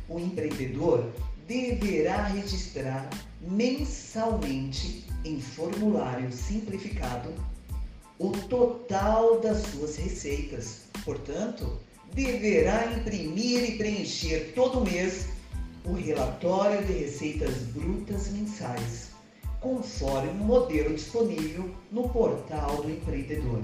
o 0.08 0.20
empreendedor 0.20 1.10
deverá 1.48 2.28
registrar 2.28 3.10
mensalmente 3.42 5.04
em 5.26 5.42
formulário 5.42 6.32
simplificado 6.32 7.34
o 8.20 8.30
total 8.32 9.40
das 9.40 9.64
suas 9.64 9.96
receitas. 9.96 10.82
Portanto, 11.04 11.80
deverá 12.14 12.86
imprimir 12.94 13.68
e 13.68 13.78
preencher 13.78 14.54
todo 14.54 14.82
mês 14.82 15.28
o 15.86 15.94
relatório 15.94 16.86
de 16.86 16.94
receitas 16.94 17.56
brutas 17.74 18.30
mensais, 18.30 19.09
conforme 19.60 20.30
o 20.30 20.46
modelo 20.46 20.94
disponível 20.94 21.70
no 21.92 22.08
portal 22.10 22.78
do 22.78 22.90
empreendedor. 22.90 23.62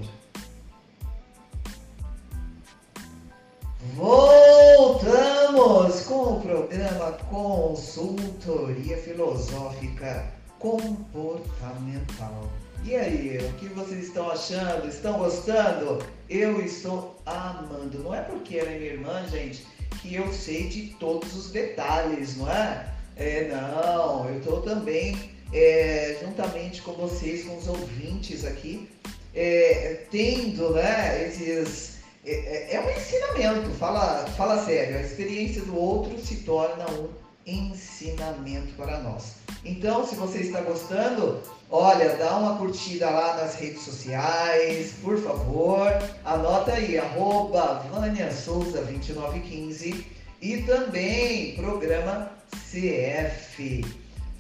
Voltamos 3.94 6.02
com 6.02 6.34
o 6.34 6.42
programa 6.42 7.12
Consultoria 7.30 8.98
Filosófica 8.98 10.26
Comportamental. 10.60 12.50
E 12.84 12.96
aí, 12.96 13.38
o 13.38 13.54
que 13.54 13.68
vocês 13.70 14.08
estão 14.08 14.30
achando? 14.30 14.88
Estão 14.88 15.18
gostando? 15.18 16.04
Eu 16.30 16.64
estou 16.64 17.16
amando. 17.26 18.00
Não 18.00 18.14
é 18.14 18.22
porque 18.22 18.58
ela 18.58 18.72
é 18.72 18.78
minha 18.78 18.94
irmã, 18.94 19.28
gente, 19.30 19.66
que 20.02 20.16
eu 20.16 20.32
sei 20.34 20.68
de 20.68 20.88
todos 21.00 21.34
os 21.36 21.52
detalhes, 21.52 22.38
não 22.38 22.52
é? 22.52 22.94
É, 23.16 23.48
não, 23.48 24.28
eu 24.28 24.40
estou 24.40 24.62
também, 24.62 25.35
é, 25.54 26.18
juntamente 26.24 26.82
com 26.82 26.94
vocês, 26.94 27.46
com 27.46 27.58
os 27.58 27.68
ouvintes 27.68 28.46
aqui, 28.46 28.90
é, 29.34 30.06
tendo, 30.12 30.72
né, 30.72 31.28
esses 31.28 31.96
é, 32.26 32.32
é, 32.32 32.76
é, 32.76 32.82
um 32.82 32.90
ensinamento, 32.90 33.70
fala, 33.78 34.26
fala 34.36 34.64
sério, 34.66 34.98
a 34.98 35.02
experiência 35.02 35.62
do 35.62 35.78
outro 35.78 36.20
se 36.20 36.38
torna 36.38 36.84
um 36.90 37.10
ensinamento 37.46 38.74
para 38.74 39.00
nós. 39.00 39.36
Então, 39.64 40.04
se 40.06 40.16
você 40.16 40.40
está 40.40 40.62
gostando, 40.62 41.40
olha, 41.70 42.16
dá 42.16 42.36
uma 42.38 42.58
curtida 42.58 43.10
lá 43.12 43.38
nas 43.38 43.54
redes 43.56 43.84
sociais, 43.84 44.94
por 45.04 45.20
favor, 45.20 45.92
anota 46.24 46.74
aí, 46.74 46.98
arroba 46.98 47.86
Vânia 47.92 48.32
Souza 48.32 48.82
2915 48.82 50.08
e 50.42 50.58
também 50.64 51.56
programa 51.56 52.32
CF. 52.72 53.86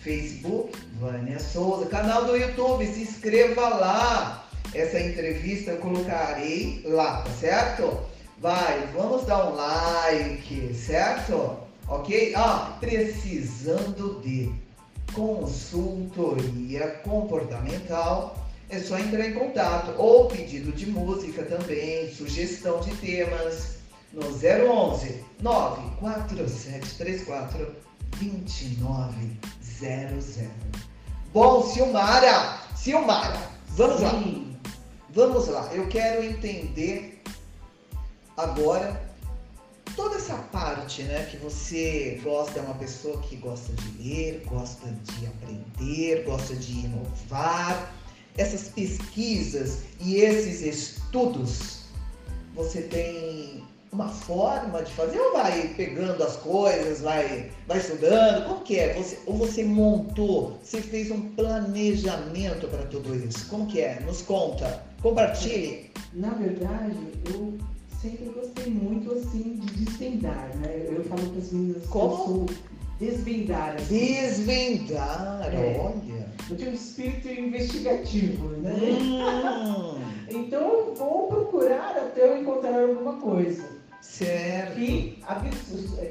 Facebook, 0.06 0.72
Vânia 1.00 1.40
Souza, 1.40 1.88
canal 1.88 2.26
do 2.26 2.38
YouTube, 2.38 2.86
se 2.86 3.02
inscreva 3.02 3.70
lá 3.70 4.48
essa 4.72 5.00
entrevista 5.00 5.72
eu 5.72 5.78
colocarei 5.78 6.84
lá, 6.86 7.24
tá 7.24 7.32
certo? 7.32 8.02
Vai, 8.38 8.88
vamos 8.94 9.26
dar 9.26 9.50
um 9.50 9.56
like, 9.56 10.72
certo? 10.76 11.58
Ok? 11.88 12.36
Ah, 12.36 12.78
precisando 12.80 14.22
de 14.22 14.54
consultoria 15.12 16.88
comportamental, 17.04 18.46
é 18.70 18.78
só 18.78 19.00
entrar 19.00 19.28
em 19.28 19.34
contato 19.34 19.96
ou 19.98 20.28
pedido 20.28 20.72
de 20.72 20.86
música 20.86 21.42
também, 21.44 22.14
sugestão 22.14 22.80
de 22.82 22.96
temas 22.98 23.78
no 24.14 24.28
011 24.28 25.24
94734 25.42 27.86
2900. 29.80 30.52
Bom, 31.34 31.64
Silmara, 31.64 32.60
Silmara, 32.76 33.50
vamos 33.70 33.98
Sim. 33.98 34.04
lá. 34.04 34.46
Vamos 35.10 35.48
lá, 35.48 35.70
eu 35.74 35.88
quero 35.88 36.24
entender 36.24 37.24
agora 38.36 39.02
toda 39.96 40.16
essa 40.16 40.36
parte, 40.36 41.04
né, 41.04 41.26
que 41.32 41.38
você 41.38 42.20
gosta, 42.24 42.60
é 42.60 42.62
uma 42.62 42.76
pessoa 42.76 43.22
que 43.22 43.38
gosta 43.38 43.72
de 43.74 44.04
ler, 44.04 44.44
gosta 44.46 44.92
de 44.92 45.26
aprender, 45.26 46.24
gosta 46.26 46.56
de 46.56 46.86
inovar. 46.86 47.94
Essas 48.38 48.68
pesquisas 48.68 49.84
e 50.02 50.18
esses 50.18 50.62
estudos, 50.62 51.84
você 52.54 52.82
tem 52.82 53.64
uma 53.96 54.10
forma 54.10 54.84
de 54.84 54.92
fazer 54.92 55.18
ou 55.18 55.34
vai 55.34 55.74
pegando 55.76 56.22
as 56.22 56.36
coisas, 56.36 57.00
vai, 57.00 57.50
vai 57.66 57.78
estudando? 57.78 58.46
Como 58.46 58.62
que 58.62 58.78
é? 58.78 58.94
Você, 58.94 59.18
ou 59.26 59.38
você 59.38 59.64
montou, 59.64 60.60
você 60.62 60.82
fez 60.82 61.10
um 61.10 61.22
planejamento 61.30 62.68
para 62.68 62.84
tudo 62.88 63.16
isso? 63.16 63.48
Como 63.48 63.66
que 63.68 63.80
é? 63.80 64.02
Nos 64.02 64.22
conta, 64.22 64.84
compartilhe. 65.02 65.90
Na 66.14 66.32
verdade, 66.32 66.98
eu 67.34 67.58
sempre 68.02 68.26
gostei 68.26 68.70
muito 68.72 69.14
assim 69.14 69.62
de 69.62 69.86
desvendar, 69.86 70.52
né? 70.58 70.88
Eu 70.90 71.04
falo 71.06 71.30
para 71.30 71.40
as 71.40 71.52
meninas 71.54 71.86
Como? 71.86 72.46
desvendar. 73.00 73.76
Assim. 73.76 73.98
Desvendar, 73.98 75.50
é. 75.54 75.80
olha. 75.80 76.26
Eu 76.50 76.58
tenho 76.58 76.72
um 76.72 76.74
espírito 76.74 77.30
investigativo, 77.30 78.50
né? 78.58 78.74
Hum. 78.74 80.00
então 80.30 80.62
eu 80.62 80.94
vou 80.96 81.28
procurar 81.28 81.96
até 81.98 82.28
eu 82.28 82.42
encontrar 82.42 82.82
alguma 82.82 83.14
coisa. 83.14 83.75
Certo. 84.18 84.76
Que, 84.76 85.22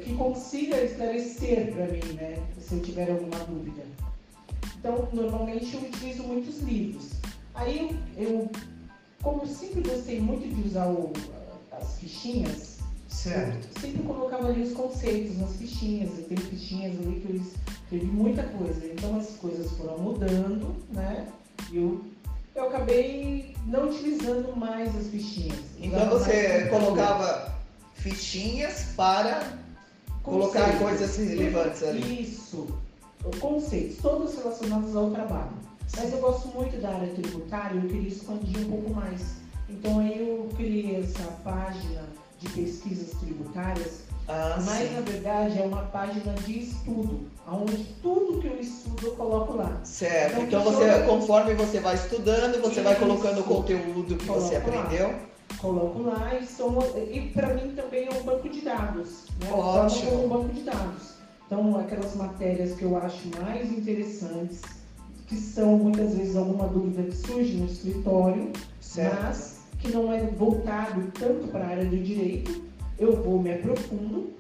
que 0.05 0.14
consiga 0.14 0.76
esclarecer 0.82 1.72
para 1.72 1.86
mim, 1.86 2.12
né? 2.14 2.36
Se 2.60 2.74
eu 2.74 2.82
tiver 2.82 3.10
alguma 3.10 3.39
dúvida. 3.47 3.82
Então, 4.78 5.09
normalmente 5.10 5.74
eu 5.74 5.81
utilizo 5.81 6.22
muitos 6.24 6.60
livros. 6.60 7.12
Aí 7.55 7.98
eu, 8.18 8.51
como 9.22 9.47
sempre 9.47 9.81
gostei 9.89 10.20
muito 10.20 10.55
de 10.55 10.68
usar 10.68 10.86
o, 10.86 11.14
as 11.72 11.98
fichinhas, 11.98 12.81
certo. 13.09 13.81
sempre 13.81 14.02
colocava 14.02 14.48
ali 14.48 14.64
os 14.64 14.74
conceitos 14.74 15.39
nas 15.39 15.56
fichinhas. 15.56 16.10
Eu 16.18 16.24
tenho 16.24 16.40
fichinhas 16.43 17.01
ali 17.01 17.20
que 17.20 17.32
eu 17.32 17.36
escrevi 17.36 18.06
muita 18.06 18.43
coisa. 18.43 18.85
Então 18.86 19.16
as 19.16 19.31
coisas 19.36 19.70
foram 19.78 19.98
mudando, 19.98 20.76
né? 20.93 21.26
E 21.72 21.78
eu 21.78 22.05
eu 22.55 22.68
acabei 22.68 23.56
não 23.66 23.89
utilizando 23.89 24.55
mais 24.56 24.94
as 24.94 25.09
fichinhas. 25.09 25.59
Então 25.81 26.09
você 26.10 26.68
colocava 26.68 27.53
fichinhas 28.05 28.89
para 28.94 29.43
colocar 30.22 30.78
coisas 30.78 31.16
relevantes 31.16 31.82
ali. 31.82 32.22
Isso, 32.22 32.68
conceitos, 33.40 33.97
todos 34.02 34.36
relacionados 34.36 34.94
ao 34.94 35.10
trabalho. 35.10 35.52
Mas 35.97 36.12
eu 36.12 36.18
gosto 36.18 36.48
muito 36.48 36.78
da 36.82 36.90
área 36.90 37.09
tributária 37.14 37.76
e 37.76 37.82
eu 37.82 37.89
queria 37.89 38.09
expandir 38.09 38.60
um 38.60 38.70
pouco 38.70 38.93
mais. 38.93 39.36
Então 39.70 40.01
aí 40.01 40.18
eu 40.18 40.51
criei 40.55 41.01
essa 41.01 41.24
página 41.43 42.02
de 42.40 42.48
pesquisas 42.51 43.18
tributárias, 43.20 44.01
ah, 44.28 44.59
mas 44.66 44.89
sim. 44.89 44.94
na 44.94 45.01
verdade 45.01 45.59
é 45.59 45.62
uma 45.62 45.85
página 45.85 46.35
de 46.44 46.59
estudo, 46.59 47.26
onde 47.51 47.85
tudo 48.02 48.39
que 48.39 48.48
eu 48.48 48.60
estudo 48.60 49.06
eu 49.06 49.12
coloco 49.12 49.56
lá. 49.56 49.81
Certo, 49.82 50.43
então, 50.43 50.60
então 50.60 50.64
você, 50.64 51.02
conforme 51.05 51.55
você 51.55 51.81
vai 51.81 51.94
estudando, 51.94 52.60
você 52.60 52.74
Isso. 52.74 52.82
vai 52.82 52.97
colocando 52.97 53.40
o 53.40 53.44
conteúdo 53.44 54.16
que 54.16 54.26
Coloco 54.26 54.47
você 54.47 54.56
aprendeu. 54.56 55.09
Lá 55.09 55.34
coloco 55.65 56.03
lá 56.03 56.39
e, 56.39 56.45
são, 56.45 56.78
e 57.11 57.31
para 57.32 57.55
mim 57.55 57.74
também 57.74 58.07
é 58.07 58.12
um 58.12 58.23
banco 58.23 58.49
de 58.51 58.61
dados. 58.61 59.24
Né? 59.41 59.51
Ótimo. 59.51 60.11
Como 60.11 60.24
um 60.24 60.28
banco 60.28 60.55
de 60.55 60.61
dados. 60.61 61.15
Então, 61.47 61.78
aquelas 61.78 62.15
matérias 62.16 62.74
que 62.74 62.82
eu 62.82 62.97
acho 62.99 63.28
mais 63.41 63.73
interessantes, 63.73 64.61
que 65.27 65.36
são 65.36 65.78
muitas 65.78 66.15
vezes 66.15 66.36
alguma 66.36 66.69
dúvida 66.69 67.03
que 67.05 67.16
surge 67.16 67.57
no 67.57 67.66
escritório, 67.66 68.53
certo. 68.81 69.23
mas 69.23 69.61
que 69.78 69.91
não 69.91 70.12
é 70.12 70.23
voltado 70.23 71.11
tanto 71.19 71.49
para 71.49 71.65
a 71.65 71.69
área 71.69 71.86
do 71.86 71.97
direito, 71.97 72.62
eu 72.99 73.23
vou 73.23 73.41
me 73.41 73.53
aprofundo 73.55 74.32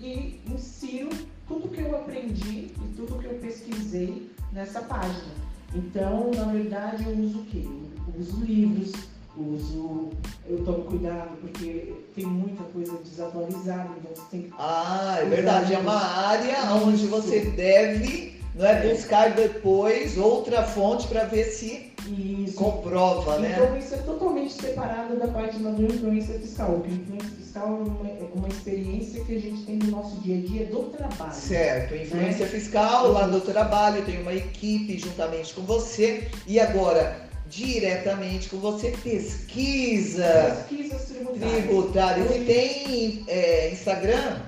e 0.00 0.40
insiro 0.48 1.08
tudo 1.48 1.68
que 1.68 1.80
eu 1.80 1.96
aprendi 1.96 2.72
e 2.80 2.92
tudo 2.96 3.18
que 3.18 3.26
eu 3.26 3.34
pesquisei 3.40 4.30
nessa 4.52 4.82
página. 4.82 5.34
Então, 5.74 6.30
na 6.30 6.44
verdade, 6.44 7.04
eu 7.04 7.16
uso 7.18 7.40
o 7.40 7.44
quê? 7.46 7.64
Eu 7.64 8.20
uso 8.20 8.40
livros, 8.44 8.92
uso, 9.38 10.10
eu 10.46 10.64
tomo 10.64 10.84
cuidado 10.84 11.36
porque 11.40 11.94
tem 12.14 12.26
muita 12.26 12.62
coisa 12.64 12.98
desatualizada, 12.98 13.90
então 13.98 14.14
você 14.14 14.30
tem 14.30 14.42
que. 14.42 14.52
Ah, 14.58 15.18
é 15.20 15.24
verdade. 15.24 15.74
É 15.74 15.78
uma 15.78 16.00
área 16.00 16.58
Isso. 16.64 16.86
onde 16.86 17.06
você 17.06 17.40
deve 17.40 18.38
não 18.58 18.66
é, 18.66 18.88
buscar 18.88 19.34
depois 19.34 20.18
outra 20.18 20.64
fonte 20.64 21.06
para 21.06 21.24
ver 21.24 21.44
se 21.44 21.92
isso. 22.08 22.54
comprova, 22.56 23.38
então, 23.38 23.40
né? 23.40 23.52
Então 23.52 23.78
isso 23.78 23.94
é 23.94 23.98
totalmente 23.98 24.52
separado 24.54 25.16
da 25.16 25.28
página 25.28 25.70
do 25.70 25.84
influência 25.84 26.38
fiscal. 26.40 26.72
Porque 26.72 26.92
influência 26.92 27.30
fiscal 27.30 27.66
é 27.66 27.70
uma, 27.70 28.08
é 28.08 28.28
uma, 28.34 28.48
experiência 28.48 29.24
que 29.24 29.36
a 29.36 29.40
gente 29.40 29.62
tem 29.64 29.76
no 29.76 29.90
nosso 29.92 30.16
dia 30.20 30.38
a 30.38 30.40
dia 30.40 30.66
do 30.66 30.84
trabalho. 30.84 31.32
Certo, 31.32 31.94
influência 31.94 32.46
né? 32.46 32.50
fiscal 32.50 33.12
lá 33.12 33.28
do 33.28 33.40
trabalho, 33.40 34.04
tem 34.04 34.20
uma 34.20 34.34
equipe 34.34 34.98
juntamente 34.98 35.54
com 35.54 35.62
você. 35.62 36.28
E 36.46 36.58
agora, 36.58 37.27
diretamente 37.48 38.48
com 38.48 38.58
você 38.58 38.90
pesquisa 39.02 40.56
pesquisas 40.68 41.04
tributárias. 41.04 41.52
tributárias. 41.52 42.36
E 42.36 42.44
tem 42.44 43.24
é, 43.28 43.70
Instagram? 43.70 44.40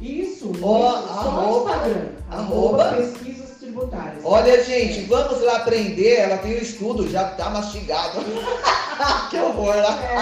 Isso, 0.00 0.52
oh, 0.62 0.86
arroba, 0.86 1.70
Instagram. 1.70 2.08
Arroba, 2.30 2.84
arroba 2.84 2.96
pesquisas 2.96 3.50
tributárias. 3.58 4.22
Olha, 4.24 4.62
gente, 4.64 5.00
vamos 5.02 5.40
lá 5.42 5.56
aprender. 5.56 6.16
Ela 6.16 6.38
tem 6.38 6.54
o 6.54 6.58
um 6.58 6.62
estudo, 6.62 7.10
já 7.10 7.30
tá 7.30 7.50
mastigado. 7.50 8.20
que 9.30 9.38
horror! 9.38 9.74
É. 9.74 10.16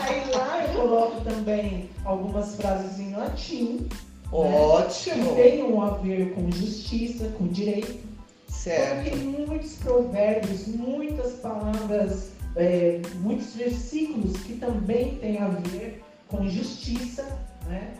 Aí 0.00 0.30
lá 0.32 0.64
eu 0.66 0.80
coloco 0.80 1.20
também 1.22 1.90
algumas 2.04 2.56
frases 2.56 2.98
em 2.98 3.14
latim. 3.14 3.88
Né, 3.88 3.88
Ótimo! 4.32 5.16
Né, 5.16 5.42
que 5.42 5.50
tenham 5.50 5.82
a 5.82 5.90
ver 5.90 6.34
com 6.34 6.50
justiça, 6.50 7.28
com 7.38 7.46
direito. 7.46 8.07
Certo. 8.68 9.04
Tem 9.04 9.16
muitos 9.16 9.76
provérbios, 9.76 10.66
muitas 10.68 11.32
palavras, 11.34 12.30
é, 12.56 13.00
muitos 13.16 13.54
versículos 13.54 14.36
que 14.42 14.54
também 14.56 15.16
têm 15.16 15.38
a 15.38 15.48
ver 15.48 16.02
com 16.28 16.48
justiça, 16.48 17.24
né? 17.66 17.94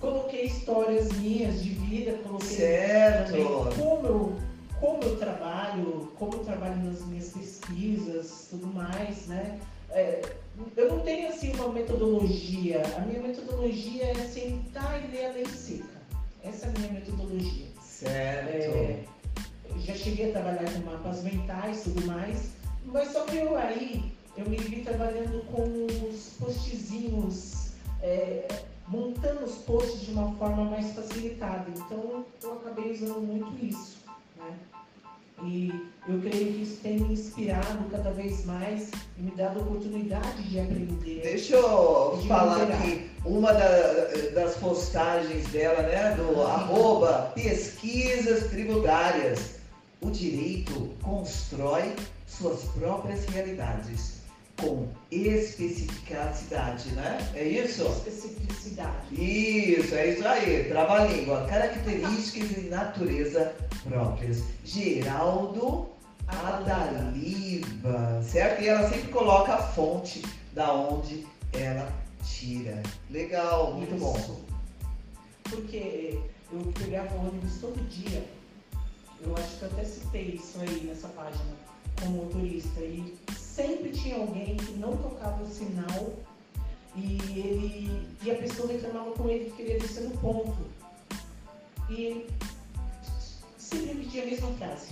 Coloquei 0.00 0.46
histórias 0.46 1.12
minhas 1.12 1.62
de 1.62 1.70
vida, 1.70 2.18
coloquei 2.24 2.56
Certo. 2.56 3.30
também 3.30 3.44
como 3.44 4.06
eu, 4.06 4.36
como 4.80 5.02
eu 5.02 5.16
trabalho, 5.16 6.12
como 6.18 6.34
eu 6.34 6.40
trabalho 6.40 6.76
nas 6.84 7.04
minhas 7.06 7.28
pesquisas, 7.28 8.48
tudo 8.50 8.66
mais, 8.66 9.26
né? 9.26 9.60
É, 9.90 10.22
eu 10.76 10.88
não 10.88 11.00
tenho 11.00 11.28
assim 11.28 11.52
uma 11.54 11.68
metodologia. 11.68 12.82
A 12.96 13.00
minha 13.00 13.20
metodologia 13.20 14.06
é 14.06 14.14
sentar 14.14 15.02
e 15.04 15.14
ler 15.14 15.26
a 15.26 15.32
lei 15.32 15.46
seca. 15.46 16.02
Essa 16.42 16.66
é 16.66 16.68
a 16.70 16.78
minha 16.78 16.92
metodologia. 16.92 17.66
Certo. 17.80 18.76
É, 18.76 19.04
já 19.80 19.94
cheguei 19.94 20.30
a 20.30 20.32
trabalhar 20.32 20.72
com 20.72 20.90
mapas 20.90 21.22
mentais 21.22 21.80
e 21.86 21.90
tudo 21.90 22.06
mais, 22.06 22.50
mas 22.86 23.12
só 23.12 23.24
que 23.24 23.36
eu 23.36 23.56
aí 23.56 24.12
eu 24.36 24.48
me 24.48 24.56
vi 24.56 24.82
trabalhando 24.82 25.44
com 25.50 25.62
os 26.08 26.30
postzinhos, 26.38 27.72
é, 28.02 28.46
montando 28.88 29.44
os 29.44 29.56
posts 29.58 30.00
de 30.06 30.12
uma 30.12 30.32
forma 30.36 30.64
mais 30.64 30.92
facilitada. 30.92 31.66
Então 31.76 32.24
eu 32.42 32.52
acabei 32.54 32.92
usando 32.92 33.20
muito 33.20 33.64
isso. 33.64 33.98
Né? 34.36 34.54
E 35.44 35.72
eu 36.08 36.20
creio 36.20 36.52
que 36.52 36.62
isso 36.62 36.80
tem 36.82 37.00
me 37.00 37.14
inspirado 37.14 37.84
cada 37.90 38.10
vez 38.12 38.44
mais 38.44 38.90
e 39.18 39.22
me 39.22 39.32
dado 39.32 39.58
a 39.58 39.62
oportunidade 39.62 40.42
de 40.44 40.60
aprender. 40.60 41.20
Deixa 41.22 41.56
eu 41.56 42.18
De 42.22 42.28
falar 42.28 42.62
aqui 42.62 43.10
uma 43.24 43.52
da- 43.52 44.08
das 44.34 44.54
postagens 44.56 45.46
dela, 45.48 45.82
né? 45.82 46.14
Do 46.14 46.42
arroba 46.42 47.32
pesquisas 47.34 48.50
tributárias. 48.50 49.61
O 50.02 50.10
direito 50.10 50.90
constrói 51.02 51.94
suas 52.26 52.64
próprias 52.76 53.24
realidades 53.26 54.22
com 54.60 54.88
especificidade, 55.10 56.88
né? 56.90 57.18
É 57.34 57.44
isso? 57.44 57.84
Especificidade. 57.84 59.12
Isso, 59.12 59.94
é 59.94 60.12
isso 60.12 60.26
aí. 60.26 60.64
Trava-língua. 60.64 61.46
Características 61.48 62.58
e 62.58 62.60
natureza 62.68 63.54
próprias. 63.84 64.42
Geraldo 64.64 65.88
Adaliba, 66.26 68.22
certo? 68.22 68.62
E 68.62 68.68
ela 68.68 68.88
sempre 68.88 69.08
coloca 69.08 69.54
a 69.54 69.62
fonte 69.68 70.22
da 70.52 70.72
onde 70.72 71.26
ela 71.52 71.92
tira. 72.24 72.82
Legal, 73.10 73.74
muito 73.74 73.94
bom. 73.98 74.16
Isso. 74.16 74.40
Porque 75.44 76.18
eu 76.52 76.72
pegava 76.78 77.14
o 77.14 77.28
ônibus 77.28 77.58
todo 77.60 77.76
dia. 77.88 78.24
Eu 79.24 79.34
acho 79.36 79.56
que 79.58 79.62
eu 79.62 79.68
até 79.68 79.84
citei 79.84 80.22
isso 80.34 80.58
aí 80.60 80.84
nessa 80.84 81.08
página 81.08 81.54
como 82.00 82.24
motorista. 82.24 82.80
E 82.80 83.16
sempre 83.38 83.90
tinha 83.90 84.16
alguém 84.16 84.56
que 84.56 84.72
não 84.72 84.96
tocava 84.96 85.42
o 85.42 85.48
sinal 85.48 86.12
e 86.96 87.16
ele 87.38 88.06
e 88.22 88.30
a 88.30 88.34
pessoa 88.34 88.70
reclamava 88.70 89.12
com 89.12 89.28
ele 89.28 89.46
que 89.50 89.56
queria 89.56 89.78
descer 89.78 90.04
no 90.04 90.16
ponto. 90.18 90.56
E 91.90 92.26
sempre 93.58 93.86
repetia 93.94 94.22
a 94.22 94.26
mesma 94.26 94.48
frase. 94.54 94.88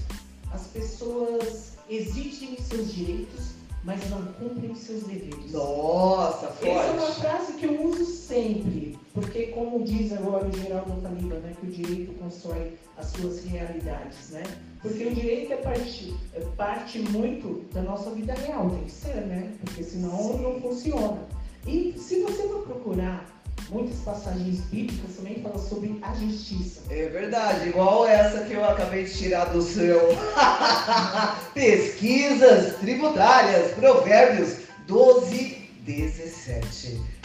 As 0.53 0.67
pessoas 0.69 1.73
exigem 1.89 2.57
seus 2.61 2.93
direitos, 2.95 3.51
mas 3.85 4.09
não 4.11 4.25
cumprem 4.35 4.75
seus 4.75 5.05
deveres. 5.05 5.53
Nossa, 5.53 6.47
Essa 6.47 6.67
é 6.67 6.91
uma 6.93 7.01
forte. 7.01 7.21
frase 7.21 7.53
que 7.55 7.67
eu 7.67 7.85
uso 7.85 8.05
sempre, 8.05 8.99
porque 9.13 9.47
como 9.49 9.85
diz 9.85 10.13
agora 10.13 10.47
o 10.47 10.53
Geraldo 10.53 11.01
Taliba, 11.01 11.37
né, 11.37 11.53
que 11.59 11.67
o 11.67 11.71
direito 11.71 12.13
constrói 12.15 12.79
as 12.97 13.07
suas 13.07 13.45
realidades, 13.45 14.31
né? 14.31 14.43
Porque 14.81 15.05
o 15.05 15.15
direito 15.15 15.53
é 15.53 15.57
parte, 15.57 16.15
é 16.33 16.41
parte 16.57 16.99
muito 17.01 17.67
da 17.73 17.83
nossa 17.83 18.11
vida 18.11 18.33
real, 18.35 18.71
tem 18.71 18.85
que 18.85 18.91
ser, 18.91 19.17
né? 19.27 19.53
Porque 19.65 19.83
senão 19.83 20.39
não 20.39 20.61
funciona. 20.61 21.27
E 21.67 21.95
se 21.99 22.23
você 22.23 22.45
for 22.49 22.63
procurar, 22.63 23.27
muitas 23.69 23.99
passagens 24.01 24.61
bíblicas 24.71 25.17
também 25.17 25.43
falam 25.43 25.59
sobre 25.59 25.99
a 26.03 26.15
justiça. 26.15 26.83
É 26.89 27.09
verdade, 27.09 27.69
igual 27.69 28.07
essa 28.07 28.45
que 28.45 28.55
eu 28.55 28.65
acabei 28.65 29.05
de 29.05 29.13
tirar 29.17 29.47
do 29.47 29.61
seu. 29.61 30.01
Pesquisas 31.53 32.77
tributárias, 32.77 33.73
Provérbios 33.73 34.57
12, 34.87 35.69
17. 35.83 37.20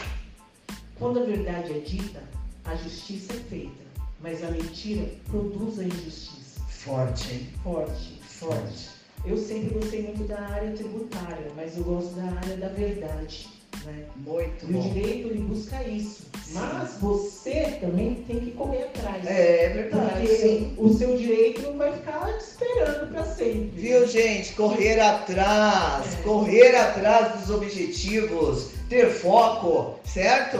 Quando 0.98 1.20
a 1.20 1.24
verdade 1.24 1.72
é 1.72 1.78
dita, 1.78 2.22
a 2.64 2.74
justiça 2.76 3.32
é 3.32 3.36
feita, 3.50 3.84
mas 4.20 4.42
a 4.42 4.50
mentira 4.50 5.06
produz 5.30 5.78
a 5.78 5.84
injustiça. 5.84 6.60
Forte, 6.68 7.32
hein? 7.32 7.48
Forte, 7.62 8.20
Forte. 8.28 8.88
Eu 9.24 9.36
sempre 9.36 9.74
gostei 9.78 10.02
muito 10.02 10.24
da 10.24 10.40
área 10.40 10.70
tributária, 10.72 11.50
mas 11.56 11.76
eu 11.76 11.84
gosto 11.84 12.14
da 12.14 12.24
área 12.24 12.56
da 12.56 12.68
verdade. 12.68 13.48
Né? 13.84 14.04
Muito 14.16 14.64
E 14.66 14.70
o 14.70 14.72
bom. 14.72 14.92
direito 14.92 15.28
ele 15.28 15.40
busca 15.40 15.82
isso. 15.84 16.22
Sim. 16.44 16.54
Mas 16.54 16.92
você 17.00 17.78
também 17.80 18.14
tem 18.26 18.40
que 18.40 18.50
correr 18.52 18.84
atrás. 18.84 19.26
É, 19.26 19.64
é 19.64 19.68
verdade, 19.70 20.20
Porque 20.20 20.36
sim. 20.36 20.74
o 20.78 20.92
seu 20.94 21.16
direito 21.16 21.62
não 21.62 21.76
vai 21.76 21.92
ficar 21.92 22.26
te 22.38 22.44
esperando 22.44 23.10
para 23.12 23.24
sempre. 23.24 23.70
Viu, 23.74 24.06
gente? 24.06 24.52
Correr 24.54 25.00
atrás, 25.00 26.14
É. 26.14 26.22
correr 26.22 26.74
atrás 26.76 27.40
dos 27.40 27.50
objetivos, 27.50 28.70
ter 28.88 29.10
foco, 29.10 29.98
certo? 30.04 30.58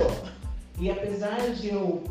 E 0.78 0.90
apesar 0.90 1.50
de 1.54 1.68
eu 1.68 2.04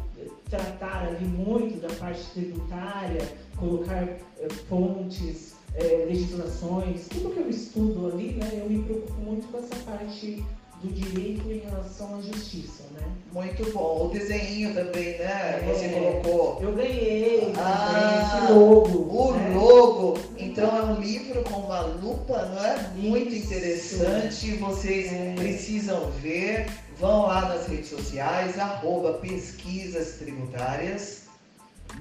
tratar 0.50 1.08
ali 1.08 1.26
muito 1.26 1.80
da 1.80 1.94
parte 1.96 2.24
tributária, 2.34 3.22
colocar 3.58 4.04
eh, 4.04 4.50
fontes, 4.70 5.56
eh, 5.76 6.06
legislações, 6.08 7.08
tudo 7.10 7.32
que 7.32 7.40
eu 7.40 7.50
estudo 7.50 8.08
ali, 8.08 8.34
né, 8.34 8.50
eu 8.54 8.70
me 8.70 8.84
preocupo 8.84 9.14
muito 9.22 9.48
com 9.52 9.58
essa 9.58 9.76
parte 9.86 10.44
do 10.86 10.94
direito 10.94 11.52
em 11.52 11.60
relação 11.60 12.18
à 12.18 12.22
justiça, 12.22 12.84
né? 12.94 13.08
Muito 13.34 13.72
bom. 13.74 14.06
O 14.08 14.10
desenho 14.10 14.74
também, 14.74 15.18
né? 15.18 15.60
É. 15.62 15.64
Você 15.74 15.90
colocou 15.90 16.60
Eu 16.62 16.74
ganhei 16.74 17.52
Ah, 17.58 18.42
esse 18.46 18.54
logo. 18.54 18.88
o 18.90 19.34
né? 19.34 19.54
logo. 19.56 20.20
Então 20.38 20.78
é 20.78 20.82
um 20.84 21.00
livro 21.02 21.44
com 21.44 21.60
uma 21.62 21.82
lupa, 21.82 22.46
não 22.46 22.64
é? 22.66 22.90
Muito 22.96 23.34
Isso. 23.34 23.46
interessante. 23.48 24.52
Vocês 24.58 25.12
É. 25.12 25.34
precisam 25.36 26.12
ver. 26.22 26.68
Vão 26.98 27.24
lá 27.26 27.50
nas 27.50 27.68
redes 27.68 27.90
sociais, 27.90 28.58
arroba 28.58 29.14
pesquisas 29.16 30.14
tributárias. 30.14 31.25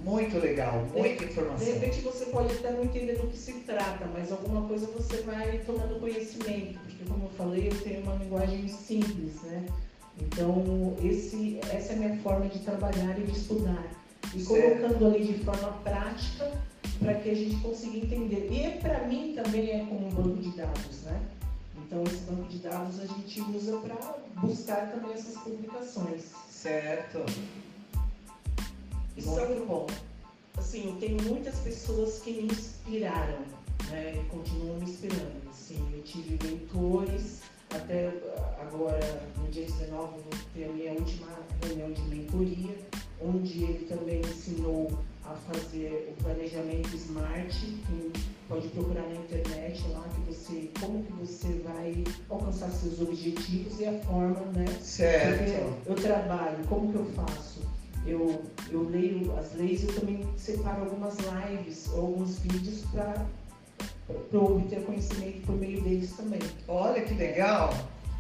Muito 0.02 0.38
legal, 0.38 0.84
muita 0.94 1.24
De 1.24 1.32
informação. 1.32 1.66
repente 1.66 2.00
você 2.00 2.26
pode 2.26 2.52
até 2.54 2.72
não 2.72 2.84
entender 2.84 3.14
do 3.16 3.26
que 3.28 3.36
se 3.38 3.52
trata, 3.60 4.06
mas 4.12 4.30
alguma 4.30 4.66
coisa 4.68 4.86
você 4.86 5.18
vai 5.22 5.58
tomando 5.64 5.98
conhecimento, 6.00 6.78
porque 6.80 7.04
como 7.08 7.24
eu 7.24 7.30
falei, 7.30 7.68
eu 7.68 7.80
tenho 7.80 8.02
uma 8.02 8.14
linguagem 8.16 8.68
simples, 8.68 9.40
né? 9.42 9.64
Então, 10.20 10.94
esse, 11.02 11.58
essa 11.72 11.92
é 11.92 11.96
a 11.96 11.98
minha 11.98 12.16
forma 12.18 12.46
de 12.48 12.58
trabalhar 12.60 13.18
e 13.18 13.22
de 13.22 13.32
estudar. 13.32 13.84
E 14.34 14.40
Certo. 14.40 14.80
colocando 14.80 15.06
ali 15.06 15.24
de 15.24 15.44
forma 15.44 15.68
prática 15.84 16.50
para 16.98 17.14
que 17.14 17.30
a 17.30 17.34
gente 17.34 17.56
consiga 17.56 17.96
entender. 17.98 18.48
E 18.50 18.78
para 18.80 19.06
mim 19.06 19.32
também 19.34 19.70
é 19.70 19.78
como 19.86 20.06
um 20.06 20.10
banco 20.10 20.36
de 20.42 20.50
dados, 20.50 21.02
né? 21.02 21.20
Então, 21.86 22.02
esse 22.04 22.16
banco 22.24 22.44
de 22.48 22.58
dados 22.58 23.00
a 23.00 23.06
gente 23.06 23.40
usa 23.42 23.76
para 23.78 24.16
buscar 24.40 24.90
também 24.90 25.12
essas 25.12 25.34
publicações. 25.42 26.22
Certo. 26.50 27.18
E 29.16 29.22
Muito 29.22 29.46
são 29.46 29.66
bom. 29.66 29.86
assim, 30.58 30.96
tem 31.00 31.16
muitas 31.22 31.56
pessoas 31.60 32.18
que 32.20 32.32
me 32.32 32.52
inspiraram, 32.52 33.40
né? 33.90 34.14
E 34.16 34.24
continuam 34.28 34.78
me 34.78 34.84
inspirando. 34.84 35.48
Assim, 35.48 35.78
eu 35.94 36.02
tive 36.02 36.38
mentores, 36.46 37.42
até 37.70 38.12
agora, 38.60 39.22
no 39.38 39.48
dia 39.50 39.66
19, 39.66 39.92
eu 39.92 39.98
vou 39.98 40.22
ter 40.52 40.64
a 40.64 40.68
minha 40.72 40.92
última 40.92 41.28
reunião 41.62 41.92
de 41.92 42.02
mentoria, 42.02 42.76
onde 43.20 43.64
ele 43.64 43.86
também 43.86 44.20
me 44.20 44.28
ensinou 44.28 44.90
a 45.24 45.34
fazer 45.34 46.12
o 46.12 46.22
planejamento 46.22 46.94
smart, 46.96 47.60
que 47.60 48.12
pode 48.48 48.68
procurar 48.68 49.02
na 49.02 49.14
internet 49.14 49.82
lá 49.88 50.06
que 50.14 50.20
você, 50.32 50.70
como 50.78 51.02
que 51.02 51.12
você 51.12 51.62
vai 51.64 52.04
alcançar 52.28 52.70
seus 52.70 53.00
objetivos 53.00 53.80
e 53.80 53.86
a 53.86 53.98
forma, 54.00 54.40
né? 54.54 54.66
Certo. 54.82 55.74
Eu 55.86 55.94
trabalho, 55.94 56.66
como 56.68 56.92
que 56.92 56.98
eu 56.98 57.06
faço? 57.12 57.73
Eu, 58.06 58.42
eu 58.70 58.88
leio 58.88 59.34
as 59.38 59.54
leis 59.54 59.82
e 59.82 59.86
eu 59.86 59.94
também 59.94 60.26
separo 60.36 60.84
algumas 60.84 61.16
lives 61.16 61.88
ou 61.92 62.00
alguns 62.06 62.38
vídeos 62.38 62.82
para 62.92 63.26
eu 64.32 64.44
obter 64.44 64.84
conhecimento 64.84 65.46
por 65.46 65.56
meio 65.56 65.80
deles 65.82 66.12
também. 66.16 66.40
Olha 66.68 67.02
que 67.02 67.14
legal. 67.14 67.72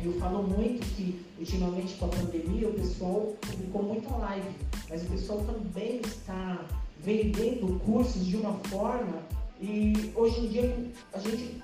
Eu 0.02 0.12
falo 0.14 0.42
muito 0.42 0.84
que 0.96 1.24
ultimamente 1.38 1.94
com 1.94 2.06
a 2.06 2.08
pandemia 2.08 2.68
o 2.68 2.74
pessoal 2.74 3.34
publicou 3.40 3.82
muita 3.82 4.10
live, 4.16 4.48
mas 4.88 5.02
o 5.02 5.06
pessoal 5.06 5.40
também 5.44 6.00
está 6.00 6.64
vendendo 7.00 7.78
cursos 7.80 8.26
de 8.26 8.36
uma 8.36 8.54
forma 8.70 9.18
e 9.60 10.12
hoje 10.14 10.40
em 10.40 10.48
dia 10.48 10.86
a 11.12 11.18
gente 11.18 11.62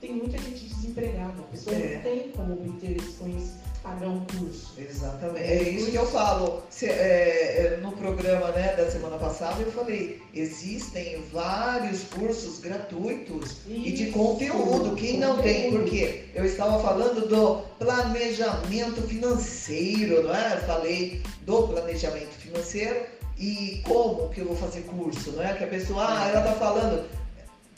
tem 0.00 0.14
muita 0.14 0.38
gente 0.38 0.64
desempregada, 0.68 1.34
a 1.38 1.42
pessoa 1.44 1.74
É. 1.76 1.96
não 1.96 2.02
tem 2.02 2.30
como 2.30 2.52
obter 2.54 2.96
esse 2.96 3.12
conhecimento, 3.12 3.65
um 4.06 4.24
curso. 4.24 4.72
Exatamente. 4.78 5.44
É 5.44 5.62
isso 5.62 5.90
que 5.90 5.96
eu 5.96 6.06
falo. 6.06 6.62
Se- 6.70 6.86
é, 6.86 7.74
é, 7.74 7.80
no 7.82 7.92
programa 7.92 8.50
né, 8.50 8.74
da 8.76 8.90
semana 8.90 9.16
passada, 9.16 9.62
eu 9.62 9.70
falei, 9.72 10.20
existem 10.34 11.22
vários 11.32 12.04
cursos 12.04 12.58
gratuitos 12.58 13.58
e 13.66 13.92
de 13.92 14.04
Isso, 14.04 14.12
conteúdo. 14.12 14.94
Quem 14.96 15.18
não 15.18 15.40
tem, 15.42 15.70
porque 15.70 16.24
eu 16.34 16.44
estava 16.44 16.82
falando 16.82 17.28
do 17.28 17.62
planejamento 17.78 19.02
financeiro, 19.02 20.22
não 20.24 20.34
é? 20.34 20.54
Eu 20.54 20.60
falei 20.62 21.22
do 21.42 21.68
planejamento 21.68 22.32
financeiro 22.38 23.06
e 23.38 23.82
como 23.86 24.30
que 24.30 24.40
eu 24.40 24.46
vou 24.46 24.56
fazer 24.56 24.80
curso, 24.82 25.32
não 25.32 25.42
é? 25.42 25.52
Que 25.54 25.64
a 25.64 25.68
pessoa, 25.68 26.06
ah, 26.08 26.28
ela 26.28 26.42
tá 26.42 26.52
falando, 26.52 27.04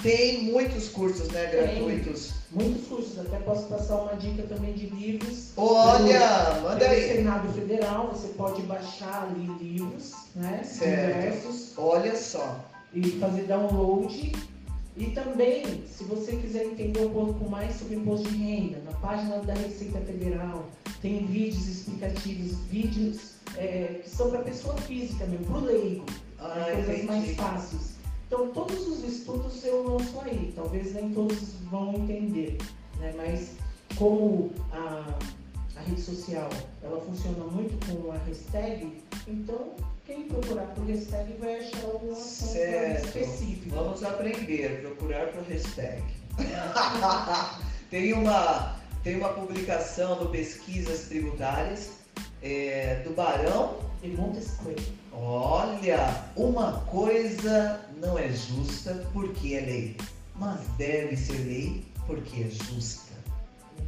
tem 0.02 0.44
muitos 0.44 0.88
cursos, 0.88 1.28
né, 1.28 1.46
Tem. 1.46 1.60
gratuitos. 1.62 2.32
Muitos 2.50 2.86
cursos, 2.86 3.18
até 3.18 3.38
posso 3.40 3.66
passar 3.66 3.96
uma 4.02 4.14
dica 4.14 4.42
também 4.44 4.72
de 4.72 4.86
livros. 4.86 5.50
Olha, 5.56 6.60
manda 6.62 6.76
Pelo 6.78 6.92
aí. 6.92 7.16
Senado 7.16 7.52
Federal, 7.52 8.08
você 8.12 8.28
pode 8.28 8.62
baixar 8.62 9.24
ali 9.24 9.46
livros, 9.60 10.12
né? 10.34 10.62
Certo. 10.64 11.18
Diversos, 11.18 11.72
Olha 11.76 12.16
só. 12.16 12.64
e 12.94 13.10
fazer 13.18 13.42
download. 13.42 14.32
E 14.96 15.06
também, 15.10 15.84
se 15.86 16.02
você 16.04 16.32
quiser 16.36 16.64
entender 16.64 17.00
um 17.06 17.10
pouco 17.10 17.48
mais 17.48 17.76
sobre 17.76 17.96
imposto 17.96 18.28
de 18.30 18.36
renda, 18.38 18.78
na 18.84 18.92
página 18.98 19.38
da 19.38 19.54
Receita 19.54 20.00
Federal 20.00 20.64
tem 21.02 21.24
vídeos 21.26 21.68
explicativos, 21.68 22.56
vídeos 22.70 23.18
é, 23.56 24.00
que 24.02 24.10
são 24.10 24.30
para 24.30 24.40
pessoa 24.40 24.74
física 24.78 25.24
mesmo, 25.26 25.46
para 25.46 25.56
o 25.58 25.64
leigo, 25.64 26.04
Ah, 26.40 26.66
coisas 26.72 27.04
mais 27.04 27.36
fáceis. 27.36 27.97
Então, 28.28 28.50
todos 28.50 28.86
os 28.86 29.02
estudos 29.04 29.64
eu 29.64 29.88
lanço 29.88 30.20
aí. 30.20 30.52
Talvez 30.54 30.92
nem 30.92 31.14
todos 31.14 31.54
vão 31.70 31.94
entender, 31.94 32.58
né? 33.00 33.14
mas 33.16 33.52
como 33.96 34.52
a, 34.70 35.18
a 35.74 35.80
rede 35.80 36.02
social 36.02 36.50
ela 36.82 37.00
funciona 37.00 37.42
muito 37.44 37.74
com 37.86 38.12
a 38.12 38.18
hashtag, 38.18 39.02
então 39.26 39.72
quem 40.04 40.24
procurar 40.24 40.66
por 40.74 40.84
hashtag 40.84 41.32
vai 41.40 41.56
achar 41.56 41.84
algum 41.86 42.12
assunto 42.12 42.52
Certo. 42.52 43.06
específico. 43.06 43.74
Vamos 43.74 44.04
aprender, 44.04 44.82
procurar 44.82 45.28
por 45.28 45.42
hashtag. 45.44 46.02
tem, 47.90 48.12
uma, 48.12 48.76
tem 49.02 49.16
uma 49.16 49.30
publicação 49.30 50.18
do 50.18 50.28
Pesquisas 50.28 51.08
Tributárias 51.08 51.92
é, 52.42 53.02
do 53.04 53.14
Barão. 53.14 53.88
E 54.02 54.08
Montesquieu. 54.08 54.76
Olha, 55.12 56.24
uma 56.36 56.84
coisa 56.86 57.80
não 58.00 58.18
é 58.18 58.28
justa 58.32 59.06
porque 59.12 59.54
é 59.54 59.60
lei, 59.60 59.96
mas 60.36 60.60
deve 60.76 61.16
ser 61.16 61.38
lei 61.44 61.84
porque 62.06 62.42
é 62.42 62.48
justa. 62.48 63.12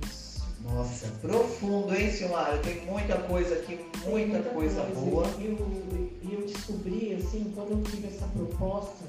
Isso. 0.06 0.44
Nossa, 0.62 1.08
profundo, 1.22 1.94
hein, 1.94 2.10
Silmara? 2.10 2.58
Tem 2.58 2.84
muita 2.84 3.16
coisa 3.22 3.54
aqui, 3.54 3.76
Tem 3.76 4.10
muita, 4.28 4.40
coisa, 4.50 4.82
boa. 4.94 5.26
E 5.38 5.46
eu, 5.46 6.20
eu 6.32 6.46
descobri, 6.46 7.14
assim, 7.14 7.50
quando 7.54 7.72
eu 7.72 7.82
tive 7.84 8.08
essa 8.08 8.26
proposta 8.28 9.04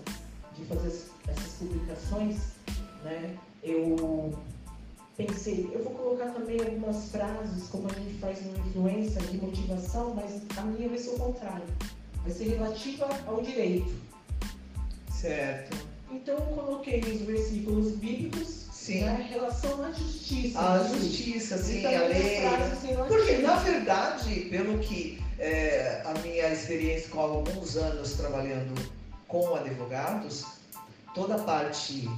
de 0.57 0.65
fazer 0.65 0.87
as- 0.87 1.05
essas 1.27 1.53
publicações, 1.59 2.37
né, 3.03 3.35
eu 3.63 4.33
pensei, 5.17 5.69
eu 5.73 5.83
vou 5.83 5.93
colocar 5.93 6.31
também 6.31 6.59
algumas 6.59 7.09
frases, 7.09 7.67
como 7.69 7.87
a 7.87 7.93
gente 7.93 8.17
faz 8.19 8.39
no 8.45 8.57
influência 8.67 9.21
de 9.21 9.37
motivação, 9.37 10.15
mas 10.15 10.41
a 10.57 10.61
minha 10.63 10.89
vai 10.89 10.97
ser 10.97 11.09
o 11.11 11.19
contrário. 11.19 11.65
Vai 12.23 12.31
ser 12.31 12.45
relativa 12.49 13.09
ao 13.27 13.41
direito. 13.41 13.91
Certo. 15.21 15.77
Então 16.11 16.33
eu 16.33 16.41
coloquei 16.41 16.99
os 16.99 17.21
versículos 17.21 17.91
bíblicos, 17.91 18.65
Sim. 18.71 19.01
né, 19.01 19.27
relação 19.29 19.85
à 19.85 19.91
justiça. 19.91 20.59
A 20.59 20.79
né, 20.79 20.99
justiça, 20.99 21.57
sim, 21.59 21.83
também 21.83 21.95
a 21.95 22.03
lei. 22.05 22.41
Porque, 23.07 23.37
na 23.37 23.55
verdade, 23.57 24.47
pelo 24.49 24.79
que 24.79 25.21
é, 25.37 26.01
a 26.03 26.13
minha 26.21 26.49
experiência 26.49 27.09
com 27.09 27.19
alguns 27.19 27.77
anos 27.77 28.13
trabalhando 28.13 28.73
com 29.27 29.53
advogados, 29.53 30.43
toda 31.13 31.35
a 31.35 31.39
parte 31.39 32.09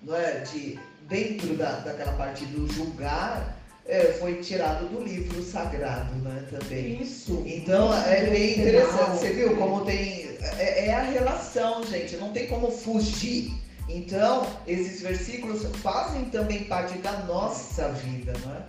não 0.00 0.14
é, 0.14 0.38
de 0.40 0.78
dentro 1.08 1.56
da, 1.56 1.80
daquela 1.80 2.12
parte 2.12 2.46
do 2.46 2.72
julgar 2.72 3.56
é, 3.86 4.12
foi 4.18 4.36
tirado 4.36 4.88
do 4.88 5.02
livro 5.02 5.42
sagrado 5.42 6.14
né, 6.16 6.44
também. 6.50 7.02
Isso. 7.02 7.42
Então 7.46 7.92
é 7.92 8.26
bem 8.26 8.60
interessante, 8.60 9.18
você 9.18 9.32
viu 9.32 9.56
como 9.56 9.84
tem. 9.84 10.30
É, 10.58 10.86
é 10.86 10.94
a 10.94 11.02
relação, 11.02 11.84
gente, 11.86 12.16
não 12.16 12.32
tem 12.32 12.46
como 12.46 12.70
fugir. 12.70 13.52
Então, 13.88 14.46
esses 14.66 15.02
versículos 15.02 15.64
fazem 15.82 16.24
também 16.26 16.64
parte 16.64 16.96
da 16.98 17.24
nossa 17.24 17.88
vida, 17.90 18.32
não 18.44 18.54
é? 18.54 18.62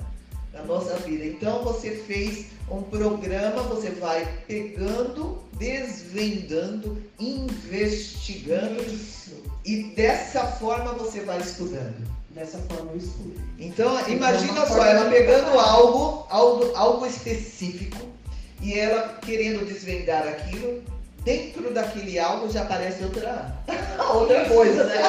Da 0.51 0.63
nossa 0.63 0.95
vida. 0.97 1.25
Então, 1.25 1.63
você 1.63 1.91
fez 1.91 2.47
um 2.69 2.81
programa, 2.81 3.63
você 3.63 3.89
vai 3.91 4.27
pegando, 4.47 5.41
desvendando, 5.57 7.01
investigando 7.19 8.83
Isso. 8.83 9.43
e 9.63 9.83
dessa 9.95 10.45
forma 10.45 10.93
você 10.93 11.21
vai 11.21 11.39
estudando. 11.39 12.22
Dessa 12.33 12.57
forma 12.59 12.91
eu 12.91 12.97
estudo. 12.97 13.35
Então, 13.59 13.95
Então, 13.99 14.09
imagina 14.09 14.65
só, 14.65 14.83
ela 14.83 15.09
pegando 15.09 15.57
algo, 15.59 16.25
algo, 16.29 16.71
algo 16.75 17.05
específico 17.05 17.97
e 18.61 18.77
ela 18.77 19.19
querendo 19.21 19.65
desvendar 19.65 20.27
aquilo, 20.27 20.81
dentro 21.23 21.71
daquele 21.73 22.17
algo 22.17 22.49
já 22.49 22.61
aparece 22.63 23.03
outra, 23.03 23.55
outra 24.15 24.45
coisa, 24.45 24.83
né? 24.85 25.01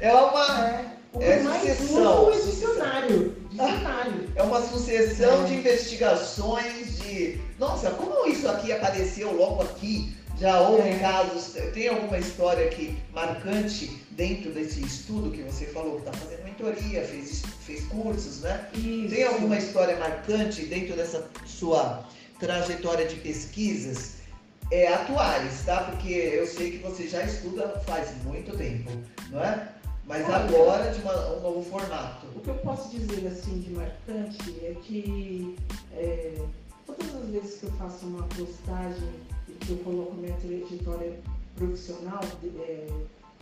É 0.00 0.12
uma, 0.14 0.68
É. 0.70 0.96
O 1.12 1.22
É 1.22 1.42
sucessão, 1.42 2.30
é 2.30 2.36
dicionário. 2.36 3.36
Dicionário. 3.50 4.30
é 4.34 4.42
uma 4.42 4.60
sucessão 4.62 5.42
É. 5.42 5.46
de 5.46 5.54
investigações 5.54 6.98
de. 6.98 7.40
Nossa, 7.58 7.90
como 7.90 8.26
isso 8.26 8.46
aqui 8.48 8.70
apareceu 8.72 9.32
logo 9.34 9.62
aqui? 9.62 10.14
Já 10.38 10.60
houve 10.60 10.98
casos. 10.98 11.54
Tem 11.72 11.88
alguma 11.88 12.18
história 12.18 12.68
que 12.68 12.98
marcante 13.12 14.02
dentro 14.10 14.52
desse 14.52 14.82
estudo 14.82 15.30
que 15.30 15.42
você 15.42 15.66
falou, 15.66 16.00
que 16.00 16.08
está 16.08 16.12
fazendo 16.12 16.44
mentoria, 16.44 17.02
fez, 17.04 17.42
fez 17.60 17.84
cursos, 17.86 18.40
né? 18.40 18.68
Isso. 18.74 19.14
Tem 19.14 19.24
alguma 19.24 19.56
história 19.56 19.96
marcante 19.98 20.66
dentro 20.66 20.94
dessa 20.96 21.28
sua 21.46 22.04
trajetória 22.38 23.06
de 23.06 23.16
pesquisas 23.16 24.16
é, 24.70 24.88
atuais, 24.92 25.62
tá? 25.64 25.84
Porque 25.84 26.08
eu 26.12 26.46
sei 26.46 26.72
que 26.72 26.78
você 26.78 27.08
já 27.08 27.22
estuda 27.24 27.68
faz 27.86 28.10
muito 28.24 28.56
tempo, 28.56 28.90
não 29.30 29.42
é? 29.42 29.68
Mas 30.04 30.24
Olha. 30.26 30.36
agora 30.36 30.90
de 30.92 31.00
uma- 31.00 31.32
um 31.36 31.40
novo 31.40 31.62
formato. 31.68 32.26
O 32.34 32.40
que 32.40 32.48
eu 32.48 32.54
posso 32.56 32.90
dizer 32.90 33.26
assim 33.26 33.58
de 33.60 33.70
marcante 33.70 34.38
é 34.62 34.74
que 34.82 35.56
é, 35.92 36.34
todas 36.86 37.14
as 37.16 37.28
vezes 37.30 37.58
que 37.58 37.64
eu 37.64 37.72
faço 37.72 38.06
uma 38.06 38.22
postagem 38.24 39.08
que 39.56 39.70
eu 39.70 39.76
coloco 39.78 40.14
minha 40.14 40.34
trajetória 40.36 41.12
profissional, 41.56 42.20
é, 42.60 42.86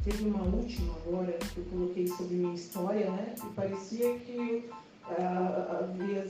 teve 0.05 0.25
uma 0.25 0.43
última 0.43 0.95
agora 1.07 1.33
que 1.33 1.59
eu 1.59 1.65
coloquei 1.65 2.07
sobre 2.09 2.37
minha 2.37 2.55
história, 2.55 3.11
né? 3.11 3.35
E 3.43 3.47
parecia 3.55 4.15
que 4.19 4.65
ah, 5.19 5.81
havia 5.83 6.27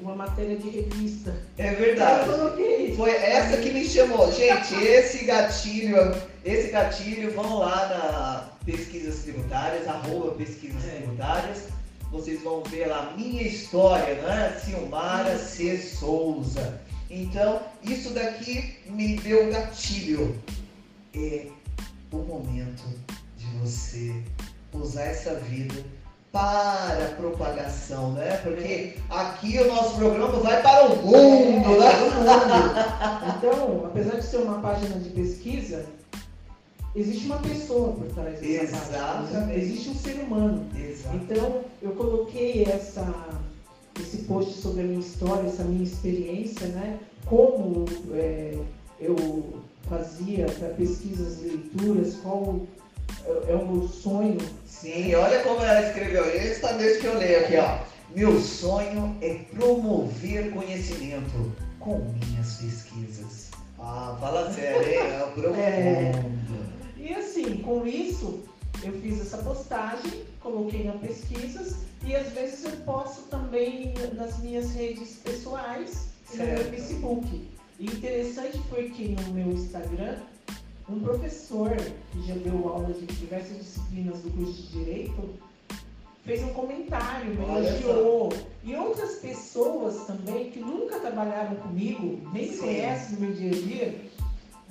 uma 0.00 0.16
matéria 0.16 0.56
de 0.56 0.68
revista. 0.68 1.34
É 1.58 1.72
Eu 1.72 1.76
verdade. 1.76 2.28
coloquei. 2.30 2.96
Foi 2.96 3.10
essa 3.10 3.56
que 3.58 3.70
me 3.70 3.84
chamou. 3.84 4.32
Gente, 4.32 4.74
esse 4.82 5.24
gatilho, 5.24 5.96
esse 6.44 6.70
gatilho, 6.70 7.32
vão 7.34 7.58
lá 7.58 7.88
na 7.88 8.52
Pesquisas 8.64 9.22
Tributárias, 9.22 9.86
arroba 9.86 10.32
Pesquisas 10.32 10.84
É. 10.84 10.96
Tributárias. 10.96 11.68
Vocês 12.10 12.42
vão 12.42 12.62
ver 12.64 12.86
lá 12.86 13.14
minha 13.16 13.42
história, 13.42 14.14
né? 14.16 14.60
Silmara 14.62 15.38
C. 15.38 15.78
Souza. 15.78 16.80
Então, 17.12 17.60
isso 17.82 18.14
daqui 18.14 18.78
me 18.86 19.16
deu 19.16 19.50
gatilho. 19.50 20.34
É 21.14 21.46
o 22.10 22.16
momento 22.16 22.82
de 23.36 23.46
você 23.58 24.14
usar 24.72 25.02
essa 25.02 25.34
vida 25.34 25.74
para 26.32 27.14
propagação, 27.18 28.12
né? 28.12 28.38
Porque 28.38 28.96
aqui 29.10 29.58
o 29.58 29.68
nosso 29.68 29.96
programa 29.96 30.38
vai 30.38 30.62
para 30.62 30.86
o 30.86 30.96
mundo, 31.02 31.78
né? 31.78 31.92
É, 31.92 32.00
mundo. 32.00 33.36
Então, 33.36 33.84
apesar 33.84 34.16
de 34.16 34.24
ser 34.24 34.38
uma 34.38 34.62
página 34.62 34.98
de 34.98 35.10
pesquisa, 35.10 35.84
existe 36.96 37.26
uma 37.26 37.38
pessoa 37.40 37.92
por 37.92 38.06
trás 38.14 38.40
dessa 38.40 38.78
página. 38.78 39.28
Exatamente. 39.28 39.60
Existe 39.60 39.90
um 39.90 39.94
ser 39.94 40.14
humano. 40.20 40.66
Exato. 40.74 41.16
Então, 41.16 41.60
eu 41.82 41.90
coloquei 41.90 42.64
essa, 42.64 43.06
esse 44.02 44.18
post 44.18 44.60
sobre 44.60 44.82
a 44.82 44.84
minha 44.84 45.00
história, 45.00 45.48
essa 45.48 45.64
minha 45.64 45.84
experiência, 45.84 46.66
né? 46.68 46.98
Como 47.24 47.84
é, 48.12 48.58
eu 49.00 49.16
fazia 49.88 50.46
para 50.46 50.68
pesquisas, 50.70 51.40
leituras, 51.40 52.16
qual 52.22 52.60
é, 53.24 53.52
é 53.52 53.54
o 53.54 53.66
meu 53.66 53.88
sonho. 53.88 54.38
Sim, 54.66 55.14
olha 55.14 55.42
como 55.42 55.62
ela 55.62 55.86
escreveu. 55.86 56.24
Esta 56.24 56.72
vez 56.74 57.00
que 57.00 57.06
eu 57.06 57.18
leio 57.18 57.40
aqui, 57.40 57.56
ó. 57.56 57.78
Meu 58.14 58.38
sonho 58.40 59.16
é 59.22 59.34
promover 59.54 60.50
conhecimento 60.50 61.52
com 61.78 61.98
minhas 61.98 62.56
pesquisas. 62.56 63.50
Ah, 63.78 64.16
fala 64.20 64.52
sério, 64.52 64.88
hein? 64.88 64.98
É 64.98 65.32
profundo. 65.34 66.42
É. 66.98 67.02
E 67.02 67.14
assim, 67.14 67.56
com 67.58 67.84
isso, 67.84 68.44
eu 68.84 68.92
fiz 69.00 69.20
essa 69.20 69.38
postagem, 69.38 70.22
coloquei 70.42 70.84
na 70.84 70.92
pesquisas 70.92 71.76
e 72.04 72.14
às 72.14 72.28
vezes 72.32 72.64
eu 72.64 72.72
posto 72.84 73.22
também 73.28 73.94
nas 74.14 74.38
minhas 74.40 74.72
redes 74.72 75.16
pessoais 75.16 76.08
no 76.34 76.44
meu. 76.44 76.64
Facebook. 76.64 77.48
E 77.78 77.86
interessante 77.86 78.58
foi 78.68 78.90
que 78.90 79.08
no 79.08 79.32
meu 79.32 79.52
Instagram, 79.52 80.18
um 80.88 81.00
professor 81.00 81.76
que 82.12 82.26
já 82.26 82.34
deu 82.34 82.68
aula 82.68 82.92
de 82.92 83.06
diversas 83.06 83.56
disciplinas 83.56 84.20
do 84.20 84.30
curso 84.30 84.62
de 84.62 84.68
Direito 84.72 85.30
fez 86.24 86.42
um 86.42 86.52
comentário, 86.52 87.34
me 87.34 87.44
elogiou. 87.44 88.32
E 88.62 88.74
outras 88.74 89.16
pessoas 89.16 90.06
também 90.06 90.50
que 90.50 90.60
nunca 90.60 91.00
trabalharam 91.00 91.56
comigo, 91.56 92.20
nem 92.32 92.56
conhecem 92.56 93.14
no 93.16 93.20
meu 93.20 93.34
dia 93.34 93.50
a 93.50 93.54
dia, 93.54 94.00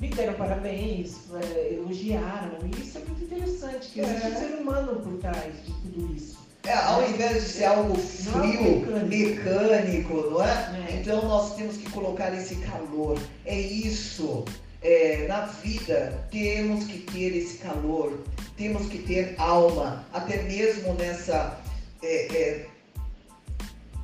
me 0.01 0.09
deram 0.09 0.33
parabéns, 0.33 1.15
é, 1.35 1.75
elogiaram. 1.75 2.57
E 2.65 2.81
isso 2.81 2.97
é 2.97 3.01
muito 3.01 3.23
interessante, 3.23 3.87
que 3.89 3.99
existe 3.99 4.25
é. 4.25 4.29
um 4.29 4.35
ser 4.35 4.59
humano 4.59 4.99
por 4.99 5.19
trás 5.19 5.53
de 5.63 5.71
tudo 5.73 6.15
isso. 6.15 6.41
É, 6.63 6.73
ao 6.73 7.07
invés 7.07 7.43
de 7.43 7.49
ser 7.49 7.65
algo 7.65 7.95
frio, 7.95 8.85
não 8.87 8.97
é 8.97 9.03
mecânico. 9.03 10.13
mecânico, 10.13 10.13
não 10.31 10.43
é? 10.43 10.87
é? 10.89 10.95
Então 10.99 11.27
nós 11.27 11.55
temos 11.55 11.77
que 11.77 11.89
colocar 11.91 12.33
esse 12.33 12.55
calor. 12.55 13.17
É 13.45 13.59
isso. 13.59 14.43
É, 14.83 15.27
na 15.27 15.41
vida 15.45 16.27
temos 16.31 16.85
que 16.85 16.99
ter 16.99 17.37
esse 17.37 17.59
calor, 17.59 18.19
temos 18.57 18.87
que 18.87 18.97
ter 18.97 19.35
alma, 19.37 20.03
até 20.11 20.41
mesmo 20.41 20.95
nessa 20.95 21.61
é, 22.01 22.35
é, 22.35 22.65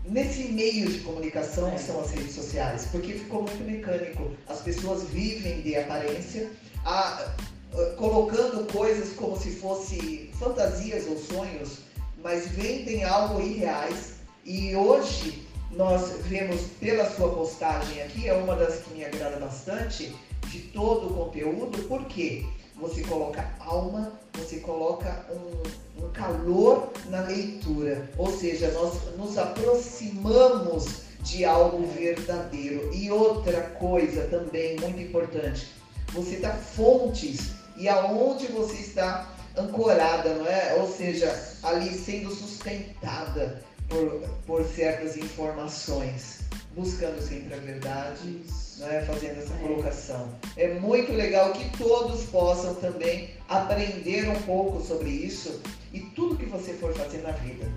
nesse 0.08 0.44
meio 0.50 0.90
de 0.90 1.00
comunicação 1.00 1.72
que 1.72 1.82
são 1.82 2.00
as 2.00 2.12
redes 2.12 2.34
sociais, 2.34 2.88
porque 2.92 3.14
ficou 3.14 3.44
muito 3.44 3.64
mecânico. 3.64 4.32
As 4.48 4.62
pessoas 4.62 5.04
vivem 5.10 5.62
de 5.62 5.76
aparência, 5.76 6.50
a, 6.86 7.34
a, 7.74 7.86
colocando 7.98 8.72
coisas 8.72 9.14
como 9.14 9.38
se 9.38 9.52
fossem 9.52 10.32
fantasias 10.40 11.06
ou 11.08 11.18
sonhos, 11.18 11.80
mas 12.24 12.48
vendem 12.48 13.04
algo 13.04 13.42
irreais. 13.42 14.14
E 14.46 14.76
hoje 14.76 15.46
nós 15.72 16.22
vemos 16.24 16.62
pela 16.80 17.10
sua 17.12 17.30
postagem 17.34 18.02
aqui, 18.02 18.28
é 18.28 18.34
uma 18.34 18.56
das 18.56 18.80
que 18.80 18.94
me 18.94 19.04
agrada 19.04 19.38
bastante, 19.38 20.16
de 20.50 20.60
todo 20.60 21.08
o 21.08 21.14
conteúdo, 21.14 21.78
porque 21.90 22.46
você 22.80 23.02
coloca 23.02 23.50
alma, 23.60 24.14
você 24.34 24.58
coloca 24.58 25.26
um, 25.32 26.04
um 26.06 26.10
calor 26.12 26.92
na 27.10 27.22
leitura, 27.22 28.10
ou 28.18 28.32
seja, 28.32 28.72
nós 28.72 28.94
nos 29.18 29.38
aproximamos 29.38 31.02
de 31.22 31.44
algo 31.44 31.86
verdadeiro. 31.88 32.94
E 32.94 33.12
outra 33.12 33.62
coisa 33.62 34.28
também 34.28 34.80
muito 34.80 35.02
importante, 35.02 35.68
você 36.14 36.38
dá 36.38 36.54
fontes 36.54 37.52
e 37.76 37.90
aonde 37.90 38.48
você 38.48 38.76
está 38.76 39.36
ancorada, 39.58 40.36
não 40.36 40.46
é? 40.46 40.76
Ou 40.76 40.92
seja, 40.92 41.34
ali 41.64 41.92
sendo 41.92 42.30
sustentada 42.30 43.64
por, 43.90 44.22
por 44.46 44.64
certas 44.64 45.18
informações, 45.18 46.42
buscando 46.76 47.22
sempre 47.22 47.56
a 47.56 47.58
verdade. 47.58 48.42
Isso 48.46 48.67
né, 48.78 49.04
fazendo 49.06 49.40
essa 49.40 49.54
colocação. 49.56 50.30
É 50.56 50.74
muito 50.80 51.12
legal 51.12 51.52
que 51.54 51.78
todos 51.78 52.24
possam 52.26 52.76
também 52.76 53.32
aprender 53.48 54.30
um 54.30 54.42
pouco 54.44 54.82
sobre 54.82 55.10
isso 55.10 55.62
e 55.94 56.00
tudo 56.00 56.38
que 56.38 56.46
você 56.46 56.74
for 56.74 56.94
fazer 56.94 57.20
na 57.20 57.32
vida. 57.32 57.72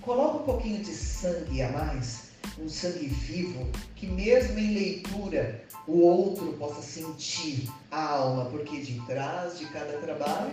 Coloca 0.00 0.38
um 0.38 0.42
pouquinho 0.42 0.82
de 0.82 0.92
sangue 0.92 1.62
a 1.62 1.70
mais, 1.70 2.30
um 2.58 2.68
sangue 2.68 3.06
vivo, 3.06 3.66
que 3.96 4.06
mesmo 4.06 4.58
em 4.58 4.74
leitura 4.74 5.62
o 5.86 6.00
outro 6.00 6.52
possa 6.54 6.82
sentir 6.82 7.68
a 7.90 8.02
alma, 8.02 8.46
porque 8.46 8.80
de 8.80 9.00
trás 9.06 9.58
de 9.58 9.66
cada 9.66 9.98
trabalho 9.98 10.52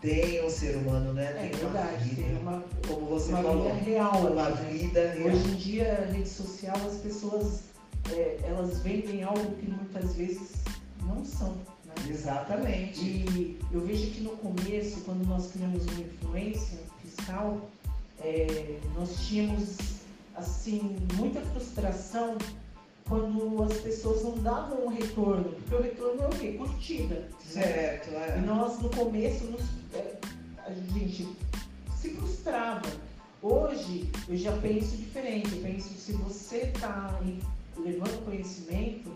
tem 0.00 0.44
um 0.44 0.48
ser 0.48 0.76
humano, 0.76 1.12
né? 1.12 1.32
Tem 1.32 1.46
é 1.46 1.52
verdade, 1.52 1.88
uma 1.88 1.98
vida. 1.98 2.22
Tem 2.22 2.38
uma, 2.38 2.64
como 2.88 3.06
você 3.06 3.32
uma 3.32 3.42
falou, 3.42 3.74
vida 3.74 3.84
real. 3.84 4.32
Uma 4.32 4.48
né? 4.48 4.72
vida 4.72 5.10
real. 5.10 5.28
Hoje 5.28 5.48
em 5.48 5.54
dia, 5.56 6.08
a 6.08 6.12
rede 6.12 6.28
social, 6.28 6.76
as 6.86 6.96
pessoas 6.96 7.69
é, 8.12 8.38
elas 8.44 8.80
vendem 8.80 9.22
algo 9.22 9.54
que 9.56 9.70
muitas 9.70 10.14
vezes 10.14 10.52
não 11.06 11.24
são. 11.24 11.52
Né? 11.84 11.94
Exatamente. 12.08 13.00
E 13.00 13.58
eu 13.72 13.80
vejo 13.80 14.10
que 14.10 14.20
no 14.20 14.30
começo, 14.36 15.00
quando 15.02 15.26
nós 15.26 15.50
criamos 15.52 15.84
uma 15.86 16.00
influência 16.00 16.78
fiscal, 17.02 17.68
é, 18.20 18.78
nós 18.94 19.26
tínhamos 19.26 19.76
assim 20.34 20.96
muita 21.16 21.40
frustração 21.40 22.36
quando 23.08 23.64
as 23.64 23.78
pessoas 23.78 24.22
não 24.22 24.38
davam 24.38 24.86
um 24.86 24.88
retorno, 24.88 25.52
porque 25.52 25.74
o 25.74 25.82
retorno 25.82 26.22
é 26.22 26.26
o 26.26 26.30
quê? 26.30 26.52
Curtida. 26.52 27.14
Né? 27.16 27.28
Certo, 27.40 28.10
é. 28.14 28.38
E 28.38 28.40
nós 28.42 28.78
no 28.78 28.88
começo 28.90 29.44
nos, 29.46 29.62
é, 29.92 30.14
a 30.64 30.72
gente 30.72 31.28
se 31.96 32.10
frustrava. 32.10 32.88
Hoje 33.42 34.08
eu 34.28 34.36
já 34.36 34.52
penso 34.58 34.96
diferente, 34.96 35.56
eu 35.56 35.62
penso 35.62 35.88
que 35.88 36.00
se 36.00 36.12
você 36.12 36.70
está 36.74 37.18
levando 37.84 38.24
conhecimento, 38.24 39.10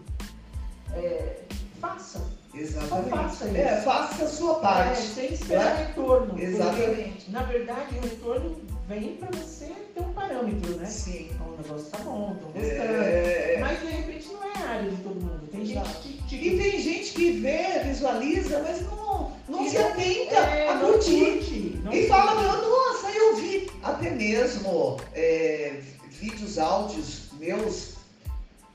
é, 0.93 1.43
faça. 1.81 2.25
Exatamente. 2.55 3.11
Só 3.11 3.17
faça 3.17 3.47
isso. 3.47 3.57
É, 3.57 3.81
faça 3.83 4.25
a 4.25 4.29
sua 4.29 4.55
parte. 4.61 5.01
É, 5.01 5.03
sem 5.03 5.33
esperar 5.33 5.75
né? 5.75 5.87
retorno. 5.87 6.41
Exatamente. 6.41 7.11
Porque, 7.11 7.31
na 7.33 7.43
verdade, 7.43 7.99
o 7.99 8.01
retorno 8.01 8.57
vem 8.89 9.17
para 9.17 9.39
você 9.39 9.73
ter 9.95 10.01
um 10.01 10.13
parâmetro, 10.13 10.77
né? 10.77 10.87
Sim. 10.87 11.31
Então, 11.33 11.47
o 11.49 11.57
negócio 11.57 11.91
tá 11.91 11.99
bom, 11.99 12.37
tô 12.41 12.47
gostando. 12.49 12.65
É... 12.65 13.59
Mas 13.61 13.81
de 13.81 13.87
repente 13.87 14.29
não 14.29 14.45
é 14.45 14.53
a 14.57 14.69
área 14.71 14.91
de 14.91 14.97
todo 14.99 15.15
mundo. 15.15 15.49
Tem 15.51 15.65
gente 15.65 15.91
que, 15.99 16.23
que, 16.29 16.37
E 16.37 16.59
tem 16.59 16.81
gente 16.81 17.13
que 17.13 17.31
vê, 17.41 17.81
visualiza, 17.85 18.61
mas 18.61 18.83
não, 18.83 19.33
não 19.49 19.69
se 19.69 19.77
atenta 19.77 20.37
é, 20.37 20.69
a 20.69 20.79
curtir. 20.79 21.81
Não 21.83 21.93
e 21.93 22.07
fala, 22.07 22.35
nossa, 22.35 23.11
eu 23.11 23.37
vi 23.37 23.71
até 23.83 24.11
mesmo 24.11 24.99
é, 25.13 25.81
vídeos, 26.11 26.59
áudios 26.59 27.31
meus 27.39 27.94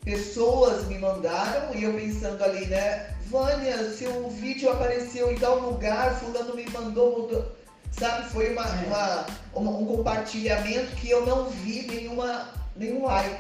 pessoas 0.04 0.88
me 0.88 0.98
mandaram 0.98 1.74
e 1.76 1.84
eu 1.84 1.94
pensando 1.94 2.44
ali, 2.44 2.66
né? 2.66 3.16
Vânia, 3.28 3.92
seu 3.92 4.30
vídeo 4.30 4.72
apareceu 4.72 5.32
em 5.32 5.36
tal 5.36 5.60
lugar, 5.60 6.20
fulano 6.20 6.56
me 6.56 6.68
mandou, 6.70 7.22
mudou. 7.22 7.46
Sabe, 7.92 8.30
foi 8.30 8.54
uma, 8.54 8.64
é. 8.64 8.88
uma, 8.88 9.26
uma, 9.54 9.72
um 9.72 9.86
compartilhamento 9.86 10.96
que 10.96 11.10
eu 11.10 11.26
não 11.26 11.50
vi 11.50 11.84
nenhuma, 11.88 12.50
nenhum 12.76 13.06
like. 13.06 13.36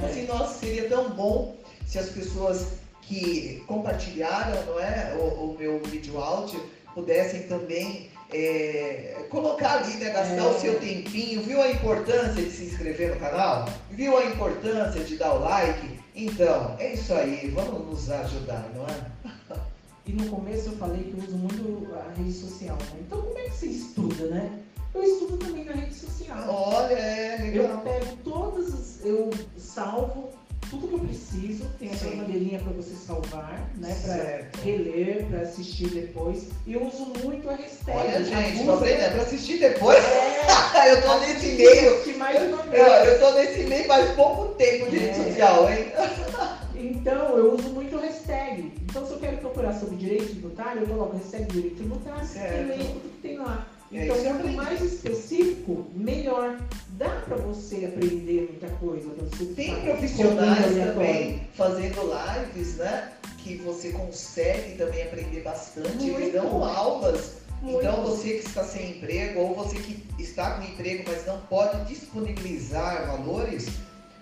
É. 0.00 0.06
Assim, 0.06 0.26
nossa, 0.26 0.58
seria 0.58 0.88
tão 0.88 1.10
bom 1.10 1.56
se 1.86 1.98
as 1.98 2.08
pessoas 2.10 2.68
que 3.02 3.62
compartilharam 3.66 4.64
não 4.64 4.80
é, 4.80 5.14
o, 5.16 5.50
o 5.50 5.56
meu 5.58 5.80
vídeo 5.80 6.18
áudio 6.18 6.64
pudessem 6.94 7.42
também 7.42 8.10
é, 8.32 9.26
colocar 9.28 9.78
ali, 9.78 9.94
né, 9.94 10.10
gastar 10.10 10.36
é. 10.36 10.42
o 10.42 10.58
seu 10.58 10.78
tempinho, 10.78 11.42
viu 11.42 11.60
a 11.60 11.70
importância 11.70 12.42
de 12.42 12.50
se 12.50 12.64
inscrever 12.64 13.14
no 13.14 13.20
canal? 13.20 13.68
Viu 13.90 14.16
a 14.16 14.24
importância 14.24 15.02
de 15.04 15.16
dar 15.16 15.34
o 15.34 15.40
like? 15.40 16.01
Então, 16.14 16.76
é 16.78 16.94
isso 16.94 17.12
aí, 17.14 17.50
vamos 17.50 17.86
nos 17.86 18.10
ajudar, 18.10 18.70
não 18.74 18.86
é? 18.86 19.32
E 20.04 20.12
no 20.12 20.28
começo 20.28 20.70
eu 20.70 20.76
falei 20.78 21.04
que 21.04 21.16
eu 21.16 21.24
uso 21.24 21.36
muito 21.36 21.94
a 21.94 22.10
rede 22.18 22.32
social, 22.32 22.76
né? 22.76 23.02
Então 23.06 23.22
como 23.22 23.38
é 23.38 23.42
que 23.42 23.50
você 23.52 23.66
estuda, 23.66 24.26
né? 24.26 24.58
Eu 24.92 25.02
estudo 25.04 25.38
também 25.38 25.64
na 25.64 25.72
rede 25.72 25.94
social. 25.94 26.44
Olha, 26.48 26.94
é 26.94 27.36
legal. 27.36 27.66
Eu 27.66 27.78
pego 27.78 28.16
todas, 28.24 29.04
eu 29.04 29.30
salvo 29.56 30.30
tudo 30.72 30.88
que 30.88 30.94
eu 30.94 31.00
preciso, 31.00 31.66
tem 31.78 31.90
essa 31.90 32.06
bandeirinha 32.06 32.58
para 32.58 32.72
você 32.72 32.94
salvar, 32.94 33.70
né? 33.76 33.94
Para 34.02 34.62
reler, 34.62 35.26
para 35.26 35.40
assistir 35.40 35.88
depois. 35.90 36.48
E 36.66 36.72
eu 36.72 36.86
uso 36.86 37.12
muito 37.22 37.48
a 37.50 37.56
hashtag. 37.56 37.98
Olha, 37.98 38.24
gente, 38.24 38.64
tô 38.64 38.72
aprendendo 38.72 39.12
para 39.12 39.22
assistir 39.22 39.58
depois. 39.58 40.02
É, 40.02 40.92
eu 40.96 41.02
tô 41.02 41.18
nesse 41.20 41.46
meio. 41.56 42.02
Que 42.02 42.14
mais 42.14 42.42
uma 42.42 42.62
vez. 42.62 42.72
Eu, 42.82 42.86
eu 42.86 43.20
tô 43.20 43.32
nesse 43.34 43.64
meio 43.64 43.84
faz 43.84 44.10
pouco 44.12 44.54
tempo 44.54 44.90
de 44.90 44.96
rede 44.96 45.20
é. 45.20 45.24
social, 45.24 45.70
hein? 45.70 45.92
Então, 46.74 47.38
eu 47.38 47.54
uso 47.54 47.68
muito 47.68 47.96
hashtag. 47.96 48.72
Então, 48.82 49.06
se 49.06 49.12
eu 49.12 49.18
quero 49.20 49.36
procurar 49.36 49.72
sobre 49.72 49.94
direito 49.94 50.30
tributário, 50.30 50.82
eu 50.82 50.86
coloco 50.88 51.16
hashtag 51.16 51.44
direito 51.44 51.76
tributário, 51.76 52.28
e 52.34 52.64
leio 52.64 52.84
tudo 52.86 53.12
que 53.12 53.22
tem 53.22 53.38
lá. 53.38 53.68
É 53.92 54.04
então, 54.06 54.16
quanto 54.22 54.48
mais 54.48 54.80
específico, 54.80 55.86
melhor. 55.94 56.58
Dá 56.96 57.10
para 57.26 57.36
você 57.36 57.84
aprender 57.84 58.48
muita 58.50 58.68
coisa. 58.76 59.08
Você 59.20 59.44
Tem 59.46 59.80
profissionais 59.82 60.74
também 60.74 61.46
fazendo 61.54 62.00
lives, 62.00 62.76
né? 62.76 63.12
Que 63.38 63.56
você 63.56 63.90
consegue 63.90 64.76
também 64.76 65.02
aprender 65.02 65.40
bastante. 65.40 66.04
Muito. 66.04 66.20
Eles 66.20 66.32
dão 66.32 66.64
aulas. 66.64 67.42
Muito. 67.60 67.80
Então, 67.80 68.02
você 68.02 68.38
que 68.38 68.46
está 68.46 68.64
sem 68.64 68.92
emprego 68.92 69.40
ou 69.40 69.54
você 69.54 69.76
que 69.76 70.02
está 70.18 70.54
com 70.54 70.64
emprego, 70.64 71.04
mas 71.06 71.26
não 71.26 71.40
pode 71.42 71.84
disponibilizar 71.84 73.06
valores, 73.06 73.68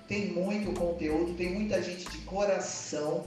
tem 0.09 0.33
muito 0.33 0.73
conteúdo, 0.79 1.35
tem 1.35 1.55
muita 1.55 1.81
gente 1.81 2.11
de 2.11 2.19
coração. 2.19 3.25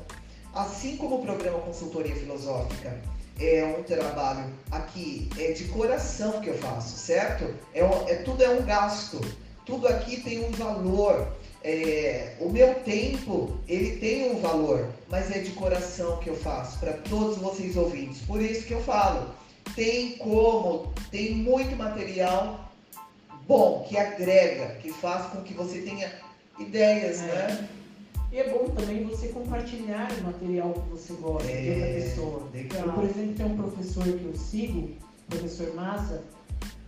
Assim 0.53 0.98
como 0.98 1.15
o 1.15 1.22
programa 1.24 1.60
Consultoria 1.60 2.15
Filosófica 2.15 3.02
é 3.39 3.64
um 3.77 3.84
trabalho 3.84 4.45
aqui 4.72 5.30
é 5.38 5.51
de 5.51 5.65
coração 5.65 6.39
que 6.41 6.49
eu 6.49 6.57
faço, 6.57 6.97
certo? 6.97 7.53
É, 7.73 7.81
é 7.81 8.15
tudo 8.18 8.43
é 8.43 8.49
um 8.49 8.64
gasto, 8.64 9.19
tudo 9.65 9.88
aqui 9.88 10.22
tem 10.22 10.45
um 10.45 10.51
valor. 10.51 11.27
É, 11.65 12.34
o 12.41 12.49
meu 12.49 12.76
tempo 12.76 13.57
ele 13.69 13.97
tem 13.97 14.30
um 14.31 14.41
valor, 14.41 14.89
mas 15.10 15.31
é 15.31 15.39
de 15.39 15.51
coração 15.51 16.18
que 16.18 16.30
eu 16.30 16.35
faço 16.35 16.77
para 16.80 16.93
todos 16.93 17.38
vocês 17.38 17.77
ouvintes. 17.77 18.22
Por 18.22 18.41
isso 18.41 18.65
que 18.65 18.73
eu 18.73 18.84
falo, 18.84 19.34
tem 19.76 20.18
como, 20.18 20.93
tem 21.10 21.34
muito 21.34 21.76
material 21.77 22.69
bom 23.47 23.85
que 23.88 23.97
agrega, 23.97 24.76
que 24.81 24.91
faz 24.91 25.27
com 25.27 25.41
que 25.41 25.53
você 25.53 25.81
tenha 25.81 26.11
ideias, 26.60 27.22
é. 27.22 27.26
né? 27.27 27.69
E 28.34 28.39
é 28.39 28.49
bom 28.49 28.68
também 28.69 29.03
você 29.03 29.27
compartilhar 29.27 30.11
o 30.19 30.23
material 30.23 30.73
que 30.73 30.89
você 30.89 31.14
gosta 31.14 31.51
é, 31.51 31.61
de 31.61 31.69
outra 31.69 31.93
pessoa. 31.93 32.49
Legal. 32.51 32.88
Eu, 32.88 32.93
por 32.93 33.03
exemplo, 33.03 33.35
tem 33.35 33.45
um 33.45 33.57
professor 33.57 34.03
que 34.05 34.26
eu 34.26 34.35
sigo, 34.35 34.89
professor 35.30 35.76
Massa, 35.76 36.23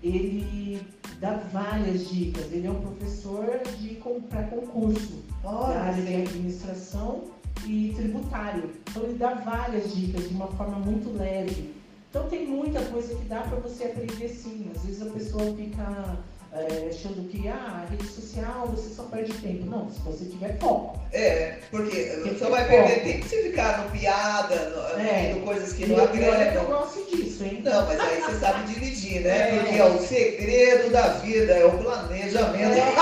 ele 0.02 0.82
dá 1.20 1.36
várias 1.54 2.10
dicas. 2.10 2.52
Ele 2.52 2.66
é 2.66 2.72
um 2.72 2.82
professor 2.82 3.62
de 3.80 4.02
para 4.28 4.44
concurso 4.48 5.24
oh, 5.44 5.50
da 5.50 5.82
área 5.82 6.04
de 6.04 6.16
administração 6.16 7.26
e 7.64 7.94
tributário. 7.96 8.72
Então 8.90 9.04
ele 9.04 9.20
dá 9.20 9.36
várias 9.36 9.94
dicas 9.94 10.28
de 10.28 10.34
uma 10.34 10.48
forma 10.48 10.80
muito 10.80 11.16
leve. 11.16 11.76
Então 12.10 12.28
tem 12.28 12.48
muita 12.48 12.84
coisa 12.86 13.14
que 13.14 13.26
dá 13.26 13.42
para 13.42 13.60
você 13.60 13.84
aprender 13.84 14.30
sim. 14.30 14.72
Às 14.76 14.84
vezes 14.84 15.00
a 15.00 15.12
pessoa 15.12 15.56
fica 15.56 16.18
é, 16.56 16.90
achando 16.90 17.28
que 17.28 17.48
ah, 17.50 17.84
a 17.84 17.92
rede 17.92 18.08
social 18.08 18.68
você 18.68 18.94
só 18.94 19.04
perde 19.04 19.34
tempo. 19.34 19.66
Não, 19.66 19.90
se 19.92 20.00
você 20.00 20.24
tiver 20.26 20.58
foco. 20.58 20.98
É, 21.12 21.58
porque 21.70 22.18
você 22.24 22.50
vai 22.50 22.66
perder 22.68 23.04
tempo 23.04 23.28
se 23.28 23.44
ficar 23.44 23.84
no 23.84 23.92
piada, 23.92 24.56
no, 24.70 25.02
é. 25.02 25.34
no 25.34 25.42
coisas 25.42 25.74
que 25.74 25.86
não 25.86 26.02
agregam. 26.02 26.64
Eu 26.64 26.68
gosto 26.68 27.06
disso, 27.12 27.44
hein? 27.44 27.62
Não, 27.64 27.86
mas 27.86 28.00
aí 28.00 28.22
você 28.22 28.40
sabe 28.40 28.74
dividir, 28.74 29.22
né? 29.22 29.56
É. 29.56 29.60
Porque 29.60 29.76
é 29.76 29.86
o 29.86 30.00
segredo 30.00 30.92
da 30.92 31.08
vida, 31.10 31.54
é 31.54 31.66
o 31.66 31.78
planejamento. 31.78 32.80
É. 32.80 32.94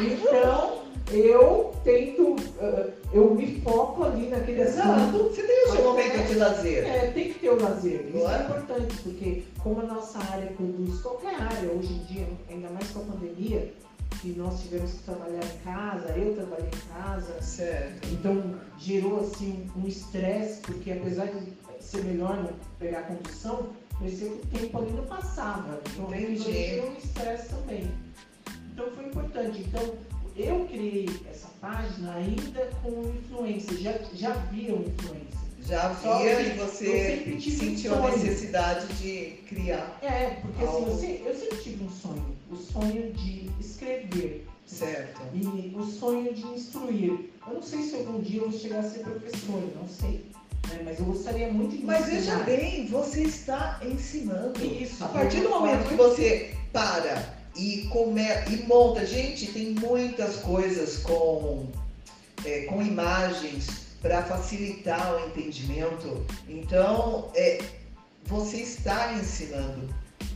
então, 0.00 0.82
eu 1.12 1.74
tento, 1.84 2.22
uh, 2.32 2.92
eu 3.12 3.34
me 3.34 3.60
foco 3.60 4.04
ali 4.04 4.28
naquele 4.28 4.62
Exato. 4.62 4.88
assunto. 4.90 5.34
Você 5.34 5.42
tem 5.42 5.64
o 5.64 5.72
seu 5.72 5.85
lazer. 6.36 6.86
É, 6.86 7.10
tem 7.10 7.32
que 7.32 7.38
ter 7.40 7.50
o 7.50 7.60
lazer. 7.60 8.06
Isso 8.08 8.28
é 8.28 8.42
importante, 8.44 8.96
porque 9.02 9.44
como 9.62 9.80
a 9.80 9.84
nossa 9.84 10.18
área 10.18 10.46
produz, 10.52 11.00
qualquer 11.00 11.34
área 11.34 11.70
hoje 11.70 11.92
em 11.92 12.04
dia, 12.04 12.28
ainda 12.50 12.70
mais 12.70 12.88
com 12.90 13.00
a 13.00 13.04
pandemia, 13.04 13.72
que 14.20 14.28
nós 14.30 14.62
tivemos 14.62 14.92
que 14.92 15.02
trabalhar 15.04 15.44
em 15.44 15.58
casa, 15.64 16.08
eu 16.16 16.34
trabalhei 16.34 16.68
em 16.68 16.94
casa. 16.94 17.42
Certo. 17.42 18.08
Então 18.08 18.54
gerou 18.78 19.20
assim 19.20 19.70
um 19.76 19.86
estresse, 19.86 20.60
porque 20.62 20.92
apesar 20.92 21.26
de 21.26 21.52
ser 21.80 22.04
melhor 22.04 22.36
não 22.36 22.50
pegar 22.78 23.02
condução, 23.02 23.68
parecia 23.98 24.28
que 24.28 24.34
o 24.34 24.60
tempo 24.60 24.78
ali 24.78 24.92
não 24.92 25.04
passava. 25.04 25.80
Então 25.92 26.06
Entendi. 26.06 26.52
gerou 26.52 26.90
um 26.90 26.96
estresse 26.96 27.48
também. 27.50 27.90
Então 28.72 28.90
foi 28.92 29.06
importante. 29.06 29.60
Então 29.60 29.94
eu 30.36 30.66
criei 30.66 31.08
essa 31.30 31.48
página 31.60 32.14
ainda 32.14 32.68
com 32.82 33.02
influência, 33.08 33.76
já, 33.78 33.92
já 34.12 34.34
viram 34.50 34.82
influência. 34.82 35.35
Já 35.66 35.88
via 35.88 36.40
e 36.42 36.56
você 36.58 37.36
sentiu 37.40 37.94
um 37.94 38.06
a 38.06 38.10
necessidade 38.12 38.86
de 38.94 39.38
criar. 39.48 39.98
É, 40.00 40.36
porque 40.40 40.64
assim, 40.64 40.86
eu, 40.86 40.96
sempre, 40.96 41.22
eu 41.26 41.34
sempre 41.34 41.56
tive 41.56 41.84
um 41.84 41.90
sonho, 41.90 42.36
o 42.50 42.56
sonho 42.56 43.12
de 43.12 43.50
escrever. 43.58 44.46
Certo. 44.64 45.22
E 45.34 45.74
o 45.76 45.84
sonho 45.84 46.32
de 46.32 46.42
instruir. 46.46 47.30
Eu 47.46 47.54
não 47.54 47.62
sei 47.62 47.82
se 47.82 47.96
algum 47.96 48.20
dia 48.20 48.40
eu 48.40 48.50
vou 48.50 48.58
chegar 48.58 48.80
a 48.80 48.82
ser 48.82 49.00
professor, 49.00 49.62
não 49.76 49.88
sei. 49.88 50.24
Né? 50.68 50.82
Mas 50.84 50.98
eu 51.00 51.06
gostaria 51.06 51.52
muito 51.52 51.76
de 51.76 51.84
Mas 51.84 52.08
ensinar. 52.12 52.44
veja 52.44 52.58
bem, 52.58 52.86
você 52.86 53.22
está 53.22 53.80
ensinando. 53.84 54.64
Isso. 54.64 55.02
A 55.02 55.08
partir 55.08 55.40
do 55.40 55.50
momento 55.50 55.88
que 55.88 55.94
você 55.94 56.54
para 56.72 57.34
e, 57.56 57.88
come, 57.90 58.22
e 58.50 58.66
monta. 58.66 59.04
Gente, 59.04 59.46
tem 59.52 59.70
muitas 59.70 60.36
coisas 60.36 60.98
com, 60.98 61.66
é, 62.44 62.64
com 62.64 62.82
imagens 62.82 63.85
para 64.06 64.22
facilitar 64.22 65.14
o 65.14 65.26
entendimento. 65.26 66.24
Então, 66.48 67.28
é, 67.34 67.60
você 68.24 68.58
está 68.58 69.12
ensinando. 69.14 69.92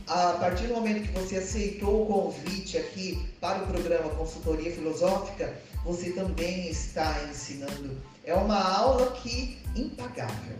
A 0.07 0.33
partir 0.33 0.67
do 0.67 0.73
momento 0.73 1.07
que 1.07 1.17
você 1.17 1.37
aceitou 1.37 2.03
o 2.03 2.05
convite 2.05 2.77
aqui 2.77 3.29
para 3.39 3.63
o 3.63 3.67
programa 3.67 4.09
Consultoria 4.09 4.71
Filosófica, 4.73 5.53
você 5.85 6.11
também 6.11 6.69
está 6.69 7.17
ensinando. 7.29 7.97
É 8.25 8.33
uma 8.33 8.61
aula 8.61 9.11
que 9.11 9.57
impagável. 9.75 10.57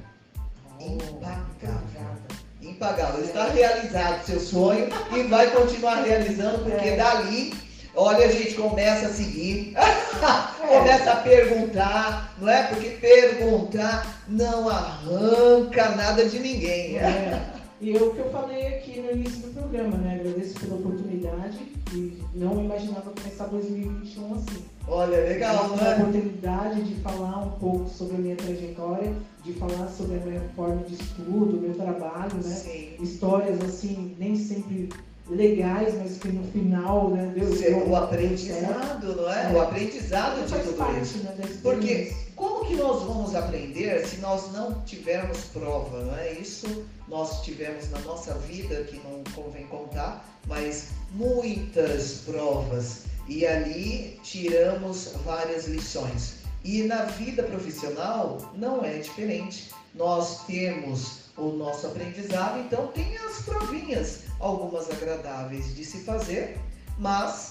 Oh, 0.79 0.93
impagável 0.93 2.21
impagável. 2.61 3.25
Está 3.25 3.47
realizado 3.49 4.23
seu 4.23 4.39
sonho 4.39 4.87
e 5.11 5.23
vai 5.23 5.49
continuar 5.49 6.03
realizando, 6.03 6.59
porque 6.59 6.89
é. 6.89 6.95
dali, 6.95 7.53
olha, 7.95 8.25
a 8.25 8.31
gente 8.31 8.55
começa 8.55 9.07
a 9.07 9.13
seguir, 9.13 9.73
começa 10.67 11.11
a 11.11 11.15
perguntar, 11.17 12.35
não 12.39 12.49
é? 12.49 12.63
Porque 12.63 12.89
perguntar 12.89 14.23
não 14.27 14.69
arranca 14.69 15.89
nada 15.95 16.25
de 16.25 16.39
ninguém. 16.39 16.97
É. 16.97 17.51
E 17.81 17.97
é 17.97 17.99
o 17.99 18.11
que 18.11 18.19
eu 18.19 18.29
falei 18.29 18.67
aqui 18.67 18.99
no 19.01 19.11
início 19.11 19.41
do 19.41 19.53
programa, 19.53 19.97
né? 19.97 20.19
Agradeço 20.19 20.59
pela 20.59 20.75
oportunidade 20.75 21.57
e 21.91 22.21
não 22.35 22.63
imaginava 22.63 23.09
começar 23.09 23.47
2021 23.47 24.35
assim. 24.35 24.63
Olha, 24.87 25.17
legal, 25.17 25.69
né? 25.69 25.93
a 25.93 26.01
oportunidade 26.01 26.83
de 26.83 26.95
falar 27.01 27.39
um 27.39 27.51
pouco 27.51 27.89
sobre 27.89 28.17
a 28.17 28.19
minha 28.19 28.35
trajetória, 28.35 29.13
de 29.43 29.53
falar 29.53 29.87
sobre 29.87 30.17
a 30.17 30.19
minha 30.19 30.41
forma 30.55 30.83
de 30.83 30.93
estudo, 30.93 31.59
meu 31.59 31.73
trabalho, 31.73 32.35
né? 32.35 32.41
Sim. 32.41 32.89
Histórias 32.99 33.59
assim, 33.63 34.15
nem 34.19 34.35
sempre 34.35 34.89
legais, 35.27 35.93
mas 35.95 36.17
que 36.17 36.27
no 36.29 36.43
final, 36.51 37.11
né, 37.11 37.31
Deus 37.35 37.59
deu 37.59 37.87
o 37.87 37.95
aprendizado, 37.95 39.15
não 39.15 39.31
é? 39.31 39.51
é? 39.51 39.55
O 39.55 39.61
aprendizado 39.61 40.45
de 40.45 40.53
tudo 40.53 40.77
parte, 40.77 41.01
isso. 41.01 41.17
Né, 41.19 41.35
Porque 41.61 42.13
como 42.35 42.65
que 42.65 42.75
nós 42.75 43.03
vamos 43.03 43.35
aprender 43.35 44.05
se 44.05 44.17
nós 44.17 44.51
não 44.51 44.81
tivermos 44.81 45.45
prova, 45.45 46.03
não 46.03 46.17
é? 46.17 46.33
Isso 46.33 46.85
nós 47.07 47.43
tivemos 47.43 47.89
na 47.91 47.99
nossa 47.99 48.33
vida, 48.35 48.83
que 48.83 48.99
não 49.07 49.23
convém 49.35 49.67
contar, 49.67 50.25
mas 50.47 50.87
muitas 51.11 52.21
provas. 52.25 53.03
E 53.27 53.45
ali 53.45 54.19
tiramos 54.23 55.13
várias 55.23 55.67
lições. 55.67 56.41
E 56.63 56.83
na 56.83 57.05
vida 57.05 57.43
profissional 57.43 58.37
não 58.55 58.83
é 58.83 58.97
diferente. 58.97 59.69
Nós 59.93 60.45
temos 60.45 61.21
o 61.37 61.49
nosso 61.49 61.87
aprendizado, 61.87 62.59
então 62.59 62.87
tem 62.87 63.17
as 63.17 63.41
provinhas, 63.43 64.21
algumas 64.41 64.89
agradáveis 64.89 65.75
de 65.75 65.85
se 65.85 65.99
fazer, 65.99 66.59
mas 66.97 67.49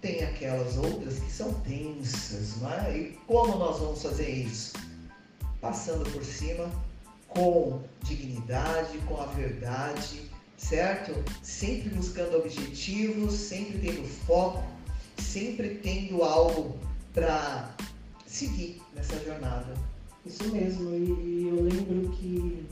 tem 0.00 0.22
aquelas 0.24 0.76
outras 0.76 1.18
que 1.20 1.30
são 1.30 1.52
tensas, 1.60 2.56
não 2.60 2.72
é? 2.72 2.96
E 2.96 3.18
como 3.26 3.56
nós 3.56 3.78
vamos 3.78 4.02
fazer 4.02 4.28
isso? 4.28 4.72
Passando 5.60 6.08
por 6.10 6.24
cima 6.24 6.68
com 7.28 7.80
dignidade, 8.02 8.98
com 9.06 9.20
a 9.20 9.26
verdade, 9.26 10.30
certo? 10.56 11.12
Sempre 11.42 11.90
buscando 11.90 12.36
objetivos, 12.36 13.32
sempre 13.32 13.78
tendo 13.78 14.06
foco, 14.26 14.62
sempre 15.18 15.76
tendo 15.76 16.22
algo 16.22 16.76
para 17.14 17.70
seguir 18.26 18.82
nessa 18.94 19.18
jornada. 19.20 19.74
Isso 20.24 20.44
mesmo, 20.52 20.90
e, 20.90 21.48
eu 21.48 21.62
lembro 21.62 22.10
que 22.12 22.66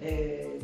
é, 0.00 0.58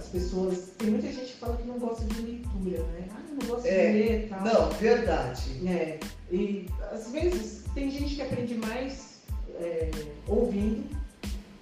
as 0.00 0.08
pessoas. 0.08 0.72
Tem 0.78 0.90
muita 0.90 1.06
gente 1.08 1.32
que 1.32 1.38
fala 1.38 1.56
que 1.56 1.66
não 1.66 1.78
gosta 1.78 2.04
de 2.04 2.20
leitura, 2.22 2.82
né? 2.84 3.08
Ah, 3.10 3.20
não 3.28 3.48
gosta 3.48 3.68
é, 3.68 3.92
de 3.92 3.98
ler 3.98 4.28
tal. 4.28 4.44
Não, 4.44 4.70
verdade. 4.70 5.68
É, 5.68 6.00
e 6.30 6.66
às 6.90 7.12
vezes 7.12 7.64
tem 7.74 7.90
gente 7.90 8.16
que 8.16 8.22
aprende 8.22 8.54
mais 8.54 9.20
é, 9.60 9.90
ouvindo, 10.26 10.84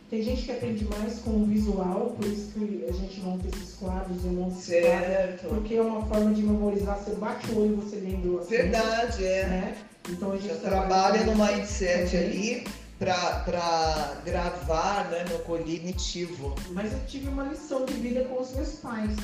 tem 0.09 0.23
gente 0.23 0.45
que 0.45 0.53
aprende 0.53 0.85
mais 0.87 1.19
com 1.19 1.31
o 1.31 1.45
visual, 1.45 2.17
por 2.19 2.27
isso 2.27 2.53
que 2.53 2.87
a 2.89 2.93
gente 2.93 3.21
monta 3.21 3.47
esses 3.49 3.75
quadros 3.75 4.25
e 4.25 4.29
monta 4.29 4.55
certo. 4.55 5.49
porque 5.49 5.75
é 5.75 5.83
uma 5.83 6.07
forma 6.07 6.33
de 6.33 6.43
memorizar, 6.43 6.99
você 6.99 7.15
bate 7.17 7.51
o 7.51 7.61
olho 7.61 7.73
e 7.73 7.77
você 7.77 7.97
lembra 7.97 8.31
o 8.31 8.39
assunto. 8.39 8.51
Verdade, 8.51 9.25
é. 9.25 9.47
Né? 9.47 9.77
Então 10.09 10.33
a 10.33 10.39
gente 10.39 10.55
trabalha 10.61 11.25
no 11.25 11.35
mindset 11.35 12.17
ali 12.17 12.65
para 12.99 14.21
gravar 14.25 15.09
né, 15.11 15.25
no 15.31 15.39
cognitivo. 15.41 16.55
Mas 16.71 16.93
eu 16.93 17.01
tive 17.07 17.29
uma 17.29 17.45
lição 17.45 17.85
de 17.85 17.95
vida 17.95 18.25
com 18.25 18.41
os 18.41 18.55
meus 18.55 18.73
pais. 18.77 19.17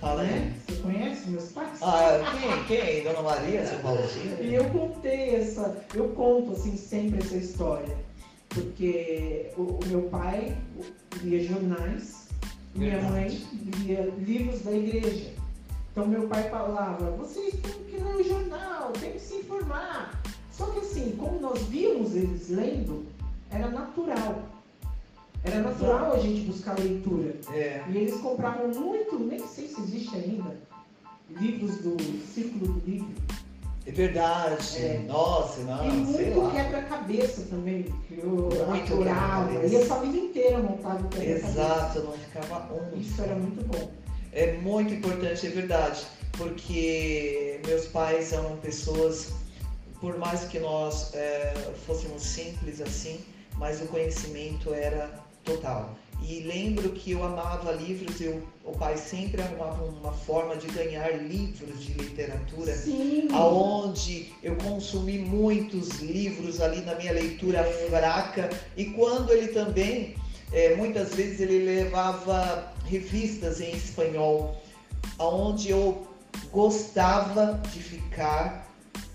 Fala 0.00 0.22
aí. 0.22 0.28
Né? 0.28 0.54
Você 0.66 0.76
conhece 0.76 1.28
meus 1.28 1.50
pais? 1.50 1.82
Ah, 1.82 2.20
quem? 2.40 2.64
Quem? 2.64 3.02
Dona 3.02 3.22
Maria, 3.22 3.66
seu 3.66 3.78
Paulinho? 3.80 4.08
E 4.40 4.54
eu 4.54 4.64
contei 4.70 5.36
essa, 5.36 5.76
eu 5.94 6.10
conto 6.10 6.52
assim 6.52 6.76
sempre 6.76 7.18
essa 7.18 7.36
história. 7.36 7.96
Porque 8.50 9.50
o, 9.56 9.62
o 9.62 9.80
meu 9.86 10.02
pai 10.02 10.56
lia 11.22 11.44
jornais, 11.44 12.28
minha 12.74 13.02
mãe 13.02 13.28
lia 13.78 14.12
livros 14.18 14.62
da 14.62 14.72
igreja. 14.72 15.32
Então 15.90 16.06
meu 16.06 16.28
pai 16.28 16.48
falava, 16.48 17.10
vocês 17.16 17.54
têm 17.54 17.84
que 17.84 17.96
ler 17.96 18.14
o 18.14 18.22
jornal, 18.22 18.92
tem 18.92 19.12
que 19.12 19.20
se 19.20 19.34
informar. 19.34 20.22
Só 20.58 20.66
que 20.66 20.80
assim, 20.80 21.14
como 21.16 21.40
nós 21.40 21.62
víamos 21.68 22.16
eles 22.16 22.48
lendo, 22.48 23.06
era 23.48 23.68
natural. 23.68 24.42
Era 25.44 25.60
natural 25.62 26.14
a 26.14 26.18
gente 26.18 26.40
buscar 26.46 26.76
leitura. 26.76 27.36
É. 27.52 27.84
E 27.88 27.96
eles 27.96 28.20
compravam 28.20 28.68
muito, 28.68 29.16
nem 29.20 29.38
sei 29.46 29.68
se 29.68 29.80
existe 29.80 30.16
ainda, 30.16 30.56
livros 31.30 31.76
do 31.76 31.96
Círculo 32.26 32.72
do 32.72 32.90
Livro. 32.90 33.14
É 33.86 33.92
verdade. 33.92 34.78
É. 34.78 35.04
Nossa, 35.06 35.60
não. 35.60 35.88
E 35.88 35.92
muito 35.92 36.50
quebra-cabeça 36.50 37.42
também, 37.48 37.84
que 38.08 38.18
eu 38.18 38.48
adorava. 38.74 39.64
E 39.64 39.76
a 39.76 39.86
família 39.86 40.20
inteira 40.20 40.58
montava 40.58 41.06
o 41.06 41.08
quebra-cabeça. 41.08 41.48
Exato, 41.48 42.00
não 42.00 42.12
ficava 42.12 42.74
um. 42.74 43.00
Isso 43.00 43.22
era 43.22 43.36
muito 43.36 43.64
bom. 43.64 43.90
É 44.32 44.54
muito 44.54 44.92
importante, 44.92 45.46
é 45.46 45.50
verdade. 45.50 46.04
Porque 46.32 47.60
meus 47.64 47.86
pais 47.86 48.32
eram 48.32 48.56
pessoas 48.56 49.32
por 50.00 50.16
mais 50.18 50.44
que 50.44 50.58
nós 50.58 51.14
é, 51.14 51.54
fôssemos 51.86 52.22
simples 52.22 52.80
assim, 52.80 53.20
mas 53.56 53.80
o 53.82 53.86
conhecimento 53.86 54.72
era 54.72 55.10
total. 55.44 55.96
E 56.22 56.40
lembro 56.40 56.90
que 56.90 57.12
eu 57.12 57.24
amava 57.24 57.72
livros, 57.72 58.20
eu, 58.20 58.42
o 58.64 58.72
pai 58.72 58.96
sempre 58.96 59.40
arrumava 59.40 59.84
uma 59.84 60.12
forma 60.12 60.56
de 60.56 60.66
ganhar 60.68 61.10
livros 61.22 61.82
de 61.82 61.92
literatura, 61.92 62.76
Sim. 62.76 63.28
aonde 63.32 64.32
eu 64.42 64.56
consumi 64.56 65.18
muitos 65.18 66.00
livros 66.00 66.60
ali 66.60 66.80
na 66.82 66.96
minha 66.96 67.12
leitura 67.12 67.64
fraca, 67.88 68.50
e 68.76 68.86
quando 68.86 69.32
ele 69.32 69.48
também, 69.48 70.16
é, 70.52 70.74
muitas 70.74 71.14
vezes 71.14 71.40
ele 71.40 71.64
levava 71.64 72.72
revistas 72.84 73.60
em 73.60 73.70
espanhol, 73.70 74.60
aonde 75.18 75.70
eu 75.70 76.06
gostava 76.50 77.60
de 77.72 77.80
ficar 77.80 78.67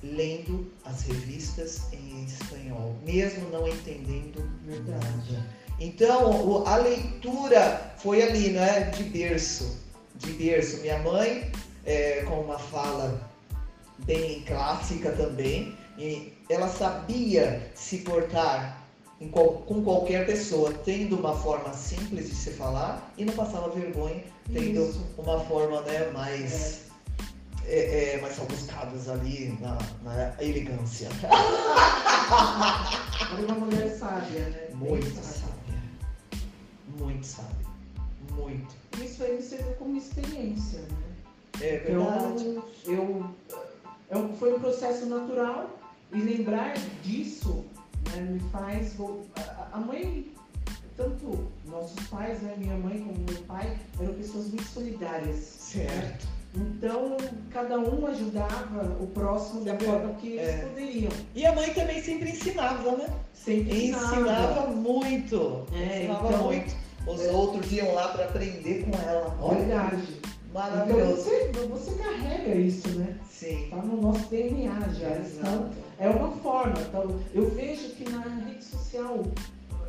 lendo 0.04 0.72
as 0.84 1.04
revistas 1.04 1.82
em 1.94 2.26
espanhol, 2.26 2.96
mesmo 3.06 3.50
não 3.50 3.68
entendendo 3.68 4.48
nada. 4.86 5.46
Então, 5.80 6.68
a 6.68 6.76
leitura 6.78 7.94
foi 7.98 8.22
ali, 8.22 8.50
né, 8.50 8.92
de 8.92 9.04
berço, 9.04 9.78
de 10.16 10.32
berço. 10.34 10.82
Minha 10.82 11.00
mãe, 11.00 11.52
é, 11.86 12.24
com 12.24 12.42
uma 12.42 12.60
fala 12.60 13.30
bem 14.00 14.42
clássica 14.42 15.12
também, 15.14 15.76
e 15.98 16.34
ela 16.50 16.68
sabia 16.68 17.72
se 17.74 18.00
portar 18.00 18.84
com 19.32 19.84
qualquer 19.84 20.26
pessoa, 20.26 20.74
tendo 20.84 21.18
uma 21.18 21.36
forma 21.36 21.74
simples 21.74 22.30
de 22.30 22.36
se 22.36 22.52
falar 22.52 23.14
e 23.18 23.24
não 23.24 23.34
passava 23.34 23.70
vergonha, 23.70 24.24
tendo 24.52 24.82
Isso. 24.82 25.06
uma 25.18 25.40
forma 25.42 25.82
né, 25.82 26.10
mais. 26.12 26.83
É, 27.66 28.16
é, 28.16 28.22
mais 28.22 28.38
rebuscadas 28.38 29.08
ali 29.10 29.58
na, 29.62 29.78
na 30.04 30.34
elegância. 30.44 31.08
Era 33.32 33.42
uma 33.48 33.56
mulher 33.66 33.90
sábia, 33.98 34.42
né? 34.50 34.68
Muito 34.74 35.06
sábia. 35.16 35.22
sábia. 35.24 35.82
Muito 36.98 37.26
sábia. 37.26 37.68
Muito. 38.36 38.76
Isso 39.02 39.24
aí 39.24 39.36
me 39.38 39.42
serviu 39.42 39.74
como 39.76 39.98
experiência, 39.98 40.80
né? 40.80 40.98
É 41.62 41.78
verdade. 41.78 42.44
Então, 42.44 42.64
eu, 42.86 43.26
eu, 44.10 44.34
foi 44.38 44.56
um 44.56 44.60
processo 44.60 45.06
natural 45.06 45.70
e 46.12 46.20
lembrar 46.20 46.74
disso 47.04 47.64
né, 48.14 48.22
me 48.22 48.40
faz. 48.52 48.94
vol- 48.96 49.26
A, 49.36 49.70
a 49.78 49.80
mãe, 49.80 50.32
tanto 50.98 51.48
nossos 51.66 52.06
pais, 52.08 52.42
né, 52.42 52.56
minha 52.58 52.76
mãe 52.76 53.00
como 53.00 53.18
meu 53.20 53.42
pai, 53.44 53.80
eram 54.00 54.14
pessoas 54.16 54.48
muito 54.48 54.66
solidárias. 54.68 55.38
Certo. 55.38 56.28
Então, 56.56 57.18
cada 57.50 57.80
um 57.80 58.06
ajudava 58.08 58.98
o 59.02 59.08
próximo 59.08 59.64
da 59.64 59.76
forma 59.80 60.14
que 60.16 60.34
eles 60.34 60.50
É. 60.50 60.58
poderiam. 60.68 61.12
E 61.34 61.46
a 61.46 61.56
mãe 61.56 61.74
também 61.74 62.02
sempre 62.02 62.30
ensinava, 62.30 62.96
né? 62.96 63.08
Sempre 63.34 63.88
Ensinava 63.88 64.68
muito. 64.68 65.66
É, 65.74 66.00
ensinava 66.04 66.28
então- 66.30 66.44
muito. 66.44 66.76
Os 67.08 67.22
outros 67.34 67.72
iam 67.72 67.94
lá 67.96 68.10
para 68.10 68.26
aprender 68.26 68.86
com 68.86 68.92
ela. 68.98 69.56
Verdade. 69.56 69.96
Então, 70.20 70.32
maravilhoso. 70.54 71.16
você, 71.24 71.52
você 71.70 71.92
carrega 71.96 72.56
isso, 72.56 72.88
né? 73.00 73.18
Sim. 73.30 73.64
Está 73.66 73.78
no 73.78 74.02
nosso 74.02 74.30
DNA 74.30 74.80
já. 74.94 75.10
Então. 75.18 75.70
É 76.00 76.10
uma 76.10 76.32
forma. 76.38 76.76
Então, 76.80 77.20
eu 77.34 77.50
vejo 77.50 77.90
que 77.96 78.10
na 78.10 78.22
rede 78.22 78.64
social 78.64 79.24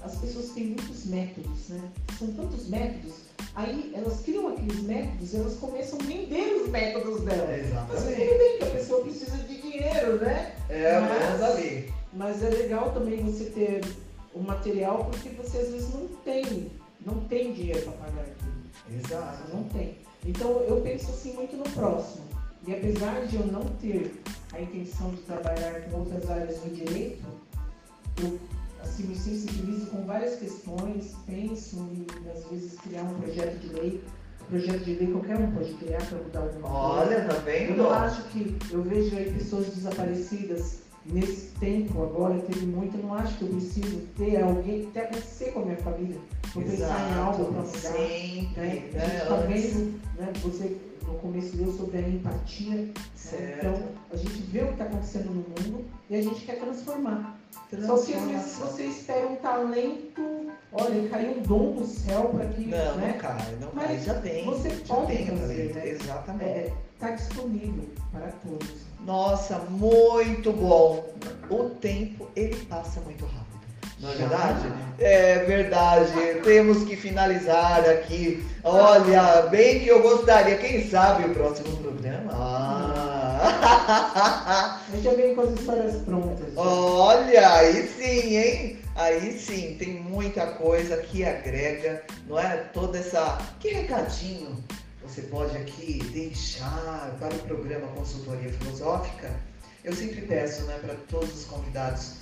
as 0.03 0.16
pessoas 0.16 0.51
têm 0.51 0.66
muitos 0.69 1.07
métodos, 1.07 1.69
né? 1.69 1.81
São 2.19 2.28
tantos 2.32 2.69
métodos. 2.69 3.23
Aí 3.55 3.93
elas 3.94 4.20
criam 4.20 4.48
aqueles 4.48 4.81
métodos 4.82 5.32
e 5.32 5.36
elas 5.36 5.55
começam 5.55 5.98
a 6.01 6.05
vender 6.05 6.62
os 6.62 6.69
métodos 6.69 7.20
delas. 7.23 7.48
Mas 7.48 7.66
Exatamente. 7.66 8.28
tudo 8.28 8.39
bem 8.39 8.59
que 8.59 8.65
a 8.65 8.70
pessoa 8.70 9.01
precisa 9.02 9.36
de 9.39 9.61
dinheiro, 9.61 10.16
né? 10.19 10.55
É, 10.69 11.01
Mas- 11.01 11.43
ali. 11.43 11.93
Mas 12.12 12.43
é 12.43 12.48
legal 12.48 12.93
também 12.93 13.23
você 13.24 13.44
ter 13.47 13.85
o 14.32 14.40
material 14.40 15.05
porque 15.11 15.28
você 15.31 15.59
às 15.59 15.69
vezes 15.69 15.93
não 15.94 16.06
tem, 16.24 16.70
não 17.05 17.20
tem 17.24 17.52
dinheiro 17.52 17.82
para 17.82 17.93
pagar 17.93 18.23
aquilo. 18.23 18.55
Exato. 19.05 19.56
Não 19.56 19.65
tem. 19.65 19.98
Então 20.24 20.61
eu 20.62 20.81
penso 20.81 21.11
assim 21.11 21.32
muito 21.35 21.56
no 21.56 21.65
próximo. 21.65 22.24
E 22.66 22.73
apesar 22.73 23.27
de 23.27 23.36
eu 23.36 23.47
não 23.47 23.65
ter 23.81 24.20
a 24.52 24.61
intenção 24.61 25.11
de 25.11 25.23
trabalhar 25.23 25.82
com 25.82 25.98
outras 25.98 26.31
áreas 26.31 26.59
do 26.61 26.74
direito, 26.74 27.24
eu 28.23 28.39
assim, 28.85 29.05
me 29.05 29.16
sensibilizo 29.16 29.86
com 29.86 30.05
várias 30.05 30.36
questões, 30.36 31.15
penso 31.27 31.77
em 31.77 32.06
às 32.31 32.44
vezes 32.51 32.78
criar 32.81 33.02
um 33.02 33.15
projeto 33.20 33.59
de 33.59 33.69
lei. 33.74 34.05
Projeto 34.48 34.85
de 34.85 34.94
lei 34.94 35.11
qualquer 35.11 35.39
um 35.39 35.51
pode 35.52 35.73
criar 35.74 36.05
para 36.06 36.19
mudar 36.19 36.40
alguma 36.40 36.69
coisa. 36.69 36.77
Olha, 36.77 37.24
tá 37.24 37.35
Eu 37.35 37.43
vendo? 37.43 37.77
não 37.78 37.90
acho 37.90 38.23
que 38.24 38.56
eu 38.70 38.82
vejo 38.82 39.16
aí 39.16 39.32
pessoas 39.32 39.66
desaparecidas 39.69 40.85
nesse 41.06 41.48
tempo 41.59 42.02
agora, 42.02 42.39
teve 42.40 42.66
muito, 42.66 42.97
eu 42.97 43.02
não 43.02 43.15
acho 43.15 43.36
que 43.36 43.43
eu 43.43 43.48
preciso 43.48 44.01
ter 44.16 44.43
alguém, 44.43 44.86
até 44.89 45.01
acontecer 45.05 45.52
com 45.52 45.61
a 45.61 45.65
minha 45.65 45.77
família, 45.78 46.19
vou 46.55 46.62
pensar 46.62 47.11
em 47.11 47.19
algo 47.19 47.44
para 47.44 47.62
mudar. 47.62 47.78
Sempre. 47.78 48.01
Né? 48.01 48.52
A 48.56 48.61
né? 48.61 48.70
gente 48.70 49.23
está 49.23 49.35
Antes. 49.35 49.74
vendo, 49.74 50.01
né? 50.19 50.32
você 50.43 50.77
no 51.06 51.15
começo 51.15 51.56
leu 51.56 51.73
sobre 51.73 51.98
a 51.98 52.09
empatia, 52.09 52.74
né? 52.74 52.93
Então 53.59 53.82
a 54.12 54.16
gente 54.16 54.43
vê 54.51 54.62
o 54.62 54.66
que 54.69 54.73
está 54.73 54.85
acontecendo 54.85 55.27
no 55.27 55.35
mundo 55.35 55.85
e 56.09 56.16
a 56.16 56.23
gente 56.23 56.44
quer 56.44 56.59
transformar. 56.59 57.39
Só 57.55 57.94
vezes 57.97 58.06
Transformação. 58.06 58.66
você 58.66 58.82
espera 58.85 59.26
um 59.26 59.36
talento, 59.36 60.47
olha, 60.72 61.09
caiu 61.09 61.31
um 61.39 61.43
dom 61.43 61.72
do 61.72 61.85
céu 61.86 62.31
para 62.35 62.47
que 62.47 62.66
Não, 62.66 62.78
não 62.93 62.97
né? 62.97 63.18
cai, 63.20 63.56
não 63.60 63.68
Mas 63.72 63.86
cai. 63.86 63.98
Já 64.01 64.14
tem. 64.14 64.44
você 64.44 64.70
já 64.70 64.94
pode 64.94 65.06
tem 65.16 65.26
fazer, 65.26 65.55
talento. 65.55 65.74
né? 65.74 65.89
Exatamente. 65.89 66.72
está 66.94 67.10
disponível 67.10 67.85
para 68.12 68.28
todos. 68.47 68.68
Nossa, 69.05 69.59
muito 69.70 70.52
bom. 70.52 71.05
O 71.51 71.64
tempo, 71.70 72.28
ele 72.35 72.56
passa 72.66 73.01
muito 73.01 73.24
rápido. 73.24 73.44
Não 74.01 74.10
é 74.10 74.14
verdade? 74.16 74.72
É 74.98 75.39
verdade. 75.44 76.12
Temos 76.43 76.85
que 76.85 76.97
finalizar 76.97 77.89
aqui. 77.89 78.44
Olha, 78.62 79.43
bem 79.51 79.81
que 79.81 79.89
eu 79.89 80.02
gostaria, 80.02 80.56
quem 80.59 80.89
sabe 80.89 81.24
o 81.31 81.35
próximo 81.35 81.76
programa. 81.78 82.32
Ah. 82.32 82.94
A 83.45 84.81
gente 84.93 85.03
já 85.03 85.15
vem 85.15 85.35
com 85.35 85.43
as 85.43 85.51
histórias 85.53 85.97
prontas. 86.03 86.55
já. 86.55 86.61
Olha, 86.61 87.55
aí 87.55 87.87
sim, 87.89 88.37
hein? 88.37 88.79
Aí 88.95 89.39
sim, 89.39 89.77
tem 89.79 89.95
muita 89.95 90.47
coisa 90.47 90.97
que 90.99 91.25
agrega, 91.25 92.03
não 92.27 92.39
é? 92.39 92.57
Toda 92.73 92.99
essa. 92.99 93.39
Que 93.61 93.69
recadinho 93.69 94.62
você 95.03 95.23
pode 95.23 95.57
aqui 95.57 96.03
deixar 96.12 97.15
para 97.21 97.35
o 97.35 97.39
programa 97.41 97.87
Consultoria 97.89 98.51
Filosófica? 98.53 99.31
Eu 99.85 99.93
sempre 99.93 100.23
peço, 100.23 100.62
né, 100.62 100.79
para 100.81 100.95
todos 101.11 101.41
os 101.41 101.45
convidados. 101.45 102.15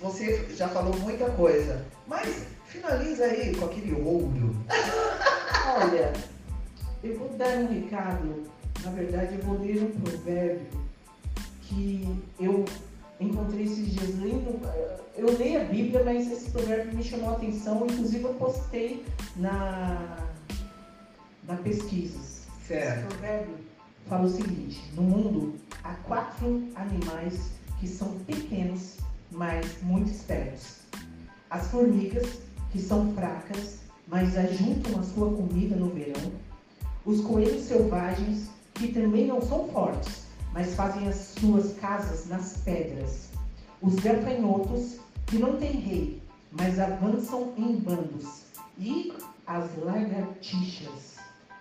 Você 0.00 0.46
já 0.54 0.68
falou 0.68 0.96
muita 1.00 1.28
coisa, 1.30 1.84
mas 2.06 2.44
finaliza 2.66 3.24
aí 3.24 3.56
com 3.56 3.64
aquele 3.64 3.94
ouro. 3.94 4.54
Olha, 5.76 6.12
eu 7.02 7.18
vou 7.18 7.28
dar 7.30 7.48
um 7.58 7.66
recado, 7.66 8.44
na 8.84 8.90
verdade 8.90 9.34
eu 9.36 9.42
vou 9.42 9.58
ler 9.60 9.82
um 9.82 10.00
provérbio 10.00 10.66
que 11.62 12.22
eu 12.38 12.64
encontrei 13.18 13.64
esses 13.64 13.92
dias 13.92 14.18
lendo. 14.18 14.60
Eu 15.16 15.36
leio 15.38 15.62
a 15.62 15.64
Bíblia, 15.64 16.02
mas 16.04 16.30
esse 16.30 16.50
provérbio 16.50 16.94
me 16.94 17.02
chamou 17.02 17.30
a 17.30 17.32
atenção, 17.32 17.86
inclusive 17.86 18.24
eu 18.24 18.34
postei 18.34 19.04
na, 19.36 20.18
na 21.46 21.56
pesquisas. 21.56 22.46
Esse 22.60 22.68
Certo. 22.68 23.08
provérbio 23.08 23.56
fala 24.06 24.24
o 24.24 24.28
seguinte: 24.28 24.82
no 24.94 25.02
mundo 25.02 25.54
há 25.82 25.94
quatro 25.94 26.68
animais 26.74 27.50
que 27.78 27.88
são 27.88 28.08
pequenos, 28.26 28.96
mas 29.30 29.82
muito 29.82 30.10
espertos. 30.10 30.78
As 31.50 31.68
formigas, 31.68 32.40
que 32.72 32.80
são 32.80 33.12
fracas, 33.14 33.78
mas 34.08 34.36
ajuntam 34.36 35.00
a 35.00 35.02
sua 35.02 35.30
comida 35.34 35.76
no 35.76 35.90
verão. 35.90 36.32
Os 37.04 37.20
coelhos 37.20 37.62
selvagens, 37.64 38.48
que 38.74 38.88
também 38.88 39.26
não 39.26 39.40
são 39.40 39.68
fortes, 39.68 40.24
mas 40.52 40.74
fazem 40.74 41.08
as 41.08 41.34
suas 41.38 41.74
casas 41.78 42.26
nas 42.26 42.58
pedras. 42.64 43.28
Os 43.80 43.94
gafanhotos, 43.96 44.96
que 45.26 45.38
não 45.38 45.56
têm 45.56 45.72
rei, 45.72 46.22
mas 46.52 46.78
avançam 46.78 47.52
em 47.56 47.76
bandos. 47.76 48.44
E 48.78 49.12
as 49.46 49.64
lagartixas, 49.78 51.16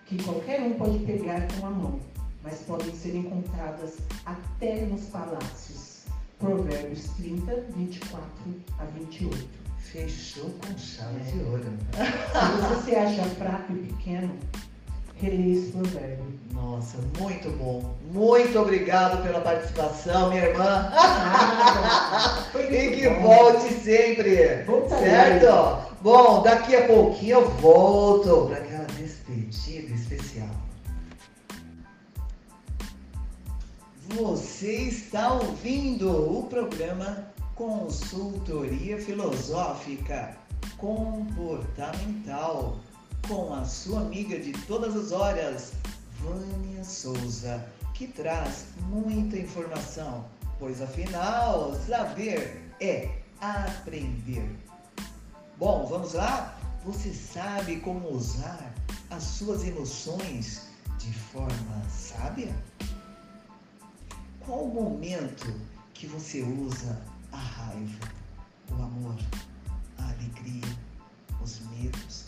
que 0.05 0.21
qualquer 0.23 0.61
um 0.61 0.73
pode 0.73 0.99
pegar 0.99 1.47
com 1.59 1.67
a 1.67 1.69
mão, 1.69 1.99
mas 2.43 2.59
podem 2.61 2.93
ser 2.95 3.15
encontradas 3.15 3.97
até 4.25 4.85
nos 4.85 5.05
palácios. 5.05 6.03
Provérbios 6.39 7.05
30, 7.17 7.65
24 7.75 8.23
a 8.79 8.85
28. 8.85 9.47
Fechou 9.77 10.49
com 10.49 10.77
chave 10.77 11.19
de 11.31 11.43
ouro. 11.43 11.63
Se 11.93 12.75
você 12.75 12.91
se 12.91 12.95
acha 12.95 13.23
fraco 13.35 13.73
e 13.73 13.87
pequeno, 13.87 14.37
releia 15.23 15.53
esse 15.57 15.71
provérbio. 15.71 16.33
Nossa, 16.53 16.97
muito 17.19 17.49
bom. 17.51 17.95
Muito 18.11 18.59
obrigado 18.59 19.23
pela 19.23 19.39
participação, 19.41 20.29
minha 20.29 20.45
irmã. 20.45 20.91
Foi 22.51 22.63
E 22.73 22.91
que 22.95 23.09
bom. 23.09 23.21
volte 23.21 23.73
sempre. 23.73 24.63
Voltarei. 24.63 25.09
Certo? 25.09 25.93
Bom, 26.01 26.41
daqui 26.43 26.75
a 26.75 26.85
pouquinho 26.87 27.39
eu 27.39 27.49
volto 27.51 28.47
para 28.47 28.57
aquela 28.57 28.85
despedida 28.85 29.93
especial. 29.93 30.49
Você 34.09 34.71
está 34.73 35.33
ouvindo 35.33 36.09
o 36.11 36.43
programa 36.47 37.31
Consultoria 37.55 38.97
Filosófica 38.99 40.35
Comportamental 40.77 42.75
com 43.27 43.53
a 43.53 43.63
sua 43.65 44.01
amiga 44.01 44.39
de 44.39 44.51
todas 44.65 44.95
as 44.95 45.11
horas, 45.11 45.73
Vânia 46.19 46.83
Souza, 46.83 47.65
que 47.93 48.07
traz 48.07 48.65
muita 48.87 49.37
informação, 49.37 50.25
pois 50.59 50.81
afinal, 50.81 51.73
saber 51.87 52.69
é 52.81 53.19
aprender. 53.39 54.59
Bom, 55.57 55.85
vamos 55.85 56.13
lá? 56.13 56.57
Você 56.85 57.13
sabe 57.13 57.79
como 57.79 58.09
usar 58.09 58.73
as 59.09 59.23
suas 59.23 59.63
emoções 59.63 60.67
de 60.97 61.13
forma 61.13 61.89
sábia? 61.89 62.53
Qual 64.41 64.65
o 64.65 64.73
momento 64.73 65.53
que 65.93 66.07
você 66.07 66.41
usa 66.41 67.01
a 67.31 67.37
raiva, 67.37 68.09
o 68.69 68.75
amor, 68.75 69.17
a 69.97 70.03
alegria, 70.09 70.77
os 71.41 71.61
medos? 71.69 72.22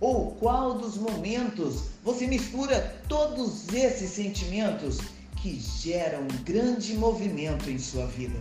Ou 0.00 0.32
qual 0.32 0.74
dos 0.74 0.96
momentos 0.96 1.84
você 2.04 2.26
mistura 2.26 3.00
todos 3.08 3.72
esses 3.72 4.10
sentimentos 4.10 4.98
que 5.40 5.58
geram 5.58 6.22
um 6.22 6.44
grande 6.44 6.92
movimento 6.94 7.70
em 7.70 7.78
sua 7.78 8.06
vida? 8.06 8.38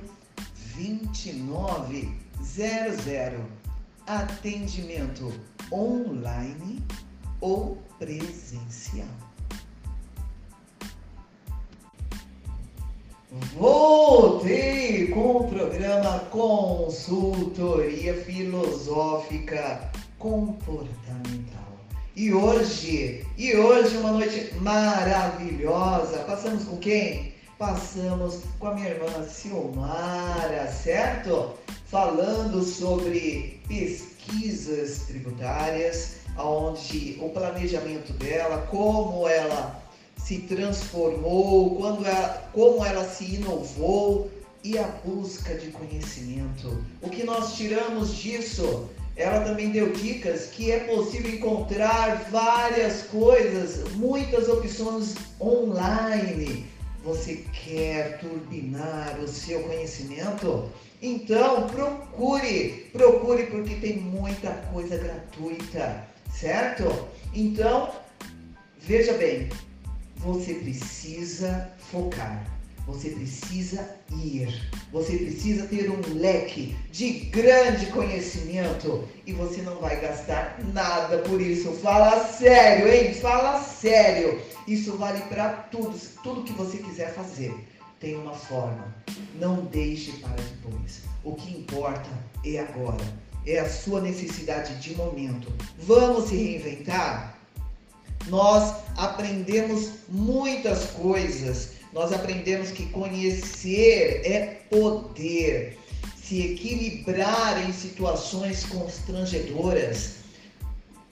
2900. 0.75 2.19
Atendimento 4.09 5.31
online 5.71 6.83
ou 7.43 7.77
presencial. 7.99 9.07
Voltei 13.55 15.09
com 15.09 15.37
o 15.37 15.49
programa 15.49 16.21
Consultoria 16.31 18.15
Filosófica 18.25 19.91
Comportamental. 20.19 21.77
E 22.17 22.33
hoje, 22.33 23.27
e 23.37 23.55
hoje 23.55 23.95
uma 23.99 24.13
noite 24.13 24.55
maravilhosa. 24.55 26.21
Passamos 26.21 26.65
com 26.65 26.79
quem? 26.79 27.35
Passamos 27.59 28.41
com 28.59 28.69
a 28.69 28.75
minha 28.75 28.89
irmã 28.89 29.23
Silmara, 29.29 30.67
certo? 30.69 31.59
Falando 31.91 32.63
sobre 32.63 33.63
pesquisas 33.67 35.07
tributárias, 35.07 36.17
onde 36.37 37.17
o 37.19 37.31
planejamento 37.31 38.13
dela, 38.13 38.67
como 38.71 39.27
ela 39.27 39.83
se 40.19 40.41
transformou, 40.41 41.77
quando 41.77 42.05
ela, 42.05 42.51
como 42.53 42.85
ela 42.85 43.09
se 43.09 43.37
inovou 43.37 44.31
e 44.63 44.77
a 44.77 44.83
busca 44.83 45.55
de 45.55 45.69
conhecimento. 45.69 46.85
O 47.01 47.09
que 47.09 47.25
nós 47.25 47.55
tiramos 47.55 48.15
disso? 48.15 48.91
Ela 49.17 49.41
também 49.41 49.71
deu 49.71 49.91
dicas 49.91 50.47
que 50.47 50.71
é 50.71 50.81
possível 50.81 51.35
encontrar 51.35 52.29
várias 52.31 53.05
coisas, 53.05 53.91
muitas 53.95 54.47
opções 54.47 55.15
online. 55.41 56.67
Você 57.03 57.45
quer 57.65 58.19
turbinar 58.21 59.19
o 59.21 59.27
seu 59.27 59.63
conhecimento? 59.63 60.71
Então 61.01 61.69
procure, 61.69 62.91
procure 62.93 63.47
porque 63.47 63.77
tem 63.77 63.99
muita 63.99 64.51
coisa 64.73 64.97
gratuita, 64.97 66.05
certo? 66.33 67.09
Então, 67.33 67.91
veja 68.81 69.13
bem, 69.13 69.49
você 70.17 70.55
precisa 70.55 71.71
focar, 71.79 72.45
você 72.85 73.11
precisa 73.11 73.89
ir, 74.11 74.61
você 74.91 75.17
precisa 75.19 75.69
ter 75.69 75.89
um 75.89 76.01
leque 76.15 76.77
de 76.91 77.11
grande 77.11 77.87
conhecimento 77.87 79.07
e 79.25 79.33
você 79.33 79.63
não 79.63 79.77
vai 79.77 80.01
gastar 80.01 80.59
nada 80.75 81.19
por 81.19 81.41
isso. 81.41 81.71
Fala 81.75 82.27
sério, 82.27 82.93
hein? 82.93 83.15
Fala 83.15 83.63
sério. 83.63 84.41
Isso 84.67 84.97
vale 84.97 85.21
para 85.23 85.51
tudo, 85.71 85.97
tudo 86.25 86.43
que 86.43 86.53
você 86.53 86.79
quiser 86.79 87.15
fazer. 87.15 87.55
Tem 88.01 88.17
uma 88.17 88.35
forma. 88.35 88.95
Não 89.41 89.65
deixe 89.67 90.13
para 90.19 90.37
depois. 90.37 91.03
O 91.25 91.35
que 91.35 91.51
importa 91.51 92.09
é 92.45 92.59
agora. 92.59 93.05
É 93.47 93.59
a 93.61 93.69
sua 93.69 94.01
necessidade 94.01 94.77
de 94.77 94.95
momento. 94.95 95.53
Vamos 95.79 96.29
se 96.29 96.37
reinventar? 96.37 97.39
nós 98.29 98.75
aprendemos 98.97 99.91
muitas 100.09 100.87
coisas. 100.91 101.71
Nós 101.93 102.13
aprendemos 102.13 102.71
que 102.71 102.87
conhecer 102.87 104.23
é 104.25 104.61
poder, 104.71 105.79
se 106.23 106.43
equilibrar 106.43 107.69
em 107.69 107.73
situações 107.73 108.65
constrangedoras, 108.67 110.17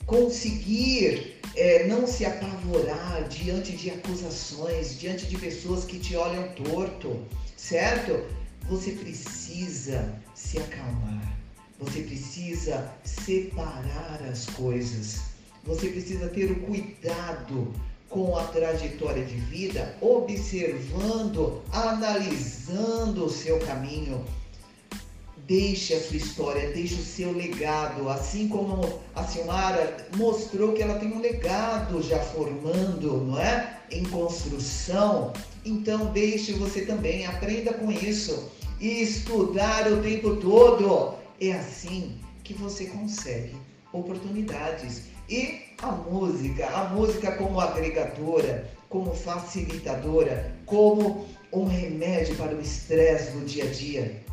conseguir 0.07 1.37
é, 1.55 1.87
não 1.87 2.07
se 2.07 2.24
apavorar 2.24 3.28
diante 3.28 3.73
de 3.73 3.91
acusações, 3.91 4.99
diante 4.99 5.27
de 5.27 5.37
pessoas 5.37 5.85
que 5.85 5.99
te 5.99 6.16
olham 6.16 6.49
torto, 6.51 7.23
certo? 7.57 8.24
Você 8.69 8.93
precisa 8.93 10.15
se 10.35 10.59
acalmar, 10.59 11.37
você 11.78 12.03
precisa 12.03 12.93
separar 13.05 14.23
as 14.31 14.47
coisas 14.47 15.37
você 15.66 15.89
precisa 15.89 16.28
ter 16.28 16.51
o 16.53 16.61
cuidado 16.61 17.73
com 18.09 18.37
a 18.37 18.45
trajetória 18.45 19.24
de 19.24 19.35
vida, 19.35 19.97
observando, 20.01 21.61
analisando 21.73 23.24
o 23.24 23.31
seu 23.31 23.59
caminho. 23.59 24.24
Deixe 25.47 25.94
a 25.94 26.01
sua 26.01 26.16
história, 26.16 26.73
deixe 26.73 26.94
o 26.94 27.05
seu 27.05 27.31
legado, 27.31 28.09
assim 28.09 28.48
como 28.48 29.01
a 29.14 29.23
Silmara 29.23 30.09
mostrou 30.16 30.73
que 30.73 30.82
ela 30.82 30.98
tem 30.98 31.12
um 31.12 31.20
legado 31.20 32.02
já 32.02 32.18
formando, 32.18 33.18
não 33.18 33.39
é? 33.39 33.78
Em 33.93 34.02
construção. 34.06 35.32
Então 35.64 36.06
deixe 36.06 36.52
você 36.55 36.85
também, 36.85 37.27
aprenda 37.27 37.73
com 37.74 37.93
isso 37.93 38.51
e 38.81 39.02
estudar 39.02 39.86
o 39.93 40.02
tempo 40.02 40.35
todo. 40.35 41.14
É 41.40 41.52
assim 41.52 42.18
que 42.43 42.52
você 42.52 42.86
consegue 42.86 43.55
oportunidades 43.93 45.02
e 45.28 45.60
a 45.81 45.93
música, 45.93 46.66
a 46.66 46.89
música 46.89 47.31
como 47.36 47.60
agregadora, 47.60 48.68
como 48.89 49.14
facilitadora, 49.14 50.56
como 50.66 51.24
um 51.52 51.66
remédio 51.66 52.35
para 52.35 52.56
o 52.56 52.60
estresse 52.60 53.31
do 53.31 53.44
dia 53.44 53.62
a 53.62 53.68
dia. 53.68 54.26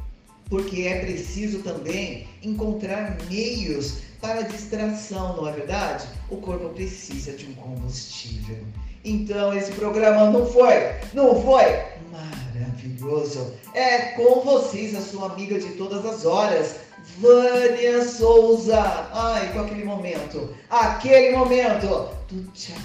Porque 0.50 0.84
é 0.84 1.00
preciso 1.00 1.60
também 1.60 2.28
encontrar 2.44 3.18
meios 3.30 4.00
para 4.22 4.42
distração, 4.44 5.36
não 5.36 5.48
é 5.48 5.52
verdade? 5.52 6.08
O 6.30 6.38
corpo 6.38 6.70
precisa 6.70 7.34
de 7.34 7.46
um 7.46 7.54
combustível. 7.54 8.58
Então 9.04 9.54
esse 9.54 9.72
programa 9.74 10.30
não 10.30 10.46
foi, 10.46 10.94
não 11.14 11.42
foi 11.42 11.84
maravilhoso. 12.10 13.54
É 13.74 14.14
com 14.16 14.40
vocês, 14.42 14.96
a 14.96 15.02
sua 15.02 15.32
amiga 15.32 15.60
de 15.60 15.72
todas 15.74 16.06
as 16.06 16.26
horas, 16.26 16.78
Vânia 17.18 18.08
Souza. 18.08 18.80
Ai, 19.12 19.52
com 19.52 19.60
aquele 19.60 19.84
momento, 19.84 20.56
aquele 20.70 21.36
momento 21.36 22.10
do 22.30 22.50
tchau. 22.54 22.78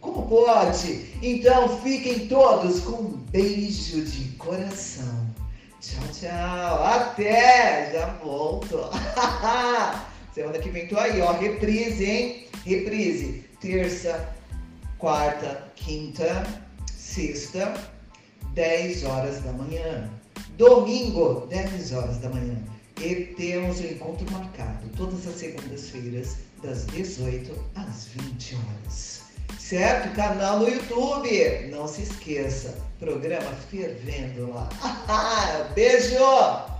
Como 0.00 0.26
pode? 0.28 1.12
Então 1.20 1.80
fiquem 1.80 2.26
todos 2.28 2.80
com 2.80 2.92
um 2.92 3.10
beijo 3.30 4.02
de 4.02 4.24
coração. 4.36 5.25
Tchau, 5.86 6.08
tchau. 6.12 6.84
Até! 6.84 7.92
Já 7.92 8.06
volto. 8.14 8.90
Semana 10.34 10.58
que 10.58 10.68
vem 10.68 10.88
tô 10.88 10.98
aí, 10.98 11.20
ó. 11.20 11.30
Reprise, 11.30 12.04
hein? 12.04 12.48
Reprise. 12.64 13.44
Terça, 13.60 14.34
quarta, 14.98 15.70
quinta, 15.76 16.44
sexta, 16.92 17.72
10 18.52 19.04
horas 19.04 19.40
da 19.42 19.52
manhã. 19.52 20.10
Domingo, 20.58 21.46
10 21.46 21.92
horas 21.92 22.18
da 22.18 22.30
manhã. 22.30 22.56
E 23.00 23.14
temos 23.36 23.78
o 23.78 23.84
um 23.84 23.86
encontro 23.86 24.32
marcado 24.32 24.88
todas 24.96 25.24
as 25.28 25.36
segundas-feiras, 25.36 26.38
das 26.64 26.84
18 26.86 27.52
às 27.76 28.06
20 28.06 28.56
horas. 28.56 29.15
Certo? 29.68 30.14
Canal 30.14 30.60
no 30.60 30.68
YouTube. 30.68 31.68
Não 31.72 31.88
se 31.88 32.02
esqueça. 32.02 32.72
Programa 33.00 33.50
fervendo 33.68 34.52
lá. 34.52 34.68
Beijo! 35.74 36.75